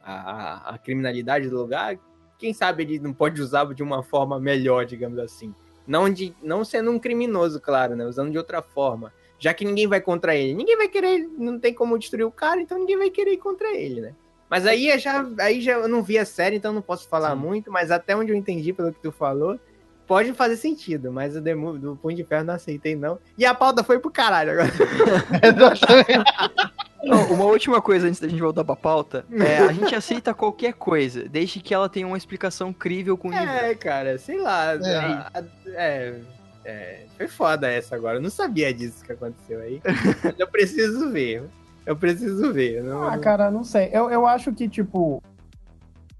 a- 0.03 0.73
a 0.73 0.77
criminalidade 0.77 1.49
do 1.49 1.57
lugar, 1.57 1.97
quem 2.38 2.53
sabe 2.53 2.84
ele 2.84 2.99
não 2.99 3.14
pode 3.14 3.41
usar 3.41 3.66
de 3.74 3.84
uma 3.84 4.03
forma 4.03 4.40
melhor, 4.40 4.86
digamos 4.86 5.20
assim. 5.20 5.53
Não, 5.88 6.10
de, 6.10 6.34
não 6.41 6.66
sendo 6.66 6.91
um 6.91 6.99
criminoso, 6.99 7.60
claro, 7.60 7.95
né? 7.95 8.06
Usando 8.06 8.32
de 8.32 8.38
outra 8.38 8.62
forma. 8.62 9.14
Já 9.38 9.53
que 9.53 9.66
ninguém 9.66 9.88
vai 9.88 10.02
contra 10.02 10.36
ele. 10.36 10.53
Ninguém 10.53 10.78
vai 10.78 10.88
querer, 10.88 11.28
não 11.38 11.60
tem 11.60 11.74
como 11.74 11.98
destruir 11.98 12.26
o 12.26 12.32
cara, 12.32 12.62
então 12.62 12.80
ninguém 12.80 12.98
vai 12.98 13.10
querer 13.10 13.34
ir 13.34 13.38
contra 13.38 13.76
ele, 13.76 14.02
né? 14.02 14.14
Mas 14.49 14.66
aí 14.66 14.90
eu 14.90 14.99
já, 14.99 15.26
aí 15.40 15.62
já 15.62 15.74
eu 15.74 15.88
não 15.88 16.03
vi 16.03 16.18
a 16.18 16.26
série, 16.26 16.56
então 16.56 16.72
não 16.72 16.82
posso 16.82 17.07
falar 17.07 17.36
muito, 17.36 17.72
mas 17.72 17.91
até 17.91 18.16
onde 18.16 18.32
eu 18.32 18.36
entendi 18.36 18.72
pelo 18.72 18.94
que 18.94 19.02
tu 19.02 19.12
falou, 19.12 19.60
pode 20.06 20.34
fazer 20.34 20.56
sentido, 20.56 21.12
mas 21.12 21.36
o 21.36 21.41
do 21.41 21.99
Punho 22.02 22.16
de 22.16 22.24
Ferro 22.24 22.45
não 22.45 22.53
aceitei, 22.53 22.95
não. 22.95 23.20
E 23.38 23.45
a 23.45 23.53
pauta 23.53 23.84
foi 23.84 23.99
pro 23.99 24.12
caralho 24.12 24.52
agora. 24.52 24.72
Não, 27.06 27.34
uma 27.34 27.45
última 27.45 27.82
coisa 27.82 28.07
antes 28.07 28.19
da 28.19 28.27
gente 28.27 28.41
voltar 28.41 28.64
pra 28.64 28.76
pauta. 28.76 29.26
É, 29.32 29.60
a 29.60 29.72
gente 29.72 29.94
aceita 29.95 30.34
qualquer 30.34 30.73
coisa, 30.73 31.27
desde 31.30 31.60
que 31.60 31.73
ela 31.73 31.88
tenha 31.88 32.07
uma 32.07 32.18
explicação 32.18 32.73
crível 32.73 33.15
com 33.18 33.27
o 33.27 33.32
universo. 33.32 33.65
É, 33.65 33.76
cara, 33.76 34.18
sei 34.18 34.40
lá. 34.41 34.73
É. 34.73 34.95
a- 34.98 35.32
a- 35.36 35.44
É, 35.72 36.19
é, 36.65 37.06
foi 37.18 37.27
foda 37.27 37.69
essa 37.69 37.95
agora. 37.95 38.18
Eu 38.18 38.22
não 38.22 38.30
sabia 38.30 38.73
disso 38.73 39.03
que 39.06 39.11
aconteceu 39.11 39.60
aí. 39.61 39.82
Eu 40.40 40.48
preciso 40.48 41.11
ver. 41.11 41.44
Eu 41.86 41.95
preciso 41.95 42.52
ver. 42.52 42.84
Não, 42.84 43.07
Ah, 43.07 43.18
cara, 43.19 43.52
não 43.52 43.64
sei. 43.64 43.90
Eu, 43.94 44.10
eu 44.10 44.26
acho 44.26 44.52
que, 44.52 44.68
tipo, 44.68 45.22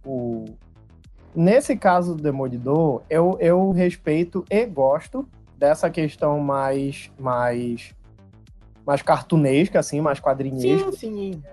o... 0.06 0.46
nesse 1.36 1.76
caso 1.76 2.14
do 2.16 2.22
Demolidor, 2.22 3.02
eu, 3.10 3.38
eu 3.42 3.72
respeito 3.72 4.46
e 4.50 4.66
gosto 4.66 5.28
dessa 5.58 5.90
questão 5.90 6.40
mais, 6.40 7.10
mais, 7.18 7.96
mais 8.86 9.02
cartunesca, 9.02 9.80
assim, 9.80 10.00
mais 10.00 10.20
quadrinesca, 10.20 10.92
Sim, 10.92 10.98
sim. 10.98 11.44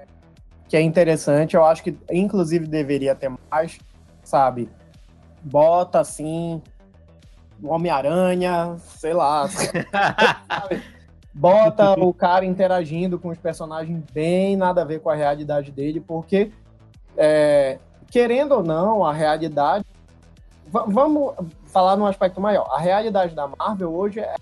que 0.68 0.76
é 0.76 0.80
interessante. 0.80 1.56
Eu 1.56 1.64
acho 1.64 1.82
que, 1.82 1.96
inclusive, 2.10 2.66
deveria 2.66 3.14
ter 3.14 3.32
mais, 3.50 3.78
sabe? 4.22 4.68
Bota, 5.42 6.00
assim, 6.00 6.62
Homem-Aranha, 7.62 8.76
sei 8.98 9.14
lá, 9.14 9.48
bota 11.32 11.98
o 11.98 12.12
cara 12.12 12.44
interagindo 12.44 13.18
com 13.18 13.28
os 13.28 13.38
personagens 13.38 14.02
bem 14.12 14.56
nada 14.56 14.82
a 14.82 14.84
ver 14.84 15.00
com 15.00 15.08
a 15.10 15.14
realidade 15.14 15.70
dele, 15.72 16.00
porque, 16.00 16.52
é, 17.16 17.78
querendo 18.10 18.52
ou 18.52 18.62
não, 18.62 19.04
a 19.04 19.12
realidade. 19.12 19.84
Va- 20.66 20.84
vamos 20.86 21.34
falar 21.66 21.96
num 21.96 22.06
aspecto 22.06 22.40
maior. 22.40 22.68
A 22.72 22.78
realidade 22.78 23.34
da 23.34 23.46
Marvel 23.48 23.92
hoje 23.92 24.20
é. 24.20 24.36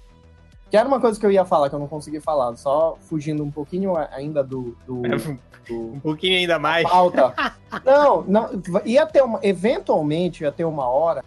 Que 0.70 0.76
era 0.76 0.86
uma 0.86 1.00
coisa 1.00 1.18
que 1.18 1.26
eu 1.26 1.32
ia 1.32 1.44
falar, 1.44 1.68
que 1.68 1.74
eu 1.74 1.78
não 1.78 1.88
consegui 1.88 2.20
falar, 2.20 2.54
só 2.56 2.96
fugindo 3.00 3.42
um 3.42 3.50
pouquinho 3.50 3.96
ainda 3.96 4.42
do. 4.42 4.76
do, 4.86 5.02
do 5.68 5.92
um 5.94 6.00
pouquinho 6.00 6.38
ainda 6.38 6.58
mais. 6.58 6.88
pauta. 6.88 7.34
Não, 7.84 8.22
não, 8.22 8.50
ia 8.84 9.06
ter 9.06 9.22
uma, 9.22 9.38
eventualmente 9.44 10.42
ia 10.42 10.50
ter 10.50 10.64
uma 10.64 10.88
hora 10.88 11.24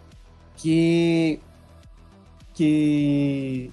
que 0.56 1.40
que 2.52 3.72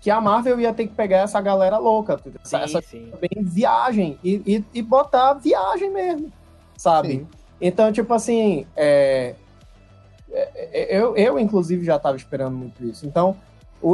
que 0.00 0.08
a 0.08 0.20
Marvel 0.20 0.60
ia 0.60 0.72
ter 0.72 0.86
que 0.86 0.94
pegar 0.94 1.18
essa 1.18 1.40
galera 1.40 1.78
louca, 1.78 2.14
essa, 2.14 2.58
Sim, 2.58 2.64
essa 2.64 2.82
sim. 2.82 3.12
bem 3.20 3.42
viagem 3.44 4.18
e, 4.22 4.42
e, 4.46 4.64
e 4.78 4.82
botar 4.82 5.34
viagem 5.34 5.90
mesmo, 5.92 6.32
sabe? 6.76 7.08
Sim. 7.08 7.28
Então, 7.60 7.92
tipo 7.92 8.12
assim, 8.12 8.66
é, 8.76 9.36
é, 10.32 10.50
é, 10.72 10.98
eu, 10.98 11.16
eu 11.16 11.38
inclusive 11.38 11.84
já 11.84 11.98
tava 12.00 12.16
esperando 12.16 12.56
muito 12.56 12.84
isso. 12.84 13.06
Então, 13.06 13.36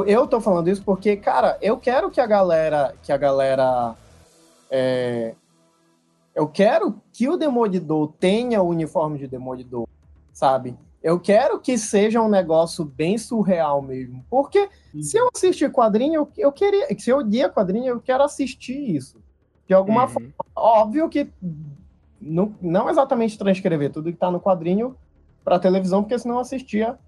eu 0.06 0.27
tô 0.27 0.40
falando 0.40 0.69
isso 0.69 0.82
porque, 0.85 1.16
cara, 1.16 1.56
eu 1.62 1.78
quero 1.78 2.10
que 2.10 2.20
a 2.20 2.27
galera, 2.27 2.94
que 3.02 3.12
a 3.12 3.16
galera, 3.16 3.94
é, 4.70 5.35
eu 6.35 6.47
quero 6.48 7.01
que 7.12 7.28
o 7.28 7.36
Demolidor 7.36 8.12
tenha 8.20 8.62
o 8.62 8.69
uniforme 8.69 9.19
de 9.19 9.27
Demolidor, 9.27 9.86
sabe? 10.32 10.77
Eu 11.02 11.19
quero 11.19 11.60
que 11.60 11.78
seja 11.78 12.20
um 12.20 12.28
negócio 12.28 12.85
bem 12.85 13.16
surreal 13.16 13.81
mesmo, 13.81 14.24
porque 14.28 14.69
se 15.01 15.16
eu 15.16 15.28
assistir 15.35 15.70
quadrinho, 15.70 16.15
eu, 16.15 16.32
eu 16.36 16.52
queria, 16.52 16.86
se 16.98 17.09
eu 17.10 17.20
lia 17.20 17.48
quadrinho, 17.48 17.86
eu 17.86 18.01
quero 18.01 18.23
assistir 18.24 18.97
isso. 18.97 19.23
De 19.66 19.74
alguma 19.74 20.02
Uhum. 20.02 20.09
forma, 20.09 20.35
óbvio 20.56 21.09
que 21.09 21.31
não, 22.20 22.55
não 22.60 22.90
exatamente 22.90 23.39
transcrever 23.39 23.93
tudo 23.93 24.10
que 24.10 24.19
tá 24.19 24.31
no 24.31 24.40
quadrinho 24.40 24.97
pra 25.44 25.59
televisão, 25.59 26.02
porque 26.02 26.19
senão 26.19 26.36
eu 26.36 26.40
assistia, 26.40 26.98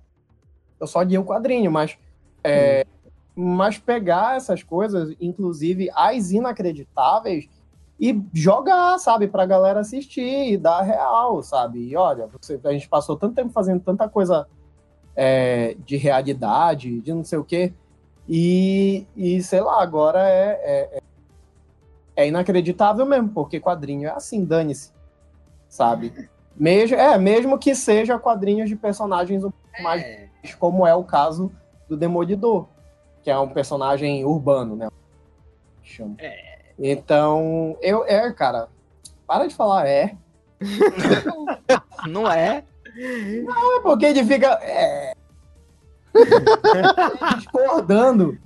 eu 0.79 0.87
só 0.87 1.03
lia 1.03 1.21
o 1.21 1.25
quadrinho, 1.25 1.71
mas 1.71 1.99
é, 2.45 2.87
mas 3.35 3.79
pegar 3.79 4.37
essas 4.37 4.63
coisas, 4.63 5.15
inclusive 5.21 5.91
as 5.95 6.31
inacreditáveis, 6.31 7.49
e 7.99 8.19
jogar, 8.33 8.99
sabe, 8.99 9.29
pra 9.29 9.45
galera 9.45 9.81
assistir 9.81 10.53
e 10.53 10.57
dar 10.57 10.81
real, 10.81 11.43
sabe? 11.43 11.81
E 11.81 11.95
olha, 11.97 12.27
você, 12.27 12.59
a 12.65 12.73
gente 12.73 12.89
passou 12.89 13.15
tanto 13.15 13.35
tempo 13.35 13.51
fazendo 13.53 13.81
tanta 13.83 14.09
coisa 14.09 14.47
é, 15.15 15.77
de 15.85 15.97
realidade, 15.99 17.01
de 17.03 17.13
não 17.13 17.23
sei 17.25 17.39
o 17.39 17.45
quê, 17.45 17.75
e, 18.27 19.07
e 19.15 19.43
sei 19.43 19.61
lá, 19.61 19.83
agora 19.83 20.27
é, 20.27 20.61
é, 20.63 20.97
é- 20.97 21.01
é 22.17 22.29
inacreditável 22.29 23.05
mesmo, 23.05 23.29
porque 23.31 23.61
quadrinho 23.61 24.09
é 24.09 24.13
assim, 24.13 24.45
dane-se, 24.45 24.93
sabe? 25.69 26.29
Mesmo, 26.57 26.97
é, 26.97 27.17
mesmo 27.19 27.59
que 27.59 27.75
seja 27.75 28.19
quadrinhos 28.19 28.69
de 28.69 28.77
personagens 28.77 29.45
um 29.45 29.51
pouco 29.51 29.83
mais 29.83 30.03
É, 30.03 30.29
como 30.59 30.87
é 30.87 30.95
o 30.95 31.05
caso 31.05 31.51
do 31.91 31.97
Demolidor, 31.97 32.69
que 33.23 33.31
é 33.31 33.39
um 33.39 33.49
personagem 33.49 34.25
urbano, 34.25 34.77
né? 34.77 34.89
Chama. 35.83 36.17
Então, 36.79 37.77
eu 37.83 38.05
é, 38.07 38.33
cara, 38.33 38.69
para 39.27 39.47
de 39.47 39.55
falar 39.55 39.87
é. 39.87 40.17
Não 42.09 42.31
é? 42.31 42.65
Não 43.45 43.79
é 43.79 43.81
porque 43.83 44.07
ele 44.07 44.25
fica 44.25 44.59
é, 44.63 45.15
discordando. 47.37 48.39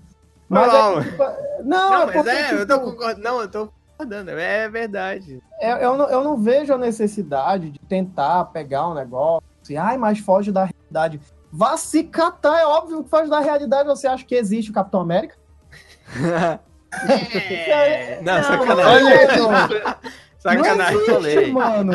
Mas 0.49 0.73
Não, 0.73 0.99
é, 0.99 1.05
tipo, 1.05 1.23
não, 1.65 1.91
não, 1.91 2.03
é 2.03 2.15
mas 2.15 2.27
é, 2.27 2.53
eu 2.53 2.67
tô 2.67 2.75
tipo, 2.75 2.91
concordando. 2.91 3.23
Não, 3.23 3.41
eu 3.41 3.49
tô 3.51 3.69
concordando. 3.97 4.31
É 4.31 4.69
verdade. 4.69 5.43
eu, 5.61 5.77
eu 5.77 5.97
não, 5.97 6.09
eu 6.09 6.25
não 6.25 6.37
vejo 6.37 6.73
a 6.73 6.79
necessidade 6.79 7.71
de 7.71 7.79
tentar 7.81 8.47
pegar 8.47 8.89
um 8.89 8.95
negócio 8.95 9.43
e, 9.69 9.77
ai, 9.77 9.97
mas 9.97 10.19
foge 10.19 10.53
da 10.53 10.65
realidade. 10.65 11.21
Vá 11.57 11.77
se 11.77 12.03
catar, 12.03 12.59
é 12.59 12.67
óbvio 12.67 13.05
que 13.05 13.09
faz 13.09 13.31
da 13.31 13.39
realidade. 13.39 13.89
Você 13.89 14.09
acha 14.09 14.25
que 14.25 14.35
existe 14.35 14.73
o 14.73 14.75
Capitão 14.75 15.01
América? 15.01 15.37
É... 16.17 16.59
Não, 18.23 18.35
Não, 18.37 18.43
sacanagem. 18.43 19.05
Olha, 19.05 19.99
Sacanagem, 20.39 21.07
não 21.07 21.19
existe, 21.27 21.53
mano. 21.53 21.93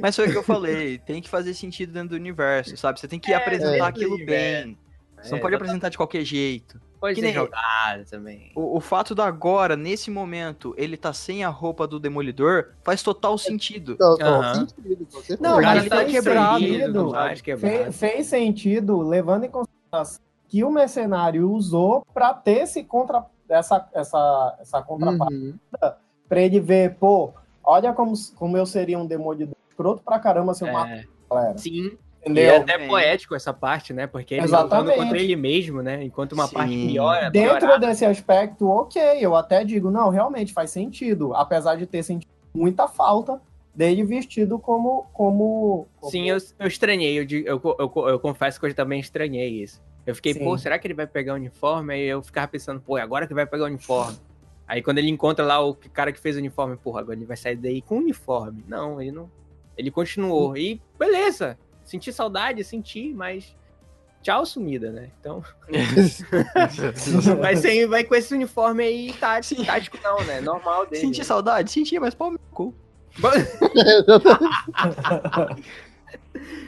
Mas 0.00 0.16
foi 0.16 0.28
o 0.28 0.30
que 0.30 0.38
eu 0.38 0.42
falei, 0.42 0.98
tem 0.98 1.20
que 1.20 1.28
fazer 1.28 1.52
sentido 1.54 1.92
dentro 1.92 2.10
do 2.10 2.16
universo, 2.16 2.76
sabe? 2.76 2.98
Você 2.98 3.06
tem 3.06 3.18
que 3.18 3.32
apresentar 3.34 3.84
é. 3.84 3.88
aquilo 3.88 4.16
bem. 4.24 4.78
Você 5.20 5.32
não 5.32 5.38
É, 5.38 5.40
pode 5.40 5.54
apresentar 5.54 5.88
de 5.88 5.96
qualquer 5.96 6.24
jeito. 6.24 6.80
Pode 7.00 7.14
Que 7.14 7.20
ser 7.20 7.26
nem- 7.28 7.34
jogado 7.34 8.04
também. 8.10 8.50
O, 8.54 8.76
o 8.76 8.80
fato 8.80 9.14
da 9.14 9.24
agora, 9.26 9.76
nesse 9.76 10.10
momento, 10.10 10.74
ele 10.76 10.96
tá 10.96 11.12
sem 11.12 11.44
a 11.44 11.48
roupa 11.48 11.86
do 11.86 12.00
Demolidor, 12.00 12.72
faz 12.82 13.02
total 13.02 13.38
sentido. 13.38 13.92
Então, 13.92 14.16
Aham. 14.20 14.54
sentido. 14.66 15.38
Não, 15.40 15.58
O 15.58 15.62
cara 15.62 15.80
mas 15.80 15.88
tá 15.88 15.96
fez 15.98 16.10
quebrado, 16.10 16.58
sentido. 16.60 17.10
Fe- 17.36 17.42
quebrado. 17.42 17.92
fez 17.92 18.26
sentido, 18.26 19.00
levando 19.00 19.44
em 19.44 19.50
consideração 19.50 20.20
que 20.48 20.64
o 20.64 20.70
mercenário 20.70 21.50
usou 21.50 22.04
pra 22.12 22.32
ter 22.34 22.62
esse 22.62 22.82
contra, 22.82 23.24
essa, 23.48 23.86
essa, 23.92 24.56
essa 24.60 24.82
contraparte. 24.82 25.34
Uhum. 25.34 25.54
Pra 26.28 26.40
ele 26.40 26.58
ver, 26.58 26.94
pô, 26.96 27.32
olha 27.62 27.92
como, 27.92 28.14
como 28.34 28.56
eu 28.56 28.66
seria 28.66 28.98
um 28.98 29.06
demolidor 29.06 29.54
escroto 29.68 30.02
pra 30.02 30.18
caramba 30.18 30.52
se 30.54 30.64
eu 30.64 30.72
matar 30.72 30.96
É, 30.98 31.04
a 31.30 31.34
galera. 31.34 31.58
sim, 31.58 31.96
e 32.28 32.32
Entendeu? 32.32 32.54
é 32.54 32.56
até 32.58 32.86
poético 32.86 33.34
essa 33.34 33.52
parte, 33.52 33.92
né? 33.92 34.06
Porque 34.06 34.34
ele 34.34 34.44
Exatamente. 34.44 34.86
lutando 34.88 35.02
contra 35.02 35.20
ele 35.22 35.36
mesmo, 35.36 35.82
né? 35.82 36.02
Enquanto 36.04 36.32
uma 36.32 36.46
Sim. 36.46 36.54
parte 36.54 36.86
piora, 36.86 37.30
Dentro 37.30 37.58
piorada. 37.58 37.86
desse 37.86 38.04
aspecto, 38.04 38.66
ok, 38.68 39.00
eu 39.20 39.34
até 39.36 39.64
digo, 39.64 39.90
não, 39.90 40.08
realmente 40.10 40.52
faz 40.52 40.70
sentido. 40.70 41.34
Apesar 41.34 41.76
de 41.76 41.86
ter 41.86 42.02
sentido 42.02 42.30
muita 42.54 42.88
falta 42.88 43.40
dele 43.74 44.02
vestido 44.04 44.58
como. 44.58 45.06
como, 45.12 45.86
como- 46.00 46.10
Sim, 46.10 46.28
eu, 46.28 46.38
eu 46.58 46.66
estranhei, 46.68 47.18
eu, 47.18 47.26
eu, 47.44 47.76
eu, 47.78 48.08
eu 48.08 48.18
confesso 48.18 48.58
que 48.58 48.66
eu 48.66 48.74
também 48.74 49.00
estranhei 49.00 49.62
isso. 49.62 49.80
Eu 50.06 50.14
fiquei, 50.14 50.32
Sim. 50.32 50.44
pô, 50.44 50.56
será 50.56 50.78
que 50.78 50.86
ele 50.86 50.94
vai 50.94 51.06
pegar 51.06 51.34
o 51.34 51.36
uniforme? 51.36 51.92
Aí 51.94 52.04
eu 52.04 52.22
ficava 52.22 52.48
pensando, 52.48 52.80
pô, 52.80 52.96
é 52.96 53.02
agora 53.02 53.26
que 53.26 53.34
vai 53.34 53.44
pegar 53.46 53.64
o 53.64 53.66
uniforme. 53.66 54.16
Aí 54.66 54.82
quando 54.82 54.98
ele 54.98 55.08
encontra 55.10 55.44
lá 55.44 55.60
o 55.64 55.74
cara 55.74 56.12
que 56.12 56.18
fez 56.20 56.36
o 56.36 56.38
uniforme, 56.38 56.76
porra, 56.76 57.00
agora 57.00 57.16
ele 57.18 57.24
vai 57.26 57.36
sair 57.36 57.56
daí 57.56 57.80
com 57.82 57.96
o 57.96 57.98
uniforme. 57.98 58.64
Não, 58.66 59.00
ele 59.00 59.12
não. 59.12 59.30
Ele 59.76 59.90
continuou. 59.90 60.56
E 60.56 60.80
beleza, 60.98 61.58
senti 61.88 62.12
saudade, 62.12 62.62
senti, 62.62 63.12
mas. 63.14 63.56
Tchau, 64.22 64.44
sumida, 64.44 64.90
né? 64.90 65.10
Então. 65.20 65.42
vai, 67.40 67.56
sem, 67.56 67.86
vai 67.86 68.04
com 68.04 68.14
esse 68.14 68.34
uniforme 68.34 68.82
aí 68.84 69.12
tático, 69.12 69.64
tático 69.64 69.98
não, 70.02 70.22
né? 70.24 70.40
Normal 70.40 70.86
dele. 70.86 71.00
Senti 71.00 71.24
saudade? 71.24 71.70
Senti, 71.70 71.98
mas 71.98 72.14
pau 72.14 72.30
meu 72.30 72.40
cu. 72.52 72.74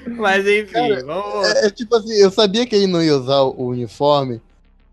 Mas 0.06 0.46
enfim, 0.46 0.72
Cara, 0.72 1.04
vamos. 1.04 1.46
É, 1.48 1.66
é 1.66 1.70
tipo 1.70 1.94
assim, 1.94 2.14
eu 2.14 2.30
sabia 2.30 2.66
que 2.66 2.74
ele 2.74 2.86
não 2.86 3.02
ia 3.02 3.16
usar 3.16 3.42
o 3.42 3.66
uniforme 3.66 4.40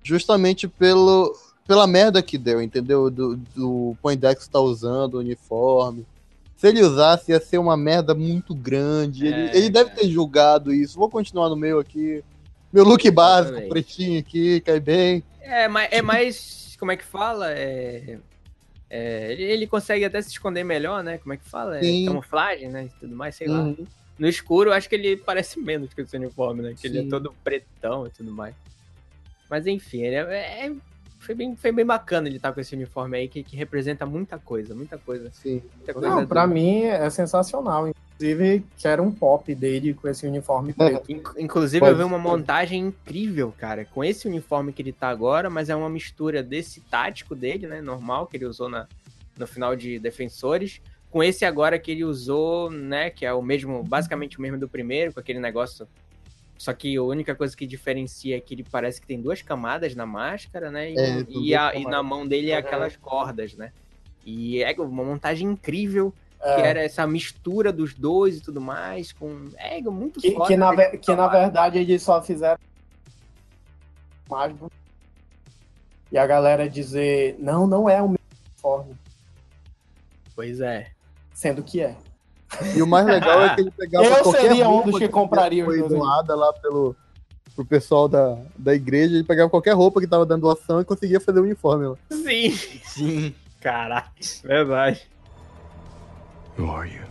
justamente 0.04 0.68
pelo, 0.68 1.36
pela 1.66 1.88
merda 1.88 2.22
que 2.22 2.38
deu, 2.38 2.62
entendeu? 2.62 3.10
Do, 3.10 3.36
do 3.56 3.98
Poindex 4.02 4.48
tá 4.48 4.60
usando 4.60 5.16
o 5.16 5.20
uniforme. 5.20 6.06
Se 6.58 6.68
ele 6.68 6.82
usasse, 6.82 7.32
ia 7.32 7.40
ser 7.40 7.60
uma 7.60 7.78
merda 7.78 8.16
muito 8.16 8.54
grande. 8.56 9.28
Ele, 9.28 9.36
É, 9.50 9.58
ele 9.58 9.70
deve 9.70 9.92
cara. 9.92 10.02
ter 10.02 10.10
julgado 10.10 10.74
isso. 10.74 10.98
Vou 10.98 11.10
continuar 11.10 11.50
no 11.50 11.56
meu 11.56 11.80
aqui. 11.80 12.24
Meu 12.74 12.84
look 12.84 13.10
básico, 13.12 13.52
Exatamente. 13.54 13.70
pretinho 13.70 14.20
aqui, 14.20 14.60
cai 14.62 14.80
bem. 14.80 15.24
É, 15.40 15.68
mas 15.68 15.88
é 15.92 16.02
mais. 16.02 16.76
Como 16.80 16.92
é 16.92 16.98
que 16.98 17.04
fala? 17.06 17.52
É, 17.54 18.18
é, 18.90 19.32
ele, 19.32 19.44
ele 19.44 19.68
consegue 19.68 20.04
até 20.04 20.22
se 20.22 20.30
esconder 20.30 20.64
melhor, 20.64 21.04
né? 21.04 21.18
Como 21.20 21.32
é 21.34 21.38
que 21.38 21.48
fala? 21.48 21.78
É, 21.78 22.06
camuflagem, 22.06 22.70
né? 22.70 22.86
E 22.86 23.00
tudo 23.00 23.16
mais, 23.16 23.36
sei 23.36 23.48
lá. 23.48 23.60
Uhum. 23.62 23.86
No 24.18 24.28
escuro, 24.28 24.72
eu 24.72 24.74
acho 24.74 24.90
que 24.90 24.96
ele 24.96 25.16
parece 25.16 25.60
menos 25.60 25.94
que 25.94 26.02
o 26.02 26.08
seu 26.08 26.20
uniforme, 26.20 26.64
né? 26.64 26.74
Que 26.80 26.88
ele 26.88 27.02
Sim. 27.02 27.08
é 27.08 27.10
todo 27.10 27.34
pretão 27.44 28.08
e 28.08 28.10
tudo 28.10 28.32
mais. 28.32 28.56
Mas 29.50 29.68
enfim, 29.68 30.02
ele 30.02 30.16
é, 30.16 30.66
é- 30.66 30.72
foi, 31.28 31.36
bem, 31.36 31.56
foi 31.58 31.72
bem 31.74 31.86
bacana 31.86 32.28
ele 32.30 32.38
estar 32.38 32.54
com 32.54 32.62
esse 32.62 32.74
uniforme 32.74 33.18
aí, 33.18 33.28
que, 33.28 33.44
que 33.44 33.58
representa 33.58 34.06
muita 34.06 34.40
coisa, 34.40 34.74
muita 34.74 34.98
coisa. 34.98 35.30
Sim. 35.34 35.62
Muita 35.76 35.94
coisa 35.94 36.10
Não, 36.10 36.26
pra 36.26 36.46
do- 36.46 36.54
mim 36.54 36.84
é 36.84 37.10
sensacional. 37.10 37.90
Inclusive, 37.90 38.66
quero 38.78 39.04
um 39.04 39.12
pop 39.12 39.54
dele 39.54 39.94
com 39.94 40.08
esse 40.08 40.26
uniforme 40.26 40.72
preto. 40.74 41.12
Inc- 41.12 41.36
Inclusive, 41.38 41.82
Pode 41.82 41.92
eu 41.92 41.98
vi 41.98 42.04
uma 42.06 42.18
montagem 42.18 42.80
incrível, 42.88 43.54
cara, 43.58 43.84
com 43.84 44.04
esse 44.04 44.26
uniforme 44.26 44.72
que 44.72 44.82
ele 44.82 44.94
tá 44.94 45.10
agora, 45.10 45.50
mas 45.50 45.70
é 45.70 45.76
uma 45.76 45.90
mistura 45.90 46.42
desse 46.42 46.80
tático 46.80 47.36
dele, 47.36 47.68
né, 47.68 47.82
normal, 47.82 48.26
que 48.26 48.38
ele 48.38 48.46
usou 48.46 48.70
na, 48.70 48.88
no 49.38 49.46
final 49.46 49.76
de 49.76 50.00
Defensores, 50.00 50.82
com 51.12 51.22
esse 51.22 51.44
agora 51.44 51.78
que 51.78 51.92
ele 51.92 52.06
usou, 52.06 52.72
né, 52.72 53.10
que 53.10 53.26
é 53.26 53.34
o 53.34 53.42
mesmo, 53.42 53.84
basicamente 53.84 54.40
o 54.40 54.42
mesmo 54.42 54.58
do 54.58 54.68
primeiro, 54.70 55.14
com 55.14 55.20
aquele 55.20 55.40
negócio. 55.40 55.86
Só 56.58 56.74
que 56.74 56.96
a 56.98 57.04
única 57.04 57.36
coisa 57.36 57.56
que 57.56 57.68
diferencia 57.68 58.36
é 58.38 58.40
que 58.42 58.54
ele 58.54 58.64
parece 58.64 59.00
que 59.00 59.06
tem 59.08 59.22
duas 59.22 59.42
camadas 59.42 59.94
na 59.96 60.06
máscara, 60.06 60.72
né, 60.72 60.92
e, 60.92 60.98
É, 60.98 61.26
e 61.30 61.56
a- 61.56 61.76
e 61.76 61.84
na 61.86 62.02
mão 62.02 62.28
dele 62.28 62.50
é 62.52 62.58
aquelas 62.58 62.96
cordas, 62.96 63.54
né. 63.54 63.72
E 64.26 64.62
é 64.64 64.72
uma 64.74 65.04
montagem 65.04 65.48
incrível, 65.48 66.14
que 66.40 66.62
É, 66.62 66.68
era 66.68 66.82
essa 66.84 67.06
mistura 67.08 67.72
dos 67.74 67.94
dois 67.94 68.38
e 68.38 68.42
tudo 68.42 68.60
mais, 68.62 69.12
com. 69.12 69.50
É 69.58 69.82
muito 69.82 70.20
que, 70.20 70.32
foda. 70.32 70.48
que, 70.48 70.58
na, 70.58 70.72
ve- 70.72 70.98
que 70.98 71.16
na 71.16 71.28
verdade 71.28 71.80
eles 71.80 72.02
só 72.04 72.22
fizeram 72.22 72.60
mais. 74.30 74.54
E 76.12 76.18
a 76.18 76.26
galera 76.28 76.70
dizer, 76.70 77.36
não, 77.40 77.66
não 77.68 77.90
é 77.90 78.02
o 78.02 78.10
mesmo 78.10 78.20
uniforme, 78.54 78.96
Pois 80.36 80.60
é. 80.62 80.92
sendo 81.34 81.64
que 81.64 81.82
é. 81.82 81.96
E 82.76 82.82
o 82.82 82.88
mais 82.88 83.06
legal 83.06 83.44
é 83.44 83.56
que 83.56 83.62
ele 83.62 83.72
pegava 83.72 84.06
Eu 84.06 84.24
qualquer 84.24 84.42
seria 84.42 84.68
um 84.68 84.72
roupa 84.74 84.92
dos 84.92 85.00
que 85.00 85.10
compraria 85.10 85.68
os 85.68 85.78
foi 85.78 85.90
doada 85.90 86.36
lá 86.36 86.54
pelo 86.54 86.96
pro 87.56 87.66
pessoal 87.66 88.08
da, 88.08 88.38
da 88.56 88.76
igreja, 88.76 89.16
ele 89.16 89.24
pegava 89.24 89.50
qualquer 89.50 89.74
roupa 89.74 90.00
que 90.00 90.06
tava 90.06 90.28
dando 90.28 90.42
doação 90.42 90.80
e 90.80 90.86
conseguia 90.86 91.20
fazer 91.20 91.40
o 91.40 91.44
uniforme 91.44 91.88
lá. 91.88 91.96
Sim. 92.12 92.52
Sim. 92.84 93.36
Caraca, 93.60 94.12
verdade. 94.44 95.08
Who 96.58 96.70
are 96.70 96.88
you? 96.88 97.02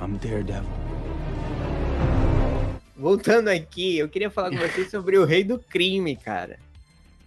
I'm 0.00 0.16
Daredevil. 0.16 0.68
Voltando 2.96 3.48
aqui, 3.48 3.98
eu 3.98 4.08
queria 4.08 4.30
falar 4.30 4.50
com 4.50 4.56
vocês 4.56 4.90
sobre 4.90 5.18
o 5.18 5.24
Rei 5.24 5.44
do 5.44 5.58
Crime, 5.58 6.16
cara. 6.16 6.58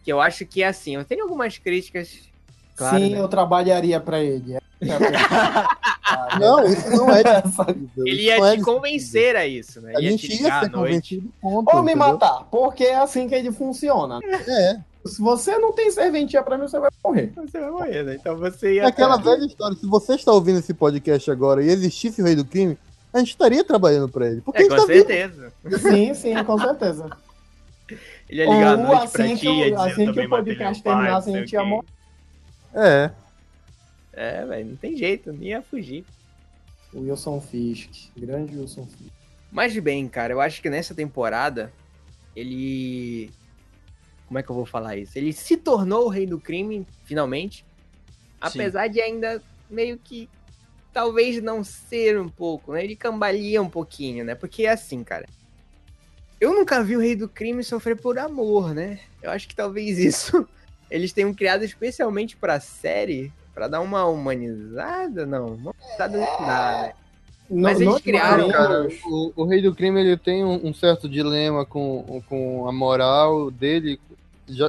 Que 0.03 0.11
eu 0.11 0.19
acho 0.19 0.45
que 0.45 0.61
é 0.61 0.67
assim, 0.67 0.95
eu 0.95 1.05
tenho 1.05 1.23
algumas 1.23 1.57
críticas. 1.57 2.29
Claro, 2.75 2.97
Sim, 2.97 3.11
né? 3.11 3.19
eu 3.19 3.27
trabalharia 3.27 3.99
pra 3.99 4.21
ele. 4.21 4.57
A- 4.81 6.37
Não, 6.39 6.63
isso 6.65 6.89
não 6.89 7.09
é 7.11 7.21
Ele 7.97 8.23
ia 8.23 8.37
é 8.37 8.55
te 8.57 8.61
convencer 8.63 9.35
a 9.35 9.45
isso, 9.45 9.81
né? 9.81 9.93
A 9.95 10.01
Ia 10.01 10.11
gente 10.11 10.27
te 10.27 10.41
ia 10.41 10.59
ser 10.61 10.69
noite. 10.69 10.71
convencido, 10.71 11.29
ponto. 11.41 11.75
Ou 11.75 11.83
me 11.83 11.91
entendeu? 11.91 12.13
matar, 12.13 12.45
porque 12.49 12.83
é 12.85 12.95
assim 12.95 13.27
que 13.27 13.35
ele 13.35 13.51
funciona. 13.51 14.19
É, 14.23 14.77
Se 15.05 15.21
você 15.21 15.57
não 15.57 15.71
tem 15.73 15.91
serventia 15.91 16.41
pra 16.41 16.57
mim, 16.57 16.67
você 16.67 16.79
vai 16.79 16.89
morrer. 17.03 17.31
Você 17.35 17.59
vai 17.59 17.69
morrer, 17.71 18.03
né? 18.03 18.15
Então 18.15 18.37
você 18.37 18.75
ia. 18.75 18.83
é 18.83 18.85
aquela 18.87 19.17
velha 19.17 19.45
história. 19.45 19.75
Se 19.77 19.85
você 19.85 20.15
está 20.15 20.31
ouvindo 20.31 20.59
esse 20.59 20.73
podcast 20.73 21.29
agora 21.29 21.63
e 21.63 21.67
existisse 21.69 22.21
o 22.21 22.25
Rei 22.25 22.35
do 22.35 22.45
Crime, 22.45 22.77
a 23.13 23.19
gente 23.19 23.29
estaria 23.29 23.63
trabalhando 23.63 24.09
pra 24.09 24.27
ele. 24.27 24.41
Porque 24.41 24.63
É, 24.63 24.65
a 24.65 24.69
com 24.69 24.75
tá 24.77 24.85
vivo. 24.85 25.07
certeza. 25.07 25.53
Sim, 25.79 26.13
sim, 26.13 26.43
com 26.43 26.57
certeza. 26.59 27.05
Ele 28.29 28.41
ia 28.41 28.45
ligar 28.45 28.67
à 28.67 28.71
Ou 28.77 28.77
noite 28.83 29.11
pra 29.11 29.23
assim 29.25 29.35
ti 29.35 29.41
que, 29.41 29.47
e 29.49 29.63
dizer, 29.71 29.75
assim 29.75 30.05
eu 30.07 30.13
que 30.13 30.19
o 30.21 30.29
matei 30.29 30.55
podcast 30.55 30.83
terminasse, 30.83 31.29
a 31.29 31.33
gente 31.39 31.53
ia 31.53 31.63
morrer. 31.63 31.87
É. 32.73 33.11
É, 34.19 34.45
velho, 34.45 34.71
não 34.71 34.75
tem 34.75 34.97
jeito, 34.97 35.31
nem 35.31 35.51
ia 35.51 35.61
fugir. 35.61 36.03
Wilson 36.93 37.39
Fisk, 37.39 38.11
grande 38.17 38.53
Wilson 38.53 38.85
Fisk. 38.85 39.13
Mas 39.49 39.77
bem, 39.79 40.09
cara, 40.09 40.33
eu 40.33 40.41
acho 40.41 40.61
que 40.61 40.69
nessa 40.69 40.93
temporada 40.93 41.71
ele. 42.35 43.31
Como 44.27 44.37
é 44.37 44.43
que 44.43 44.49
eu 44.49 44.55
vou 44.55 44.65
falar 44.65 44.97
isso? 44.97 45.17
Ele 45.17 45.31
se 45.31 45.55
tornou 45.55 46.05
o 46.05 46.09
rei 46.09 46.25
do 46.25 46.37
crime, 46.37 46.85
finalmente. 47.05 47.65
Apesar 48.41 48.89
de 48.89 48.99
ainda 48.99 49.41
meio 49.69 49.97
que. 49.97 50.27
Talvez 50.91 51.41
não 51.41 51.63
ser 51.63 52.19
um 52.19 52.27
pouco, 52.27 52.73
né? 52.73 52.83
Ele 52.83 52.97
cambalia 52.97 53.61
um 53.61 53.69
pouquinho, 53.69 54.25
né? 54.25 54.35
Porque 54.35 54.65
é 54.65 54.71
assim, 54.71 55.01
cara. 55.01 55.29
Eu 56.41 56.53
nunca 56.53 56.83
vi 56.83 56.97
o 56.97 56.99
rei 56.99 57.15
do 57.15 57.29
crime 57.29 57.63
sofrer 57.63 57.95
por 57.95 58.19
amor, 58.19 58.73
né? 58.73 58.99
Eu 59.21 59.31
acho 59.31 59.47
que 59.47 59.55
talvez 59.55 59.97
isso 59.97 60.45
eles 60.91 61.13
tenham 61.13 61.33
criado 61.33 61.63
especialmente 61.63 62.35
pra 62.35 62.59
série, 62.59 63.31
pra 63.59 63.67
dar 63.67 63.81
uma 63.81 64.05
humanizada, 64.05 65.25
não. 65.25 65.47
Uma 65.47 65.71
humanizada 65.73 66.17
não 66.17 66.47
dá, 66.47 66.81
né? 66.83 66.93
Mas 67.51 67.81
eles 67.81 67.99
criaram, 67.99 68.43
não, 68.47 68.51
Cara, 68.53 68.87
o, 69.05 69.33
o 69.35 69.43
Rei 69.45 69.61
do 69.61 69.75
Crime 69.75 69.99
ele 69.99 70.15
tem 70.15 70.45
um, 70.45 70.67
um 70.67 70.73
certo 70.73 71.09
dilema 71.09 71.65
com, 71.65 72.21
com 72.29 72.67
a 72.69 72.71
moral 72.71 73.51
dele, 73.51 73.99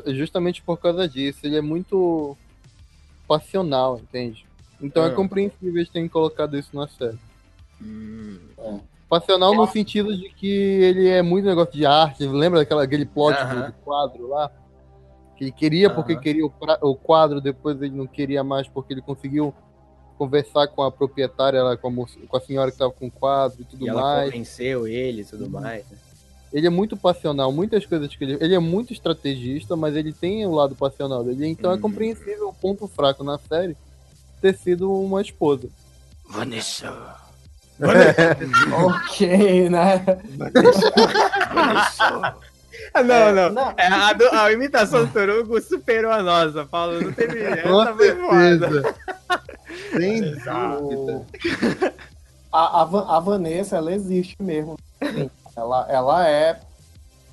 justamente 0.07 0.61
por 0.63 0.77
causa 0.79 1.07
disso. 1.07 1.39
Ele 1.45 1.57
é 1.57 1.61
muito 1.61 2.37
passional, 3.29 3.99
entende? 4.03 4.45
Então 4.83 5.05
Ah. 5.05 5.09
é 5.09 5.11
compreensível 5.11 5.77
eles 5.77 5.89
terem 5.91 6.09
colocado 6.09 6.59
isso 6.59 6.75
na 6.75 6.89
série. 6.89 7.19
Hum, 7.81 8.39
Passional 9.09 9.55
no 9.55 9.67
sentido 9.69 10.17
de 10.17 10.29
que 10.31 10.47
ele 10.49 11.09
é 11.09 11.21
muito 11.23 11.45
negócio 11.45 11.73
de 11.75 11.85
arte. 11.87 12.25
Lembra 12.27 12.61
daquela, 12.61 12.83
aquele 12.85 13.05
plot 13.05 13.35
do- 13.37 13.41
Aham. 13.43 13.67
do 13.67 13.73
quadro 13.85 14.29
lá? 14.29 14.51
Que 15.41 15.45
ele 15.45 15.53
queria 15.53 15.89
porque 15.89 16.17
queria 16.17 16.45
o, 16.45 16.51
pra- 16.51 16.79
o 16.83 16.95
quadro, 16.95 17.41
depois 17.41 17.81
ele 17.81 17.97
não 17.97 18.07
queria 18.07 18.45
mais 18.45 18.69
porque 18.69 18.93
ele 18.93 19.01
conseguiu 19.01 19.55
conversar 20.19 20.69
com 20.69 20.83
a 20.83 20.93
proprietária, 20.93 21.57
ela, 21.57 21.79
com, 21.79 21.89
a 21.89 21.91
moça- 21.91 22.19
com 22.29 22.37
a 22.37 22.41
senhora 22.43 22.71
que 22.71 22.77
tava 22.77 22.93
com 22.93 23.07
o 23.07 23.11
quadro 23.11 23.63
e 23.63 23.65
tudo 23.65 23.87
E 23.87 23.89
ela 23.89 24.03
mais. 24.03 24.27
convenceu 24.27 24.87
ele 24.87 25.23
e 25.23 25.25
tudo 25.25 25.45
Uhum. 25.45 25.51
mais. 25.53 25.83
né? 25.89 25.97
Ele 26.53 26.67
é 26.67 26.71
muito 26.71 26.95
passional, 26.95 27.51
muitas 27.51 27.87
coisas 27.87 28.15
que 28.15 28.23
ele. 28.23 28.37
Ele 28.39 28.55
é 28.55 28.59
muito 28.59 28.93
estrategista, 28.93 29.77
mas 29.77 29.97
ele 29.97 30.13
tem 30.13 30.45
o 30.47 30.51
lado 30.53 30.75
passional 30.77 31.25
dele. 31.25 31.47
Então 31.47 31.71
é 31.71 31.77
Hum. 31.77 31.81
compreensível 31.81 32.49
o 32.51 32.53
ponto 32.55 32.87
fraco 32.87 33.25
na 33.25 33.39
série 33.39 33.75
ter 34.43 34.55
sido 34.59 34.93
uma 34.93 35.23
esposa. 35.23 35.71
Vanessa. 36.29 37.17
ok, 38.85 39.71
né? 39.71 40.05
Ah, 41.49 42.37
não, 42.95 43.33
não. 43.35 43.51
Não, 43.53 43.75
É, 43.77 43.87
a, 43.87 44.13
do- 44.13 44.29
a 44.33 44.53
imitação 44.53 45.05
do 45.07 45.13
Torugo 45.13 45.61
superou 45.61 46.11
a 46.13 46.23
nossa, 46.23 46.65
Paulo. 46.65 47.01
Não 47.01 47.13
teve. 47.13 47.41
Com 47.63 47.81
Essa 47.83 47.95
foi 47.95 48.17
foda. 48.17 48.71
certeza. 48.71 48.95
Sem 49.97 50.21
dúvida. 50.23 51.27
a, 52.53 52.83
a, 52.83 53.17
a 53.17 53.21
Vanessa, 53.21 53.77
ela 53.77 53.93
existe 53.93 54.37
mesmo. 54.41 54.77
Ela, 55.57 55.87
ela 55.89 56.29
é. 56.29 56.61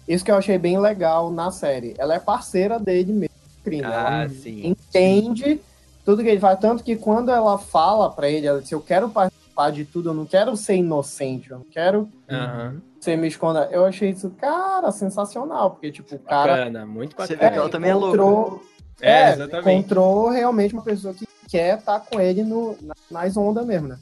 Isso 0.07 0.23
que 0.23 0.31
eu 0.31 0.37
achei 0.37 0.57
bem 0.57 0.79
legal 0.79 1.31
na 1.31 1.51
série. 1.51 1.93
Ela 1.97 2.15
é 2.15 2.19
parceira 2.19 2.79
dele 2.79 3.11
mesmo. 3.13 3.35
Crime. 3.63 3.83
ela 3.83 4.23
Ah, 4.23 4.29
sim. 4.29 4.65
entende 4.65 5.59
tudo 6.05 6.23
que 6.23 6.29
ele 6.29 6.39
faz. 6.39 6.57
Tanto 6.59 6.83
que 6.83 6.95
quando 6.95 7.29
ela 7.31 7.57
fala 7.57 8.09
pra 8.11 8.29
ele, 8.29 8.47
ela 8.47 8.61
diz: 8.61 8.71
Eu 8.71 8.79
quero 8.81 9.09
participar 9.09 9.71
de 9.71 9.83
tudo, 9.83 10.09
eu 10.09 10.13
não 10.13 10.25
quero 10.25 10.55
ser 10.55 10.75
inocente, 10.75 11.51
eu 11.51 11.57
não 11.57 11.65
quero 11.65 12.07
Aham. 12.29 12.81
Ser 12.99 13.15
me 13.17 13.27
esconder. 13.27 13.67
Eu 13.71 13.85
achei 13.85 14.09
isso, 14.09 14.29
cara, 14.31 14.91
sensacional. 14.91 15.71
Porque, 15.71 15.91
tipo, 15.91 16.15
o 16.15 16.19
cara. 16.19 16.57
Bacana, 16.57 16.85
muito 16.85 17.15
Você 17.15 17.35
bacana. 17.35 17.49
vê 17.49 17.53
que 17.53 17.59
ela 17.59 17.69
também 17.69 17.91
é 17.91 17.93
encontrou, 17.95 18.63
É, 19.01 19.11
é, 19.11 19.33
exatamente. 19.33 19.59
encontrou 19.77 20.29
realmente 20.29 20.73
uma 20.73 20.83
pessoa 20.83 21.13
que 21.13 21.25
quer 21.47 21.77
estar 21.79 21.99
com 22.01 22.19
ele 22.19 22.43
no, 22.43 22.77
na- 22.81 22.93
nas 23.09 23.37
ondas 23.37 23.65
mesmo, 23.65 23.87
né? 23.89 23.99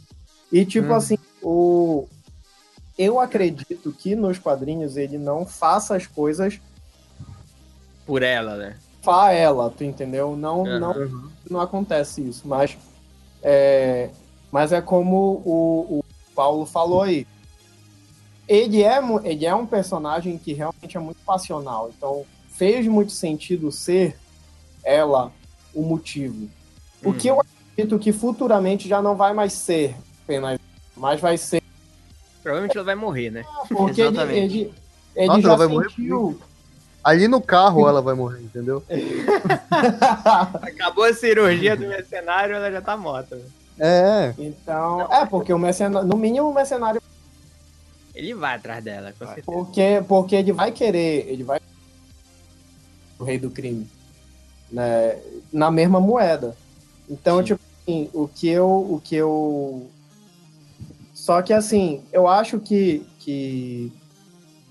E 0.51 0.65
tipo 0.65 0.87
Uhum. 0.87 0.95
assim, 0.95 1.17
o 1.41 2.07
eu 2.97 3.19
acredito 3.19 3.91
que 3.91 4.15
nos 4.15 4.39
quadrinhos 4.39 4.95
ele 4.95 5.17
não 5.17 5.45
faça 5.45 5.95
as 5.97 6.07
coisas 6.07 6.59
Por 8.05 8.23
ela, 8.23 8.55
né? 8.55 8.77
pra 9.03 9.31
ela, 9.33 9.69
tu 9.69 9.83
entendeu? 9.83 10.35
Não, 10.35 10.65
Aham. 10.65 10.79
não, 10.79 11.29
não 11.51 11.59
acontece 11.61 12.27
isso, 12.27 12.47
mas 12.47 12.75
é, 13.43 14.09
mas 14.51 14.71
é 14.71 14.81
como 14.81 15.41
o, 15.45 15.99
o 15.99 16.03
Paulo 16.33 16.65
falou 16.65 17.03
aí. 17.03 17.27
Ele 18.47 18.83
é, 18.83 18.99
ele 19.23 19.45
é 19.45 19.55
um 19.55 19.65
personagem 19.65 20.37
que 20.37 20.53
realmente 20.53 20.95
é 20.95 20.99
muito 20.99 21.17
passional, 21.25 21.91
então 21.97 22.25
fez 22.49 22.85
muito 22.87 23.11
sentido 23.11 23.71
ser 23.71 24.17
ela 24.83 25.31
o 25.73 25.81
motivo. 25.81 26.47
O 27.03 27.11
que 27.13 27.29
Uhum. 27.29 27.37
eu 27.37 27.41
acredito 27.41 27.99
que 27.99 28.11
futuramente 28.13 28.87
já 28.87 29.01
não 29.01 29.15
vai 29.15 29.33
mais 29.33 29.53
ser 29.53 29.95
apenas, 30.23 30.59
mas 30.95 31.19
vai 31.19 31.37
ser 31.37 31.61
Provavelmente 32.43 32.77
ela 32.77 32.85
vai 32.85 32.95
morrer, 32.95 33.31
né? 33.31 33.43
porque 33.67 34.01
ele, 34.01 34.09
Exatamente. 34.17 34.37
ele, 34.59 34.73
ele 35.15 35.27
Nossa, 35.27 35.41
já 35.41 35.47
ela 35.47 35.57
vai 35.57 35.67
morrer 35.67 35.89
sentiu. 35.89 36.39
Ali 37.03 37.27
no 37.27 37.41
carro 37.41 37.87
ela 37.87 38.01
vai 38.03 38.13
morrer, 38.13 38.41
entendeu? 38.41 38.83
Acabou 40.61 41.03
a 41.05 41.13
cirurgia 41.13 41.75
do 41.75 41.87
mercenário, 41.87 42.55
ela 42.55 42.71
já 42.71 42.81
tá 42.81 42.95
morta. 42.95 43.35
né? 43.35 43.43
É. 43.77 44.33
então, 44.37 45.01
é 45.11 45.25
porque 45.25 45.51
o 45.51 45.59
mercenário, 45.59 46.07
no 46.07 46.15
mínimo 46.15 46.49
o 46.49 46.53
mercenário 46.53 47.01
Ele 48.15 48.33
vai 48.33 48.55
atrás 48.55 48.83
dela, 48.83 49.13
com 49.17 49.25
certeza. 49.25 49.45
Porque, 49.45 50.03
porque 50.07 50.35
ele 50.35 50.51
vai 50.53 50.71
querer, 50.71 51.27
ele 51.27 51.43
vai 51.43 51.59
o 53.19 53.23
rei 53.23 53.37
do 53.37 53.49
crime, 53.49 53.87
né, 54.71 55.19
na 55.51 55.69
mesma 55.69 55.99
moeda. 55.99 56.55
Então, 57.09 57.43
tipo 57.43 57.61
assim, 57.81 58.09
o 58.13 58.27
que 58.27 58.47
eu, 58.47 58.67
o 58.67 59.01
que 59.03 59.15
eu, 59.15 59.87
só 61.13 61.41
que 61.41 61.53
assim, 61.53 62.03
eu 62.11 62.27
acho 62.27 62.59
que 62.59 63.05
que 63.19 63.91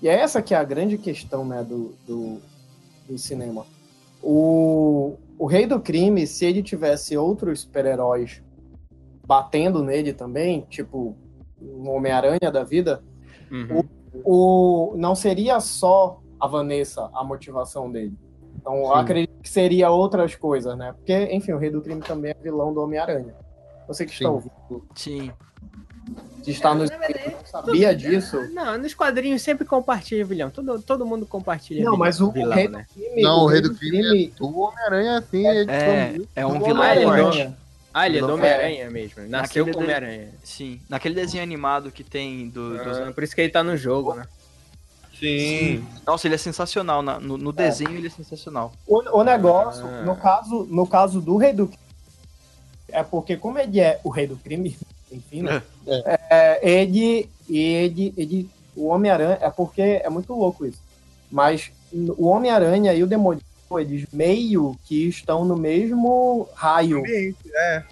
e 0.01 0.07
é 0.07 0.19
essa 0.19 0.41
que 0.41 0.53
é 0.53 0.57
a 0.57 0.63
grande 0.63 0.97
questão, 0.97 1.45
né, 1.45 1.63
do, 1.63 1.95
do, 2.05 2.39
do 3.07 3.17
cinema. 3.17 3.65
O, 4.21 5.15
o 5.37 5.45
rei 5.45 5.65
do 5.65 5.79
crime, 5.79 6.27
se 6.27 6.45
ele 6.45 6.61
tivesse 6.61 7.17
outros 7.17 7.61
super-heróis 7.61 8.41
batendo 9.25 9.83
nele 9.83 10.13
também, 10.13 10.61
tipo 10.69 11.15
um 11.59 11.89
Homem-Aranha 11.89 12.51
da 12.51 12.63
vida, 12.63 13.03
Uhum. 13.51 13.83
o 14.23 14.93
não 14.97 15.15
seria 15.15 15.59
só 15.59 16.19
a 16.39 16.47
Vanessa 16.47 17.09
a 17.13 17.23
motivação 17.23 17.91
dele. 17.91 18.13
Então, 18.57 18.75
eu 18.77 18.93
acredito 18.95 19.41
que 19.41 19.49
seria 19.49 19.89
outras 19.91 20.35
coisas, 20.35 20.75
né? 20.77 20.93
Porque, 20.93 21.13
enfim, 21.31 21.51
o 21.51 21.57
Rei 21.57 21.69
do 21.69 21.81
Crime 21.81 22.01
também 22.01 22.31
é 22.31 22.33
vilão 22.41 22.73
do 22.73 22.81
Homem-Aranha. 22.81 23.35
Você 23.87 24.05
que 24.05 24.11
está 24.13 24.25
Sim. 24.27 24.31
ouvindo, 24.33 24.87
Sim. 24.95 25.31
que 26.43 26.49
está 26.51 26.73
nos 26.73 26.89
Na 26.89 26.97
verdade, 26.97 27.35
sabia 27.45 27.95
disso? 27.95 28.37
Não, 28.53 28.77
nos 28.77 28.93
quadrinhos 28.95 29.41
sempre 29.43 29.65
compartilha 29.65 30.25
vilão. 30.25 30.49
Todo, 30.49 30.81
todo 30.81 31.05
mundo 31.05 31.25
compartilha 31.27 31.83
Não, 31.83 31.91
vilão, 31.91 31.99
mas 31.99 32.19
o 32.21 32.31
vilão, 32.31 32.55
rei 32.55 32.67
né? 32.67 32.85
Crime- 32.91 33.21
Não, 33.21 33.43
o 33.43 33.47
Rei 33.47 33.61
do 33.61 33.75
Crime 33.75 34.33
O 34.39 34.59
Homem-Aranha, 34.61 35.17
assim, 35.19 35.45
é, 35.45 35.61
É, 35.67 36.15
é 36.37 36.45
um 36.45 36.57
do 36.57 36.65
vilão. 36.65 37.55
Ah, 37.97 38.07
ele 38.07 38.17
é 38.17 38.19
do 38.21 38.33
Homem-Aranha 38.33 38.89
mesmo. 38.91 39.25
Nasceu 39.29 39.63
com 39.65 39.71
de- 39.71 39.77
Homem-Aranha. 39.77 40.29
Sim. 40.43 40.81
Naquele 40.89 41.15
desenho 41.15 41.41
animado 41.41 41.89
que 41.91 42.03
tem 42.03 42.49
do, 42.49 42.77
dos 42.83 42.97
Ah, 42.97 43.11
por 43.13 43.23
isso 43.23 43.33
que 43.33 43.39
ele 43.39 43.49
tá 43.49 43.63
no 43.63 43.77
jogo, 43.77 44.13
né? 44.13 44.27
Sim. 45.17 45.81
Nossa, 46.05 46.27
ele 46.27 46.35
é 46.35 46.37
sensacional. 46.37 47.01
na- 47.01 47.21
no, 47.21 47.37
no 47.37 47.53
desenho 47.53 47.91
ele 47.97 48.07
é 48.07 48.09
sensacional. 48.09 48.73
O, 48.85 49.19
o 49.19 49.23
negócio, 49.23 49.85
Ah. 49.85 50.01
no, 50.03 50.15
caso, 50.17 50.67
no 50.69 50.85
caso 50.85 51.21
do 51.21 51.37
Rei 51.37 51.53
do 51.53 51.67
Crime, 51.67 51.79
é 52.89 53.01
porque, 53.01 53.37
como 53.37 53.57
ele 53.59 53.79
é 53.79 53.97
o 54.03 54.09
Rei 54.09 54.27
do 54.27 54.35
Crime, 54.35 54.77
enfim, 55.09 55.43
né? 55.43 55.63
É, 56.29 56.59
ele, 56.69 57.29
ele, 57.49 58.13
ele, 58.17 58.49
o 58.75 58.87
Homem-Aranha, 58.87 59.37
é 59.39 59.49
porque 59.49 59.81
é 59.81 60.09
muito 60.09 60.33
louco 60.33 60.65
isso, 60.65 60.81
mas 61.31 61.71
o 61.93 62.27
Homem-Aranha 62.27 62.93
e 62.93 63.01
o 63.03 63.07
Demolidor, 63.07 63.45
eles 63.73 64.05
meio 64.13 64.75
que 64.85 65.07
estão 65.09 65.43
no 65.45 65.55
mesmo 65.57 66.47
raio 66.55 67.03
É. 67.05 67.83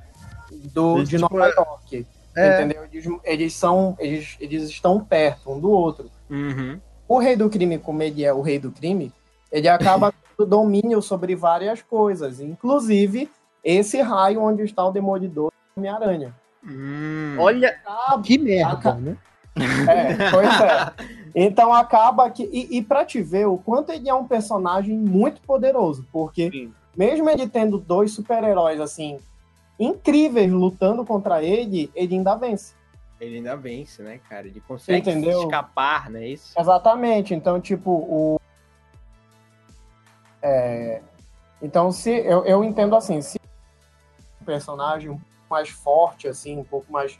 do, 0.73 0.97
Eles, 0.97 1.09
de 1.09 1.17
tipo, 1.17 1.33
Nova 1.33 1.47
York, 1.49 2.05
É. 2.35 2.55
entendeu? 2.55 2.83
Eles, 2.91 3.05
eles 3.23 3.53
são, 3.53 3.95
eles, 3.99 4.35
eles 4.39 4.63
estão 4.69 5.03
perto 5.03 5.51
um 5.51 5.59
do 5.59 5.69
outro. 5.71 6.09
Uhum. 6.29 6.79
O 7.07 7.19
Rei 7.19 7.35
do 7.35 7.49
Crime, 7.49 7.77
como 7.77 8.01
ele 8.01 8.23
é 8.23 8.33
o 8.33 8.41
Rei 8.41 8.59
do 8.59 8.71
Crime, 8.71 9.11
ele 9.51 9.67
acaba 9.67 10.13
tendo 10.37 10.47
domínio 10.47 11.01
sobre 11.01 11.35
várias 11.35 11.81
coisas, 11.81 12.39
inclusive 12.39 13.29
esse 13.63 14.01
raio 14.01 14.41
onde 14.41 14.63
está 14.63 14.85
o 14.85 14.91
Demolidor 14.91 15.51
e 15.51 15.79
o 15.79 15.79
Homem-Aranha. 15.79 16.33
Hum. 16.65 17.35
Olha 17.39 17.75
Ah, 17.85 18.19
que 18.23 18.37
merda, 18.37 18.93
né? 18.95 19.17
É, 19.55 20.31
pois 20.31 20.61
é. 20.61 20.93
Então 21.35 21.73
acaba 21.73 22.30
que. 22.30 22.43
E, 22.51 22.77
e 22.77 22.81
pra 22.81 23.05
te 23.05 23.22
ver 23.22 23.47
o 23.47 23.57
quanto 23.57 23.91
ele 23.91 24.10
é 24.10 24.14
um 24.14 24.27
personagem 24.27 24.97
muito 24.97 25.41
poderoso, 25.41 26.05
porque 26.11 26.51
Sim. 26.51 26.73
mesmo 26.95 27.30
ele 27.30 27.47
tendo 27.47 27.77
dois 27.77 28.11
super-heróis 28.11 28.80
assim 28.80 29.19
incríveis 29.80 30.51
lutando 30.51 31.03
contra 31.05 31.43
ele, 31.43 31.91
ele 31.95 32.15
ainda 32.15 32.35
vence. 32.35 32.76
Ele 33.19 33.38
ainda 33.38 33.55
vence, 33.55 34.01
né, 34.01 34.19
cara? 34.30 34.47
Ele 34.47 34.61
consegue 34.61 35.10
Entendeu? 35.10 35.43
escapar, 35.43 36.10
né? 36.10 36.27
Isso. 36.27 36.53
Exatamente. 36.60 37.34
Então, 37.34 37.60
tipo, 37.60 37.89
o. 37.91 38.39
É, 40.41 41.01
então, 41.61 41.91
se 41.91 42.11
eu, 42.11 42.45
eu 42.45 42.64
entendo 42.64 42.95
assim, 42.95 43.22
se 43.22 43.39
um 44.41 44.45
personagem 44.45 45.10
um 45.10 45.18
pouco 45.18 45.30
mais 45.49 45.69
forte, 45.69 46.27
assim, 46.27 46.60
um 46.60 46.64
pouco 46.64 46.91
mais. 46.91 47.18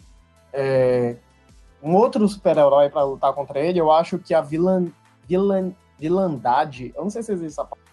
é, 0.52 1.16
um 1.84 1.96
outro 1.96 2.28
super-herói 2.28 2.90
pra 2.90 3.04
lutar 3.04 3.34
contra 3.34 3.60
ele, 3.60 3.80
eu 3.80 3.92
acho 3.92 4.18
que 4.18 4.34
a 4.34 4.42
vilã, 4.42 4.86
vilã, 5.28 5.72
vilandade. 6.00 6.94
Eu 6.96 7.04
não 7.04 7.10
sei 7.10 7.22
se 7.24 7.32
existe 7.34 7.60
essa 7.60 7.66
palavra. 7.66 7.84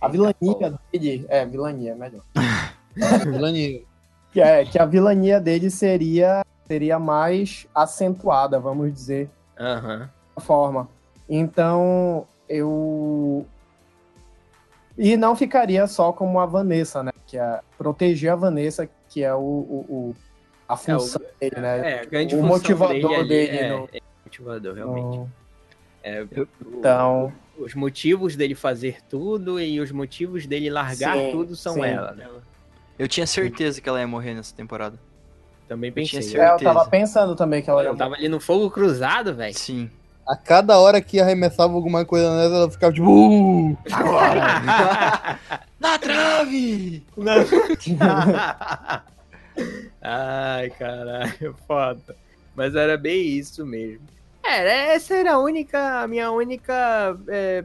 A 0.00 0.08
vilania 0.08 0.78
dele. 0.92 1.26
É, 1.28 1.44
vilania, 1.44 1.94
melhor. 1.94 2.22
Vilania. 3.24 3.82
Que, 4.32 4.40
é, 4.40 4.64
que 4.64 4.78
a 4.78 4.84
vilania 4.86 5.40
dele 5.40 5.70
seria, 5.70 6.44
seria 6.66 6.98
mais 6.98 7.66
acentuada, 7.74 8.58
vamos 8.60 8.92
dizer 8.92 9.28
Aham. 9.58 10.08
forma. 10.38 10.88
Então, 11.28 12.26
eu. 12.48 13.44
E 14.96 15.16
não 15.16 15.34
ficaria 15.36 15.86
só 15.86 16.12
como 16.12 16.38
a 16.40 16.46
Vanessa, 16.46 17.02
né? 17.02 17.12
Que 17.26 17.38
é 17.38 17.60
proteger 17.78 18.32
a 18.32 18.36
Vanessa, 18.36 18.88
que 19.08 19.22
é 19.22 19.34
o, 19.34 19.38
o- 19.38 19.86
o- 19.88 20.14
a 20.72 20.76
função 20.76 21.22
dele, 21.40 21.56
né? 21.60 21.90
É, 21.92 22.00
a 22.00 22.04
grande 22.04 22.34
O 22.34 22.38
função 22.38 22.56
motivador 22.56 23.24
dele, 23.24 23.24
dele 23.24 23.58
é, 23.58 23.68
no- 23.68 23.88
é 23.92 24.00
motivador, 24.24 24.74
realmente. 24.74 25.06
Então, 25.06 25.30
É, 26.02 26.26
Então, 26.78 27.32
os 27.58 27.74
motivos 27.74 28.34
dele 28.36 28.54
fazer 28.54 28.98
tudo 29.08 29.60
e 29.60 29.78
os 29.80 29.90
motivos 29.92 30.46
dele 30.46 30.70
largar 30.70 31.16
Sim, 31.16 31.30
tudo 31.30 31.54
são 31.56 31.74
sim. 31.74 31.82
ela, 31.84 32.12
né? 32.12 32.26
Eu 32.98 33.06
tinha 33.08 33.26
certeza 33.26 33.80
que 33.80 33.88
ela 33.88 34.00
ia 34.00 34.06
morrer 34.06 34.34
nessa 34.34 34.54
temporada. 34.54 34.98
Também 35.68 35.92
Eu 35.94 36.04
tinha 36.04 36.20
pensei. 36.22 36.40
é, 36.40 36.50
eu 36.52 36.56
tava 36.58 36.84
pensando 36.88 37.34
também 37.36 37.62
que 37.62 37.68
ela 37.70 37.82
ia 37.82 37.88
Eu 37.90 37.96
tava 37.96 38.14
ali 38.14 38.28
no 38.28 38.40
fogo 38.40 38.70
cruzado, 38.70 39.34
velho. 39.34 39.54
Sim. 39.56 39.90
A 40.28 40.36
cada 40.36 40.78
hora 40.78 41.00
que 41.00 41.18
arremessava 41.20 41.72
alguma 41.74 42.04
coisa 42.04 42.28
nela, 42.36 42.56
ela 42.56 42.70
ficava 42.70 42.92
tipo. 42.92 43.08
"Uh!" 43.10 43.76
Na 45.80 45.98
trave! 45.98 47.04
Ai, 50.00 50.70
caralho, 50.70 51.54
foda. 51.66 52.16
Mas 52.54 52.74
era 52.74 52.96
bem 52.96 53.26
isso 53.26 53.64
mesmo. 53.64 54.06
Era, 54.42 54.70
essa 54.70 55.14
era 55.14 55.34
a 55.34 55.38
única, 55.38 56.02
a 56.02 56.08
minha 56.08 56.30
única 56.30 57.16
é, 57.28 57.64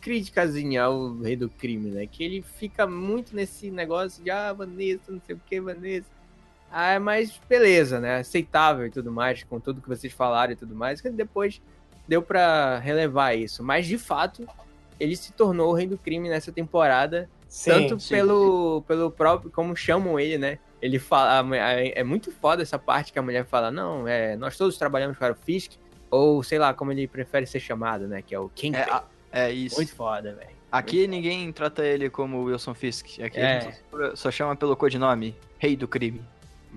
críticazinha 0.00 0.82
ao 0.82 1.16
Rei 1.18 1.36
do 1.36 1.48
Crime, 1.48 1.90
né? 1.90 2.06
Que 2.06 2.24
ele 2.24 2.42
fica 2.42 2.86
muito 2.86 3.34
nesse 3.34 3.70
negócio 3.70 4.22
de, 4.22 4.30
ah, 4.30 4.52
Vanessa, 4.52 5.12
não 5.12 5.20
sei 5.24 5.34
o 5.34 5.40
que, 5.46 5.60
Vanessa. 5.60 6.06
Ah, 6.70 6.98
mas 6.98 7.40
beleza, 7.48 8.00
né? 8.00 8.16
Aceitável 8.16 8.86
e 8.86 8.90
tudo 8.90 9.12
mais, 9.12 9.44
com 9.44 9.60
tudo 9.60 9.80
que 9.80 9.88
vocês 9.88 10.12
falaram 10.12 10.52
e 10.52 10.56
tudo 10.56 10.74
mais, 10.74 11.00
que 11.00 11.08
depois 11.08 11.62
deu 12.08 12.20
para 12.20 12.78
relevar 12.78 13.34
isso. 13.34 13.62
Mas, 13.62 13.86
de 13.86 13.96
fato, 13.96 14.46
ele 14.98 15.16
se 15.16 15.32
tornou 15.32 15.70
o 15.70 15.74
Rei 15.74 15.86
do 15.86 15.96
Crime 15.98 16.28
nessa 16.28 16.50
temporada. 16.52 17.28
Sim, 17.48 17.70
tanto 17.70 18.00
sim. 18.00 18.14
pelo, 18.14 18.82
pelo 18.88 19.10
próprio, 19.10 19.50
como 19.50 19.76
chamam 19.76 20.18
ele, 20.18 20.36
né? 20.36 20.58
Ele 20.84 20.98
fala, 20.98 21.42
é 21.56 22.04
muito 22.04 22.30
foda 22.30 22.60
essa 22.62 22.78
parte 22.78 23.10
que 23.10 23.18
a 23.18 23.22
mulher 23.22 23.46
fala, 23.46 23.70
não, 23.70 24.06
é, 24.06 24.36
nós 24.36 24.54
todos 24.58 24.76
trabalhamos 24.76 25.16
para 25.16 25.32
o 25.32 25.34
Fisk, 25.34 25.72
ou 26.10 26.42
sei 26.42 26.58
lá, 26.58 26.74
como 26.74 26.92
ele 26.92 27.08
prefere 27.08 27.46
ser 27.46 27.58
chamado, 27.58 28.06
né? 28.06 28.20
Que 28.20 28.34
é 28.34 28.38
o 28.38 28.50
King. 28.50 28.76
É, 28.76 28.82
a- 28.82 29.04
é 29.32 29.50
isso. 29.50 29.76
Muito 29.76 29.94
foda, 29.94 30.34
velho. 30.34 30.50
Aqui 30.70 31.06
ninguém 31.06 31.50
trata 31.52 31.82
ele 31.86 32.10
como 32.10 32.42
Wilson 32.44 32.74
Fisk. 32.74 33.18
Aqui 33.20 33.40
a 33.40 33.48
É. 33.48 33.60
gente 33.62 33.76
só- 33.90 34.16
só 34.16 34.30
chama 34.30 34.54
pelo 34.56 34.76
codinome 34.76 35.34
Rei 35.58 35.74
do 35.74 35.88
Crime. 35.88 36.20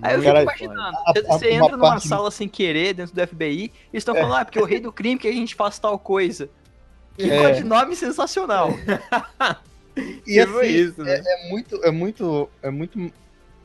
Aí 0.02 0.14
eu 0.16 0.22
Muito 0.22 0.30
fico 0.30 0.34
Cara, 0.36 0.40
foda. 0.58 0.64
imaginando, 0.64 0.98
a- 0.98 1.12
você, 1.14 1.20
a- 1.20 1.24
você 1.38 1.52
entra 1.52 1.72
numa 1.78 1.90
parte- 1.90 2.08
sala 2.08 2.32
sem 2.32 2.48
querer 2.48 2.94
dentro 2.94 3.14
do 3.14 3.20
FBI 3.22 3.74
e 3.92 3.98
estão 3.98 4.16
falando, 4.16 4.36
ah, 4.36 4.46
porque 4.46 4.60
o 4.60 4.64
rei 4.66 4.80
do 4.80 4.92
crime 4.94 5.20
que 5.20 5.28
a 5.28 5.32
gente 5.34 5.54
faz 5.54 5.78
tal 5.80 6.00
coisa. 6.00 6.48
Que 7.18 7.30
É. 7.30 7.42
codinome 7.52 7.94
sensacional. 7.96 8.70
E 10.28 10.40
Tipo 10.40 10.60
assim, 10.60 10.68
isso, 10.70 11.02
né? 11.04 11.22
é, 11.26 11.48
é 11.48 11.50
muito, 11.50 11.84
é 11.84 11.90
muito, 11.92 12.50
é 12.62 12.70
muito 12.70 13.12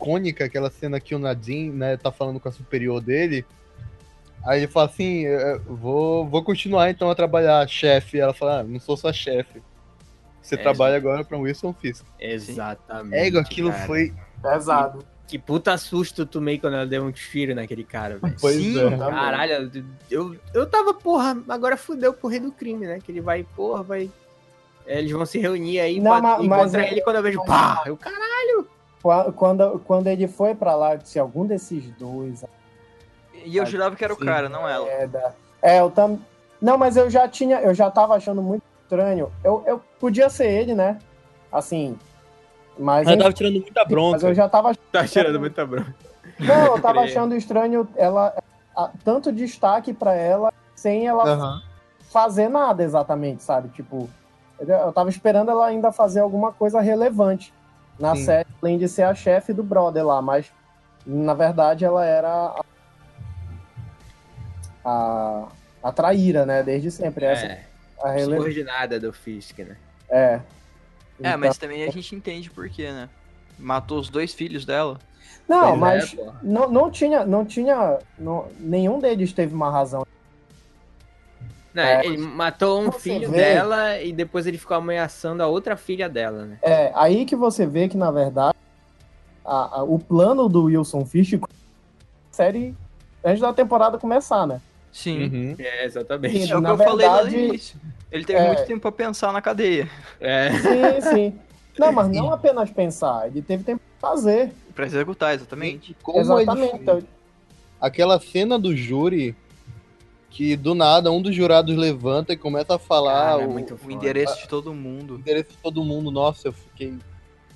icônica 0.02 0.44
aquela 0.44 0.70
cena 0.70 0.98
que 1.00 1.14
o 1.14 1.18
Nadine, 1.18 1.70
né, 1.70 1.96
tá 1.96 2.10
falando 2.10 2.40
com 2.40 2.48
a 2.48 2.52
superior 2.52 3.00
dele. 3.00 3.44
Aí 4.44 4.58
ele 4.60 4.66
fala 4.66 4.86
assim, 4.88 5.24
"É, 5.26 5.58
vou, 5.66 6.26
vou 6.26 6.42
continuar 6.42 6.90
então 6.90 7.08
a 7.10 7.14
trabalhar 7.14 7.66
chefe. 7.68 8.18
Ela 8.18 8.34
fala, 8.34 8.60
ah, 8.60 8.62
não 8.64 8.80
sou 8.80 8.96
sua 8.96 9.12
chefe. 9.12 9.62
Você 10.40 10.56
É, 10.56 10.58
trabalha 10.58 10.96
agora 10.96 11.24
pra 11.24 11.38
Wilson 11.38 11.72
Fisk. 11.72 12.04
Exatamente. 12.18 13.14
É, 13.14 13.26
igual 13.28 13.42
aquilo 13.44 13.70
cara. 13.70 13.86
foi. 13.86 14.12
Pesado. 14.42 15.04
Que 15.28 15.38
puta 15.38 15.78
susto 15.78 16.22
eu 16.22 16.26
tomei 16.26 16.58
quando 16.58 16.74
ela 16.74 16.86
deu 16.86 17.04
um 17.04 17.12
tiro 17.12 17.54
naquele 17.54 17.84
cara, 17.84 18.18
velho. 18.18 18.34
Pois 18.40 18.56
Sim, 18.56 18.78
é. 18.80 18.98
Caralho, 18.98 19.70
eu, 20.10 20.36
eu 20.52 20.66
tava, 20.66 20.92
porra, 20.92 21.40
agora 21.48 21.76
fudeu 21.76 22.12
pro 22.12 22.28
rei 22.28 22.40
do 22.40 22.50
crime, 22.50 22.86
né? 22.86 22.98
Que 23.02 23.12
ele 23.12 23.20
vai, 23.20 23.44
porra, 23.44 23.82
vai. 23.84 24.10
é, 24.84 24.98
eles 24.98 25.12
vão 25.12 25.24
se 25.24 25.38
reunir 25.38 25.78
aí 25.78 26.00
Não, 26.00 26.10
pra 26.10 26.20
mas- 26.20 26.38
encontrar 26.44 26.56
mas 26.58 26.74
é- 26.74 26.90
ele 26.90 27.00
quando 27.02 27.16
eu 27.16 27.22
vejo, 27.22 27.44
pá! 27.44 27.84
Eu, 27.86 27.96
caralho! 27.96 28.21
Qua- 29.02 29.32
Quando, 29.32 29.78
quando 29.80 30.06
ele 30.06 30.28
foi 30.28 30.54
pra 30.54 30.74
lá, 30.74 30.94
eu 30.94 30.98
disse, 30.98 31.18
algum 31.18 31.44
desses 31.44 31.90
dois 31.96 32.44
E 33.44 33.56
eu 33.56 33.66
jurava 33.66 33.96
que 33.96 34.04
era 34.04 34.12
o 34.14 34.16
cara, 34.16 34.48
não 34.48 34.68
ela. 34.68 34.88
É, 34.88 35.06
da- 35.06 35.32
é, 35.60 35.80
eu 35.80 35.90
tam... 35.90 36.18
Não, 36.60 36.78
mas 36.78 36.96
eu 36.96 37.10
já 37.10 37.26
tinha, 37.26 37.60
eu 37.60 37.74
já 37.74 37.90
tava 37.90 38.14
achando 38.14 38.40
muito 38.40 38.62
estranho. 38.82 39.32
Eu, 39.42 39.64
eu 39.66 39.82
podia 39.98 40.30
ser 40.30 40.46
ele, 40.48 40.74
né? 40.74 40.98
Assim. 41.50 41.98
Mas, 42.78 43.06
Ela 43.06 43.14
enfim, 43.16 43.22
tava 43.24 43.32
tirando 43.34 43.52
muita 43.54 43.80
mas 43.80 43.88
bronca. 43.88 44.26
eu 44.28 44.34
já 44.34 44.48
tava. 44.48 44.72
Tá 44.92 45.04
tirando 45.06 45.40
muita 45.40 45.66
bronca. 45.66 45.94
Não, 46.38 46.76
eu 46.76 46.80
tava 46.80 47.00
achando 47.00 47.34
estranho 47.34 47.88
ela 47.96 48.32
a- 48.76 48.90
tanto 49.04 49.32
destaque 49.32 49.92
pra 49.92 50.14
ela 50.14 50.52
sem 50.76 51.06
ela 51.06 51.24
Aham. 51.24 51.62
fazer 52.10 52.48
nada 52.48 52.82
exatamente, 52.84 53.42
sabe? 53.42 53.68
Tipo, 53.70 54.08
eu 54.60 54.66
eu 54.68 54.92
tava 54.92 55.10
esperando 55.10 55.50
ela 55.50 55.66
ainda 55.66 55.90
fazer 55.90 56.20
alguma 56.20 56.52
coisa 56.52 56.80
relevante 56.80 57.52
na 57.98 58.14
Sim. 58.16 58.24
série, 58.24 58.48
além 58.62 58.78
de 58.78 58.88
ser 58.88 59.02
a 59.02 59.14
chefe 59.14 59.52
do 59.52 59.62
brother 59.62 60.04
lá, 60.04 60.20
mas 60.22 60.50
na 61.06 61.34
verdade 61.34 61.84
ela 61.84 62.04
era 62.04 62.28
a, 62.28 62.64
a, 64.84 65.48
a 65.82 65.92
traíra, 65.92 66.44
né? 66.46 66.62
Desde 66.62 66.90
sempre. 66.90 67.24
Essa 67.24 67.46
É, 67.46 67.64
a 68.02 68.10
relevância. 68.10 68.36
subordinada 68.36 69.00
do 69.00 69.12
Fisk, 69.12 69.58
né? 69.60 69.76
É. 70.08 70.16
É, 70.16 70.40
Então- 71.20 71.38
mas 71.38 71.58
também 71.58 71.84
a 71.84 71.90
gente 71.90 72.14
entende 72.14 72.50
por 72.50 72.68
quê, 72.68 72.90
né? 72.90 73.08
Matou 73.58 73.98
os 73.98 74.08
dois 74.08 74.32
filhos 74.34 74.64
dela. 74.64 74.98
Não, 75.48 75.60
Pois 75.60 75.74
é, 75.74 75.76
mas 75.76 76.14
porra. 76.14 76.40
não, 76.42 76.70
não 76.70 76.90
tinha, 76.90 77.24
não 77.26 77.44
tinha, 77.44 77.98
não- 78.18 78.48
nenhum 78.58 78.98
deles 78.98 79.32
teve 79.32 79.54
uma 79.54 79.70
razão. 79.70 80.06
Não, 81.74 81.82
É, 81.82 82.04
ele 82.04 82.18
matou 82.18 82.80
um 82.82 82.92
filho 82.92 83.30
vê- 83.30 83.38
dela 83.38 84.00
e 84.00 84.12
depois 84.12 84.46
ele 84.46 84.58
ficou 84.58 84.76
ameaçando 84.76 85.42
a 85.42 85.46
outra 85.46 85.76
filha 85.76 86.08
dela, 86.08 86.44
né? 86.44 86.58
É, 86.62 86.92
aí 86.94 87.24
que 87.24 87.34
você 87.34 87.66
vê 87.66 87.88
que, 87.88 87.96
na 87.96 88.10
verdade, 88.10 88.56
a- 89.44 89.78
a- 89.78 89.82
o 89.82 89.98
plano 89.98 90.48
do 90.48 90.64
Wilson 90.64 91.04
Fish 91.06 91.38
série 92.30 92.74
antes 93.24 93.40
da 93.40 93.52
temporada 93.52 93.98
começar, 93.98 94.46
né? 94.46 94.60
Sim. 94.92 95.22
Uhum. 95.24 95.56
É, 95.58 95.84
exatamente. 95.86 96.44
Sim. 96.44 96.50
É 96.52 96.54
o 96.56 96.58
que 96.58 96.62
Na 96.62 96.70
eu 96.70 96.76
falei 96.78 97.06
lá 97.06 97.16
no 97.24 97.30
verdade, 97.30 97.44
início. 97.46 97.80
Ele 98.10 98.24
teve 98.24 98.38
é- 98.40 98.46
muito 98.48 98.66
tempo 98.66 98.80
pra 98.80 98.92
pensar 98.92 99.32
na 99.32 99.40
cadeia. 99.40 99.88
É. 100.20 100.50
Sim, 100.52 101.00
sim. 101.14 101.38
Não, 101.78 101.90
mas 101.90 102.08
não 102.08 102.30
apenas 102.30 102.70
pensar, 102.70 103.26
ele 103.28 103.40
teve 103.40 103.64
tempo 103.64 103.80
pra 103.98 104.10
fazer. 104.10 104.52
Pra 104.74 104.84
executar, 104.84 105.34
exatamente. 105.34 105.96
Como 106.02 106.18
Exatamente. 106.20 106.82
ele- 106.90 107.06
Aquela 107.80 108.20
cena 108.20 108.58
do 108.58 108.76
júri 108.76 109.34
que 110.32 110.56
do 110.56 110.74
nada 110.74 111.12
um 111.12 111.20
dos 111.20 111.34
jurados 111.36 111.76
levanta 111.76 112.32
e 112.32 112.36
começa 112.36 112.74
a 112.76 112.78
falar 112.78 113.32
Cara, 113.32 113.42
é 113.42 113.46
o, 113.46 113.50
muito 113.50 113.78
O 113.84 113.90
endereço 113.90 114.40
de 114.40 114.48
todo 114.48 114.70
o 114.70 114.74
mundo. 114.74 115.16
endereço 115.18 115.50
de 115.50 115.56
todo 115.58 115.84
mundo. 115.84 116.10
Nossa, 116.10 116.48
eu 116.48 116.52
fiquei. 116.52 116.94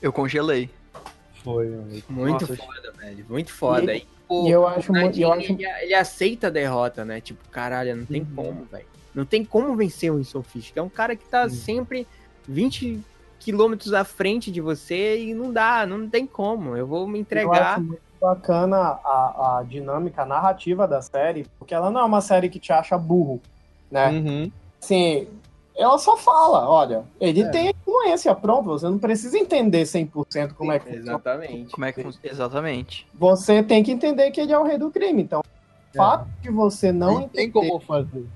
Eu 0.02 0.12
congelei. 0.12 0.68
Foi, 1.42 1.68
mano. 1.68 2.02
Muito 2.08 2.40
Nossa, 2.46 2.56
foda, 2.56 2.92
velho. 2.98 3.24
Muito 3.28 3.52
foda. 3.52 3.94
E, 3.94 4.06
pô, 4.28 4.46
E 4.46 4.50
eu 4.50 4.66
acho 4.66 4.92
o 4.92 4.94
muito- 4.94 5.18
eu 5.18 5.32
acho- 5.32 5.52
ele, 5.52 5.64
ele 5.64 5.94
aceita 5.94 6.48
a 6.48 6.50
derrota, 6.50 7.04
né? 7.04 7.20
Tipo, 7.20 7.48
caralho, 7.50 7.96
não 7.96 8.04
tem 8.04 8.20
Uhum. 8.20 8.28
como, 8.34 8.64
velho. 8.64 8.86
Não 9.14 9.24
tem 9.24 9.42
como 9.44 9.74
vencer 9.74 10.12
o 10.12 10.16
Wilson 10.16 10.42
Fisk. 10.42 10.76
É 10.76 10.82
um 10.82 10.88
cara 10.90 11.16
que 11.16 11.24
tá 11.26 11.44
Uhum. 11.44 11.48
sempre 11.50 12.06
20 12.46 13.00
quilômetros 13.40 13.94
à 13.94 14.04
frente 14.04 14.50
de 14.52 14.60
você 14.60 15.18
e 15.22 15.32
não 15.34 15.50
dá, 15.52 15.86
não 15.86 16.08
tem 16.10 16.26
como. 16.26 16.76
Eu 16.76 16.86
vou 16.86 17.06
me 17.08 17.18
eu 17.18 17.20
entregar. 17.22 17.74
acho 17.74 17.80
muito 17.82 18.02
bacana 18.20 18.76
a, 19.04 19.58
a 19.58 19.62
dinâmica 19.62 20.22
a 20.22 20.26
narrativa 20.26 20.86
da 20.86 21.00
série, 21.02 21.46
porque 21.58 21.74
ela 21.74 21.90
não 21.90 22.00
é 22.00 22.04
uma 22.04 22.20
série 22.20 22.48
que 22.48 22.58
te 22.58 22.72
acha 22.72 22.96
burro, 22.98 23.40
né? 23.90 24.08
Uhum. 24.10 24.52
Assim, 24.82 25.28
ela 25.76 25.98
só 25.98 26.16
fala, 26.16 26.68
olha, 26.68 27.04
ele 27.20 27.42
É. 27.42 27.48
tem 27.50 27.70
influência, 27.70 28.34
pronto, 28.34 28.64
você 28.70 28.86
não 28.88 28.98
precisa 28.98 29.36
entender 29.38 29.82
100% 29.82 30.54
como 30.54 30.72
é 30.72 30.78
que 30.78 30.86
funciona. 30.86 31.10
Exatamente. 31.10 31.70
Como 31.72 31.84
é 31.84 31.92
que 31.92 32.02
funciona? 32.02 32.28
Exatamente. 32.32 33.06
Você 33.14 33.62
tem 33.62 33.82
que 33.82 33.92
entender 33.92 34.30
que 34.30 34.40
ele 34.40 34.52
é 34.52 34.58
o 34.58 34.64
rei 34.64 34.78
do 34.78 34.90
crime, 34.90 35.22
então 35.22 35.40
o 35.40 35.44
É. 35.94 35.96
fato 35.96 36.26
de 36.40 36.50
você 36.50 36.92
não 36.92 37.14
Não 37.20 37.28
tem 37.28 37.46
entender 37.46 37.68
como 37.68 37.80
fazer. 37.80 38.26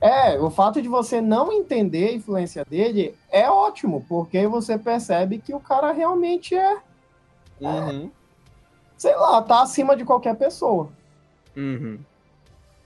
É, 0.00 0.38
o 0.38 0.50
fato 0.50 0.80
de 0.80 0.86
você 0.88 1.20
não 1.20 1.52
entender 1.52 2.10
a 2.10 2.12
influência 2.12 2.64
dele 2.64 3.16
é 3.28 3.50
ótimo, 3.50 4.04
porque 4.08 4.46
você 4.46 4.78
percebe 4.78 5.38
que 5.38 5.52
o 5.52 5.58
cara 5.58 5.90
realmente 5.90 6.54
é, 6.54 6.76
Uhum. 7.60 8.08
Sei 8.98 9.14
lá, 9.16 9.40
tá 9.40 9.62
acima 9.62 9.96
de 9.96 10.04
qualquer 10.04 10.34
pessoa. 10.36 10.90
Uhum. 11.56 11.98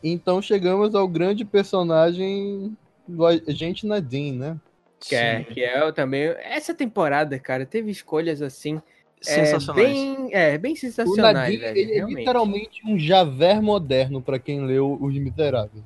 Então 0.04 0.40
chegamos 0.40 0.94
ao 0.94 1.08
grande 1.08 1.44
personagem 1.44 2.76
do 3.08 3.26
agente 3.26 3.86
Nadine, 3.86 4.38
né? 4.38 4.56
Que 5.00 5.16
é, 5.16 5.42
que 5.42 5.60
é 5.64 5.84
o 5.84 5.92
também. 5.92 6.32
Essa 6.42 6.72
temporada, 6.72 7.36
cara, 7.38 7.66
teve 7.66 7.90
escolhas 7.90 8.40
assim. 8.40 8.80
é, 9.20 9.24
Sensacionais. 9.46 9.74
bem, 9.92 10.28
é, 10.32 10.56
bem 10.58 10.74
O 10.74 10.76
sensacionais, 10.76 11.34
Nadine 11.34 11.56
velho. 11.58 11.78
ele 11.78 11.92
é 11.98 12.04
literalmente 12.04 12.80
um 12.86 12.96
Javert 12.98 13.60
moderno 13.62 14.20
pra 14.22 14.38
quem 14.38 14.64
leu 14.64 14.96
Os 15.00 15.14
Miseráveis. 15.18 15.82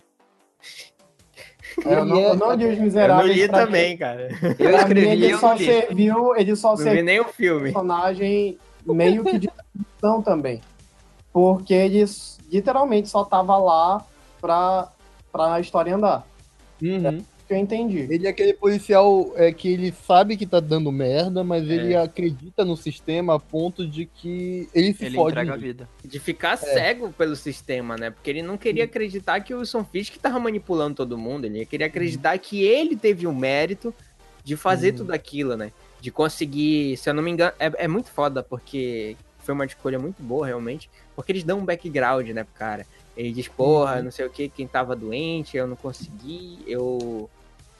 É, 1.84 1.94
eu, 1.94 2.04
não, 2.06 2.18
é- 2.18 2.24
eu 2.30 2.34
não 2.36 2.52
li 2.54 2.66
Os 2.66 2.76
Eu 2.78 2.82
Miseráveis. 2.84 3.36
li 3.36 3.48
pra 3.48 3.66
também, 3.66 3.96
cara. 3.98 4.28
Quem, 4.28 4.48
Eu 4.48 4.56
pra 4.56 4.66
mim, 4.70 4.76
escrevi, 4.78 5.08
ele 5.08 5.32
eu 5.32 5.38
só 5.38 5.52
li. 5.54 5.64
serviu, 5.64 6.36
ele 6.36 6.56
só 6.56 6.70
Não 6.70 6.76
vi 6.76 6.82
serviu 6.84 7.04
nem 7.04 7.20
o 7.20 7.24
filme. 7.24 7.62
personagem 7.72 8.58
meio 8.94 9.24
que 9.24 9.38
de 9.38 9.48
ficção 9.76 10.22
também. 10.22 10.60
Porque 11.32 11.74
ele 11.74 12.00
s- 12.02 12.38
literalmente 12.50 13.08
só 13.08 13.24
tava 13.24 13.56
lá 13.58 14.04
pra, 14.40 14.88
pra 15.32 15.60
história 15.60 15.94
andar. 15.94 16.26
Uhum. 16.82 17.22
Que 17.46 17.54
eu 17.54 17.58
entendi. 17.58 17.98
Ele 18.10 18.26
é 18.26 18.30
aquele 18.30 18.52
policial 18.54 19.30
é, 19.36 19.52
que 19.52 19.68
ele 19.68 19.94
sabe 20.04 20.36
que 20.36 20.44
tá 20.44 20.58
dando 20.58 20.90
merda, 20.90 21.44
mas 21.44 21.62
ele 21.70 21.94
É. 21.94 22.02
acredita 22.02 22.64
no 22.64 22.76
sistema 22.76 23.36
a 23.36 23.38
ponto 23.38 23.86
de 23.86 24.04
que 24.06 24.68
ele 24.74 24.92
se 24.92 25.04
Ele 25.06 25.14
fode. 25.16 25.30
entrega 25.30 25.52
a 25.54 25.56
vida. 25.56 25.88
De 26.04 26.18
ficar 26.18 26.56
cego 26.56 27.12
pelo 27.12 27.36
sistema, 27.36 27.96
né? 27.96 28.10
Porque 28.10 28.30
ele 28.30 28.42
não 28.42 28.56
queria 28.58 28.82
acreditar 28.84 29.38
que 29.40 29.54
o 29.54 29.58
Wilson 29.60 29.84
Fisk 29.84 30.16
tava 30.16 30.40
manipulando 30.40 30.96
todo 30.96 31.16
mundo. 31.16 31.44
Ele 31.44 31.64
queria 31.64 31.86
acreditar 31.86 32.36
que 32.38 32.64
ele 32.64 32.96
teve 32.96 33.26
o 33.28 33.34
mérito 33.34 33.94
de 34.42 34.56
fazer 34.56 34.90
Uhum. 34.92 34.96
tudo 34.98 35.12
aquilo, 35.12 35.56
né? 35.56 35.70
De 36.00 36.10
conseguir, 36.10 36.96
se 36.96 37.08
eu 37.08 37.14
não 37.14 37.22
me 37.22 37.30
engano, 37.30 37.52
é, 37.58 37.84
é 37.84 37.88
muito 37.88 38.10
foda, 38.10 38.42
porque 38.42 39.16
foi 39.38 39.54
uma 39.54 39.64
escolha 39.64 39.98
muito 39.98 40.22
boa, 40.22 40.46
realmente. 40.46 40.90
Porque 41.14 41.32
eles 41.32 41.44
dão 41.44 41.58
um 41.58 41.64
background, 41.64 42.28
né, 42.30 42.44
pro 42.44 42.54
cara. 42.54 42.86
Ele 43.16 43.32
diz, 43.32 43.48
porra, 43.48 43.96
Uhum. 43.96 44.02
não 44.04 44.10
sei 44.10 44.26
o 44.26 44.30
que, 44.30 44.48
quem 44.48 44.66
tava 44.68 44.94
doente, 44.94 45.56
eu 45.56 45.66
não 45.66 45.76
consegui, 45.76 46.58
eu 46.66 47.30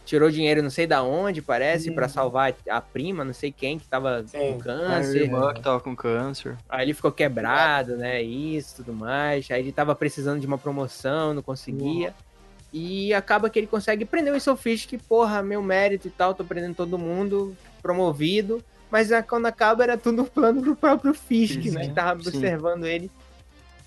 tirou 0.07 0.31
dinheiro 0.31 0.63
não 0.63 0.71
sei 0.71 0.87
da 0.87 1.03
onde, 1.03 1.43
parece, 1.43 1.91
pra 1.91 2.09
salvar 2.09 2.55
a 2.71 2.81
prima, 2.81 3.25
não 3.25 3.35
sei 3.35 3.51
quem, 3.53 3.77
que 3.79 3.87
tava 3.89 4.25
Sim, 4.27 4.39
com 4.39 4.61
A 4.61 4.63
câncer. 4.63 5.23
irmã 5.23 5.53
que 5.53 5.61
tava 5.61 5.81
com 5.81 5.95
câncer. 5.97 6.57
Aí 6.69 6.87
ele 6.87 6.95
ficou 6.95 7.11
quebrado, 7.13 7.97
né? 7.97 8.23
Isso, 8.23 8.77
tudo 8.77 8.93
mais. 8.95 9.51
Aí 9.51 9.61
ele 9.61 9.73
tava 9.73 9.95
precisando 9.97 10.41
de 10.41 10.47
uma 10.47 10.57
promoção, 10.57 11.35
não 11.35 11.43
conseguia. 11.43 12.15
E 12.73 13.13
acaba 13.15 13.51
que 13.51 13.59
ele 13.59 13.67
consegue 13.67 14.05
prender 14.05 14.33
o 14.33 14.37
Insofish, 14.37 14.87
que, 14.87 14.97
porra, 14.97 15.43
meu 15.43 15.61
mérito 15.63 16.07
e 16.07 16.11
tal, 16.11 16.35
tô 16.35 16.45
prendendo 16.45 16.75
todo 16.77 16.97
mundo, 16.99 17.57
promovido. 17.87 18.63
Mas 18.91 19.11
a- 19.13 19.23
quando 19.23 19.47
acaba 19.47 19.83
era 19.85 19.97
tudo 19.97 20.23
um 20.23 20.25
plano 20.27 20.61
do 20.61 20.75
próprio 20.77 21.15
Fisk, 21.15 21.61
Fisk, 21.63 21.75
né? 21.75 21.89
Que 21.89 21.95
tava 21.95 22.23
sim. 22.23 22.29
observando 22.29 22.85
ele 22.87 23.11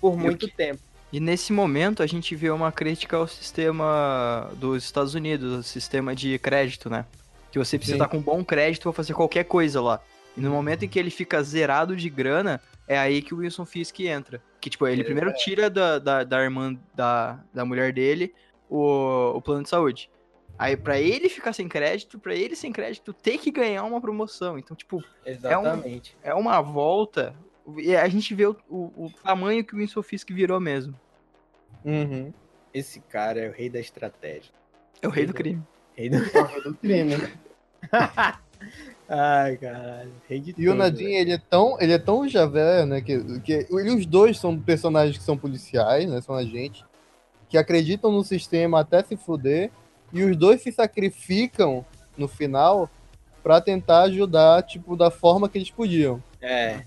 por 0.00 0.16
muito 0.16 0.46
que- 0.48 0.54
tempo. 0.56 0.80
E 1.12 1.18
nesse 1.18 1.52
momento 1.52 2.02
a 2.02 2.06
gente 2.06 2.36
vê 2.36 2.50
uma 2.50 2.70
crítica 2.70 3.16
ao 3.16 3.26
sistema 3.26 4.48
dos 4.56 4.84
Estados 4.84 5.14
Unidos, 5.14 5.58
o 5.58 5.62
sistema 5.62 6.14
de 6.14 6.38
crédito, 6.38 6.88
né? 6.88 7.04
Que 7.50 7.58
você 7.58 7.76
precisa 7.76 7.96
Sim. 7.96 8.02
estar 8.02 8.08
com 8.08 8.18
um 8.18 8.22
bom 8.22 8.44
crédito 8.44 8.82
pra 8.84 8.92
fazer 8.92 9.12
qualquer 9.12 9.44
coisa 9.44 9.80
lá. 9.82 10.00
E 10.36 10.40
no 10.40 10.50
momento 10.50 10.84
em 10.84 10.88
que 10.88 10.96
ele 10.98 11.10
fica 11.10 11.42
zerado 11.42 11.96
de 11.96 12.08
grana, 12.08 12.60
é 12.86 12.96
aí 12.96 13.20
que 13.22 13.34
o 13.34 13.38
Wilson 13.38 13.66
Fisk 13.66 13.98
entra. 14.00 14.40
Que, 14.60 14.70
tipo, 14.70 14.86
ele 14.86 15.02
primeiro 15.02 15.32
tira 15.34 15.68
da, 15.68 15.98
da, 15.98 16.22
da 16.22 16.42
irmã 16.44 16.76
da, 16.94 17.40
da 17.52 17.64
mulher 17.64 17.92
dele 17.92 18.32
o, 18.68 19.32
o 19.34 19.42
plano 19.42 19.64
de 19.64 19.68
saúde. 19.68 20.08
Aí, 20.62 20.76
pra 20.76 21.00
ele 21.00 21.30
ficar 21.30 21.54
sem 21.54 21.66
crédito, 21.66 22.18
pra 22.18 22.34
ele 22.34 22.54
sem 22.54 22.70
crédito, 22.70 23.14
ter 23.14 23.38
que 23.38 23.50
ganhar 23.50 23.82
uma 23.84 23.98
promoção. 24.00 24.58
Então, 24.58 24.76
tipo, 24.76 25.02
Exatamente. 25.24 26.14
é 26.22 26.34
uma 26.34 26.60
volta. 26.60 27.34
E 27.78 27.96
a 27.96 28.06
gente 28.08 28.34
vê 28.34 28.44
o, 28.46 28.54
o, 28.68 29.06
o 29.06 29.10
tamanho 29.24 29.64
que 29.64 29.74
o 29.74 29.78
Wilson 29.78 30.02
Fisk 30.02 30.28
virou 30.30 30.60
mesmo. 30.60 30.94
Uhum. 31.82 32.30
Esse 32.74 33.00
cara 33.00 33.40
é 33.40 33.48
o 33.48 33.52
rei 33.52 33.70
da 33.70 33.80
estratégia. 33.80 34.52
É 35.00 35.08
o 35.08 35.10
rei 35.10 35.24
do 35.24 35.32
crime. 35.32 35.62
Rei 35.96 36.10
do... 36.10 36.20
Porra 36.30 36.60
do 36.60 36.74
crime. 36.74 37.14
Ai, 39.08 39.56
caralho. 39.56 40.12
Rei 40.28 40.40
de 40.40 40.50
E 40.50 40.68
o 40.68 40.72
tudo, 40.72 40.74
Nadine, 40.78 41.04
velho. 41.10 41.20
ele 41.20 41.32
é 41.32 41.38
tão, 41.38 41.80
ele 41.80 41.92
é 41.92 41.98
tão 41.98 42.28
javé, 42.28 42.84
né, 42.86 43.00
que, 43.00 43.40
que 43.40 43.52
ele- 43.70 43.94
os 43.94 44.06
dois 44.06 44.38
são 44.38 44.58
personagens 44.60 45.16
que 45.18 45.24
são 45.24 45.36
policiais, 45.36 46.08
né, 46.08 46.20
são 46.20 46.34
agentes, 46.34 46.84
que 47.48 47.58
acreditam 47.58 48.12
no 48.12 48.22
sistema 48.22 48.80
até 48.80 49.02
se 49.02 49.16
fuder, 49.16 49.70
e 50.12 50.22
os 50.22 50.36
dois 50.36 50.62
se 50.62 50.72
sacrificam 50.72 51.84
no 52.16 52.28
final 52.28 52.90
pra 53.42 53.60
tentar 53.60 54.02
ajudar, 54.02 54.62
tipo, 54.62 54.96
da 54.96 55.10
forma 55.10 55.48
que 55.48 55.58
eles 55.58 55.70
podiam. 55.70 56.22
É. 56.40 56.80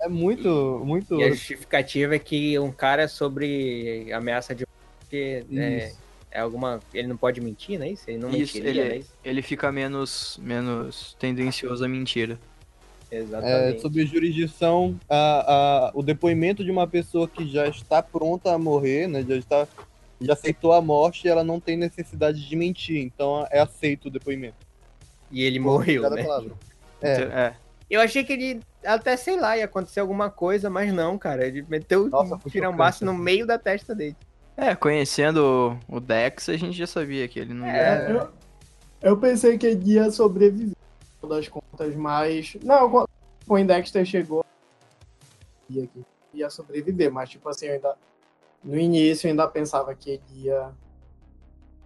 É 0.00 0.08
muito, 0.08 0.80
muito... 0.84 1.20
E 1.20 1.24
a 1.24 1.30
justificativa 1.30 2.14
é 2.14 2.18
que 2.18 2.58
um 2.58 2.70
cara 2.70 3.08
sobre 3.08 4.12
ameaça 4.12 4.54
de 4.54 4.64
porque 5.08 5.44
é, 5.56 5.92
é 6.30 6.40
alguma. 6.40 6.80
Ele 6.92 7.08
não 7.08 7.16
pode 7.16 7.40
mentir, 7.40 7.78
não 7.78 7.86
é 7.86 7.90
isso? 7.90 8.04
Ele 8.06 8.18
não 8.18 8.28
Isso, 8.28 8.56
mentiria, 8.56 8.82
ele- 8.82 8.92
é 8.92 8.96
isso? 8.98 9.10
Ele 9.24 9.42
fica 9.42 9.72
menos, 9.72 10.38
menos 10.42 11.16
tendencioso 11.18 11.84
à 11.84 11.88
mentira. 11.88 12.38
É, 13.10 13.20
Exatamente. 13.20 13.80
sob 13.80 14.04
jurisdição, 14.04 14.94
a, 15.08 15.88
a, 15.88 15.90
o 15.94 16.02
depoimento 16.02 16.62
de 16.62 16.70
uma 16.70 16.86
pessoa 16.86 17.26
que 17.26 17.48
já 17.48 17.66
está 17.66 18.02
pronta 18.02 18.52
a 18.52 18.58
morrer, 18.58 19.08
né, 19.08 19.24
já 19.26 19.34
está 19.36 19.66
já 20.20 20.32
aceitou 20.32 20.72
a 20.72 20.80
morte 20.82 21.26
e 21.26 21.30
ela 21.30 21.44
não 21.44 21.60
tem 21.60 21.76
necessidade 21.76 22.46
de 22.46 22.56
mentir, 22.56 22.98
então 23.00 23.46
é 23.50 23.60
aceito 23.60 24.06
o 24.06 24.10
depoimento. 24.10 24.66
E 25.30 25.42
ele 25.42 25.58
morreu, 25.58 26.02
Cada 26.02 26.16
né? 26.16 26.22
palavra. 26.24 26.52
É. 27.00 27.12
Então, 27.14 27.38
é. 27.38 27.56
Eu 27.90 28.00
achei 28.00 28.22
que 28.24 28.32
ele 28.32 28.60
até, 28.84 29.16
sei 29.16 29.38
lá, 29.38 29.56
ia 29.56 29.64
acontecer 29.64 30.00
alguma 30.00 30.30
coisa, 30.30 30.68
mas 30.68 30.92
não, 30.92 31.18
cara. 31.18 31.46
Ele 31.46 31.64
meteu 31.68 32.08
Nossa, 32.08 32.34
um 32.34 32.38
foi 32.38 32.50
tirambaço 32.50 33.04
no 33.04 33.14
meio 33.14 33.46
da 33.46 33.58
testa 33.58 33.94
dele. 33.94 34.16
É, 34.56 34.74
conhecendo 34.74 35.78
o 35.88 36.00
Dex, 36.00 36.48
a 36.48 36.56
gente 36.56 36.76
já 36.76 36.86
sabia 36.86 37.26
que 37.28 37.38
ele 37.38 37.54
não 37.54 37.66
É. 37.66 38.10
ia. 38.10 38.10
Eu, 38.10 38.28
eu 39.02 39.16
pensei 39.16 39.56
que 39.56 39.66
ele 39.66 39.92
ia 39.92 40.10
sobreviver, 40.10 40.76
no 40.76 41.28
final 41.28 41.38
das 41.38 41.48
contas, 41.48 41.94
mas. 41.94 42.56
Não, 42.62 42.90
quando 42.90 43.04
o 43.04 43.46
Poindexter 43.46 44.04
chegou, 44.04 44.44
ia 46.34 46.50
sobreviver, 46.50 47.10
mas, 47.12 47.30
tipo 47.30 47.48
assim, 47.48 47.66
eu 47.66 47.74
ainda. 47.74 47.94
No 48.62 48.76
início 48.78 49.26
eu 49.26 49.30
ainda 49.30 49.46
pensava 49.48 49.94
que 49.94 50.10
ele 50.10 50.22
ia. 50.46 50.70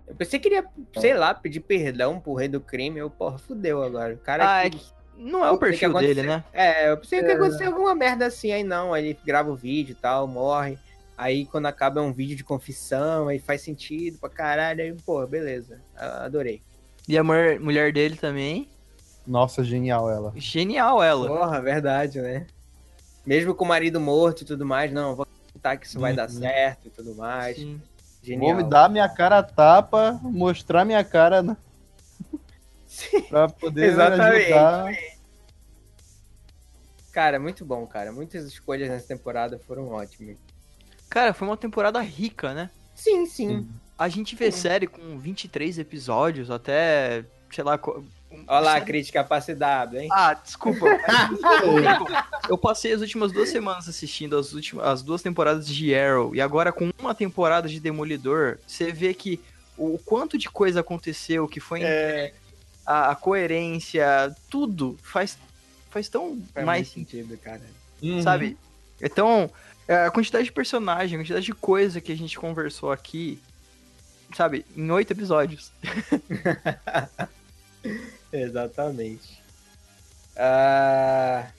Eu 0.07 0.15
pensei 0.17 0.39
que 0.39 0.49
ele 0.49 0.57
ia, 0.57 0.67
sei 0.99 1.15
lá, 1.15 1.33
pedir 1.33 1.61
perdão 1.61 2.19
pro 2.21 2.35
rei 2.35 2.49
do 2.49 2.61
crime. 2.61 2.99
Eu, 2.99 3.09
porra, 3.11 3.39
fudeu 3.39 3.83
agora. 3.83 4.15
O 4.15 4.19
cara 4.19 4.51
Ah, 4.51 4.67
é 4.67 4.71
que- 4.71 4.81
não 5.17 5.45
é 5.45 5.51
o 5.51 5.59
perfil 5.59 5.93
dele, 5.95 6.23
né? 6.23 6.45
É, 6.53 6.91
eu 6.91 6.97
pensei 6.97 7.21
que 7.23 7.27
ia 7.29 7.35
acontecer 7.35 7.65
alguma 7.65 7.95
merda 7.95 8.27
assim, 8.27 8.51
aí 8.53 8.65
não, 8.65 8.93
aí 8.93 9.09
ele 9.09 9.19
grava 9.25 9.51
o 9.51 9.57
vídeo 9.57 9.93
e 9.93 9.95
tal, 9.97 10.27
morre. 10.27 10.79
Aí 11.17 11.47
quando 11.47 11.67
acaba 11.67 12.01
é 12.01 12.03
um 12.03 12.13
vídeo 12.13 12.35
de 12.37 12.43
confissão, 12.43 13.29
aí 13.29 13.39
faz 13.39 13.61
sentido 13.61 14.19
pra 14.19 14.29
caralho, 14.29 14.83
aí, 14.83 14.93
pô, 15.05 15.25
beleza. 15.27 15.81
Adorei. 15.95 16.63
E 17.07 17.17
a 17.17 17.23
mulher, 17.23 17.61
mulher 17.61 17.93
dele 17.93 18.17
também. 18.17 18.69
Nossa, 19.27 19.63
genial 19.63 20.11
ela. 20.11 20.33
Genial 20.35 21.03
ela. 21.03 21.29
Porra, 21.29 21.61
verdade, 21.61 22.21
né? 22.21 22.47
Mesmo 23.25 23.55
com 23.55 23.65
o 23.65 23.69
marido 23.69 24.01
morto 24.01 24.43
e 24.43 24.45
tudo 24.47 24.67
mais, 24.67 24.91
não, 24.93 25.15
vou 25.15 25.27
acreditar 25.63 25.77
que 25.77 25.87
isso 25.87 26.01
vai 26.01 26.13
dar 26.13 26.29
certo 26.29 26.89
e 26.89 26.91
tudo 26.91 27.15
mais. 27.15 27.57
Sim. 27.57 27.81
Genial. 28.23 28.55
Vou 28.55 28.65
me 28.65 28.71
dar 28.71 28.89
minha 28.89 29.09
cara 29.09 29.39
a 29.39 29.43
tapa, 29.43 30.19
mostrar 30.23 30.85
minha 30.85 31.03
cara 31.03 31.43
na- 31.43 31.57
Sim. 32.87 33.23
pra 33.23 33.49
poder 33.49 33.91
Exatamente. 33.91 34.53
ajudar. 34.53 34.93
Cara, 37.13 37.39
muito 37.41 37.65
bom, 37.65 37.87
cara. 37.87 38.13
Muitas 38.13 38.45
escolhas 38.45 38.89
nessa 38.89 39.09
temporada 39.09 39.59
foram 39.67 39.89
ótimas. 39.89 40.37
Cara, 41.09 41.35
foi 41.35 41.47
uma 41.49 41.57
temporada 41.57 42.01
rica, 42.01 42.55
né? 42.55 42.71
Sim, 42.95 43.27
sim. 43.27 43.69
A 43.99 44.09
gente 44.09 44.35
vê 44.37 44.51
Sim. 44.51 44.61
série 44.61 44.87
com 44.87 45.19
23 45.19 45.79
episódios, 45.79 46.51
até, 46.51 47.25
sei 47.51 47.65
lá... 47.65 47.79
Olha 48.47 48.61
lá 48.61 48.77
a 48.77 48.81
crítica 48.81 49.23
pra 49.25 49.41
CW, 49.41 49.99
hein? 49.99 50.09
Ah, 50.11 50.35
desculpa. 50.43 50.87
Eu 52.49 52.59
passei 52.59 52.93
as 52.93 53.01
últimas 53.01 53.33
duas 53.33 53.49
semanas 53.49 53.89
assistindo 53.89 54.37
as, 54.37 54.53
últimas, 54.53 54.87
as 54.87 55.03
duas 55.03 55.23
temporadas 55.23 55.67
de 55.67 55.95
Arrow 55.95 56.35
e 56.35 56.41
agora 56.41 56.73
com 56.73 56.91
uma 56.99 57.15
temporada 57.15 57.69
de 57.69 57.81
Demolidor, 57.81 58.59
você 58.67 58.93
vê 58.93 59.15
que 59.15 59.41
o 59.77 59.99
quanto 59.99 60.37
de 60.37 60.49
coisa 60.51 60.81
aconteceu, 60.81 61.49
que 61.49 61.61
foi 61.61 61.83
É, 61.83 62.33
a, 62.87 63.11
a 63.11 63.15
coerência, 63.15 64.35
tudo 64.51 64.99
faz, 65.03 65.39
faz 65.91 66.09
tão 66.09 66.41
faz 66.53 66.67
mais 66.67 66.89
sentido, 66.89 67.37
cara. 67.39 67.63
Uhum. 68.03 68.23
sabe? 68.23 68.57
Então, 69.01 69.51
é, 69.87 70.07
a 70.07 70.11
quantidade 70.11 70.45
de 70.45 70.53
personagem, 70.53 71.17
a 71.17 71.21
quantidade 71.21 71.47
de 71.47 71.55
coisa 71.55 72.01
que 72.01 72.13
a 72.13 72.17
gente 72.17 72.39
conversou 72.39 72.91
aqui, 72.93 73.41
sabe, 74.35 74.65
em 74.77 74.91
oito 74.91 75.13
episódios. 75.13 75.73
Exatamente. 78.33 79.43
Ah, 80.37 81.51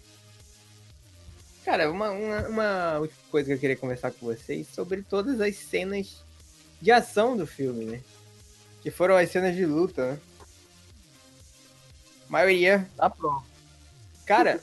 Cara, 1.64 1.90
uma, 1.90 2.10
uma, 2.12 2.48
uma 2.50 3.00
última 3.00 3.20
coisa 3.32 3.48
que 3.48 3.54
eu 3.54 3.60
queria 3.60 3.78
conversar 3.78 4.12
com 4.12 4.26
vocês 4.26 4.68
sobre 4.74 5.02
todas 5.02 5.40
as 5.40 5.56
cenas 5.56 6.24
de 6.82 6.92
ação 6.92 7.38
do 7.38 7.48
filme, 7.48 7.86
né? 7.86 8.02
Que 8.82 8.92
foram 8.92 9.16
as 9.16 9.32
cenas 9.32 9.56
de 9.56 9.66
luta, 9.66 10.12
né? 10.14 10.20
Maioria. 12.28 12.86
Tá 12.98 13.10
pronto. 13.10 13.46
Cara, 14.26 14.60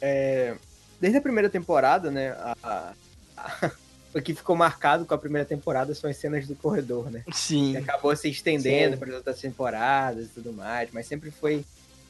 é, 0.00 0.56
desde 1.00 1.18
a 1.18 1.22
primeira 1.22 1.48
temporada, 1.48 2.10
né? 2.10 2.30
a- 2.30 2.56
a- 2.62 2.92
a- 3.36 3.70
o 4.18 4.22
que 4.22 4.34
ficou 4.34 4.56
marcado 4.56 5.04
com 5.04 5.12
a 5.14 5.18
primeira 5.18 5.46
temporada 5.46 5.94
são 5.94 6.08
as 6.08 6.16
cenas 6.16 6.46
do 6.46 6.54
corredor, 6.56 7.10
né? 7.10 7.22
que 7.26 7.36
Sim. 7.36 7.76
acabou 7.76 8.14
se 8.16 8.28
estendendo 8.30 8.96
para 8.96 9.08
as 9.10 9.14
outras 9.16 9.38
temporadas 9.40 10.26
e 10.26 10.28
tudo 10.28 10.52
mais, 10.52 10.88
mas 10.92 11.06
sempre 11.06 11.30
foi 11.30 11.64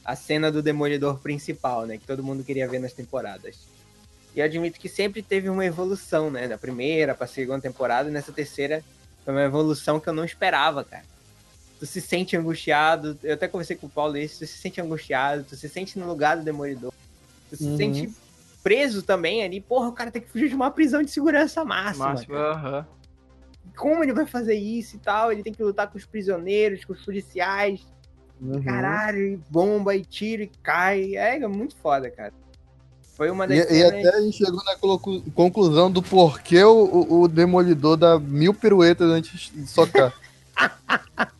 a 0.05 0.15
cena 0.15 0.49
do 0.49 0.61
Demolidor 0.63 1.19
principal, 1.19 1.85
né? 1.85 1.97
Que 1.97 2.07
todo 2.07 2.23
mundo 2.23 2.43
queria 2.43 2.67
ver 2.67 2.79
nas 2.79 2.93
temporadas. 2.93 3.57
E 4.33 4.39
eu 4.39 4.45
admito 4.45 4.79
que 4.79 4.87
sempre 4.87 5.21
teve 5.21 5.49
uma 5.49 5.65
evolução, 5.65 6.31
né? 6.31 6.47
Da 6.47 6.57
primeira 6.57 7.13
pra 7.13 7.27
segunda 7.27 7.59
temporada, 7.61 8.07
e 8.09 8.11
nessa 8.13 8.31
terceira 8.31 8.81
foi 9.25 9.33
uma 9.33 9.43
evolução 9.43 9.99
que 9.99 10.07
eu 10.07 10.13
não 10.13 10.23
esperava, 10.23 10.85
cara. 10.85 11.03
Tu 11.77 11.85
se 11.85 11.99
sente 11.99 12.37
angustiado, 12.37 13.19
eu 13.21 13.33
até 13.33 13.47
conversei 13.49 13.75
com 13.75 13.87
o 13.87 13.89
Paulo 13.89 14.17
isso, 14.17 14.39
tu 14.39 14.47
se 14.47 14.57
sente 14.57 14.79
angustiado, 14.79 15.43
tu 15.43 15.55
se 15.57 15.67
sente 15.67 15.99
no 15.99 16.07
lugar 16.07 16.37
do 16.37 16.43
Demolidor, 16.43 16.93
tu 17.49 17.57
se 17.57 17.65
Uhum. 17.65 17.75
sente 17.77 18.09
preso 18.67 19.01
também 19.01 19.43
ali, 19.43 19.61
porra, 19.61 19.87
o 19.87 19.93
cara 19.93 20.11
tem 20.11 20.21
que 20.21 20.27
fugir 20.29 20.49
de 20.49 20.55
uma 20.55 20.69
prisão 20.69 21.01
de 21.01 21.09
segurança 21.09 21.63
máxima. 21.63 22.09
Máximo, 22.09 22.33
cara 22.35 22.51
aham. 22.51 22.87
como 23.77 24.03
ele 24.03 24.11
vai 24.13 24.25
fazer 24.25 24.55
isso 24.55 24.97
e 24.97 24.99
tal. 24.99 25.31
Ele 25.31 25.41
tem 25.43 25.53
que 25.53 25.63
lutar 25.63 25.87
com 25.89 25.97
os 25.97 26.05
prisioneiros, 26.05 26.83
com 26.83 26.91
os 26.93 27.05
policiais. 27.05 27.85
Uhum. 28.41 28.61
Caralho, 28.61 29.19
e 29.25 29.37
bomba 29.49 29.95
e 29.95 30.03
tira 30.03 30.43
e 30.43 30.51
cai. 30.61 31.15
É, 31.15 31.37
é 31.41 31.47
muito 31.47 31.75
foda, 31.77 32.09
cara. 32.11 32.33
Foi 33.15 33.31
uma 33.31 33.47
das 33.47 33.57
E, 33.57 33.61
e 33.61 33.65
cenas... 33.65 34.05
até 34.05 34.17
a 34.17 34.21
gente 34.21 34.37
chegou 34.37 34.61
na 34.63 34.75
conclusão 35.33 35.89
do 35.89 36.03
porquê 36.03 36.63
o, 36.63 36.83
o- 36.83 37.21
o 37.21 37.27
Demolidor 37.27 37.95
dá 37.97 38.19
mil 38.19 38.53
piruetas 38.53 39.09
antes 39.09 39.49
de 39.51 39.65
socar. 39.67 40.13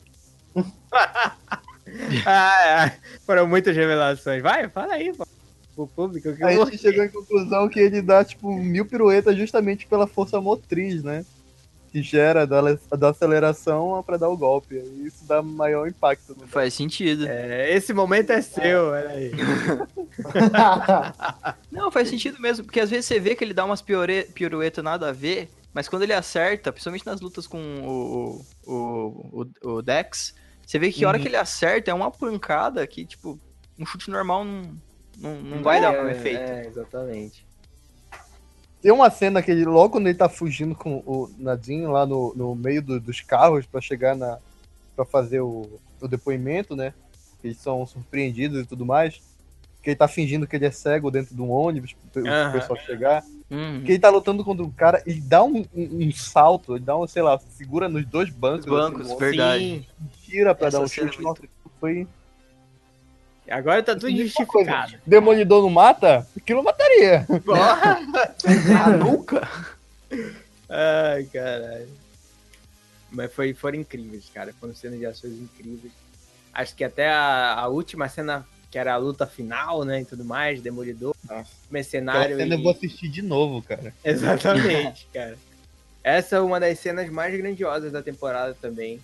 Ah, 2.25 2.85
é. 2.87 2.97
Foram 3.25 3.47
muitas 3.47 3.75
revelações. 3.75 4.41
Vai, 4.41 4.67
fala 4.69 4.93
aí, 4.93 5.13
pô. 5.13 5.25
O 5.77 5.87
público. 5.87 6.33
Que 6.35 6.43
a 6.43 6.53
eu... 6.53 6.65
gente 6.65 6.79
chegou 6.79 7.03
em 7.03 7.09
conclusão 7.09 7.69
que 7.69 7.79
ele 7.79 8.01
dá, 8.01 8.25
tipo, 8.25 8.51
mil 8.57 8.85
piruetas 8.85 9.37
justamente 9.37 9.87
pela 9.87 10.07
força 10.07 10.41
motriz, 10.41 11.03
né? 11.03 11.23
que 11.91 12.01
gera 12.01 12.45
da, 12.45 12.61
da 12.97 13.09
aceleração 13.09 14.03
para 14.05 14.17
dar 14.17 14.29
o 14.29 14.37
golpe. 14.37 14.75
E 14.75 15.07
isso 15.07 15.25
dá 15.25 15.41
maior 15.41 15.87
impacto. 15.87 16.35
No 16.39 16.47
Faz 16.47 16.73
sentido. 16.73 17.25
É, 17.27 17.73
esse 17.73 17.93
momento 17.93 18.31
é 18.31 18.41
seu, 18.41 18.87
olha 18.87 19.09
aí. 19.09 19.31
Não, 21.71 21.91
faz 21.91 22.09
sentido 22.09 22.39
mesmo, 22.41 22.65
porque 22.65 22.79
às 22.79 22.89
vezes 22.89 23.05
você 23.05 23.19
vê 23.19 23.35
que 23.35 23.43
ele 23.43 23.53
dá 23.53 23.65
umas 23.65 23.81
piruetas 23.81 24.83
nada 24.83 25.09
a 25.09 25.13
ver, 25.13 25.49
mas 25.73 25.87
quando 25.87 26.03
ele 26.03 26.13
acerta, 26.13 26.71
principalmente 26.71 27.05
nas 27.05 27.21
lutas 27.21 27.47
com 27.47 27.57
o, 27.57 28.45
o, 28.65 29.45
o, 29.63 29.69
o 29.77 29.81
Dex, 29.81 30.35
você 30.65 30.77
vê 30.77 30.91
que 30.91 31.05
a 31.05 31.07
hora 31.07 31.17
Uhum. 31.17 31.23
que 31.23 31.29
ele 31.29 31.37
acerta 31.37 31.91
é 31.91 31.93
uma 31.93 32.11
pancada 32.11 32.85
que, 32.85 33.05
tipo, 33.05 33.39
um 33.79 33.85
chute 33.85 34.09
normal 34.09 34.43
não, 34.43 34.77
não, 35.17 35.35
não 35.41 35.63
vai 35.63 35.81
dar 35.81 35.91
um 35.91 36.07
É, 36.07 36.11
efeito. 36.11 36.39
É, 36.39 36.67
exatamente. 36.67 37.45
Tem 38.81 38.91
uma 38.91 39.09
cena 39.09 39.41
que 39.41 39.49
ele, 39.51 39.65
logo 39.65 39.89
quando 39.93 40.07
ele 40.07 40.17
tá 40.17 40.29
fugindo 40.29 40.75
com 40.75 40.97
o 41.05 41.29
Nadine 41.37 41.87
lá 41.87 42.05
no, 42.05 42.33
no 42.35 42.55
meio 42.55 42.81
do- 42.81 42.99
dos 42.99 43.21
carros 43.21 43.65
pra 43.65 43.81
chegar 43.81 44.15
na. 44.15 44.37
pra 44.95 45.03
fazer 45.05 45.41
o, 45.41 45.79
o 45.99 46.07
depoimento, 46.07 46.75
né? 46.75 46.93
Eles 47.43 47.57
são 47.57 47.85
surpreendidos 47.85 48.61
e 48.61 48.65
tudo 48.65 48.85
mais. 48.85 49.19
Que 49.81 49.91
ele 49.91 49.95
tá 49.95 50.07
fingindo 50.07 50.45
que 50.47 50.55
ele 50.55 50.65
é 50.65 50.71
cego 50.71 51.09
dentro 51.09 51.33
de 51.35 51.41
um 51.41 51.49
ônibus 51.49 51.95
pro 52.11 52.27
Aham. 52.27 52.51
pessoal 52.51 52.79
chegar. 52.79 53.23
Uhum. 53.49 53.83
Que 53.83 53.93
ele 53.93 53.99
tá 53.99 54.09
lutando 54.09 54.43
contra 54.43 54.63
um 54.63 54.69
cara, 54.71 55.01
ele 55.05 55.21
dá 55.21 55.43
um, 55.43 55.59
um- 55.73 56.07
um 56.07 56.11
salto, 56.11 56.75
ele 56.75 56.83
dá 56.83 56.97
um, 56.97 57.07
sei 57.07 57.21
lá, 57.21 57.39
segura 57.49 57.87
nos 57.89 58.05
dois 58.05 58.29
bancos. 58.29 58.65
Os 58.65 58.71
bancos, 58.71 59.05
assim, 59.11 59.17
verdade. 59.17 59.89
Tira 60.23 60.53
pra 60.53 60.67
Essa 60.67 60.77
dar 60.77 60.83
um 60.83 60.85
é 60.85 60.89
chute. 60.89 61.21
muito- 61.21 61.23
Nossa, 61.23 61.41
foi. 61.79 62.07
Agora 63.49 63.81
tá 63.83 63.93
tudo 63.95 64.09
justificado. 64.15 64.95
Demolidor 65.05 65.61
não 65.63 65.69
mata? 65.69 66.27
Aquilo 66.35 66.63
mataria. 66.63 67.25
Porra! 67.45 67.99
Nunca. 68.99 69.47
Ai, 70.69 71.23
caralho. 71.31 71.87
Mas 73.11 73.33
foi, 73.33 73.53
foram 73.53 73.77
incríveis, 73.79 74.25
cara. 74.33 74.53
Foram 74.59 74.75
cenas 74.75 74.99
de 74.99 75.05
ações 75.05 75.33
incríveis. 75.33 75.93
Acho 76.53 76.75
que 76.75 76.83
até 76.83 77.09
a, 77.09 77.53
a 77.53 77.67
última 77.67 78.09
cena, 78.09 78.45
que 78.69 78.77
era 78.77 78.93
a 78.93 78.97
luta 78.97 79.25
final, 79.25 79.85
né? 79.85 80.01
E 80.01 80.05
tudo 80.05 80.25
mais, 80.25 80.61
Demolidor, 80.61 81.15
Nossa. 81.29 81.49
Mercenário. 81.71 82.35
cena 82.37 82.55
e- 82.55 82.57
eu 82.57 82.63
vou 82.63 82.71
assistir 82.71 83.07
de 83.07 83.21
novo, 83.21 83.61
cara. 83.61 83.93
Exatamente, 84.03 85.07
cara. 85.13 85.37
Essa 86.03 86.37
é 86.37 86.39
uma 86.39 86.59
das 86.59 86.79
cenas 86.79 87.09
mais 87.09 87.35
grandiosas 87.35 87.91
da 87.91 88.01
temporada 88.01 88.53
também. 88.61 88.99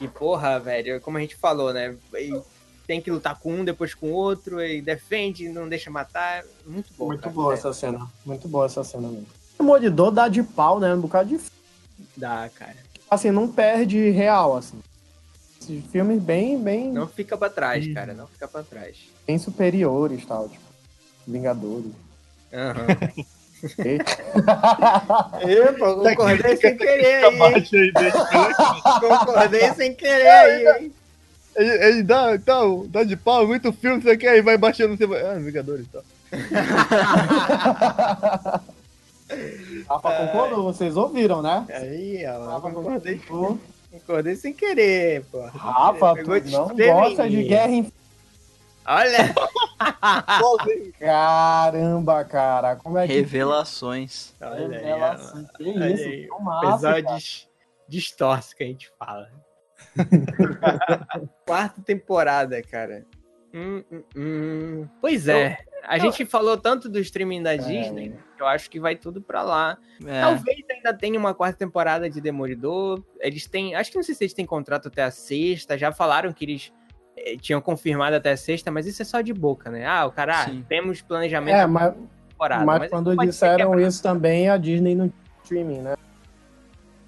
E 0.00 0.06
porra, 0.06 0.58
velho, 0.60 1.00
como 1.00 1.18
a 1.18 1.20
gente 1.20 1.34
falou, 1.34 1.72
né? 1.72 1.96
e 2.14 2.32
tem 2.88 3.02
que 3.02 3.10
lutar 3.10 3.38
com 3.38 3.52
um, 3.52 3.64
depois 3.64 3.92
com 3.94 4.06
o 4.08 4.14
outro, 4.14 4.64
e 4.64 4.80
defende, 4.80 5.46
não 5.50 5.68
deixa 5.68 5.90
matar. 5.90 6.42
Muito 6.66 6.88
bom. 6.96 7.08
Muito 7.08 7.20
cara, 7.20 7.34
boa 7.34 7.54
sério. 7.54 7.70
essa 7.70 7.78
cena. 7.78 8.06
Muito 8.24 8.48
boa 8.48 8.64
essa 8.64 8.82
cena 8.82 9.06
mesmo. 9.08 9.26
O 9.54 9.62
Demolidor 9.62 10.10
dá 10.10 10.26
de 10.26 10.42
pau, 10.42 10.80
né? 10.80 10.94
Um 10.94 11.00
bocado 11.02 11.28
de. 11.28 11.38
Dá, 12.16 12.48
cara. 12.58 12.76
Assim, 13.10 13.30
não 13.30 13.46
perde 13.46 14.08
real, 14.10 14.56
assim. 14.56 14.80
Esses 15.60 15.84
filmes 15.92 16.22
bem, 16.22 16.58
bem, 16.58 16.90
Não 16.90 17.06
fica 17.06 17.36
pra 17.36 17.50
trás, 17.50 17.86
cara. 17.92 18.14
Não 18.14 18.26
fica 18.26 18.48
pra 18.48 18.62
trás. 18.62 18.96
bem 19.26 19.38
superiores 19.38 20.24
tal. 20.24 20.48
Tipo, 20.48 20.62
Vingadores. 21.26 21.92
Aham. 22.50 22.86
E- 23.84 23.98
Epa, 25.50 25.94
concordei 25.94 26.56
sem 26.56 26.76
querer 26.76 27.24
aí, 27.24 27.24
hein? 27.24 27.42
Abaixa 27.42 27.76
aí. 27.76 27.92
Concordei 29.00 29.74
sem 29.74 29.94
querer 29.94 30.28
aí, 30.28 30.66
hein? 30.84 30.92
Ele, 31.58 31.84
ele 31.84 32.02
dá, 32.04 32.34
então, 32.36 32.86
dá 32.88 33.02
de 33.02 33.16
pau, 33.16 33.44
muito 33.46 33.72
filme, 33.72 34.00
você 34.00 34.16
quer, 34.16 34.36
e 34.36 34.42
vai 34.42 34.56
baixando, 34.56 34.96
você 34.96 35.06
vai. 35.06 35.20
Ah, 35.26 35.34
Vingadores 35.34 35.86
e 35.86 35.88
tal. 35.88 36.04
Rafa 39.88 40.12
concordou, 40.26 40.62
vocês 40.62 40.96
ouviram, 40.96 41.42
né? 41.42 41.66
Aí, 41.70 42.24
ó. 42.26 42.46
Rafa 42.46 42.70
Concordei, 42.70 43.18
concordou. 43.18 43.58
concordei 43.90 44.36
sem 44.36 44.54
querer, 44.54 45.24
pô. 45.24 45.44
Rafa, 45.46 46.14
Pegou 46.14 46.40
tu 46.40 46.48
não 46.50 46.68
gosta 46.76 47.28
de 47.28 47.42
guerra 47.42 47.72
em... 47.72 47.92
Olha! 48.86 49.34
Caramba, 50.98 52.24
cara. 52.24 52.76
Como 52.76 52.96
é 52.98 53.06
que... 53.06 53.12
Revelações. 53.14 54.32
Olha 54.40 54.54
aí, 54.54 54.68
Revelação. 54.68 55.46
ó. 55.52 55.56
Que 55.58 55.68
Olha 55.70 55.90
isso, 55.90 56.04
aí. 56.04 56.28
que 56.28 56.42
massa, 56.42 56.80
cara. 56.86 56.98
Episódios 57.00 57.48
distorce 57.88 58.56
que 58.56 58.64
a 58.64 58.66
gente 58.66 58.90
fala. 58.98 59.28
Quarta 61.46 61.82
temporada, 61.82 62.62
cara. 62.62 63.06
Hum, 63.54 63.82
hum, 63.90 64.02
hum. 64.14 64.88
Pois 65.00 65.26
é. 65.28 65.58
A 65.84 65.96
gente 65.98 66.26
falou 66.26 66.56
tanto 66.56 66.88
do 66.88 66.98
streaming 66.98 67.42
da 67.42 67.56
Disney, 67.56 68.10
né, 68.10 68.16
que 68.36 68.42
eu 68.42 68.46
acho 68.46 68.68
que 68.68 68.78
vai 68.78 68.94
tudo 68.94 69.22
pra 69.22 69.42
lá. 69.42 69.78
É. 70.06 70.20
Talvez 70.20 70.58
ainda 70.70 70.92
tenha 70.92 71.18
uma 71.18 71.32
quarta 71.32 71.58
temporada 71.58 72.10
de 72.10 72.20
Demolidor. 72.20 73.02
Eles 73.20 73.46
têm. 73.46 73.74
Acho 73.74 73.90
que 73.90 73.96
não 73.96 74.02
sei 74.02 74.14
se 74.14 74.24
eles 74.24 74.34
têm 74.34 74.44
contrato 74.44 74.88
até 74.88 75.02
a 75.02 75.10
sexta. 75.10 75.78
Já 75.78 75.90
falaram 75.90 76.32
que 76.32 76.44
eles 76.44 76.72
eh, 77.16 77.36
tinham 77.40 77.60
confirmado 77.60 78.16
até 78.16 78.32
a 78.32 78.36
sexta, 78.36 78.70
mas 78.70 78.86
isso 78.86 79.00
é 79.00 79.04
só 79.04 79.20
de 79.22 79.32
boca, 79.32 79.70
né? 79.70 79.86
Ah, 79.86 80.04
o 80.04 80.12
cara, 80.12 80.42
ah, 80.42 80.44
Sim. 80.44 80.64
temos 80.68 81.00
planejamento 81.00 81.56
É, 81.56 81.64
de 81.64 81.70
mas, 81.72 81.94
temporada. 82.28 82.64
mas 82.66 82.90
quando 82.90 83.16
pode 83.16 83.32
ser 83.32 83.46
disseram 83.56 83.80
isso 83.80 84.02
também, 84.02 84.48
a 84.50 84.56
Disney 84.58 84.94
não 84.94 85.08
tinha 85.08 85.24
streaming, 85.42 85.80
né? 85.80 85.94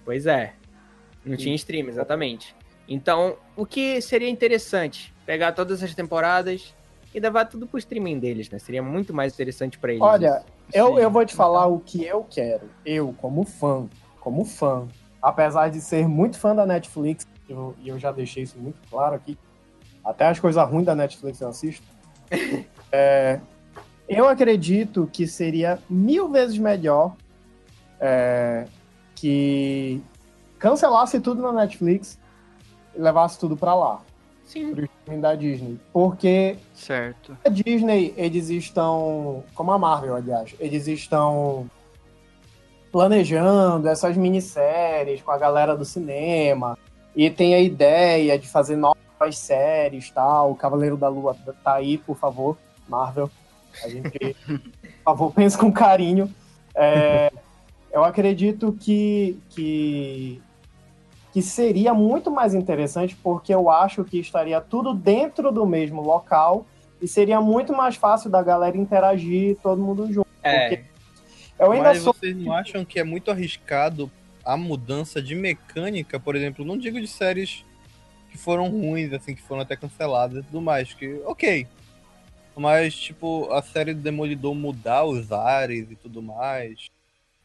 Pois 0.05 0.27
é. 0.27 0.55
Não 1.24 1.36
tinha 1.36 1.55
stream, 1.55 1.86
exatamente. 1.89 2.57
Então, 2.91 3.37
o 3.57 3.65
que 3.65 4.01
seria 4.01 4.29
interessante? 4.29 5.15
Pegar 5.25 5.53
todas 5.53 5.81
as 5.81 5.95
temporadas 5.95 6.75
e 7.15 7.21
levar 7.21 7.45
tudo 7.45 7.65
pro 7.69 7.79
streaming 7.79 8.19
deles, 8.19 8.51
né? 8.51 8.59
Seria 8.59 8.83
muito 8.83 9.15
mais 9.15 9.33
interessante 9.33 9.79
pra 9.79 9.93
eles. 9.93 10.03
Olha, 10.03 10.43
eu, 10.75 10.99
eu 10.99 11.09
vou 11.09 11.25
te 11.25 11.33
falar 11.33 11.69
o 11.69 11.79
que 11.79 12.05
eu 12.05 12.25
quero. 12.29 12.69
Eu, 12.85 13.15
como 13.19 13.45
fã, 13.45 13.89
como 14.19 14.45
fã, 14.45 14.89
apesar 15.23 15.69
de 15.71 15.81
ser 15.81 16.09
muito 16.09 16.37
fã 16.37 16.53
da 16.53 16.67
Netflix, 16.67 17.25
eu- 17.49 17.77
e 17.81 17.89
eu, 17.89 17.99
já 17.99 18.11
deixei 18.11 18.43
isso 18.43 18.59
muito 18.59 18.81
claro 18.91 19.15
aqui, 19.15 19.39
até 20.05 20.27
as 20.27 20.41
coisas 20.41 20.69
ruins 20.69 20.85
da 20.87 20.95
Netflix 20.97 21.41
eu 21.41 21.49
assisto. 21.49 21.87
É, 22.93 23.39
eu 24.09 24.27
acredito 24.29 25.09
que 25.12 25.25
seria 25.25 25.79
mil 25.89 26.29
vezes 26.29 26.59
melhor 26.59 27.15
é, 28.01 28.67
que 29.15 30.03
cancelasse 30.59 31.21
tudo 31.21 31.41
na 31.41 31.53
Netflix 31.53 32.19
levasse 32.95 33.39
tudo 33.39 33.57
pra 33.57 33.75
lá, 33.75 34.01
Sim. 34.45 34.75
pro 34.75 34.85
streaming 34.85 35.21
da 35.21 35.35
Disney. 35.35 35.81
Porque 35.93 36.57
Certo. 36.75 37.37
a 37.45 37.49
Disney, 37.49 38.15
eles 38.17 38.51
estão, 38.51 39.45
como 39.55 39.73
a 39.73 39.79
Marvel, 39.79 40.17
aliás, 40.17 40.55
eles 40.59 40.87
estão 40.87 41.69
planejando 42.91 43.89
essas 43.89 44.17
minisséries 44.17 45.23
com 45.23 45.31
a 45.31 45.39
galera 45.39 45.77
do 45.77 45.85
cinema 45.85 46.77
e 47.15 47.31
tem 47.31 47.55
a 47.55 47.61
ideia 47.61 48.39
de 48.39 48.49
fazer 48.49 48.77
novas 48.77 49.39
séries, 49.39 50.11
tal. 50.11 50.53
O 50.53 50.57
Cavaleiro 50.57 50.97
da 50.97 51.09
Lua 51.09 51.37
tá 51.62 51.75
aí, 51.75 51.99
por 51.99 52.17
favor, 52.17 52.57
Marvel. 52.89 53.31
A 53.85 53.89
gente, 53.89 54.11
por 54.49 55.05
favor, 55.05 55.33
pense 55.33 55.57
com 55.57 55.73
carinho. 55.73 56.33
É, 56.75 57.33
eu 57.93 58.05
acredito 58.05 58.73
que, 58.73 59.39
que 59.51 60.43
que 61.32 61.43
seria 61.43 61.94
muito 61.94 62.31
mais 62.31 62.55
interessante 62.55 63.16
porque 63.23 63.55
eu 63.55 63.70
acho 63.70 64.05
que 64.05 64.19
estaria 64.19 64.61
tudo 64.61 64.93
dentro 64.93 65.52
do 65.52 65.65
mesmo 65.65 66.02
local 66.02 66.66
e 67.01 67.07
seria 67.07 67.40
muito 67.40 67.73
mais 67.73 67.97
fácil 67.97 68.28
da 68.28 68.43
galera 68.43 68.77
interagir 68.77 69.57
todo 69.62 69.81
mundo 69.81 70.12
junto. 70.12 70.28
É. 70.43 70.82
Eu 71.59 71.73
ainda 71.73 71.90
Mas 71.90 72.02
sou 72.02 72.12
vocês 72.12 72.36
não 72.36 72.52
acham 72.52 72.85
que 72.85 72.98
é 72.98 73.05
muito 73.05 73.31
arriscado 73.31 74.11
a 74.44 74.57
mudança 74.57 75.23
de 75.23 75.35
mecânica, 75.35 76.19
por 76.19 76.35
exemplo? 76.35 76.65
Não 76.65 76.77
digo 76.77 77.01
de 77.01 77.07
séries 77.07 77.65
que 78.31 78.39
foram 78.39 78.69
ruins, 78.69 79.12
assim, 79.12 79.35
que 79.35 79.43
foram 79.43 79.62
até 79.62 79.77
canceladas 79.77 80.39
e 80.39 80.47
tudo 80.47 80.61
mais, 80.61 80.94
que 80.94 81.20
ok. 81.24 81.66
Mas, 82.57 82.94
tipo, 82.94 83.51
a 83.52 83.62
série 83.62 83.94
do 83.94 84.01
Demolidor 84.01 84.55
mudar 84.55 85.05
os 85.05 85.31
ares 85.32 85.90
e 85.90 85.97
tudo 85.97 86.23
mais. 86.23 86.90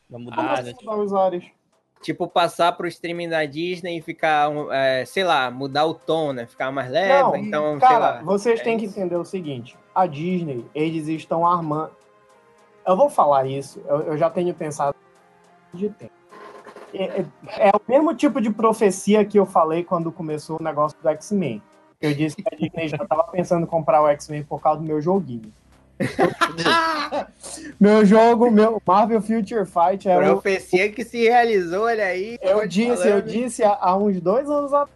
Da 0.09 0.17
Ah, 0.31 0.61
né? 0.61 0.73
Vou 0.73 0.85
dar 0.85 1.03
os 1.03 1.13
ares. 1.13 1.43
Tipo, 2.05 2.27
passar 2.27 2.71
pro 2.73 2.85
streaming 2.87 3.29
da 3.29 3.43
Disney 3.45 3.97
e 3.97 4.01
ficar, 4.01 4.51
é, 4.71 5.03
sei 5.05 5.23
lá, 5.23 5.49
mudar 5.49 5.87
o 5.87 5.93
tom, 5.95 6.33
né? 6.33 6.45
Ficar 6.45 6.71
mais 6.71 6.87
leve, 6.91 7.23
Não, 7.23 7.35
então, 7.35 7.79
sei 7.79 7.87
Cara, 7.89 7.97
lá. 7.99 8.21
vocês 8.21 8.59
é 8.59 8.63
têm 8.63 8.77
que 8.77 8.85
isso. 8.85 8.99
entender 8.99 9.15
o 9.15 9.25
seguinte: 9.25 9.75
a 9.95 10.05
Disney, 10.05 10.63
eles 10.75 11.07
estão 11.07 11.47
armando. 11.47 11.89
Eu 12.85 12.95
vou 12.95 13.09
falar 13.09 13.47
isso, 13.47 13.81
eu, 13.87 14.01
eu 14.01 14.17
já 14.19 14.29
tenho 14.29 14.53
pensado 14.53 14.95
de 15.73 15.89
tempo. 15.89 16.11
É, 16.93 17.21
é- 17.21 17.25
é 17.69 17.71
o 17.71 17.81
mesmo 17.87 18.13
tipo 18.13 18.39
de 18.39 18.51
profecia 18.51 19.25
que 19.25 19.39
eu 19.39 19.45
falei 19.47 19.83
quando 19.83 20.11
começou 20.11 20.59
o 20.59 20.63
negócio 20.63 20.95
do 21.01 21.09
X-Men. 21.09 21.59
Eu 21.99 22.13
disse 22.13 22.35
que 22.35 22.43
a 22.53 22.55
Disney 22.55 22.87
já 22.87 22.97
estava 22.97 23.23
pensando 23.23 23.63
em 23.63 23.67
comprar 23.67 24.03
o 24.03 24.07
X-Men 24.09 24.43
por 24.43 24.61
causa 24.61 24.79
do 24.79 24.85
meu 24.85 25.01
joguinho. 25.01 25.51
Meu 27.79 28.05
jogo, 28.05 28.49
meu 28.51 28.81
Marvel 28.85 29.21
Future 29.21 29.65
Fight 29.65 30.07
é 30.09 30.17
o, 30.17 30.21
Profecia 30.21 30.91
que 30.91 31.03
se 31.03 31.23
realizou, 31.23 31.83
olha 31.85 32.05
aí. 32.05 32.37
Eu 32.41 32.59
tô 32.59 32.65
disse, 32.67 32.89
eu 32.89 32.97
falando. 32.97 33.23
disse 33.27 33.63
há, 33.63 33.77
há 33.79 33.95
uns 33.97 34.19
dois 34.21 34.49
anos 34.49 34.73
atrás. 34.73 34.89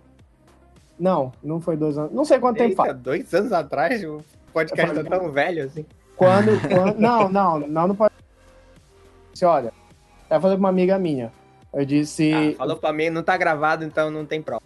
Não, 1.00 1.32
não 1.44 1.62
foi 1.62 1.78
dois 1.78 1.98
anos. 1.98 2.12
Não 2.14 2.26
sei 2.26 2.40
quanto 2.40 2.58
tempo 2.58 2.72
Eita, 2.72 2.84
faz. 2.86 2.98
dois 2.98 3.34
anos 3.34 3.52
atrás, 3.54 4.04
o 4.04 4.22
podcast 4.54 4.94
tá 4.96 5.04
tão 5.04 5.32
velho 5.32 5.66
assim. 5.66 5.86
Quando, 6.16 6.60
quando- 6.68 7.00
não, 7.00 7.30
não, 7.30 7.60
não, 7.60 7.88
não 7.90 7.96
pode. 7.96 8.14
Disse, 9.32 9.46
olha, 9.46 9.72
eu 10.30 10.42
falei 10.42 10.58
pra 10.58 10.60
uma 10.64 10.70
amiga 10.70 10.98
minha. 11.00 11.32
Eu 11.74 11.86
disse. 11.86 12.32
Ah, 12.34 12.58
falou 12.58 12.78
pra 12.78 12.92
mim, 12.92 13.10
não 13.10 13.24
tá 13.24 13.38
gravado, 13.38 13.84
então 13.86 14.10
não 14.12 14.26
tem 14.26 14.42
prova. 14.42 14.62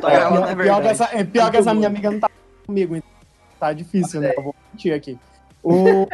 Tá 0.00 0.10
É, 0.12 0.16
gravando, 0.16 0.42
pior, 0.42 0.50
é 0.50 0.54
pior 0.54 0.76
que 0.76 0.82
verdade. 0.82 0.88
essa, 0.88 1.04
é 1.16 1.24
pior 1.24 1.50
que 1.50 1.56
essa 1.58 1.74
minha 1.74 1.88
amiga 1.88 2.10
não 2.10 2.20
tá 2.20 2.30
comigo, 2.66 2.96
então 2.96 3.10
tá 3.58 3.72
difícil, 3.72 4.20
né? 4.20 4.32
Eu 4.36 4.42
vou 4.42 4.54
mentir 4.72 4.94
aqui. 4.94 5.18
O, 5.62 6.06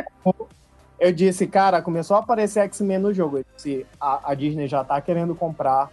eu 0.99 1.13
disse, 1.13 1.47
cara, 1.47 1.83
começou 1.83 2.17
a 2.17 2.21
aparecer 2.21 2.61
X-Men 2.61 2.99
no 2.99 3.13
jogo. 3.13 3.39
Eu 3.39 3.45
disse, 3.57 3.87
a, 4.01 4.31
a 4.31 4.35
Disney 4.35 4.69
já 4.69 4.85
tá 4.85 5.01
querendo 5.01 5.35
comprar 5.35 5.91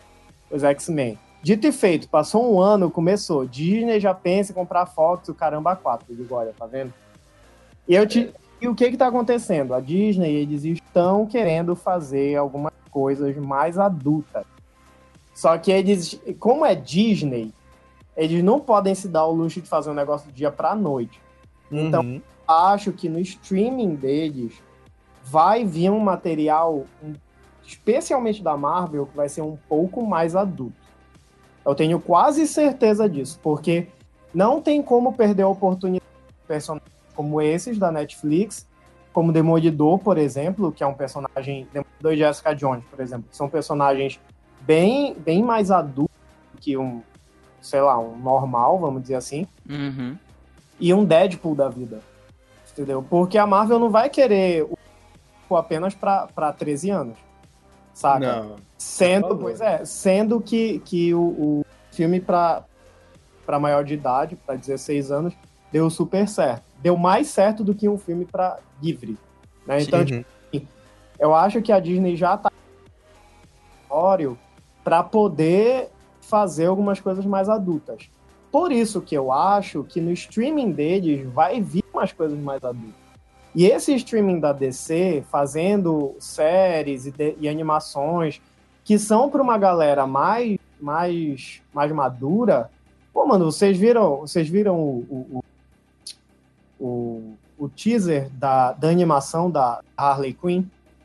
os 0.52 0.64
X-Men. 0.64 1.18
Dito 1.42 1.66
e 1.68 1.72
feito, 1.72 2.10
passou 2.10 2.54
um 2.54 2.62
ano, 2.62 2.92
começou. 2.92 3.46
Disney 3.46 4.00
já 4.00 4.14
pensa 4.14 4.52
em 4.52 4.56
comprar 4.56 4.86
Fox, 4.86 5.30
o 5.30 5.34
caramba 5.34 5.76
4. 5.76 6.06
Eu 6.10 6.16
digo, 6.16 6.36
olha, 6.36 6.54
tá 6.58 6.66
vendo? 6.66 6.94
E, 7.88 7.96
eu 7.96 8.06
te, 8.06 8.34
e 8.62 8.68
o 8.68 8.76
que 8.76 8.92
que 8.92 8.98
tá 8.98 9.08
acontecendo? 9.08 9.74
A 9.74 9.80
Disney, 9.80 10.32
eles 10.36 10.64
estão 10.64 11.26
querendo 11.26 11.76
fazer 11.76 12.36
algumas 12.36 12.74
coisas 12.92 13.36
mais 13.38 13.80
adultas. 13.80 14.46
Só 15.34 15.58
que 15.58 15.72
eles, 15.72 16.20
como 16.40 16.66
é 16.66 16.76
Disney, 16.76 17.54
eles 18.18 18.44
não 18.44 18.60
podem 18.60 18.94
se 18.94 19.08
dar 19.08 19.26
o 19.26 19.32
luxo 19.32 19.62
de 19.62 19.70
fazer 19.70 19.90
um 19.90 19.94
negócio 19.94 20.28
do 20.28 20.34
dia 20.34 20.52
pra 20.52 20.76
noite. 20.76 21.22
Então, 21.72 22.02
Uhum. 22.02 22.22
Acho 22.48 22.92
que 22.92 23.08
no 23.08 23.20
streaming 23.20 23.94
deles 23.94 24.54
vai 25.24 25.64
vir 25.64 25.92
um 25.92 26.00
material, 26.00 26.88
especialmente 27.64 28.42
da 28.42 28.58
Marvel, 28.58 29.06
que 29.06 29.16
vai 29.16 29.30
ser 29.30 29.44
um 29.44 29.56
pouco 29.70 30.04
mais 30.04 30.36
adulto. 30.36 30.74
Eu 31.64 31.76
tenho 31.76 32.00
quase 32.00 32.48
certeza 32.48 33.08
disso, 33.08 33.40
porque 33.44 33.88
não 34.34 34.60
tem 34.60 34.82
como 34.82 35.14
perder 35.14 35.44
a 35.44 35.48
oportunidade 35.48 36.04
de 36.28 36.48
personagens 36.48 36.90
como 37.14 37.40
esses 37.40 37.78
da 37.78 37.92
Netflix, 37.92 38.68
como 39.14 39.32
Demolidor, 39.32 40.00
por 40.00 40.18
exemplo, 40.18 40.72
que 40.72 40.84
é 40.84 40.88
um 40.88 40.96
personagem, 40.96 41.68
Demolidor 41.72 42.14
e 42.14 42.18
Jessica 42.18 42.56
Jones, 42.56 42.84
por 42.90 43.00
exemplo, 43.00 43.26
que 43.30 43.38
são 43.38 43.48
personagens 43.48 44.20
bem, 44.62 45.14
bem 45.14 45.44
mais 45.44 45.70
adultos 45.70 46.16
que 46.60 46.76
um, 46.76 47.04
sei 47.62 47.82
lá, 47.82 48.00
um 48.00 48.18
normal, 48.18 48.80
vamos 48.80 49.04
dizer 49.04 49.16
assim, 49.16 49.46
Uhum. 49.70 50.18
E 50.80 50.94
um 50.94 51.04
Deadpool 51.04 51.56
da 51.56 51.70
vida. 51.70 52.00
Entendeu? 52.72 53.04
Porque 53.08 53.38
a 53.38 53.46
Marvel 53.46 53.80
não 53.80 53.90
vai 53.90 54.10
querer 54.10 54.64
o 54.64 54.78
Deadpool 54.78 55.58
apenas 55.58 55.94
pra 55.94 56.54
13 56.58 56.90
anos. 56.90 57.18
Saca? 57.94 58.44
Não. 58.44 58.56
Sendo, 58.78 59.28
favor. 59.30 59.42
pois 59.44 59.60
é, 59.62 59.84
sendo 59.84 60.40
que, 60.40 60.80
que 60.80 61.14
o, 61.14 61.20
o 61.22 61.66
filme 61.92 62.22
pra, 62.22 62.64
pra 63.46 63.60
maior 63.60 63.84
de 63.84 63.94
idade, 63.96 64.38
pra 64.38 64.56
16 64.56 65.12
anos, 65.12 65.34
deu 65.72 65.90
super 65.90 66.28
certo. 66.28 66.64
Deu 66.82 66.96
mais 66.96 67.28
certo 67.28 67.62
do 67.64 67.76
que 67.76 67.90
um 67.90 67.98
filme 67.98 68.24
pra 68.26 68.58
livre. 68.82 69.18
Né? 69.68 69.82
Então, 69.82 70.00
Uhum. 70.00 70.66
eu 71.20 71.36
acho 71.36 71.62
que 71.62 71.72
a 71.74 71.80
Disney 71.80 72.16
já 72.16 72.38
tá 72.38 72.50
para 74.84 75.04
poder 75.04 75.90
fazer 76.22 76.68
algumas 76.68 77.00
coisas 77.00 77.26
mais 77.26 77.50
adultas. 77.50 78.10
Por 78.52 78.72
isso 78.72 79.02
que 79.02 79.16
eu 79.16 79.32
acho 79.32 79.84
que 79.84 80.02
no 80.02 80.12
streaming 80.12 80.72
deles 80.72 81.26
vai 81.32 81.62
vir 81.62 81.84
umas 81.94 82.12
coisas 82.12 82.38
mais 82.40 82.64
adultas. 82.64 82.96
E 83.54 83.66
esse 83.66 83.94
streaming 83.96 84.40
da 84.40 84.54
DC 84.54 85.24
fazendo 85.32 86.16
séries 86.20 87.06
e, 87.06 87.12
de- 87.12 87.36
e 87.40 87.48
animações 87.50 88.42
que 88.84 88.98
são 88.98 89.30
para 89.30 89.42
uma 89.42 89.58
galera 89.58 90.06
mais 90.08 90.58
mais 90.80 91.62
mais 91.74 91.92
madura. 91.92 92.70
Pô, 93.14 93.26
mano, 93.26 93.46
vocês 93.52 93.78
viram, 93.78 94.18
vocês 94.22 94.48
viram 94.48 94.80
o, 94.80 95.06
o, 95.10 95.44
o, 96.80 96.86
o, 96.86 97.34
o 97.66 97.70
teaser 97.70 98.30
da, 98.32 98.72
da 98.72 98.88
animação 98.90 99.50
da 99.52 99.82
Harley 99.98 100.34
Quinn 100.34 100.64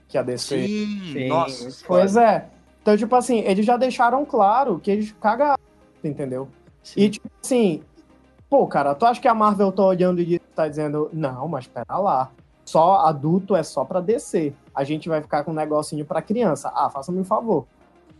que 0.08 0.16
a 0.16 0.22
DC 0.22 0.66
Sim, 0.68 1.12
Sim, 1.12 1.28
nossa. 1.28 1.84
Pois 1.86 2.14
é. 2.16 2.46
Então, 2.80 2.96
tipo 2.96 3.16
assim, 3.16 3.38
eles 3.40 3.64
já 3.66 3.76
deixaram 3.76 4.24
claro 4.24 4.78
que 4.78 4.90
eles 4.90 5.12
cagaram, 5.20 5.58
entendeu? 6.04 6.48
E, 6.96 7.08
tipo 7.08 7.28
assim, 7.42 7.82
pô, 8.48 8.66
cara, 8.66 8.94
tu 8.94 9.06
acha 9.06 9.20
que 9.20 9.28
a 9.28 9.34
Marvel 9.34 9.72
tá 9.72 9.84
olhando 9.84 10.20
e 10.20 10.38
tá 10.38 10.68
dizendo, 10.68 11.08
não, 11.12 11.48
mas 11.48 11.66
pera 11.66 11.96
lá, 11.98 12.30
só 12.64 13.06
adulto 13.06 13.56
é 13.56 13.62
só 13.62 13.84
pra 13.84 14.00
descer. 14.00 14.54
A 14.74 14.84
gente 14.84 15.08
vai 15.08 15.20
ficar 15.20 15.44
com 15.44 15.50
um 15.50 15.54
negocinho 15.54 16.04
pra 16.04 16.22
criança. 16.22 16.72
Ah, 16.74 16.90
faça-me 16.90 17.20
um 17.20 17.24
favor. 17.24 17.66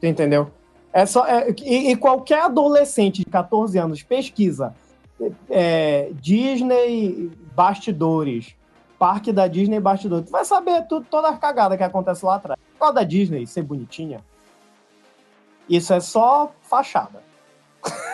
Tu 0.00 0.06
entendeu? 0.06 0.50
É 0.92 1.06
só, 1.06 1.26
é, 1.26 1.50
e, 1.62 1.90
e 1.90 1.96
qualquer 1.96 2.42
adolescente 2.42 3.18
de 3.18 3.24
14 3.24 3.76
anos 3.78 4.02
pesquisa 4.02 4.74
é, 5.48 6.10
Disney 6.14 7.30
bastidores, 7.54 8.56
parque 8.98 9.32
da 9.32 9.46
Disney 9.46 9.80
bastidores. 9.80 10.26
Tu 10.26 10.32
vai 10.32 10.44
saber 10.44 10.86
tudo, 10.86 11.06
toda 11.08 11.28
a 11.28 11.36
cagada 11.36 11.76
que 11.76 11.82
acontece 11.82 12.24
lá 12.24 12.36
atrás. 12.36 12.60
Qual 12.78 12.92
da 12.92 13.02
Disney 13.02 13.46
ser 13.46 13.62
bonitinha? 13.62 14.20
Isso 15.68 15.92
é 15.92 16.00
só 16.00 16.52
fachada. 16.62 17.22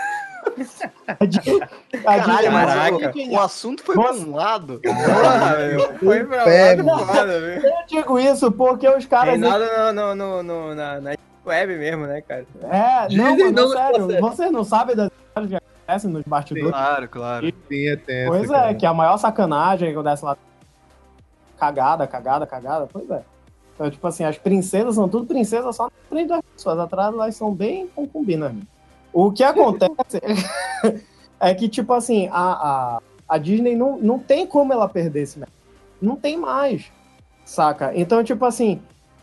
a 1.06 1.24
Disney, 1.24 1.60
a 2.04 2.16
Caralho, 2.20 2.52
mas 2.52 2.74
Caraca. 2.74 3.12
o, 3.18 3.30
o 3.32 3.40
assunto 3.40 3.82
foi 3.82 3.94
pra 3.96 4.12
um 4.12 4.34
lado. 4.34 4.80
Porra, 4.84 5.56
meu. 5.58 5.94
Foi 5.98 6.24
pra 6.24 6.36
lá 6.38 6.44
Pé, 6.44 6.76
do 6.76 6.84
mano. 6.84 7.06
foda, 7.06 7.40
viu? 7.40 7.70
Eu 7.70 7.86
digo 7.86 8.18
isso 8.18 8.50
porque 8.52 8.88
os 8.88 9.06
caras. 9.06 9.38
Reinaldo 9.40 9.64
no, 9.92 9.92
no, 9.92 10.14
no, 10.14 10.42
no- 10.42 10.74
na, 10.74 11.00
na 11.00 11.14
web 11.46 11.76
mesmo, 11.76 12.06
né, 12.06 12.20
cara? 12.22 12.46
É, 12.70 13.14
não, 13.16 13.36
mano, 13.36 13.50
não, 13.52 13.68
sério, 13.70 14.06
você- 14.06 14.20
vocês 14.20 14.52
não 14.52 14.64
sabem 14.64 14.94
das 14.96 15.10
histórias 15.26 15.50
que 15.50 15.56
acontecem 15.56 16.10
nos 16.10 16.22
bastidores. 16.24 16.70
Claro, 16.70 17.08
claro. 17.08 17.46
Sim, 17.68 17.88
é 17.88 17.96
tenso, 17.96 18.30
Pois 18.32 18.50
é, 18.50 18.52
cara. 18.54 18.74
que 18.74 18.86
a 18.86 18.94
maior 18.94 19.16
sacanagem 19.18 19.88
que 19.88 19.94
acontece 19.98 20.24
lá. 20.24 20.36
Cagada, 21.58 22.06
cagada, 22.06 22.46
cagada, 22.46 22.88
pois 22.90 23.08
é. 23.10 23.22
Então, 23.74 23.90
tipo 23.90 24.06
assim, 24.06 24.24
as 24.24 24.36
princesas 24.38 24.94
são 24.94 25.08
tudo 25.08 25.26
princesas 25.26 25.74
só 25.76 25.84
na 25.84 25.90
frente 26.08 26.28
das 26.28 26.40
pessoas. 26.54 26.78
Atrás 26.78 27.12
elas 27.14 27.34
são 27.36 27.52
bem 27.54 27.86
concubinas. 27.88 28.52
né? 28.52 28.60
O 29.12 29.32
que 29.32 29.42
acontece 29.42 30.20
é 31.40 31.54
que, 31.54 31.68
tipo 31.68 31.92
assim, 31.92 32.28
a, 32.28 32.52
a, 32.96 33.02
a 33.28 33.38
Disney 33.38 33.74
não, 33.76 33.98
não 33.98 34.18
tem 34.18 34.46
como 34.46 34.72
ela 34.72 34.88
perder 34.88 35.22
esse 35.22 35.38
mercado. 35.38 35.58
Não 36.00 36.16
tem 36.16 36.38
mais. 36.38 36.90
Saca? 37.44 37.92
Então, 37.94 38.22
tipo 38.22 38.44
assim, 38.44 38.80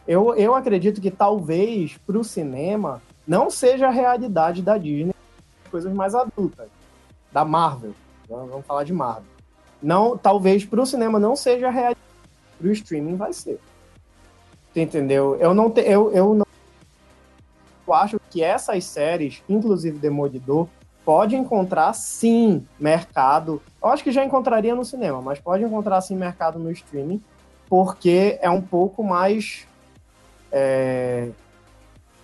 eu, 0.07 0.35
eu 0.35 0.53
acredito 0.53 1.01
que 1.01 1.11
talvez 1.11 1.97
pro 2.05 2.23
cinema 2.23 3.01
não 3.27 3.49
seja 3.49 3.87
a 3.87 3.91
realidade 3.91 4.61
da 4.61 4.77
Disney 4.77 5.13
coisas 5.69 5.93
mais 5.93 6.15
adultas. 6.15 6.67
Da 7.31 7.45
Marvel. 7.45 7.93
Vamos 8.27 8.65
falar 8.65 8.83
de 8.83 8.93
Marvel. 8.93 9.37
Não, 9.81 10.17
talvez 10.17 10.65
pro 10.65 10.85
cinema 10.85 11.19
não 11.19 11.35
seja 11.35 11.67
a 11.67 11.71
realidade. 11.71 11.99
Pro 12.57 12.71
streaming 12.71 13.15
vai 13.15 13.33
ser. 13.33 13.59
Entendeu? 14.75 15.35
Eu 15.35 15.53
não 15.53 15.69
te, 15.69 15.81
eu, 15.81 16.11
eu 16.11 16.33
não 16.33 16.46
eu 17.87 17.93
acho 17.93 18.19
que 18.29 18.43
essas 18.43 18.83
séries, 18.83 19.41
inclusive 19.47 19.97
Demolidor, 19.97 20.67
pode 21.05 21.35
encontrar 21.35 21.93
sim 21.93 22.67
mercado. 22.79 23.61
Eu 23.81 23.89
acho 23.89 24.03
que 24.03 24.11
já 24.11 24.25
encontraria 24.25 24.75
no 24.75 24.83
cinema, 24.83 25.21
mas 25.21 25.39
pode 25.39 25.63
encontrar 25.63 26.01
sim 26.01 26.15
mercado 26.15 26.59
no 26.59 26.69
streaming, 26.71 27.21
porque 27.69 28.37
é 28.41 28.49
um 28.49 28.61
pouco 28.61 29.03
mais 29.03 29.65
é, 30.51 31.29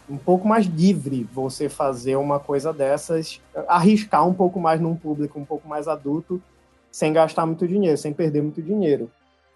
um 0.09 0.17
pouco 0.17 0.47
mais 0.47 0.65
livre 0.65 1.27
você 1.33 1.69
fazer 1.69 2.17
uma 2.17 2.39
coisa 2.39 2.73
dessas, 2.73 3.41
arriscar 3.67 4.27
um 4.27 4.33
pouco 4.33 4.59
mais 4.59 4.81
num 4.81 4.95
público 4.95 5.39
um 5.39 5.45
pouco 5.45 5.67
mais 5.67 5.87
adulto, 5.87 6.41
sem 6.91 7.13
gastar 7.13 7.45
muito 7.45 7.67
dinheiro, 7.67 7.97
sem 7.97 8.13
perder 8.13 8.41
muito 8.41 8.61
dinheiro. 8.61 9.09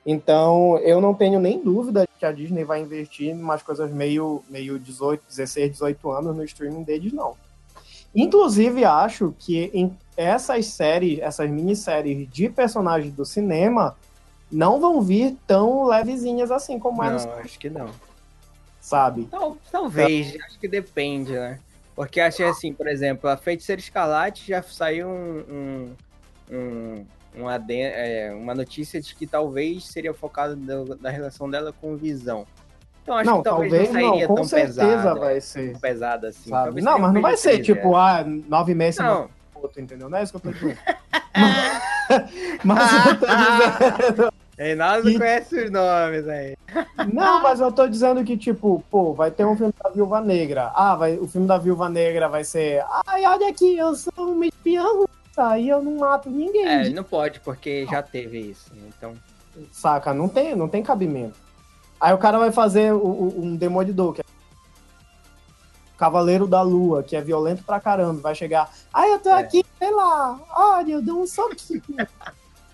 Então, 0.06 0.78
eu 0.78 1.02
não 1.02 1.14
tenho 1.14 1.40
nem 1.40 1.62
dúvida 1.62 2.07
que 2.18 2.26
a 2.26 2.32
Disney 2.32 2.64
vai 2.64 2.82
investir 2.82 3.30
em 3.30 3.42
umas 3.42 3.62
coisas 3.62 3.92
meio, 3.92 4.44
meio 4.50 4.80
18, 4.80 5.24
16, 5.28 5.72
18 5.74 6.12
anos 6.12 6.36
no 6.36 6.44
streaming 6.44 6.84
deles, 6.84 7.14
não. 7.14 7.36
Inclusive, 8.16 8.84
acho 8.84 9.34
que 9.38 9.70
em 9.74 9.96
essas 10.16 10.66
séries, 10.68 11.20
essas 11.20 11.50
minisséries 11.50 12.28
de 12.30 12.50
personagens 12.50 13.14
do 13.14 13.24
cinema, 13.24 13.96
não 14.52 14.80
vão 14.80 15.02
vir 15.02 15.38
tão 15.46 15.86
levezinhas 15.86 16.52
assim 16.52 16.80
como 16.80 17.04
é 17.04 17.10
no 17.12 17.18
Não, 17.18 17.34
acho 17.34 17.60
que 17.60 17.70
não. 17.70 17.90
sabe? 18.82 19.26
Tal, 19.26 19.58
talvez, 19.72 20.36
acho 20.42 20.58
que 20.58 20.68
depende, 20.68 21.34
né? 21.34 21.60
Porque 21.96 22.22
achei 22.22 22.46
assim, 22.46 22.72
por 22.74 22.88
exemplo, 22.88 23.30
a 23.30 23.36
Feiticeira 23.36 23.82
Escarlate 23.82 24.48
já 24.48 24.62
saiu 24.62 25.08
um, 25.08 25.44
um, 25.50 25.96
um, 26.56 27.06
um 27.38 27.48
aden- 27.48 27.84
é, 27.84 28.34
uma 28.34 28.54
notícia 28.56 29.00
de 29.02 29.14
que 29.16 29.28
talvez 29.28 29.86
seria 29.86 30.14
focada 30.14 30.56
da 31.00 31.10
relação 31.10 31.50
dela 31.50 31.74
com 31.80 31.96
Visão. 31.96 32.46
Então 33.04 33.16
acho 33.16 33.30
não, 33.30 33.38
que 33.38 33.44
talvez, 33.46 33.72
talvez 33.72 33.94
não 33.94 34.02
não, 34.02 34.10
sairia 34.10 34.28
com 34.28 34.36
tão 34.36 34.44
certeza 34.44 34.86
pesada, 34.86 35.20
vai 35.20 35.42
ser. 35.42 35.80
pesada 35.80 36.28
assim. 36.28 36.50
Não, 36.50 37.00
mas 37.00 37.14
não 37.14 37.20
um 37.20 37.22
vai 37.22 37.38
ser 37.38 37.62
tipo, 37.62 37.94
é. 37.94 37.96
ah, 37.96 38.26
nove 38.26 38.74
meses 38.74 39.00
Não, 39.00 39.30
outro, 39.56 39.82
entendeu? 39.82 40.10
Não 40.10 40.18
é 40.18 40.24
isso 40.24 40.32
que 40.32 40.48
eu 40.48 40.52
tô 40.52 40.58
dizendo. 40.58 40.78
mas, 42.64 43.06
eu 43.06 43.20
tô 43.20 43.26
dizendo. 43.28 44.34
Reinaldo 44.58 45.08
Que- 45.12 45.18
conhece 45.20 45.66
os 45.66 45.70
nomes 45.72 46.28
aí. 46.28 46.58
Não, 47.14 47.42
mas 47.44 47.60
eu 47.60 47.72
tô 47.72 47.88
dizendo 47.88 48.24
que, 48.24 48.36
tipo, 48.36 48.84
pô, 48.90 49.14
vai 49.14 49.30
ter 49.30 49.46
um 49.46 49.56
filme 49.56 49.72
da 49.84 49.90
Viúva 49.92 50.20
Negra. 50.20 50.72
Ah, 50.74 50.96
vai, 50.96 51.16
o 51.18 51.28
filme 51.28 51.46
da 51.48 51.60
Viúva 51.60 51.88
Negra 51.88 52.28
vai 52.28 52.44
ser. 52.44 52.84
Ai, 53.06 53.24
olha 53.26 53.50
aqui, 53.50 53.78
eu 53.78 53.94
sou 53.94 54.12
uma 54.18 54.48
espiã 54.48 54.84
e 55.58 55.70
eu 55.70 55.82
não 55.82 55.98
mato 55.98 56.30
ninguém. 56.30 56.66
É, 56.68 56.90
não 56.90 57.04
pode, 57.04 57.40
porque 57.42 57.86
já 57.90 58.02
teve 58.02 58.40
isso. 58.40 58.72
Então, 58.88 59.14
Saca? 59.72 60.14
Não 60.14 60.28
tem, 60.30 60.56
não 60.56 60.68
tem 60.68 60.84
cabimento. 60.84 61.36
Aí 62.00 62.14
o 62.14 62.18
cara 62.18 62.38
vai 62.38 62.52
fazer 62.52 62.94
o- 62.94 62.98
o- 62.98 63.42
um 63.44 63.56
Demolidor, 63.56 64.14
que 64.14 64.22
é 64.22 64.24
Cavaleiro 65.98 66.46
da 66.46 66.62
Lua, 66.62 67.02
que 67.02 67.16
é 67.16 67.22
violento 67.22 67.64
pra 67.64 67.80
caramba, 67.80 68.22
vai 68.22 68.36
chegar. 68.36 68.72
Ai, 68.94 69.12
eu 69.14 69.20
tô 69.20 69.30
É. 69.30 69.40
aqui, 69.40 69.66
sei 69.80 69.92
lá. 69.92 70.40
Olha, 70.56 70.92
eu 70.94 71.02
dou 71.02 71.24
um 71.24 71.28
soquinho. 71.28 71.82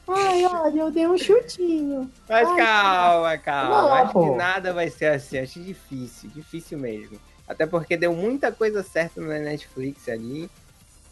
Ai, 0.06 0.44
olha, 0.46 0.80
eu 0.82 0.92
dei 0.92 1.08
um 1.08 1.18
chutinho. 1.18 2.12
Mas 2.28 2.50
Ai, 2.50 2.58
calma, 2.58 3.38
calma. 3.38 3.82
Não, 3.82 3.94
acho 3.94 4.12
pô. 4.12 4.24
que 4.32 4.36
nada 4.36 4.74
vai 4.74 4.90
ser 4.90 5.06
assim. 5.06 5.38
Acho 5.40 5.62
difícil, 5.62 6.30
difícil 6.32 6.78
mesmo. 6.78 7.18
Até 7.48 7.66
porque 7.66 7.96
deu 7.96 8.14
muita 8.14 8.52
coisa 8.52 8.84
certa 8.84 9.22
na 9.22 9.40
Netflix 9.40 10.10
ali. 10.10 10.50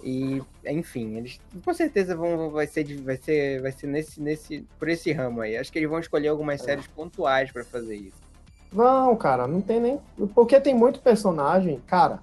E, 0.04 0.42
enfim, 0.66 1.16
eles 1.18 1.40
com 1.64 1.74
certeza 1.74 2.16
vão 2.16 2.50
vai 2.50 2.66
ser 2.68 2.84
vai 3.02 3.18
ser 3.18 3.62
vai 3.62 3.72
ser 3.72 3.88
nesse 3.88 4.20
nesse 4.22 4.68
por 4.80 4.90
esse 4.90 5.12
ramo 5.12 5.42
aí. 5.42 5.56
Acho 5.58 5.72
que 5.72 5.78
eles 5.80 5.90
vão 5.90 6.00
escolher 6.00 6.30
algumas 6.30 6.62
séries 6.62 6.88
pontuais 6.88 7.52
pra 7.52 7.64
fazer 7.64 7.96
isso. 7.96 8.18
Não, 8.74 9.16
cara, 9.16 9.48
não 9.48 9.62
tem 9.62 9.80
nem. 9.80 10.00
Porque 10.34 10.60
tem 10.60 10.74
muito 10.74 11.00
personagem, 11.02 11.80
cara. 11.88 12.20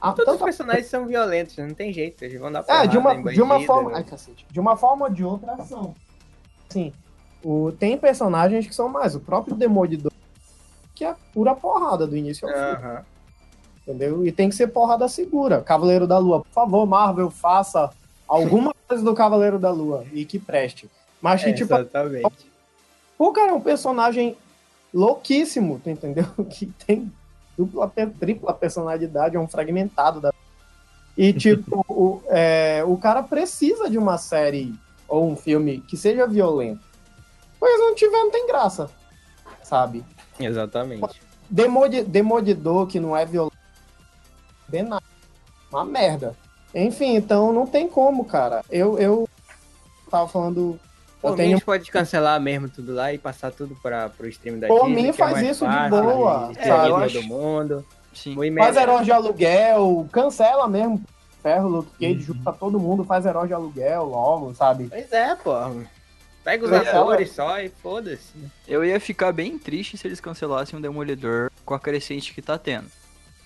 a- 0.00 0.12
Todos 0.12 0.20
os 0.20 0.24
tanto 0.32 0.42
a- 0.42 0.44
personagens 0.44 0.86
são 0.86 1.06
violentos, 1.06 1.56
não 1.56 1.70
tem 1.74 1.92
jeito, 1.92 2.22
eles 2.22 2.38
vão 2.38 2.52
dar 2.52 2.60
É, 2.60 2.62
porrada 2.62 2.88
de 2.88 2.98
uma, 2.98 3.14
em 3.14 3.24
de 3.24 3.40
uma 3.42 3.60
forma. 3.62 3.90
né? 3.90 3.96
Ai, 3.96 4.04
cacete. 4.04 4.46
De 4.50 4.60
uma 4.60 4.76
forma 4.76 5.06
ou 5.06 5.10
de 5.12 5.24
outra 5.24 5.56
são. 5.64 5.94
Sim. 6.68 6.92
O, 7.42 7.72
tem 7.72 7.96
personagens 7.96 8.66
que 8.66 8.74
são 8.74 8.88
mais. 8.88 9.14
O 9.14 9.20
próprio 9.20 9.56
Demolidor, 9.56 10.12
que 10.94 11.04
é 11.04 11.14
pura 11.32 11.54
porrada 11.54 12.06
do 12.06 12.16
início 12.16 12.46
ao 12.46 12.54
fim. 12.54 13.04
Entendeu? 13.86 14.26
E 14.26 14.32
tem 14.32 14.48
que 14.48 14.54
ser 14.56 14.66
porrada 14.68 15.06
segura. 15.08 15.62
Cavaleiro 15.62 16.06
da 16.06 16.18
Lua, 16.18 16.40
por 16.40 16.50
favor, 16.50 16.84
Marvel, 16.86 17.30
faça 17.30 17.90
alguma 18.26 18.74
coisa 18.88 19.04
do 19.04 19.14
Cavaleiro 19.14 19.58
da 19.58 19.70
Lua 19.70 20.04
e 20.12 20.24
que 20.24 20.38
preste. 20.38 20.90
Mas 21.20 21.42
que, 21.42 21.50
É, 21.50 21.52
tipo, 21.52 21.72
exatamente. 21.72 22.50
o 23.18 23.32
cara 23.32 23.52
é 23.52 23.54
um 23.54 23.60
personagem 23.60 24.36
louquíssimo, 24.92 25.80
tu 25.82 25.90
entendeu? 25.90 26.24
Que 26.50 26.66
tem 26.66 27.12
dupla, 27.56 27.90
tripla 28.18 28.52
personalidade, 28.52 29.36
é 29.36 29.40
um 29.40 29.46
fragmentado 29.48 30.20
da. 30.20 30.32
E, 31.16 31.32
tipo, 31.34 31.84
o, 31.88 32.22
é, 32.26 32.82
o 32.84 32.96
cara 32.96 33.22
precisa 33.22 33.88
de 33.88 33.96
uma 33.98 34.18
série 34.18 34.74
ou 35.08 35.30
um 35.30 35.36
filme 35.36 35.80
que 35.82 35.96
seja 35.96 36.26
violento. 36.26 36.80
Pois 37.60 37.78
não 37.78 37.94
tiver, 37.94 38.18
não 38.18 38.30
tem 38.32 38.46
graça. 38.48 38.90
Sabe? 39.62 40.04
Exatamente. 40.38 41.20
Demodi- 41.48 42.02
Demolidor, 42.04 42.86
que 42.86 42.98
não 43.00 43.16
é 43.16 43.24
violento, 43.24 43.55
bem 44.68 44.82
nada. 44.82 45.02
Uma 45.70 45.84
merda. 45.84 46.36
Enfim, 46.74 47.16
então 47.16 47.52
não 47.52 47.66
tem 47.66 47.88
como, 47.88 48.24
cara. 48.24 48.64
Eu, 48.70 48.98
eu 48.98 49.28
tava 50.10 50.28
falando. 50.28 50.78
Por 51.20 51.28
Eu 51.30 51.32
mim, 51.32 51.34
a 51.34 51.44
tenho. 51.44 51.56
gente 51.56 51.64
pode 51.64 51.90
cancelar 51.90 52.40
mesmo 52.40 52.68
tudo 52.68 52.94
lá 52.94 53.12
e 53.12 53.18
passar 53.18 53.50
tudo 53.50 53.74
para 53.82 54.08
pro 54.10 54.28
stream 54.28 54.58
da 54.58 54.66
Por 54.68 54.86
Disney. 54.86 54.94
mim, 54.94 55.02
que 55.04 55.08
é 55.10 55.12
faz 55.12 55.32
mais 55.32 55.48
isso 55.50 55.66
de 55.66 55.72
fácil, 55.72 55.90
boa, 55.90 56.48
de 56.48 56.54
sabe? 56.54 56.54
seguir 56.54 56.68
Eu 56.70 56.90
todo 56.90 57.02
acho- 57.04 57.22
mundo. 57.24 57.86
Sim. 58.14 58.36
Faz 58.56 58.76
herói 58.76 59.04
de 59.04 59.12
aluguel, 59.12 60.08
cancela 60.12 60.68
mesmo. 60.68 61.02
Ferro, 61.42 61.68
Luke 61.68 61.90
Cage, 61.98 62.14
Uhum. 62.14 62.20
junta 62.36 62.52
todo 62.52 62.78
mundo, 62.80 63.04
faz 63.04 63.24
herói 63.24 63.46
de 63.46 63.54
aluguel 63.54 64.04
logo, 64.04 64.54
sabe? 64.54 64.88
Pois 64.88 65.12
é, 65.12 65.34
pô. 65.36 65.52
Pega 66.42 66.64
os 66.64 66.70
Cancela. 66.70 67.00
atores 67.00 67.32
só 67.32 67.60
e 67.60 67.68
foda-se. 67.68 68.32
Eu 68.68 68.84
ia 68.84 68.98
ficar 69.00 69.32
bem 69.32 69.58
triste 69.58 69.96
se 69.98 70.06
eles 70.06 70.20
cancelassem 70.20 70.78
o 70.78 70.82
Demolidor 70.82 71.50
com 71.64 71.74
a 71.74 71.78
crescente 71.80 72.32
que 72.32 72.40
tá 72.42 72.56
tendo. 72.58 72.86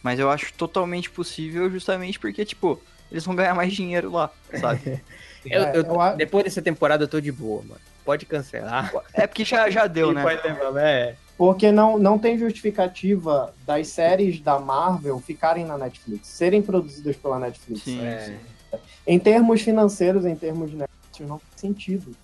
Mas 0.02 0.18
eu 0.18 0.31
acho 0.31 0.52
totalmente 0.55 1.10
possível 1.10 1.70
justamente 1.70 2.18
porque, 2.18 2.44
tipo, 2.44 2.81
eles 3.10 3.24
vão 3.24 3.35
ganhar 3.35 3.55
mais 3.55 3.72
dinheiro 3.72 4.10
lá, 4.10 4.31
sabe? 4.60 5.02
Eu, 5.43 5.62
É, 5.64 5.77
eu- 5.78 5.82
eu 5.85 6.16
Depois 6.18 6.44
dessa 6.44 6.60
temporada 6.60 7.05
eu 7.05 7.09
tô 7.09 7.18
de 7.18 7.32
boa, 7.32 7.62
mano. 7.62 7.81
Pode 8.05 8.27
cancelar. 8.27 8.93
é 9.14 9.27
porque 9.27 9.43
já, 9.43 9.70
já 9.70 9.86
deu, 9.86 10.12
né? 10.12 10.22
Pode 10.22 10.43
levar, 10.47 10.78
é. 10.78 11.16
Porque 11.39 11.72
não, 11.72 11.98
não 11.98 12.18
tem 12.18 12.36
justificativa 12.39 13.55
das 13.66 13.89
séries 13.89 14.39
da 14.39 14.59
Marvel 14.59 15.18
ficarem 15.18 15.64
na 15.64 15.78
Netflix, 15.78 16.27
serem 16.28 16.60
produzidas 16.60 17.16
pela 17.16 17.39
Netflix. 17.39 17.81
Sim, 17.85 18.05
É. 18.05 18.18
sim. 18.20 18.78
Em 19.06 19.18
termos 19.18 19.62
financeiros, 19.62 20.27
em 20.27 20.36
termos 20.36 20.70
de 20.70 20.77
negócio, 20.77 21.27
não 21.27 21.39
tem 21.39 21.70
sentido. 21.70 22.14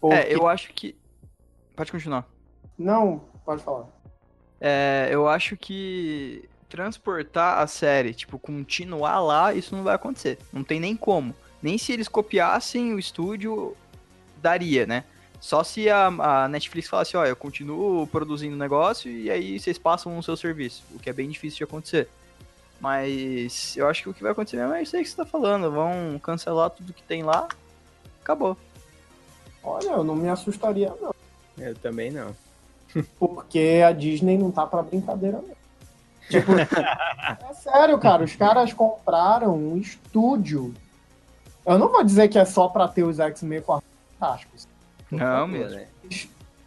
Porque- 0.00 0.14
É, 0.16 0.32
eu 0.32 0.46
acho 0.46 0.72
que. 0.72 0.94
Pode 1.74 1.90
continuar. 1.90 2.24
Não, 2.78 3.20
pode 3.44 3.64
falar. 3.64 3.86
É, 4.60 5.08
eu 5.10 5.26
acho 5.26 5.56
que 5.56 6.48
transportar 6.74 7.60
a 7.60 7.68
série, 7.68 8.12
tipo, 8.12 8.36
continuar 8.36 9.20
lá, 9.20 9.54
isso 9.54 9.76
não 9.76 9.84
vai 9.84 9.94
acontecer. 9.94 10.40
Não 10.52 10.64
tem 10.64 10.80
nem 10.80 10.96
como. 10.96 11.32
Nem 11.62 11.78
se 11.78 11.92
eles 11.92 12.08
copiassem 12.08 12.92
o 12.92 12.98
estúdio, 12.98 13.76
daria, 14.42 14.84
né? 14.84 15.04
Só 15.38 15.62
se 15.62 15.88
a, 15.88 16.08
a 16.08 16.48
Netflix 16.48 16.88
falasse, 16.88 17.16
ó, 17.16 17.24
eu 17.24 17.36
continuo 17.36 18.08
produzindo 18.08 18.56
o 18.56 18.58
negócio 18.58 19.08
e 19.08 19.30
aí 19.30 19.60
vocês 19.60 19.78
passam 19.78 20.16
no 20.16 20.22
seu 20.22 20.36
serviço, 20.36 20.82
o 20.92 20.98
que 20.98 21.08
é 21.08 21.12
bem 21.12 21.28
difícil 21.28 21.58
de 21.58 21.64
acontecer. 21.64 22.08
Mas 22.80 23.76
eu 23.76 23.86
acho 23.86 24.02
que 24.02 24.08
o 24.08 24.14
que 24.14 24.24
vai 24.24 24.32
acontecer 24.32 24.56
mesmo 24.56 24.74
é 24.74 24.82
isso 24.82 24.96
aí 24.96 25.04
que 25.04 25.10
você 25.10 25.16
tá 25.16 25.24
falando. 25.24 25.70
Vão 25.70 26.18
cancelar 26.20 26.70
tudo 26.70 26.92
que 26.92 27.04
tem 27.04 27.22
lá. 27.22 27.46
Acabou. 28.20 28.56
Olha, 29.62 29.90
eu 29.90 30.02
não 30.02 30.16
me 30.16 30.28
assustaria, 30.28 30.92
não. 31.00 31.14
Eu 31.56 31.76
também 31.76 32.10
não. 32.10 32.34
Porque 33.16 33.80
a 33.86 33.92
Disney 33.92 34.36
não 34.36 34.50
tá 34.50 34.66
pra 34.66 34.82
brincadeira, 34.82 35.38
não. 35.38 35.63
Tipo, 36.28 36.52
é 36.58 37.54
sério, 37.54 37.98
cara. 37.98 38.24
Os 38.24 38.34
caras 38.34 38.72
compraram 38.72 39.54
um 39.56 39.76
estúdio. 39.76 40.74
Eu 41.66 41.78
não 41.78 41.88
vou 41.90 42.04
dizer 42.04 42.28
que 42.28 42.38
é 42.38 42.44
só 42.44 42.68
pra 42.68 42.88
ter 42.88 43.04
os 43.04 43.18
X-Men 43.18 43.62
fantásticos. 43.62 44.66
Não, 45.10 45.46
mesmo. 45.46 45.76
né? 45.78 45.86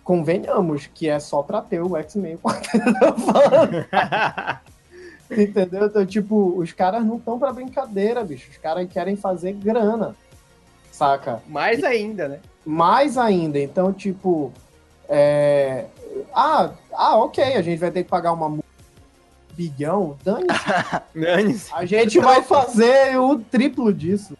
Convenhamos 0.03 0.87
que 0.87 1.09
é 1.09 1.19
só 1.19 1.43
pra 1.43 1.61
ter 1.61 1.81
o 1.81 1.97
X-Men. 1.97 2.39
Entendeu? 5.29 5.85
Então, 5.87 6.05
tipo, 6.05 6.57
os 6.57 6.71
caras 6.71 7.05
não 7.05 7.17
estão 7.17 7.37
pra 7.37 7.51
brincadeira, 7.51 8.23
bicho. 8.23 8.49
Os 8.49 8.57
caras 8.57 8.87
querem 8.89 9.17
fazer 9.17 9.51
grana. 9.53 10.15
Saca? 10.91 11.41
Mais 11.47 11.83
ainda, 11.83 12.27
né? 12.29 12.39
Mais 12.65 13.17
ainda. 13.17 13.59
Então, 13.59 13.91
tipo. 13.91 14.53
é, 15.09 15.85
Ah, 16.33 16.71
ah, 16.93 17.17
ok, 17.17 17.43
a 17.43 17.61
gente 17.61 17.77
vai 17.79 17.91
ter 17.91 18.03
que 18.03 18.09
pagar 18.09 18.31
uma 18.31 18.47
multa 18.49 18.66
bilhão. 19.57 20.15
Dane-se. 20.23 21.01
Dane-se. 21.19 21.73
A 21.73 21.85
gente 21.85 22.19
vai 22.19 22.43
fazer 22.43 23.17
o 23.17 23.39
triplo 23.39 23.91
disso. 23.91 24.37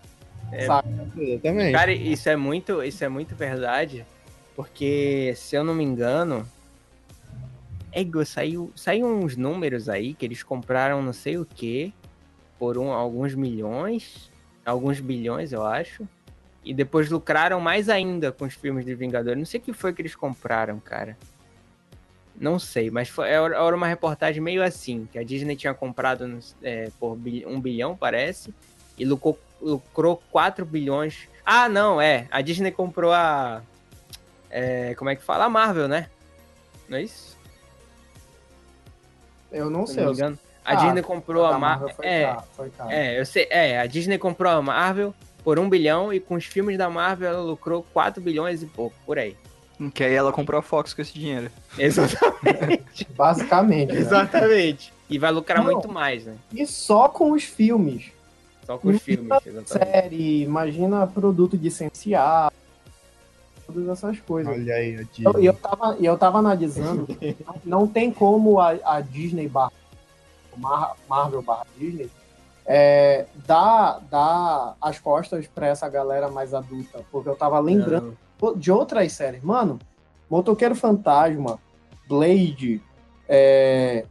É? 0.52 0.64
Exatamente. 0.64 1.72
Cara, 1.72 1.91
isso 1.91 2.30
é 2.30 2.35
muito, 2.35 2.84
isso 2.84 3.03
é 3.03 3.10
muito 3.10 3.35
verdade, 3.35 4.06
porque 4.56 5.34
se 5.35 5.56
eu 5.56 5.64
não 5.64 5.73
me 5.73 5.84
engano, 5.84 6.48
Ego, 7.91 8.23
saiu, 8.26 8.72
saiu 8.76 9.07
uns 9.07 9.35
números 9.35 9.89
aí 9.89 10.14
que 10.14 10.26
eles 10.26 10.44
compraram 10.44 11.02
não 11.02 11.11
sei 11.11 11.38
o 11.38 11.45
que 11.45 11.94
por 12.60 12.77
um, 12.77 12.91
alguns 12.91 13.35
milhões, 13.35 14.31
alguns 14.65 14.99
bilhões, 14.99 15.52
eu 15.52 15.65
acho, 15.65 16.07
e 16.64 16.73
depois 16.73 17.10
lucraram 17.10 17.60
mais 17.60 17.89
ainda 17.89 18.31
com 18.31 18.45
os 18.45 18.53
filmes 18.53 18.85
de 18.85 18.95
Vingadores. 18.95 19.38
Não 19.38 19.45
sei 19.45 19.60
o 19.60 19.64
que 19.64 19.73
foi 19.73 19.94
que 19.94 20.02
eles 20.02 20.15
compraram, 20.15 20.80
cara. 20.80 21.18
Não 22.39 22.59
sei, 22.59 22.91
mas 22.91 23.09
foi, 23.09 23.30
era 23.30 23.76
uma 23.76 23.88
reportagem 23.88 24.41
meio 24.41 24.64
assim, 24.64 25.07
que 25.11 25.18
a 25.18 25.23
Disney 25.23 25.55
tinha 25.55 25.73
comprado 25.73 26.39
é, 26.61 26.91
por 26.99 27.18
um 27.47 27.59
bilhão, 27.59 27.97
parece, 27.97 28.53
e 28.97 29.03
lucrou, 29.05 29.39
lucrou 29.59 30.22
4 30.31 30.64
bilhões. 30.65 31.27
Ah, 31.43 31.68
não, 31.68 31.99
é. 31.99 32.27
A 32.30 32.41
Disney 32.41 32.72
comprou 32.72 33.11
a. 33.11 33.61
é, 34.51 34.93
como 34.95 35.09
é 35.09 35.15
que 35.15 35.23
fala? 35.23 35.45
A 35.45 35.49
Marvel, 35.49 35.88
né? 35.88 36.09
Não 36.88 36.97
é 36.97 37.01
isso? 37.03 37.35
Eu 39.51 39.69
não 39.69 39.88
Se 39.88 39.93
sei. 39.95 40.03
não 40.03 40.09
eu 40.11 40.14
me 40.14 40.19
engano. 40.19 40.39
A 40.64 40.72
Ah, 40.73 40.76
Disney 40.76 41.01
comprou 41.01 41.45
a 41.45 41.57
Marvel. 41.57 41.89
foi 41.89 42.05
É, 42.05 42.26
caro, 42.26 42.43
é, 42.89 43.19
eu 43.19 43.26
sei. 43.26 43.47
É, 43.49 43.80
a 43.80 43.85
Disney 43.85 44.18
comprou 44.18 44.51
a 44.51 44.61
Marvel 44.61 45.14
por 45.43 45.57
um 45.57 45.69
bilhão 45.69 46.11
e 46.14 46.19
com 46.19 46.35
os 46.35 46.45
filmes 46.45 46.77
da 46.77 46.89
Marvel 46.89 47.30
ela 47.30 47.41
lucrou 47.41 47.85
4 47.93 48.22
bilhões 48.22 48.61
e 48.61 48.65
pouco, 48.65 48.95
por 49.05 49.18
aí. 49.18 49.35
Que 49.93 50.03
aí 50.03 50.13
ela 50.13 50.31
comprou 50.31 50.59
a 50.59 50.63
Fox 50.63 50.93
com 50.93 51.01
esse 51.01 51.13
dinheiro. 51.13 51.51
Exatamente. 51.77 53.07
Basicamente. 53.15 53.93
né? 53.93 53.99
Exatamente. 53.99 54.93
E 55.09 55.17
vai 55.19 55.31
lucrar 55.31 55.63
Não. 55.63 55.71
muito 55.71 55.87
mais, 55.87 56.25
né? 56.25 56.35
E 56.53 56.65
só 56.65 57.07
com 57.07 57.31
os 57.31 57.43
filmes. 57.43 58.11
Só 58.65 58.77
com 58.77 58.89
os 58.89 59.01
filmes, 59.01 59.31
exatamente. 59.45 59.69
Série, 59.69 60.41
imagina 60.43 61.07
produto 61.07 61.55
licenciado. 61.55 62.53
Todas 63.65 63.87
essas 63.89 64.19
coisas. 64.19 64.51
Olha 64.53 64.73
aí, 64.75 64.95
a 64.97 65.01
E 65.01 65.01
eu, 65.01 65.05
Disney. 65.33 65.47
eu, 65.47 65.53
tava, 65.53 65.97
e 65.99 66.05
eu 66.05 66.17
tava 66.17 66.37
analisando, 66.39 67.07
não 67.63 67.87
tem 67.87 68.11
como 68.11 68.59
a, 68.59 68.71
a 68.83 68.99
Disney 69.01 69.47
barra, 69.47 69.71
Mar- 70.57 70.95
Marvel 71.07 71.41
barra 71.41 71.65
Disney 71.77 72.09
é, 72.65 73.25
dar, 73.45 73.99
dar 74.11 74.75
as 74.81 74.99
costas 74.99 75.47
pra 75.47 75.67
essa 75.67 75.87
galera 75.87 76.29
mais 76.29 76.53
adulta. 76.53 76.99
Porque 77.11 77.29
eu 77.29 77.35
tava 77.35 77.59
lembrando 77.59 78.17
de 78.57 78.72
outras 78.72 79.11
séries. 79.14 79.41
Mano, 79.41 79.80
Motoqueiro 80.30 80.76
Fantasma, 80.76 81.59
Blade, 82.07 82.81
é, 83.27 84.05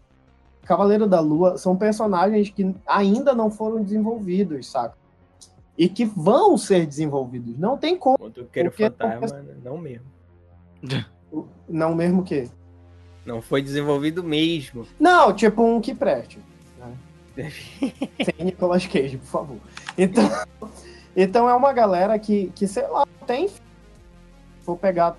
Cavaleiro 0.63 1.07
da 1.07 1.21
Lua, 1.21 1.57
são 1.59 1.77
personagens 1.77 2.51
que 2.51 2.75
ainda 2.87 3.35
não 3.35 3.51
foram 3.51 3.83
desenvolvidos, 3.83 4.71
saca? 4.71 4.97
E 5.79 5.89
que 5.89 6.05
vão 6.05 6.57
ser 6.57 6.87
desenvolvidos. 6.87 7.59
Não 7.59 7.77
tem 7.77 7.97
como. 7.97 8.17
Motoqueiro 8.19 8.71
Fantasma, 8.71 9.45
não 9.63 9.79
mesmo. 9.79 10.07
Não 11.69 11.95
mesmo 11.95 12.23
que. 12.23 12.49
Não 13.25 13.43
foi 13.43 13.61
desenvolvido 13.61 14.23
mesmo. 14.23 14.87
Não, 14.99 15.33
tipo 15.33 15.63
um 15.63 15.81
que 15.81 15.95
preste. 15.95 16.39
Sem 17.37 18.45
Nicolas 18.45 18.87
Cage, 18.87 19.19
por 19.19 19.27
favor. 19.27 19.59
Então, 19.97 20.25
então 21.15 21.49
é 21.49 21.55
uma 21.55 21.73
galera 21.73 22.19
que, 22.19 22.51
que 22.55 22.67
sei 22.67 22.87
lá, 22.87 23.07
tem. 23.27 23.51
Vou 24.67 24.77
pegar. 24.77 25.17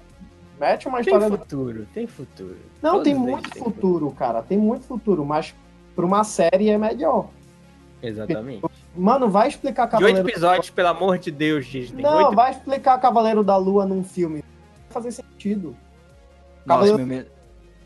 Mete 0.59 0.87
uma 0.87 0.97
Tem 1.03 1.13
história. 1.13 1.29
do- 1.29 1.37
futuro, 1.37 1.87
tem 1.93 2.05
futuro. 2.07 2.57
Não, 2.81 2.91
Todos 2.93 3.03
tem 3.05 3.15
muito 3.15 3.49
têm 3.49 3.63
futuro, 3.63 4.11
cara. 4.11 4.41
Tem 4.43 4.57
muito 4.57 4.85
futuro, 4.85 5.23
mas 5.25 5.55
pra 5.95 6.05
uma 6.05 6.23
série 6.23 6.69
é 6.69 6.77
melhor. 6.77 7.27
Exatamente. 8.01 8.63
Mano, 8.95 9.29
vai 9.29 9.47
explicar 9.47 9.87
De 9.87 9.95
oito 9.95 10.01
Cavaleiro. 10.05 10.29
episódios, 10.29 10.69
pelo 10.69 10.87
amor 10.89 11.17
de 11.19 11.31
Deus, 11.31 11.65
Disney. 11.65 12.01
Não, 12.03 12.25
Oito- 12.25 12.35
vai 12.35 12.51
explicar 12.51 12.97
Cavaleiro 12.99 13.43
da 13.43 13.55
Lua 13.57 13.85
num 13.85 14.03
filme. 14.03 14.41
Vai 14.41 14.89
fazer 14.89 15.11
sentido. 15.11 15.75
Nossa, 16.65 16.81
Cavaleiro- 16.81 16.97
meu, 16.97 17.07
me- 17.07 17.25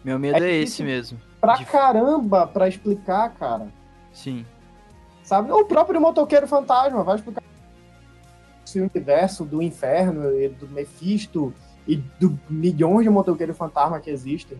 meu 0.03 0.19
medo 0.19 0.43
é, 0.43 0.49
É 0.51 0.55
esse 0.55 0.73
isso. 0.75 0.83
mesmo. 0.83 1.19
Pra 1.39 1.55
De- 1.55 1.65
caramba 1.65 2.47
pra 2.47 2.67
explicar, 2.67 3.29
cara. 3.35 3.67
Sim. 4.13 4.45
Sabe? 5.23 5.51
O 5.51 5.65
próprio 5.65 5.99
Motoqueiro 5.99 6.47
Fantasma 6.47 7.03
vai 7.03 7.15
explicar 7.15 7.41
esse 8.71 8.79
universo 8.79 9.43
do 9.43 9.61
inferno 9.61 10.39
e 10.39 10.47
do 10.47 10.67
Mephisto 10.69 11.53
e 11.85 11.97
do 11.97 12.39
milhões 12.49 13.03
de 13.03 13.09
motoqueiros 13.09 13.57
fantasma 13.57 13.99
que 13.99 14.09
existem. 14.09 14.59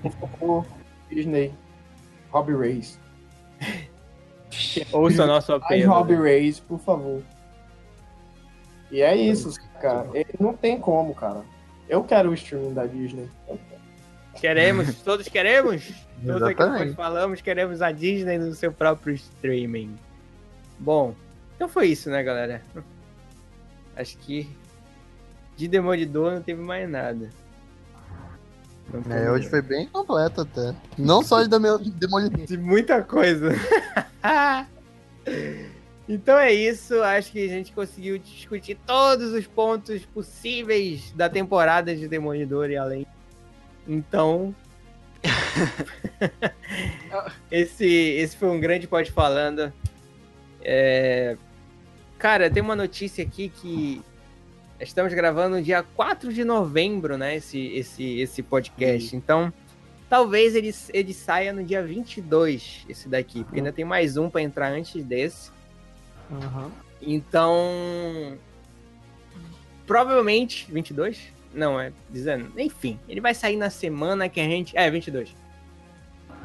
Por 0.00 0.12
favor, 0.12 0.66
Disney. 1.10 1.52
Robbie 2.30 2.56
Reyes. 2.56 2.98
Ouça 4.92 5.24
o 5.24 5.26
nosso 5.26 5.52
Mais 5.52 5.62
apelo. 5.64 5.92
Robbie? 5.92 6.14
Reyes, 6.14 6.60
por 6.60 6.78
favor. 6.78 7.22
E 8.90 9.02
é 9.02 9.14
isso, 9.14 9.52
cara. 9.80 10.08
Ele 10.14 10.34
não 10.40 10.54
tem 10.54 10.78
como, 10.78 11.14
cara. 11.14 11.42
Eu 11.88 12.02
quero 12.04 12.30
o 12.30 12.34
streaming 12.34 12.72
da 12.72 12.86
Disney. 12.86 13.28
Queremos, 14.40 14.96
todos 15.02 15.28
queremos. 15.28 15.92
Todos 16.24 16.42
aqui 16.42 16.62
Exatamente. 16.62 16.86
nós 16.86 16.94
falamos, 16.94 17.40
queremos 17.42 17.82
a 17.82 17.90
Disney 17.90 18.38
no 18.38 18.54
seu 18.54 18.72
próprio 18.72 19.14
streaming. 19.14 19.98
Bom, 20.78 21.14
então 21.56 21.68
foi 21.68 21.88
isso, 21.88 22.08
né, 22.08 22.22
galera? 22.22 22.62
Acho 23.96 24.16
que 24.18 24.48
de 25.56 25.68
Demolidor 25.68 26.32
não 26.32 26.42
teve 26.42 26.62
mais 26.62 26.88
nada. 26.88 27.28
É, 29.08 29.30
hoje 29.30 29.48
foi 29.48 29.62
bem 29.62 29.86
completo 29.86 30.42
até. 30.42 30.74
Não 30.98 31.22
só 31.22 31.42
de 31.42 31.48
Demo- 31.48 31.78
Demolidor. 31.78 32.40
de 32.46 32.58
muita 32.58 33.02
coisa. 33.02 33.50
então 36.08 36.38
é 36.38 36.52
isso, 36.52 37.02
acho 37.02 37.32
que 37.32 37.44
a 37.44 37.48
gente 37.48 37.72
conseguiu 37.72 38.18
discutir 38.18 38.76
todos 38.86 39.32
os 39.32 39.46
pontos 39.46 40.04
possíveis 40.06 41.12
da 41.12 41.28
temporada 41.28 41.94
de 41.94 42.08
Demolidor 42.08 42.70
e 42.70 42.76
além. 42.76 43.06
Então, 43.88 44.54
esse, 47.50 47.86
esse 47.86 48.36
foi 48.36 48.48
um 48.48 48.60
grande 48.60 48.86
pode 48.86 49.10
falando. 49.10 49.72
É, 50.60 51.36
Cara, 52.22 52.48
tem 52.48 52.62
uma 52.62 52.76
notícia 52.76 53.24
aqui 53.24 53.48
que 53.48 54.00
estamos 54.78 55.12
gravando 55.12 55.56
no 55.56 55.62
dia 55.62 55.82
4 55.82 56.32
de 56.32 56.44
novembro, 56.44 57.18
né? 57.18 57.34
Esse, 57.34 57.58
esse, 57.74 58.20
esse 58.20 58.44
podcast. 58.44 59.16
Então, 59.16 59.52
talvez 60.08 60.54
ele, 60.54 60.72
ele 60.94 61.12
saia 61.12 61.52
no 61.52 61.64
dia 61.64 61.82
22, 61.82 62.86
esse 62.88 63.08
daqui. 63.08 63.42
Porque 63.42 63.58
ainda 63.58 63.72
tem 63.72 63.84
mais 63.84 64.16
um 64.16 64.30
para 64.30 64.40
entrar 64.40 64.70
antes 64.70 65.02
desse. 65.02 65.50
Então. 67.00 68.38
Provavelmente. 69.84 70.70
22? 70.70 71.20
Não, 71.52 71.80
é. 71.80 71.92
Dizendo. 72.08 72.52
Enfim, 72.56 73.00
ele 73.08 73.20
vai 73.20 73.34
sair 73.34 73.56
na 73.56 73.68
semana 73.68 74.28
que 74.28 74.38
a 74.38 74.44
gente. 74.44 74.78
É, 74.78 74.88
22. 74.88 75.34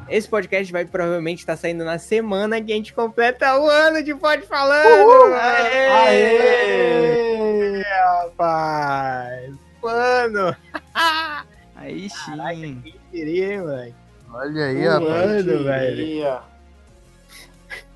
Esse 0.08 0.26
podcast 0.28 0.72
vai 0.72 0.84
provavelmente 0.86 1.40
estar 1.40 1.56
saindo 1.56 1.84
na 1.84 1.98
semana 1.98 2.60
que 2.62 2.72
a 2.72 2.76
gente 2.76 2.94
completa 2.94 3.58
o 3.58 3.68
ano 3.68 4.02
de 4.02 4.14
Pode 4.14 4.46
Falando! 4.46 5.34
Aê! 5.34 7.18
rapaz! 7.82 9.54
Mano! 9.82 10.56
Aí 11.76 12.08
sim. 12.08 12.80
Quem 12.82 12.94
queria, 13.12 13.52
hein, 13.52 13.60
moleque? 13.60 13.94
Olha 14.30 14.64
aí, 14.66 14.88
Um 14.88 14.90
rapaz. 14.90 15.30
ano, 15.30 15.64
velho. 15.64 16.38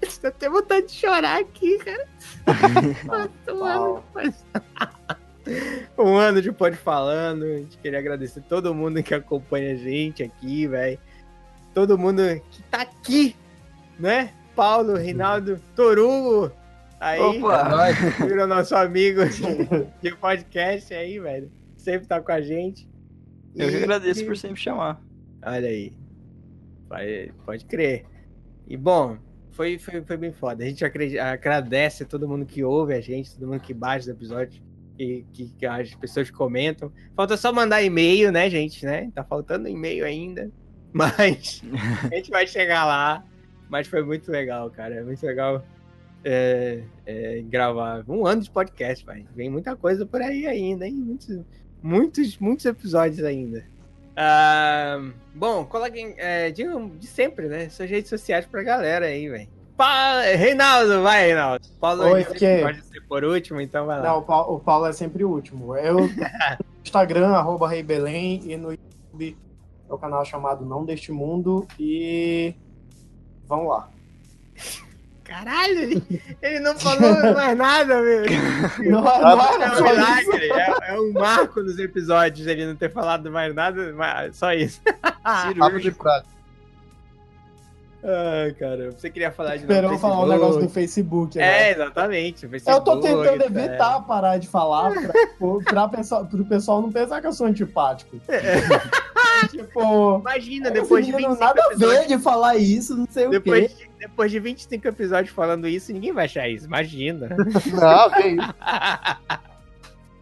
Tô 0.20 0.26
até 0.28 0.48
vontade 0.48 0.86
de 0.86 0.92
chorar 0.92 1.40
aqui, 1.40 1.78
cara. 1.78 2.06
Um 3.48 3.64
ano, 3.64 4.04
um 5.98 6.16
ano 6.16 6.40
de 6.40 6.52
Pode 6.52 6.76
Falando. 6.76 7.44
A 7.44 7.58
gente 7.58 7.76
queria 7.78 7.98
agradecer 7.98 8.40
todo 8.48 8.74
mundo 8.74 9.02
que 9.02 9.14
acompanha 9.14 9.72
a 9.72 9.76
gente 9.76 10.22
aqui, 10.22 10.66
velho. 10.68 10.98
Todo 11.74 11.98
mundo 11.98 12.22
que 12.50 12.62
tá 12.64 12.82
aqui, 12.82 13.34
né? 13.98 14.32
Paulo, 14.54 14.94
Reinaldo, 14.96 15.60
Torugo. 15.74 16.52
Aí, 17.00 17.18
Opa! 17.20 17.90
virou 18.26 18.46
nosso 18.46 18.76
amigo 18.76 19.24
de, 19.26 19.42
de 20.10 20.16
podcast 20.16 20.92
aí, 20.94 21.18
velho. 21.18 21.50
Sempre 21.76 22.06
tá 22.06 22.20
com 22.20 22.30
a 22.32 22.40
gente. 22.40 22.88
Eu 23.56 23.68
que 23.68 23.74
E- 23.76 23.82
agradeço 23.82 24.24
por 24.24 24.36
sempre 24.36 24.60
chamar. 24.60 25.00
Olha 25.44 25.68
aí. 25.68 25.92
Vai- 26.88 27.32
pode 27.44 27.64
crer. 27.64 28.04
E 28.68 28.76
bom, 28.76 29.16
foi, 29.50 29.78
foi, 29.78 30.02
foi 30.02 30.16
bem 30.16 30.32
foda. 30.32 30.62
A 30.62 30.66
gente 30.68 30.84
agradece 31.18 32.02
a 32.04 32.06
todo 32.06 32.28
mundo 32.28 32.46
que 32.46 32.62
ouve 32.62 32.94
a 32.94 33.00
gente, 33.00 33.34
todo 33.34 33.48
mundo 33.48 33.60
que 33.60 33.74
baixa 33.74 34.00
os 34.02 34.08
episódios, 34.08 34.62
que, 34.96 35.26
que, 35.32 35.48
que 35.58 35.66
as 35.66 35.94
pessoas 35.94 36.30
comentam. 36.30 36.92
Falta 37.16 37.36
só 37.36 37.52
mandar 37.52 37.82
e-mail, 37.82 38.30
né, 38.30 38.48
gente? 38.48 38.84
Né? 38.86 39.10
Tá 39.14 39.24
faltando 39.24 39.66
e-mail 39.68 40.04
ainda. 40.04 40.50
Mas 40.94 41.62
a 42.10 42.14
gente 42.14 42.30
vai 42.30 42.46
chegar 42.46 42.84
lá. 42.84 43.24
Mas 43.68 43.86
foi 43.86 44.02
muito 44.02 44.30
legal, 44.30 44.70
cara. 44.70 44.96
É 44.96 45.02
muito 45.02 45.24
legal 45.24 45.64
é, 46.24 46.82
é, 47.06 47.42
gravar 47.46 48.04
um 48.06 48.26
ano 48.26 48.42
de 48.42 48.50
podcast, 48.50 49.04
vai. 49.04 49.24
Vem 49.34 49.48
muita 49.50 49.74
coisa 49.74 50.04
por 50.04 50.20
aí 50.20 50.46
ainda, 50.46 50.86
hein? 50.86 50.94
Muitos, 50.94 51.40
muitos, 51.82 52.38
muitos 52.38 52.66
episódios 52.66 53.24
ainda. 53.24 53.64
Ah, 54.16 55.00
bom, 55.34 55.64
coloquem, 55.64 56.14
é, 56.18 56.50
digam 56.50 56.90
de 56.90 57.06
sempre, 57.06 57.48
né? 57.48 57.68
Suas 57.70 57.88
redes 57.88 58.10
sociais 58.10 58.44
pra 58.44 58.62
galera 58.62 59.06
aí, 59.06 59.28
velho. 59.28 59.48
Pa- 59.76 60.20
Reinaldo, 60.20 61.02
vai, 61.02 61.26
Reinaldo. 61.26 61.66
Paulo 61.80 62.04
Oi, 62.04 62.22
disse 62.22 62.34
que? 62.34 62.56
que 62.56 62.62
pode 62.62 62.84
ser 62.84 63.00
por 63.08 63.24
último, 63.24 63.60
então 63.60 63.86
vai 63.86 63.98
lá. 63.98 64.10
Não, 64.10 64.18
o 64.18 64.22
Paulo, 64.22 64.56
o 64.56 64.60
Paulo 64.60 64.86
é 64.86 64.92
sempre 64.92 65.24
o 65.24 65.30
último. 65.30 65.74
Eu 65.76 65.94
no 65.94 66.10
Instagram, 66.84 67.28
arroba 67.30 67.68
Rei 67.68 67.82
Belém, 67.82 68.42
e 68.44 68.56
no 68.56 68.72
YouTube 68.72 69.36
é 69.92 69.96
o 69.96 69.98
canal 69.98 70.24
chamado 70.24 70.64
Não 70.64 70.84
Deste 70.84 71.12
Mundo. 71.12 71.66
E 71.78 72.54
vamos 73.46 73.68
lá. 73.68 73.88
Caralho, 75.24 75.78
ele, 75.78 76.22
ele 76.42 76.60
não 76.60 76.78
falou 76.78 77.34
mais 77.34 77.56
nada, 77.56 78.02
meu. 78.02 78.22
Não, 78.90 79.00
não 79.00 79.40
É 79.40 79.64
era 79.64 79.80
um 79.80 79.82
milagre, 79.82 80.50
é, 80.52 80.94
é 80.94 81.00
um 81.00 81.12
marco 81.12 81.62
nos 81.62 81.78
episódios 81.78 82.46
ele 82.46 82.66
não 82.66 82.76
ter 82.76 82.92
falado 82.92 83.30
mais 83.30 83.54
nada, 83.54 83.94
mas 83.94 84.36
só 84.36 84.52
isso. 84.52 84.82
Papo 85.58 85.80
de 85.80 85.90
prato. 85.92 86.28
Ai, 88.04 88.52
cara, 88.54 88.90
você 88.90 89.08
queria 89.08 89.30
falar 89.30 89.56
de 89.56 89.62
Esperou 89.62 89.92
novo 89.92 90.02
falar 90.02 90.16
o 90.16 90.26
Facebook. 90.26 90.40
negócio 90.40 90.62
do 90.62 90.68
Facebook. 90.68 91.38
É, 91.38 91.40
né? 91.40 91.70
exatamente. 91.70 92.46
o 92.46 92.50
Eu 92.54 92.80
tô 92.80 93.00
Facebook, 93.00 93.02
tentando 93.02 93.38
tá. 93.38 93.46
evitar 93.46 94.00
parar 94.02 94.38
de 94.38 94.48
falar 94.48 94.92
pra, 94.92 95.12
pra 95.64 95.88
pessoal, 95.88 96.26
pro 96.26 96.44
pessoal 96.44 96.82
não 96.82 96.90
pensar 96.90 97.20
que 97.20 97.26
eu 97.28 97.32
sou 97.32 97.46
antipático. 97.46 98.20
Tipo, 99.48 100.18
Imagina, 100.20 100.70
depois 100.70 101.04
de 101.06 101.12
menino 101.12 101.34
25 101.34 101.44
nada 101.44 101.60
a 101.62 101.66
episódios. 101.72 102.00
ver 102.00 102.16
de 102.16 102.22
falar 102.22 102.56
isso, 102.56 102.96
não 102.96 103.06
sei 103.10 103.26
o 103.26 103.30
Depois 103.30 103.72
quê. 103.72 103.84
de, 103.84 103.90
depois 103.98 104.30
de 104.30 104.38
25 104.40 104.88
episódios 104.88 105.34
falando 105.34 105.68
isso, 105.68 105.92
ninguém 105.92 106.12
vai 106.12 106.24
achar 106.26 106.48
isso. 106.48 106.66
Imagina. 106.66 107.28
Não, 107.72 108.10
que 108.10 108.28
isso. 108.28 108.54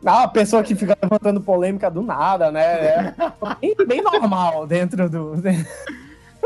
Ah, 0.03 0.23
a 0.23 0.29
pessoa 0.29 0.63
que 0.63 0.75
fica 0.75 0.97
levantando 1.03 1.43
polêmica 1.43 1.91
do 1.91 2.01
nada, 2.01 2.51
né? 2.51 2.63
É 2.63 3.15
bem, 3.61 3.75
bem 3.87 4.03
normal 4.03 4.67
dentro 4.67 5.11
do. 5.11 5.35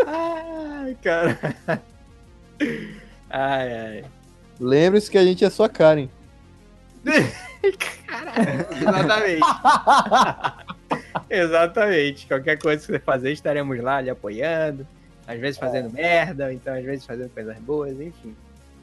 ai, 0.05 0.96
cara. 1.01 1.38
Ai, 3.30 3.72
ai. 3.78 4.05
Lembre-se 4.59 5.09
que 5.09 5.16
a 5.16 5.24
gente 5.24 5.44
é 5.44 5.51
sua 5.51 5.68
Karen. 5.68 6.09
Caralho. 8.09 8.66
Exatamente. 8.76 9.40
Exatamente. 11.31 12.27
Qualquer 12.27 12.59
coisa 12.59 12.81
que 12.85 12.93
você 12.93 12.99
fazer, 12.99 13.32
estaremos 13.32 13.78
lá 13.81 14.01
lhe 14.01 14.11
apoiando. 14.11 14.86
Às 15.27 15.41
vezes 15.41 15.59
fazendo 15.59 15.91
merda, 15.91 16.47
ou 16.47 16.53
então 16.53 16.74
às 16.74 16.85
vezes 16.85 17.07
fazendo 17.07 17.31
coisas 17.31 17.57
boas, 17.59 17.99
enfim. 18.01 18.36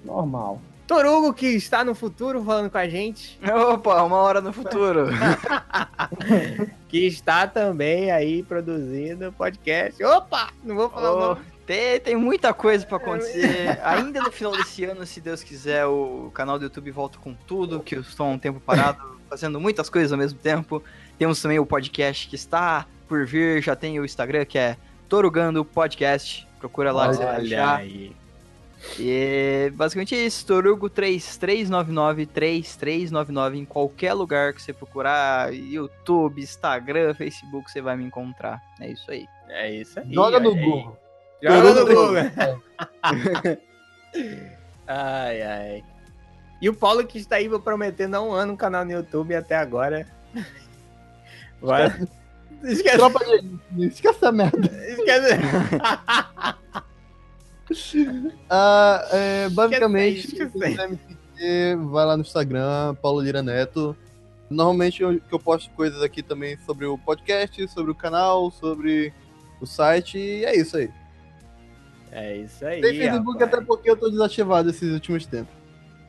Normal. 0.03 0.59
Torugo, 0.87 1.33
que 1.33 1.45
está 1.47 1.85
no 1.85 1.93
futuro 1.95 2.43
falando 2.43 2.69
com 2.69 2.77
a 2.77 2.89
gente, 2.89 3.39
Opa, 3.71 4.01
uma 4.03 4.17
hora 4.17 4.41
no 4.41 4.51
futuro. 4.51 5.07
que 6.89 7.05
está 7.07 7.47
também 7.47 8.11
aí 8.11 8.43
produzindo 8.43 9.31
podcast. 9.31 10.03
Opa! 10.03 10.49
Não 10.63 10.75
vou 10.75 10.89
falar 10.89 11.11
o 11.11 11.15
Oh, 11.15 11.19
nome. 11.35 11.41
tem, 11.65 11.99
tem 11.99 12.15
muita 12.15 12.53
coisa 12.53 12.85
pra 12.85 12.97
acontecer. 12.97 13.79
Ainda 13.83 14.21
no 14.21 14.31
final 14.31 14.51
desse 14.51 14.83
ano, 14.83 15.05
se 15.05 15.21
Deus 15.21 15.43
quiser, 15.43 15.85
o 15.85 16.29
canal 16.33 16.57
do 16.59 16.63
YouTube 16.65 16.91
volta 16.91 17.17
com 17.19 17.33
tudo, 17.33 17.79
que 17.79 17.95
eu 17.95 18.01
estou 18.01 18.25
há 18.25 18.29
um 18.29 18.39
tempo 18.39 18.59
parado, 18.59 18.99
fazendo 19.29 19.59
muitas 19.61 19.89
coisas 19.89 20.11
ao 20.11 20.17
mesmo 20.17 20.39
tempo. 20.39 20.83
Temos 21.21 21.39
também 21.39 21.59
o 21.59 21.65
podcast 21.67 22.27
que 22.27 22.33
está 22.33 22.87
por 23.07 23.27
vir, 23.27 23.61
já 23.61 23.75
tem 23.75 23.99
o 23.99 24.03
Instagram 24.03 24.43
que 24.43 24.57
é 24.57 24.75
Torugando 25.07 25.63
Podcast. 25.63 26.47
Procura 26.57 26.91
lá 26.91 27.09
que 27.09 27.17
você 27.17 27.23
vai 27.23 27.35
Olha 27.35 27.63
achar. 27.63 27.77
aí. 27.77 28.15
E 28.97 29.71
basicamente 29.75 30.15
é 30.15 30.25
isso, 30.25 30.43
Torugo 30.47 30.89
3399, 30.89 32.25
3399 32.25 33.59
em 33.59 33.65
qualquer 33.65 34.13
lugar 34.13 34.51
que 34.51 34.63
você 34.63 34.73
procurar, 34.73 35.53
YouTube, 35.53 36.41
Instagram, 36.41 37.13
Facebook, 37.13 37.71
você 37.71 37.81
vai 37.81 37.95
me 37.95 38.03
encontrar. 38.03 38.59
É 38.79 38.89
isso 38.89 39.11
aí. 39.11 39.27
É 39.47 39.71
isso 39.75 39.99
aí. 39.99 40.11
Joga 40.11 40.39
no 40.39 40.49
olha 40.49 40.59
aí. 40.59 40.65
Google. 40.65 40.97
Joga 41.43 41.73
no 41.75 41.85
Google. 41.85 42.15
ai, 44.87 45.41
ai. 45.43 45.83
E 46.59 46.67
o 46.67 46.73
Paulo 46.73 47.05
que 47.05 47.19
está 47.19 47.35
aí 47.35 47.47
prometendo 47.59 48.15
há 48.15 48.21
um 48.23 48.31
ano 48.31 48.53
um 48.53 48.57
canal 48.57 48.83
no 48.83 48.91
YouTube 48.91 49.33
e 49.33 49.35
até 49.35 49.55
agora. 49.55 50.07
Agora. 51.61 52.07
Esquece. 52.63 52.97
Tropa 52.97 53.19
de 53.71 53.85
esquece 53.87 54.17
essa 54.17 54.31
merda. 54.31 54.67
Esquece. 54.87 55.39
Ah, 58.49 59.07
é, 59.11 59.49
basicamente, 59.49 60.27
Esquece 60.27 60.95
vai 61.89 62.05
lá 62.05 62.17
no 62.17 62.21
Instagram, 62.21 62.95
Paulo 63.01 63.21
Lira 63.21 63.41
Neto. 63.41 63.95
Normalmente 64.49 65.01
eu, 65.01 65.19
que 65.19 65.33
eu 65.33 65.39
posto 65.39 65.71
coisas 65.71 66.01
aqui 66.01 66.21
também 66.21 66.57
sobre 66.65 66.85
o 66.85 66.97
podcast, 66.97 67.65
sobre 67.69 67.91
o 67.91 67.95
canal, 67.95 68.51
sobre 68.51 69.13
o 69.61 69.65
site, 69.65 70.17
e 70.17 70.43
é 70.43 70.55
isso 70.55 70.75
aí. 70.75 70.89
É 72.11 72.35
isso 72.35 72.65
aí. 72.65 72.81
Tem 72.81 72.97
Facebook 72.97 73.39
rapaz. 73.39 73.53
até 73.53 73.65
porque 73.65 73.89
eu 73.89 73.95
tô 73.95 74.09
desativado 74.09 74.69
esses 74.69 74.91
últimos 74.91 75.25
tempos. 75.25 75.55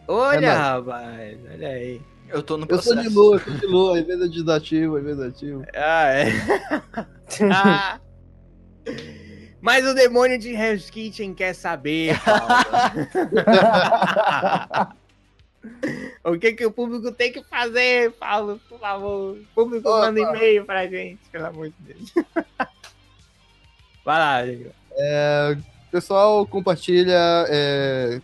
Olha, 0.08 0.46
É 0.46 0.50
rapaz. 0.50 1.38
Olha 1.52 1.68
aí. 1.68 2.02
Eu 2.32 2.42
tô 2.42 2.56
no 2.56 2.66
Eu 2.68 2.80
sou 2.80 2.94
processo. 2.94 3.08
de 3.08 3.14
lua, 3.14 3.36
eu 3.36 3.40
sou 3.40 3.54
de 3.54 3.66
lua, 3.66 3.98
eu 3.98 4.28
desativo, 4.28 4.96
às 4.96 5.04
vezes 5.04 5.20
eu 5.20 5.28
ativo. 5.28 5.64
Ah, 5.74 6.08
é. 6.08 6.26
Ah. 7.50 7.98
Mas 9.60 9.86
o 9.86 9.94
demônio 9.94 10.38
de 10.38 10.52
Hell's 10.52 10.90
Kitchen 10.90 11.32
quer 11.32 11.54
saber, 11.54 12.20
Paulo. 12.20 12.44
o 16.24 16.38
que, 16.38 16.52
que 16.52 16.66
o 16.66 16.72
público 16.72 17.10
tem 17.12 17.32
que 17.32 17.42
fazer, 17.44 18.10
Paulo? 18.12 18.60
Por 18.68 18.78
favor. 18.78 19.36
O 19.36 19.44
público 19.54 19.88
Opa. 19.88 20.06
manda 20.06 20.20
e-mail 20.20 20.66
pra 20.66 20.86
gente, 20.86 21.20
pelo 21.30 21.46
amor 21.46 21.70
de 21.70 21.74
Deus. 21.94 22.12
Vai 24.04 24.18
lá, 24.18 24.44
Diego. 24.44 24.70
Pessoal, 25.90 26.46
compartilha, 26.46 27.46
é, 27.48 28.20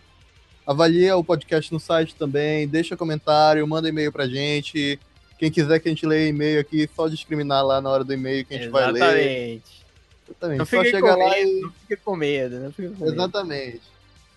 avalia 0.69 1.17
o 1.17 1.23
podcast 1.23 1.73
no 1.73 1.79
site 1.79 2.13
também, 2.13 2.67
deixa 2.67 2.95
comentário, 2.95 3.67
manda 3.67 3.89
e-mail 3.89 4.11
pra 4.11 4.27
gente. 4.27 4.99
Quem 5.39 5.49
quiser 5.49 5.79
que 5.79 5.89
a 5.89 5.91
gente 5.91 6.05
leia 6.05 6.29
e-mail 6.29 6.59
aqui, 6.59 6.87
só 6.95 7.07
discriminar 7.07 7.65
lá 7.65 7.81
na 7.81 7.89
hora 7.89 8.03
do 8.03 8.13
e-mail 8.13 8.45
que 8.45 8.53
a 8.53 8.57
gente 8.59 8.69
vai 8.69 8.91
ler. 8.91 8.99
Exatamente. 9.01 9.85
Exatamente. 10.29 10.57
Não 10.59 10.65
Só 10.67 10.83
chega 10.83 11.15
lá 11.15 11.29
medo, 11.29 11.49
e. 11.49 11.61
não 11.61 11.97
com 12.05 12.15
medo, 12.15 12.59
não 12.59 12.71
com 12.71 12.81
medo. 12.83 13.05
Exatamente. 13.05 13.81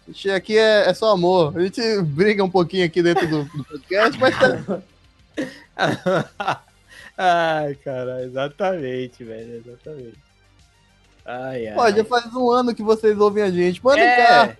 A 0.08 0.10
gente 0.10 0.30
aqui 0.30 0.56
é, 0.56 0.88
é 0.88 0.94
só 0.94 1.10
amor. 1.12 1.54
A 1.54 1.60
gente 1.60 1.82
briga 2.02 2.42
um 2.42 2.50
pouquinho 2.50 2.86
aqui 2.86 3.02
dentro 3.02 3.28
do, 3.28 3.44
do 3.44 3.64
podcast, 3.64 4.18
mas 4.18 4.34
tá, 4.38 4.82
ai, 7.18 7.74
cara, 7.84 8.24
exatamente, 8.24 9.22
velho, 9.22 9.56
exatamente. 9.66 10.18
Ai, 11.26 11.68
ai. 11.68 11.74
Pô, 11.74 11.90
já 11.90 12.04
faz 12.06 12.34
um 12.34 12.50
ano 12.50 12.74
que 12.74 12.82
vocês 12.82 13.18
ouvem 13.18 13.42
a 13.42 13.50
gente. 13.50 13.84
Manda 13.84 14.00
É, 14.00 14.16
cá. 14.16 14.56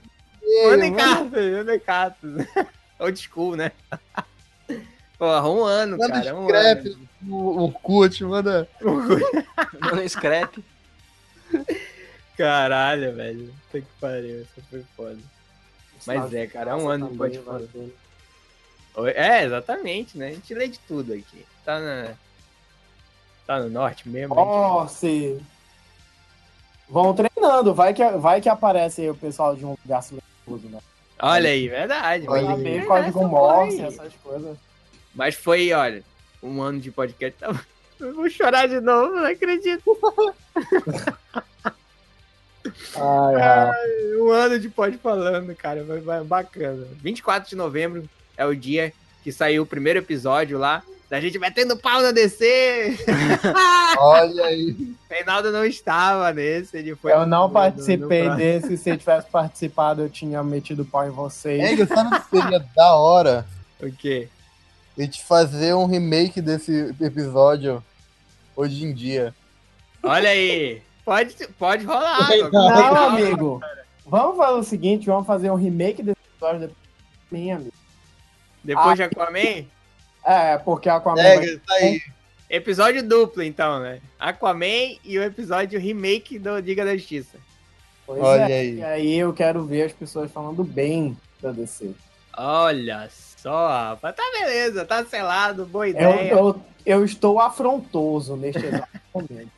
Mandem 0.67 0.95
cartas, 0.95 1.53
mandem 1.53 1.81
cartas. 1.81 2.31
Old 2.99 3.19
school, 3.21 3.57
né? 3.57 3.73
Porra, 5.19 5.49
um 5.49 5.65
ano, 5.65 5.97
Manda 5.99 6.13
cara, 6.21 6.37
um 6.37 6.47
scrap 6.47 6.87
ano. 6.89 7.09
no 7.23 7.63
Orkut, 7.63 8.25
manda. 8.25 8.69
Manda 9.81 10.03
um 10.03 10.09
scrap. 10.09 10.65
Caralho, 12.37 13.15
velho. 13.15 13.55
Puta 13.71 13.81
que 13.81 13.87
pariu, 14.01 14.43
isso 14.43 14.63
foi 14.69 14.85
foda. 14.97 15.19
Mas 16.07 16.35
é, 16.35 16.47
cara, 16.47 16.73
é 16.73 16.75
um 16.75 16.89
ano 16.89 17.09
de 17.11 17.17
Também 17.17 17.39
pode 17.41 17.69
falar. 18.95 19.11
É, 19.15 19.45
exatamente, 19.45 20.19
né? 20.19 20.29
A 20.29 20.33
gente 20.33 20.55
lê 20.55 20.67
de 20.69 20.79
tudo 20.81 21.13
aqui. 21.13 21.47
Tá 21.65 21.79
na. 21.79 22.15
Tá 23.47 23.61
no 23.61 23.71
norte 23.71 24.09
mesmo? 24.09 24.35
a 24.35 24.39
gente- 24.39 24.47
Nossa! 24.47 25.07
Vão 26.89 27.15
treinando, 27.15 27.73
vai 27.73 27.95
que, 27.95 28.05
vai 28.11 28.41
que 28.41 28.49
aparece 28.49 29.03
aí 29.03 29.11
o 29.11 29.15
pessoal 29.15 29.55
de 29.57 29.65
um 29.65 29.77
lugar 29.83 30.03
silencioso, 30.45 30.69
né? 30.69 30.81
Olha 31.21 31.51
aí, 31.51 31.69
verdade. 31.69 32.27
Olha 32.29 32.57
vai 32.57 32.67
aí. 32.67 32.85
código 32.85 33.29
Morse, 33.29 33.81
essas 33.81 34.13
coisas. 34.23 34.57
Mas 35.15 35.35
foi, 35.35 35.73
olha, 35.73 36.03
um 36.43 36.61
ano 36.61 36.81
de 36.81 36.91
podcast. 36.91 37.39
Tá... 37.39 37.55
Eu 38.01 38.15
vou 38.15 38.29
chorar 38.29 38.67
de 38.67 38.81
novo, 38.81 39.15
não 39.15 39.27
acredito. 39.27 39.99
Ai, 42.97 43.35
ai. 43.41 44.17
Um 44.17 44.31
ano 44.31 44.59
de 44.59 44.69
pod 44.69 44.97
falando, 44.99 45.55
cara. 45.55 45.85
Vai, 45.85 46.01
vai, 46.01 46.25
bacana. 46.25 46.87
24 47.01 47.49
de 47.49 47.57
novembro 47.57 48.09
é 48.37 48.45
o 48.45 48.57
dia 48.57 48.93
que 49.23 49.31
saiu 49.31 49.63
o 49.63 49.67
primeiro 49.67 50.01
episódio 50.01 50.59
lá. 50.59 50.83
Da 51.13 51.21
gente 51.21 51.39
metendo 51.39 51.77
pau 51.77 52.01
na 52.01 52.11
DC. 52.11 52.97
Olha 54.01 54.47
aí. 54.47 54.95
Reinaldo 55.11 55.53
não 55.53 55.63
estava 55.63 56.33
nesse. 56.33 56.75
Ele 56.79 56.97
foi 56.97 57.13
Eu 57.13 57.27
não 57.27 57.49
no- 57.49 57.53
participei 57.53 58.23
no- 58.25 58.31
no- 58.31 58.37
desse. 58.37 58.79
Se 58.79 58.89
eu 58.89 58.97
tivesse 58.97 59.29
participado, 59.29 60.01
eu 60.01 60.09
tinha 60.09 60.43
metido 60.43 60.87
pau 60.87 61.07
em 61.07 61.11
vocês. 61.11 61.79
É, 61.79 61.85
sabe 61.87 62.19
que 62.19 62.31
seria 62.41 62.65
da 62.75 62.97
hora? 62.97 63.47
O 63.79 63.93
quê? 63.93 64.27
A 64.97 65.03
gente 65.03 65.23
fazer 65.23 65.75
um 65.75 65.85
remake 65.85 66.41
desse 66.41 66.95
episódio 66.99 67.85
hoje 68.57 68.83
em 68.83 68.95
dia. 68.95 69.35
Olha 70.03 70.31
aí. 70.31 70.81
Pode, 71.05 71.35
pode 71.59 71.85
rolar. 71.85 72.27
Não, 72.31 72.51
Não, 72.51 72.69
Reinaldo- 72.75 73.17
amigo. 73.17 73.61
Vamos 74.07 74.39
fazer 74.39 74.59
o 74.59 74.63
seguinte: 74.65 75.05
vamos 75.09 75.27
fazer 75.27 75.51
um 75.51 75.57
remake 75.57 76.03
desse 76.03 76.17
episódio 76.31 76.61
depois 76.61 76.79
de 77.31 77.37
mim, 77.39 77.51
amigo. 77.51 77.73
Depois 78.65 78.97
de 78.97 79.03
Aquaman. 79.03 79.67
É, 80.25 80.57
porque 80.59 80.89
a 80.89 80.97
Aquaman. 80.97 81.23
vai- 81.23 81.45
É, 81.47 81.57
tá 81.57 81.75
aí. 81.75 82.01
Episódio 82.49 83.03
duplo, 83.03 83.43
então, 83.43 83.81
né? 83.81 84.01
Aquaman 84.21 84.97
e 85.05 85.19
o 85.19 85.23
episódio 85.23 85.81
remake 85.81 86.39
do 86.39 86.61
Diga 86.61 86.85
da 86.85 86.95
Justiça. 86.97 87.39
Pois 88.07 88.21
Olha 88.23 88.43
é. 88.43 88.61
aí. 88.61 88.75
E 88.79 88.85
aí 88.85 89.15
eu 89.19 89.33
quero 89.33 89.65
ver 89.65 89.85
as 89.85 89.93
pessoas 89.93 90.31
falando 90.31 90.63
bem 90.63 91.17
da 91.41 91.51
DC. 91.51 91.93
Olha 92.37 93.09
só, 93.11 93.69
rapaz. 93.69 94.15
Tá 94.17 94.23
beleza, 94.39 94.85
tá 94.85 95.05
selado, 95.05 95.65
boa 95.67 95.87
Eu, 95.87 95.91
ideia. 95.91 96.31
eu, 96.33 96.63
eu 96.85 97.05
estou 97.05 97.41
afrontoso 97.41 98.37
neste 98.37 98.65
exato 98.67 98.89
momento. 99.15 99.51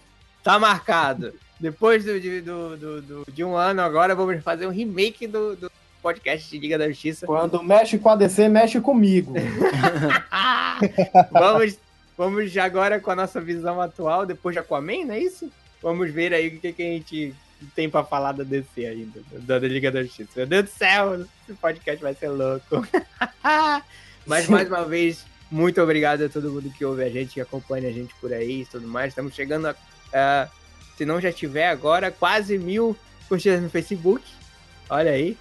Tá 0.42 0.58
marcado. 0.58 1.32
Depois 1.58 2.04
do, 2.04 2.20
de, 2.20 2.40
do, 2.42 2.76
do- 2.76 3.02
do- 3.02 3.24
de 3.32 3.42
um 3.42 3.56
ano 3.56 3.80
agora, 3.80 4.14
vamos 4.14 4.42
fazer 4.42 4.66
um 4.66 4.70
remake 4.70 5.26
do, 5.26 5.56
do 5.56 5.70
podcast 6.04 6.50
de 6.50 6.58
Liga 6.58 6.76
da 6.76 6.86
Justiça. 6.86 7.26
Quando 7.26 7.62
mexe 7.62 7.98
com 7.98 8.10
a 8.10 8.14
DC, 8.14 8.46
mexe 8.50 8.78
comigo. 8.78 9.32
vamos, 11.32 11.78
vamos 12.16 12.56
agora 12.58 13.00
com 13.00 13.10
a 13.10 13.16
nossa 13.16 13.40
visão 13.40 13.80
atual, 13.80 14.26
depois 14.26 14.54
de 14.54 14.58
Aquaman, 14.58 15.06
não 15.06 15.14
é 15.14 15.20
isso? 15.20 15.50
Vamos 15.82 16.10
ver 16.12 16.34
aí 16.34 16.48
o 16.48 16.60
que, 16.60 16.72
que 16.74 16.82
a 16.82 16.86
gente 16.86 17.34
tem 17.74 17.88
pra 17.88 18.04
falar 18.04 18.32
da 18.32 18.44
DC 18.44 18.84
ainda, 18.84 19.20
da, 19.32 19.58
da 19.58 19.66
Liga 19.66 19.90
da 19.90 20.02
Justiça. 20.02 20.30
Meu 20.36 20.46
Deus 20.46 20.64
do 20.64 20.70
céu, 20.70 21.24
esse 21.48 21.58
podcast 21.58 22.02
vai 22.02 22.14
ser 22.14 22.28
louco. 22.28 22.86
Mas 24.26 24.46
mais 24.46 24.68
uma 24.68 24.84
vez, 24.84 25.24
muito 25.50 25.80
obrigado 25.80 26.22
a 26.22 26.28
todo 26.28 26.50
mundo 26.50 26.70
que 26.76 26.84
ouve 26.84 27.02
a 27.02 27.08
gente, 27.08 27.34
que 27.34 27.40
acompanha 27.40 27.88
a 27.88 27.92
gente 27.92 28.14
por 28.20 28.30
aí 28.30 28.62
e 28.62 28.66
tudo 28.66 28.86
mais. 28.86 29.08
Estamos 29.08 29.34
chegando 29.34 29.68
a. 29.68 29.74
a- 30.12 30.48
se 30.98 31.04
não 31.04 31.20
já 31.20 31.32
tiver 31.32 31.68
agora, 31.68 32.10
quase 32.10 32.56
mil 32.56 32.96
curtidas 33.28 33.60
no 33.60 33.68
Facebook. 33.70 34.22
Olha 34.88 35.10
aí. 35.10 35.36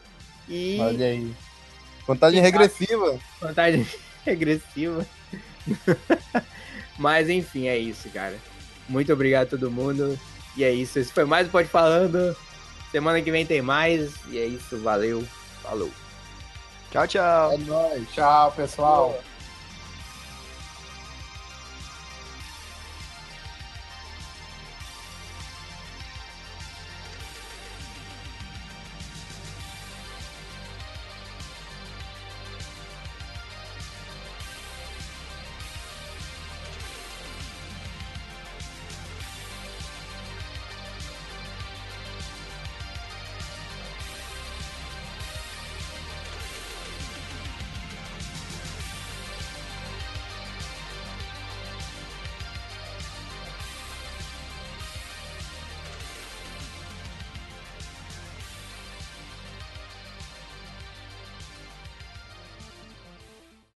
E 0.47 0.77
Olha 0.79 1.05
aí. 1.05 1.33
Contagem 2.05 2.41
regressiva. 2.41 3.19
Contagem 3.39 3.87
regressiva. 4.25 5.05
Mas 6.97 7.29
enfim, 7.29 7.67
é 7.67 7.77
isso, 7.77 8.09
cara. 8.09 8.37
Muito 8.87 9.11
obrigado 9.11 9.47
a 9.47 9.49
todo 9.51 9.71
mundo. 9.71 10.19
E 10.55 10.63
é 10.63 10.71
isso. 10.71 10.99
Esse 10.99 11.11
foi 11.11 11.25
mais 11.25 11.47
o 11.47 11.51
Pode 11.51 11.69
Falando. 11.69 12.35
Semana 12.91 13.21
que 13.21 13.31
vem 13.31 13.45
tem 13.45 13.61
mais. 13.61 14.13
E 14.29 14.37
é 14.37 14.45
isso. 14.45 14.77
Valeu. 14.79 15.23
Falou. 15.61 15.89
Tchau, 16.91 17.07
tchau. 17.07 17.53
É 17.53 17.57
nóis. 17.57 18.11
Tchau, 18.11 18.51
pessoal. 18.51 19.19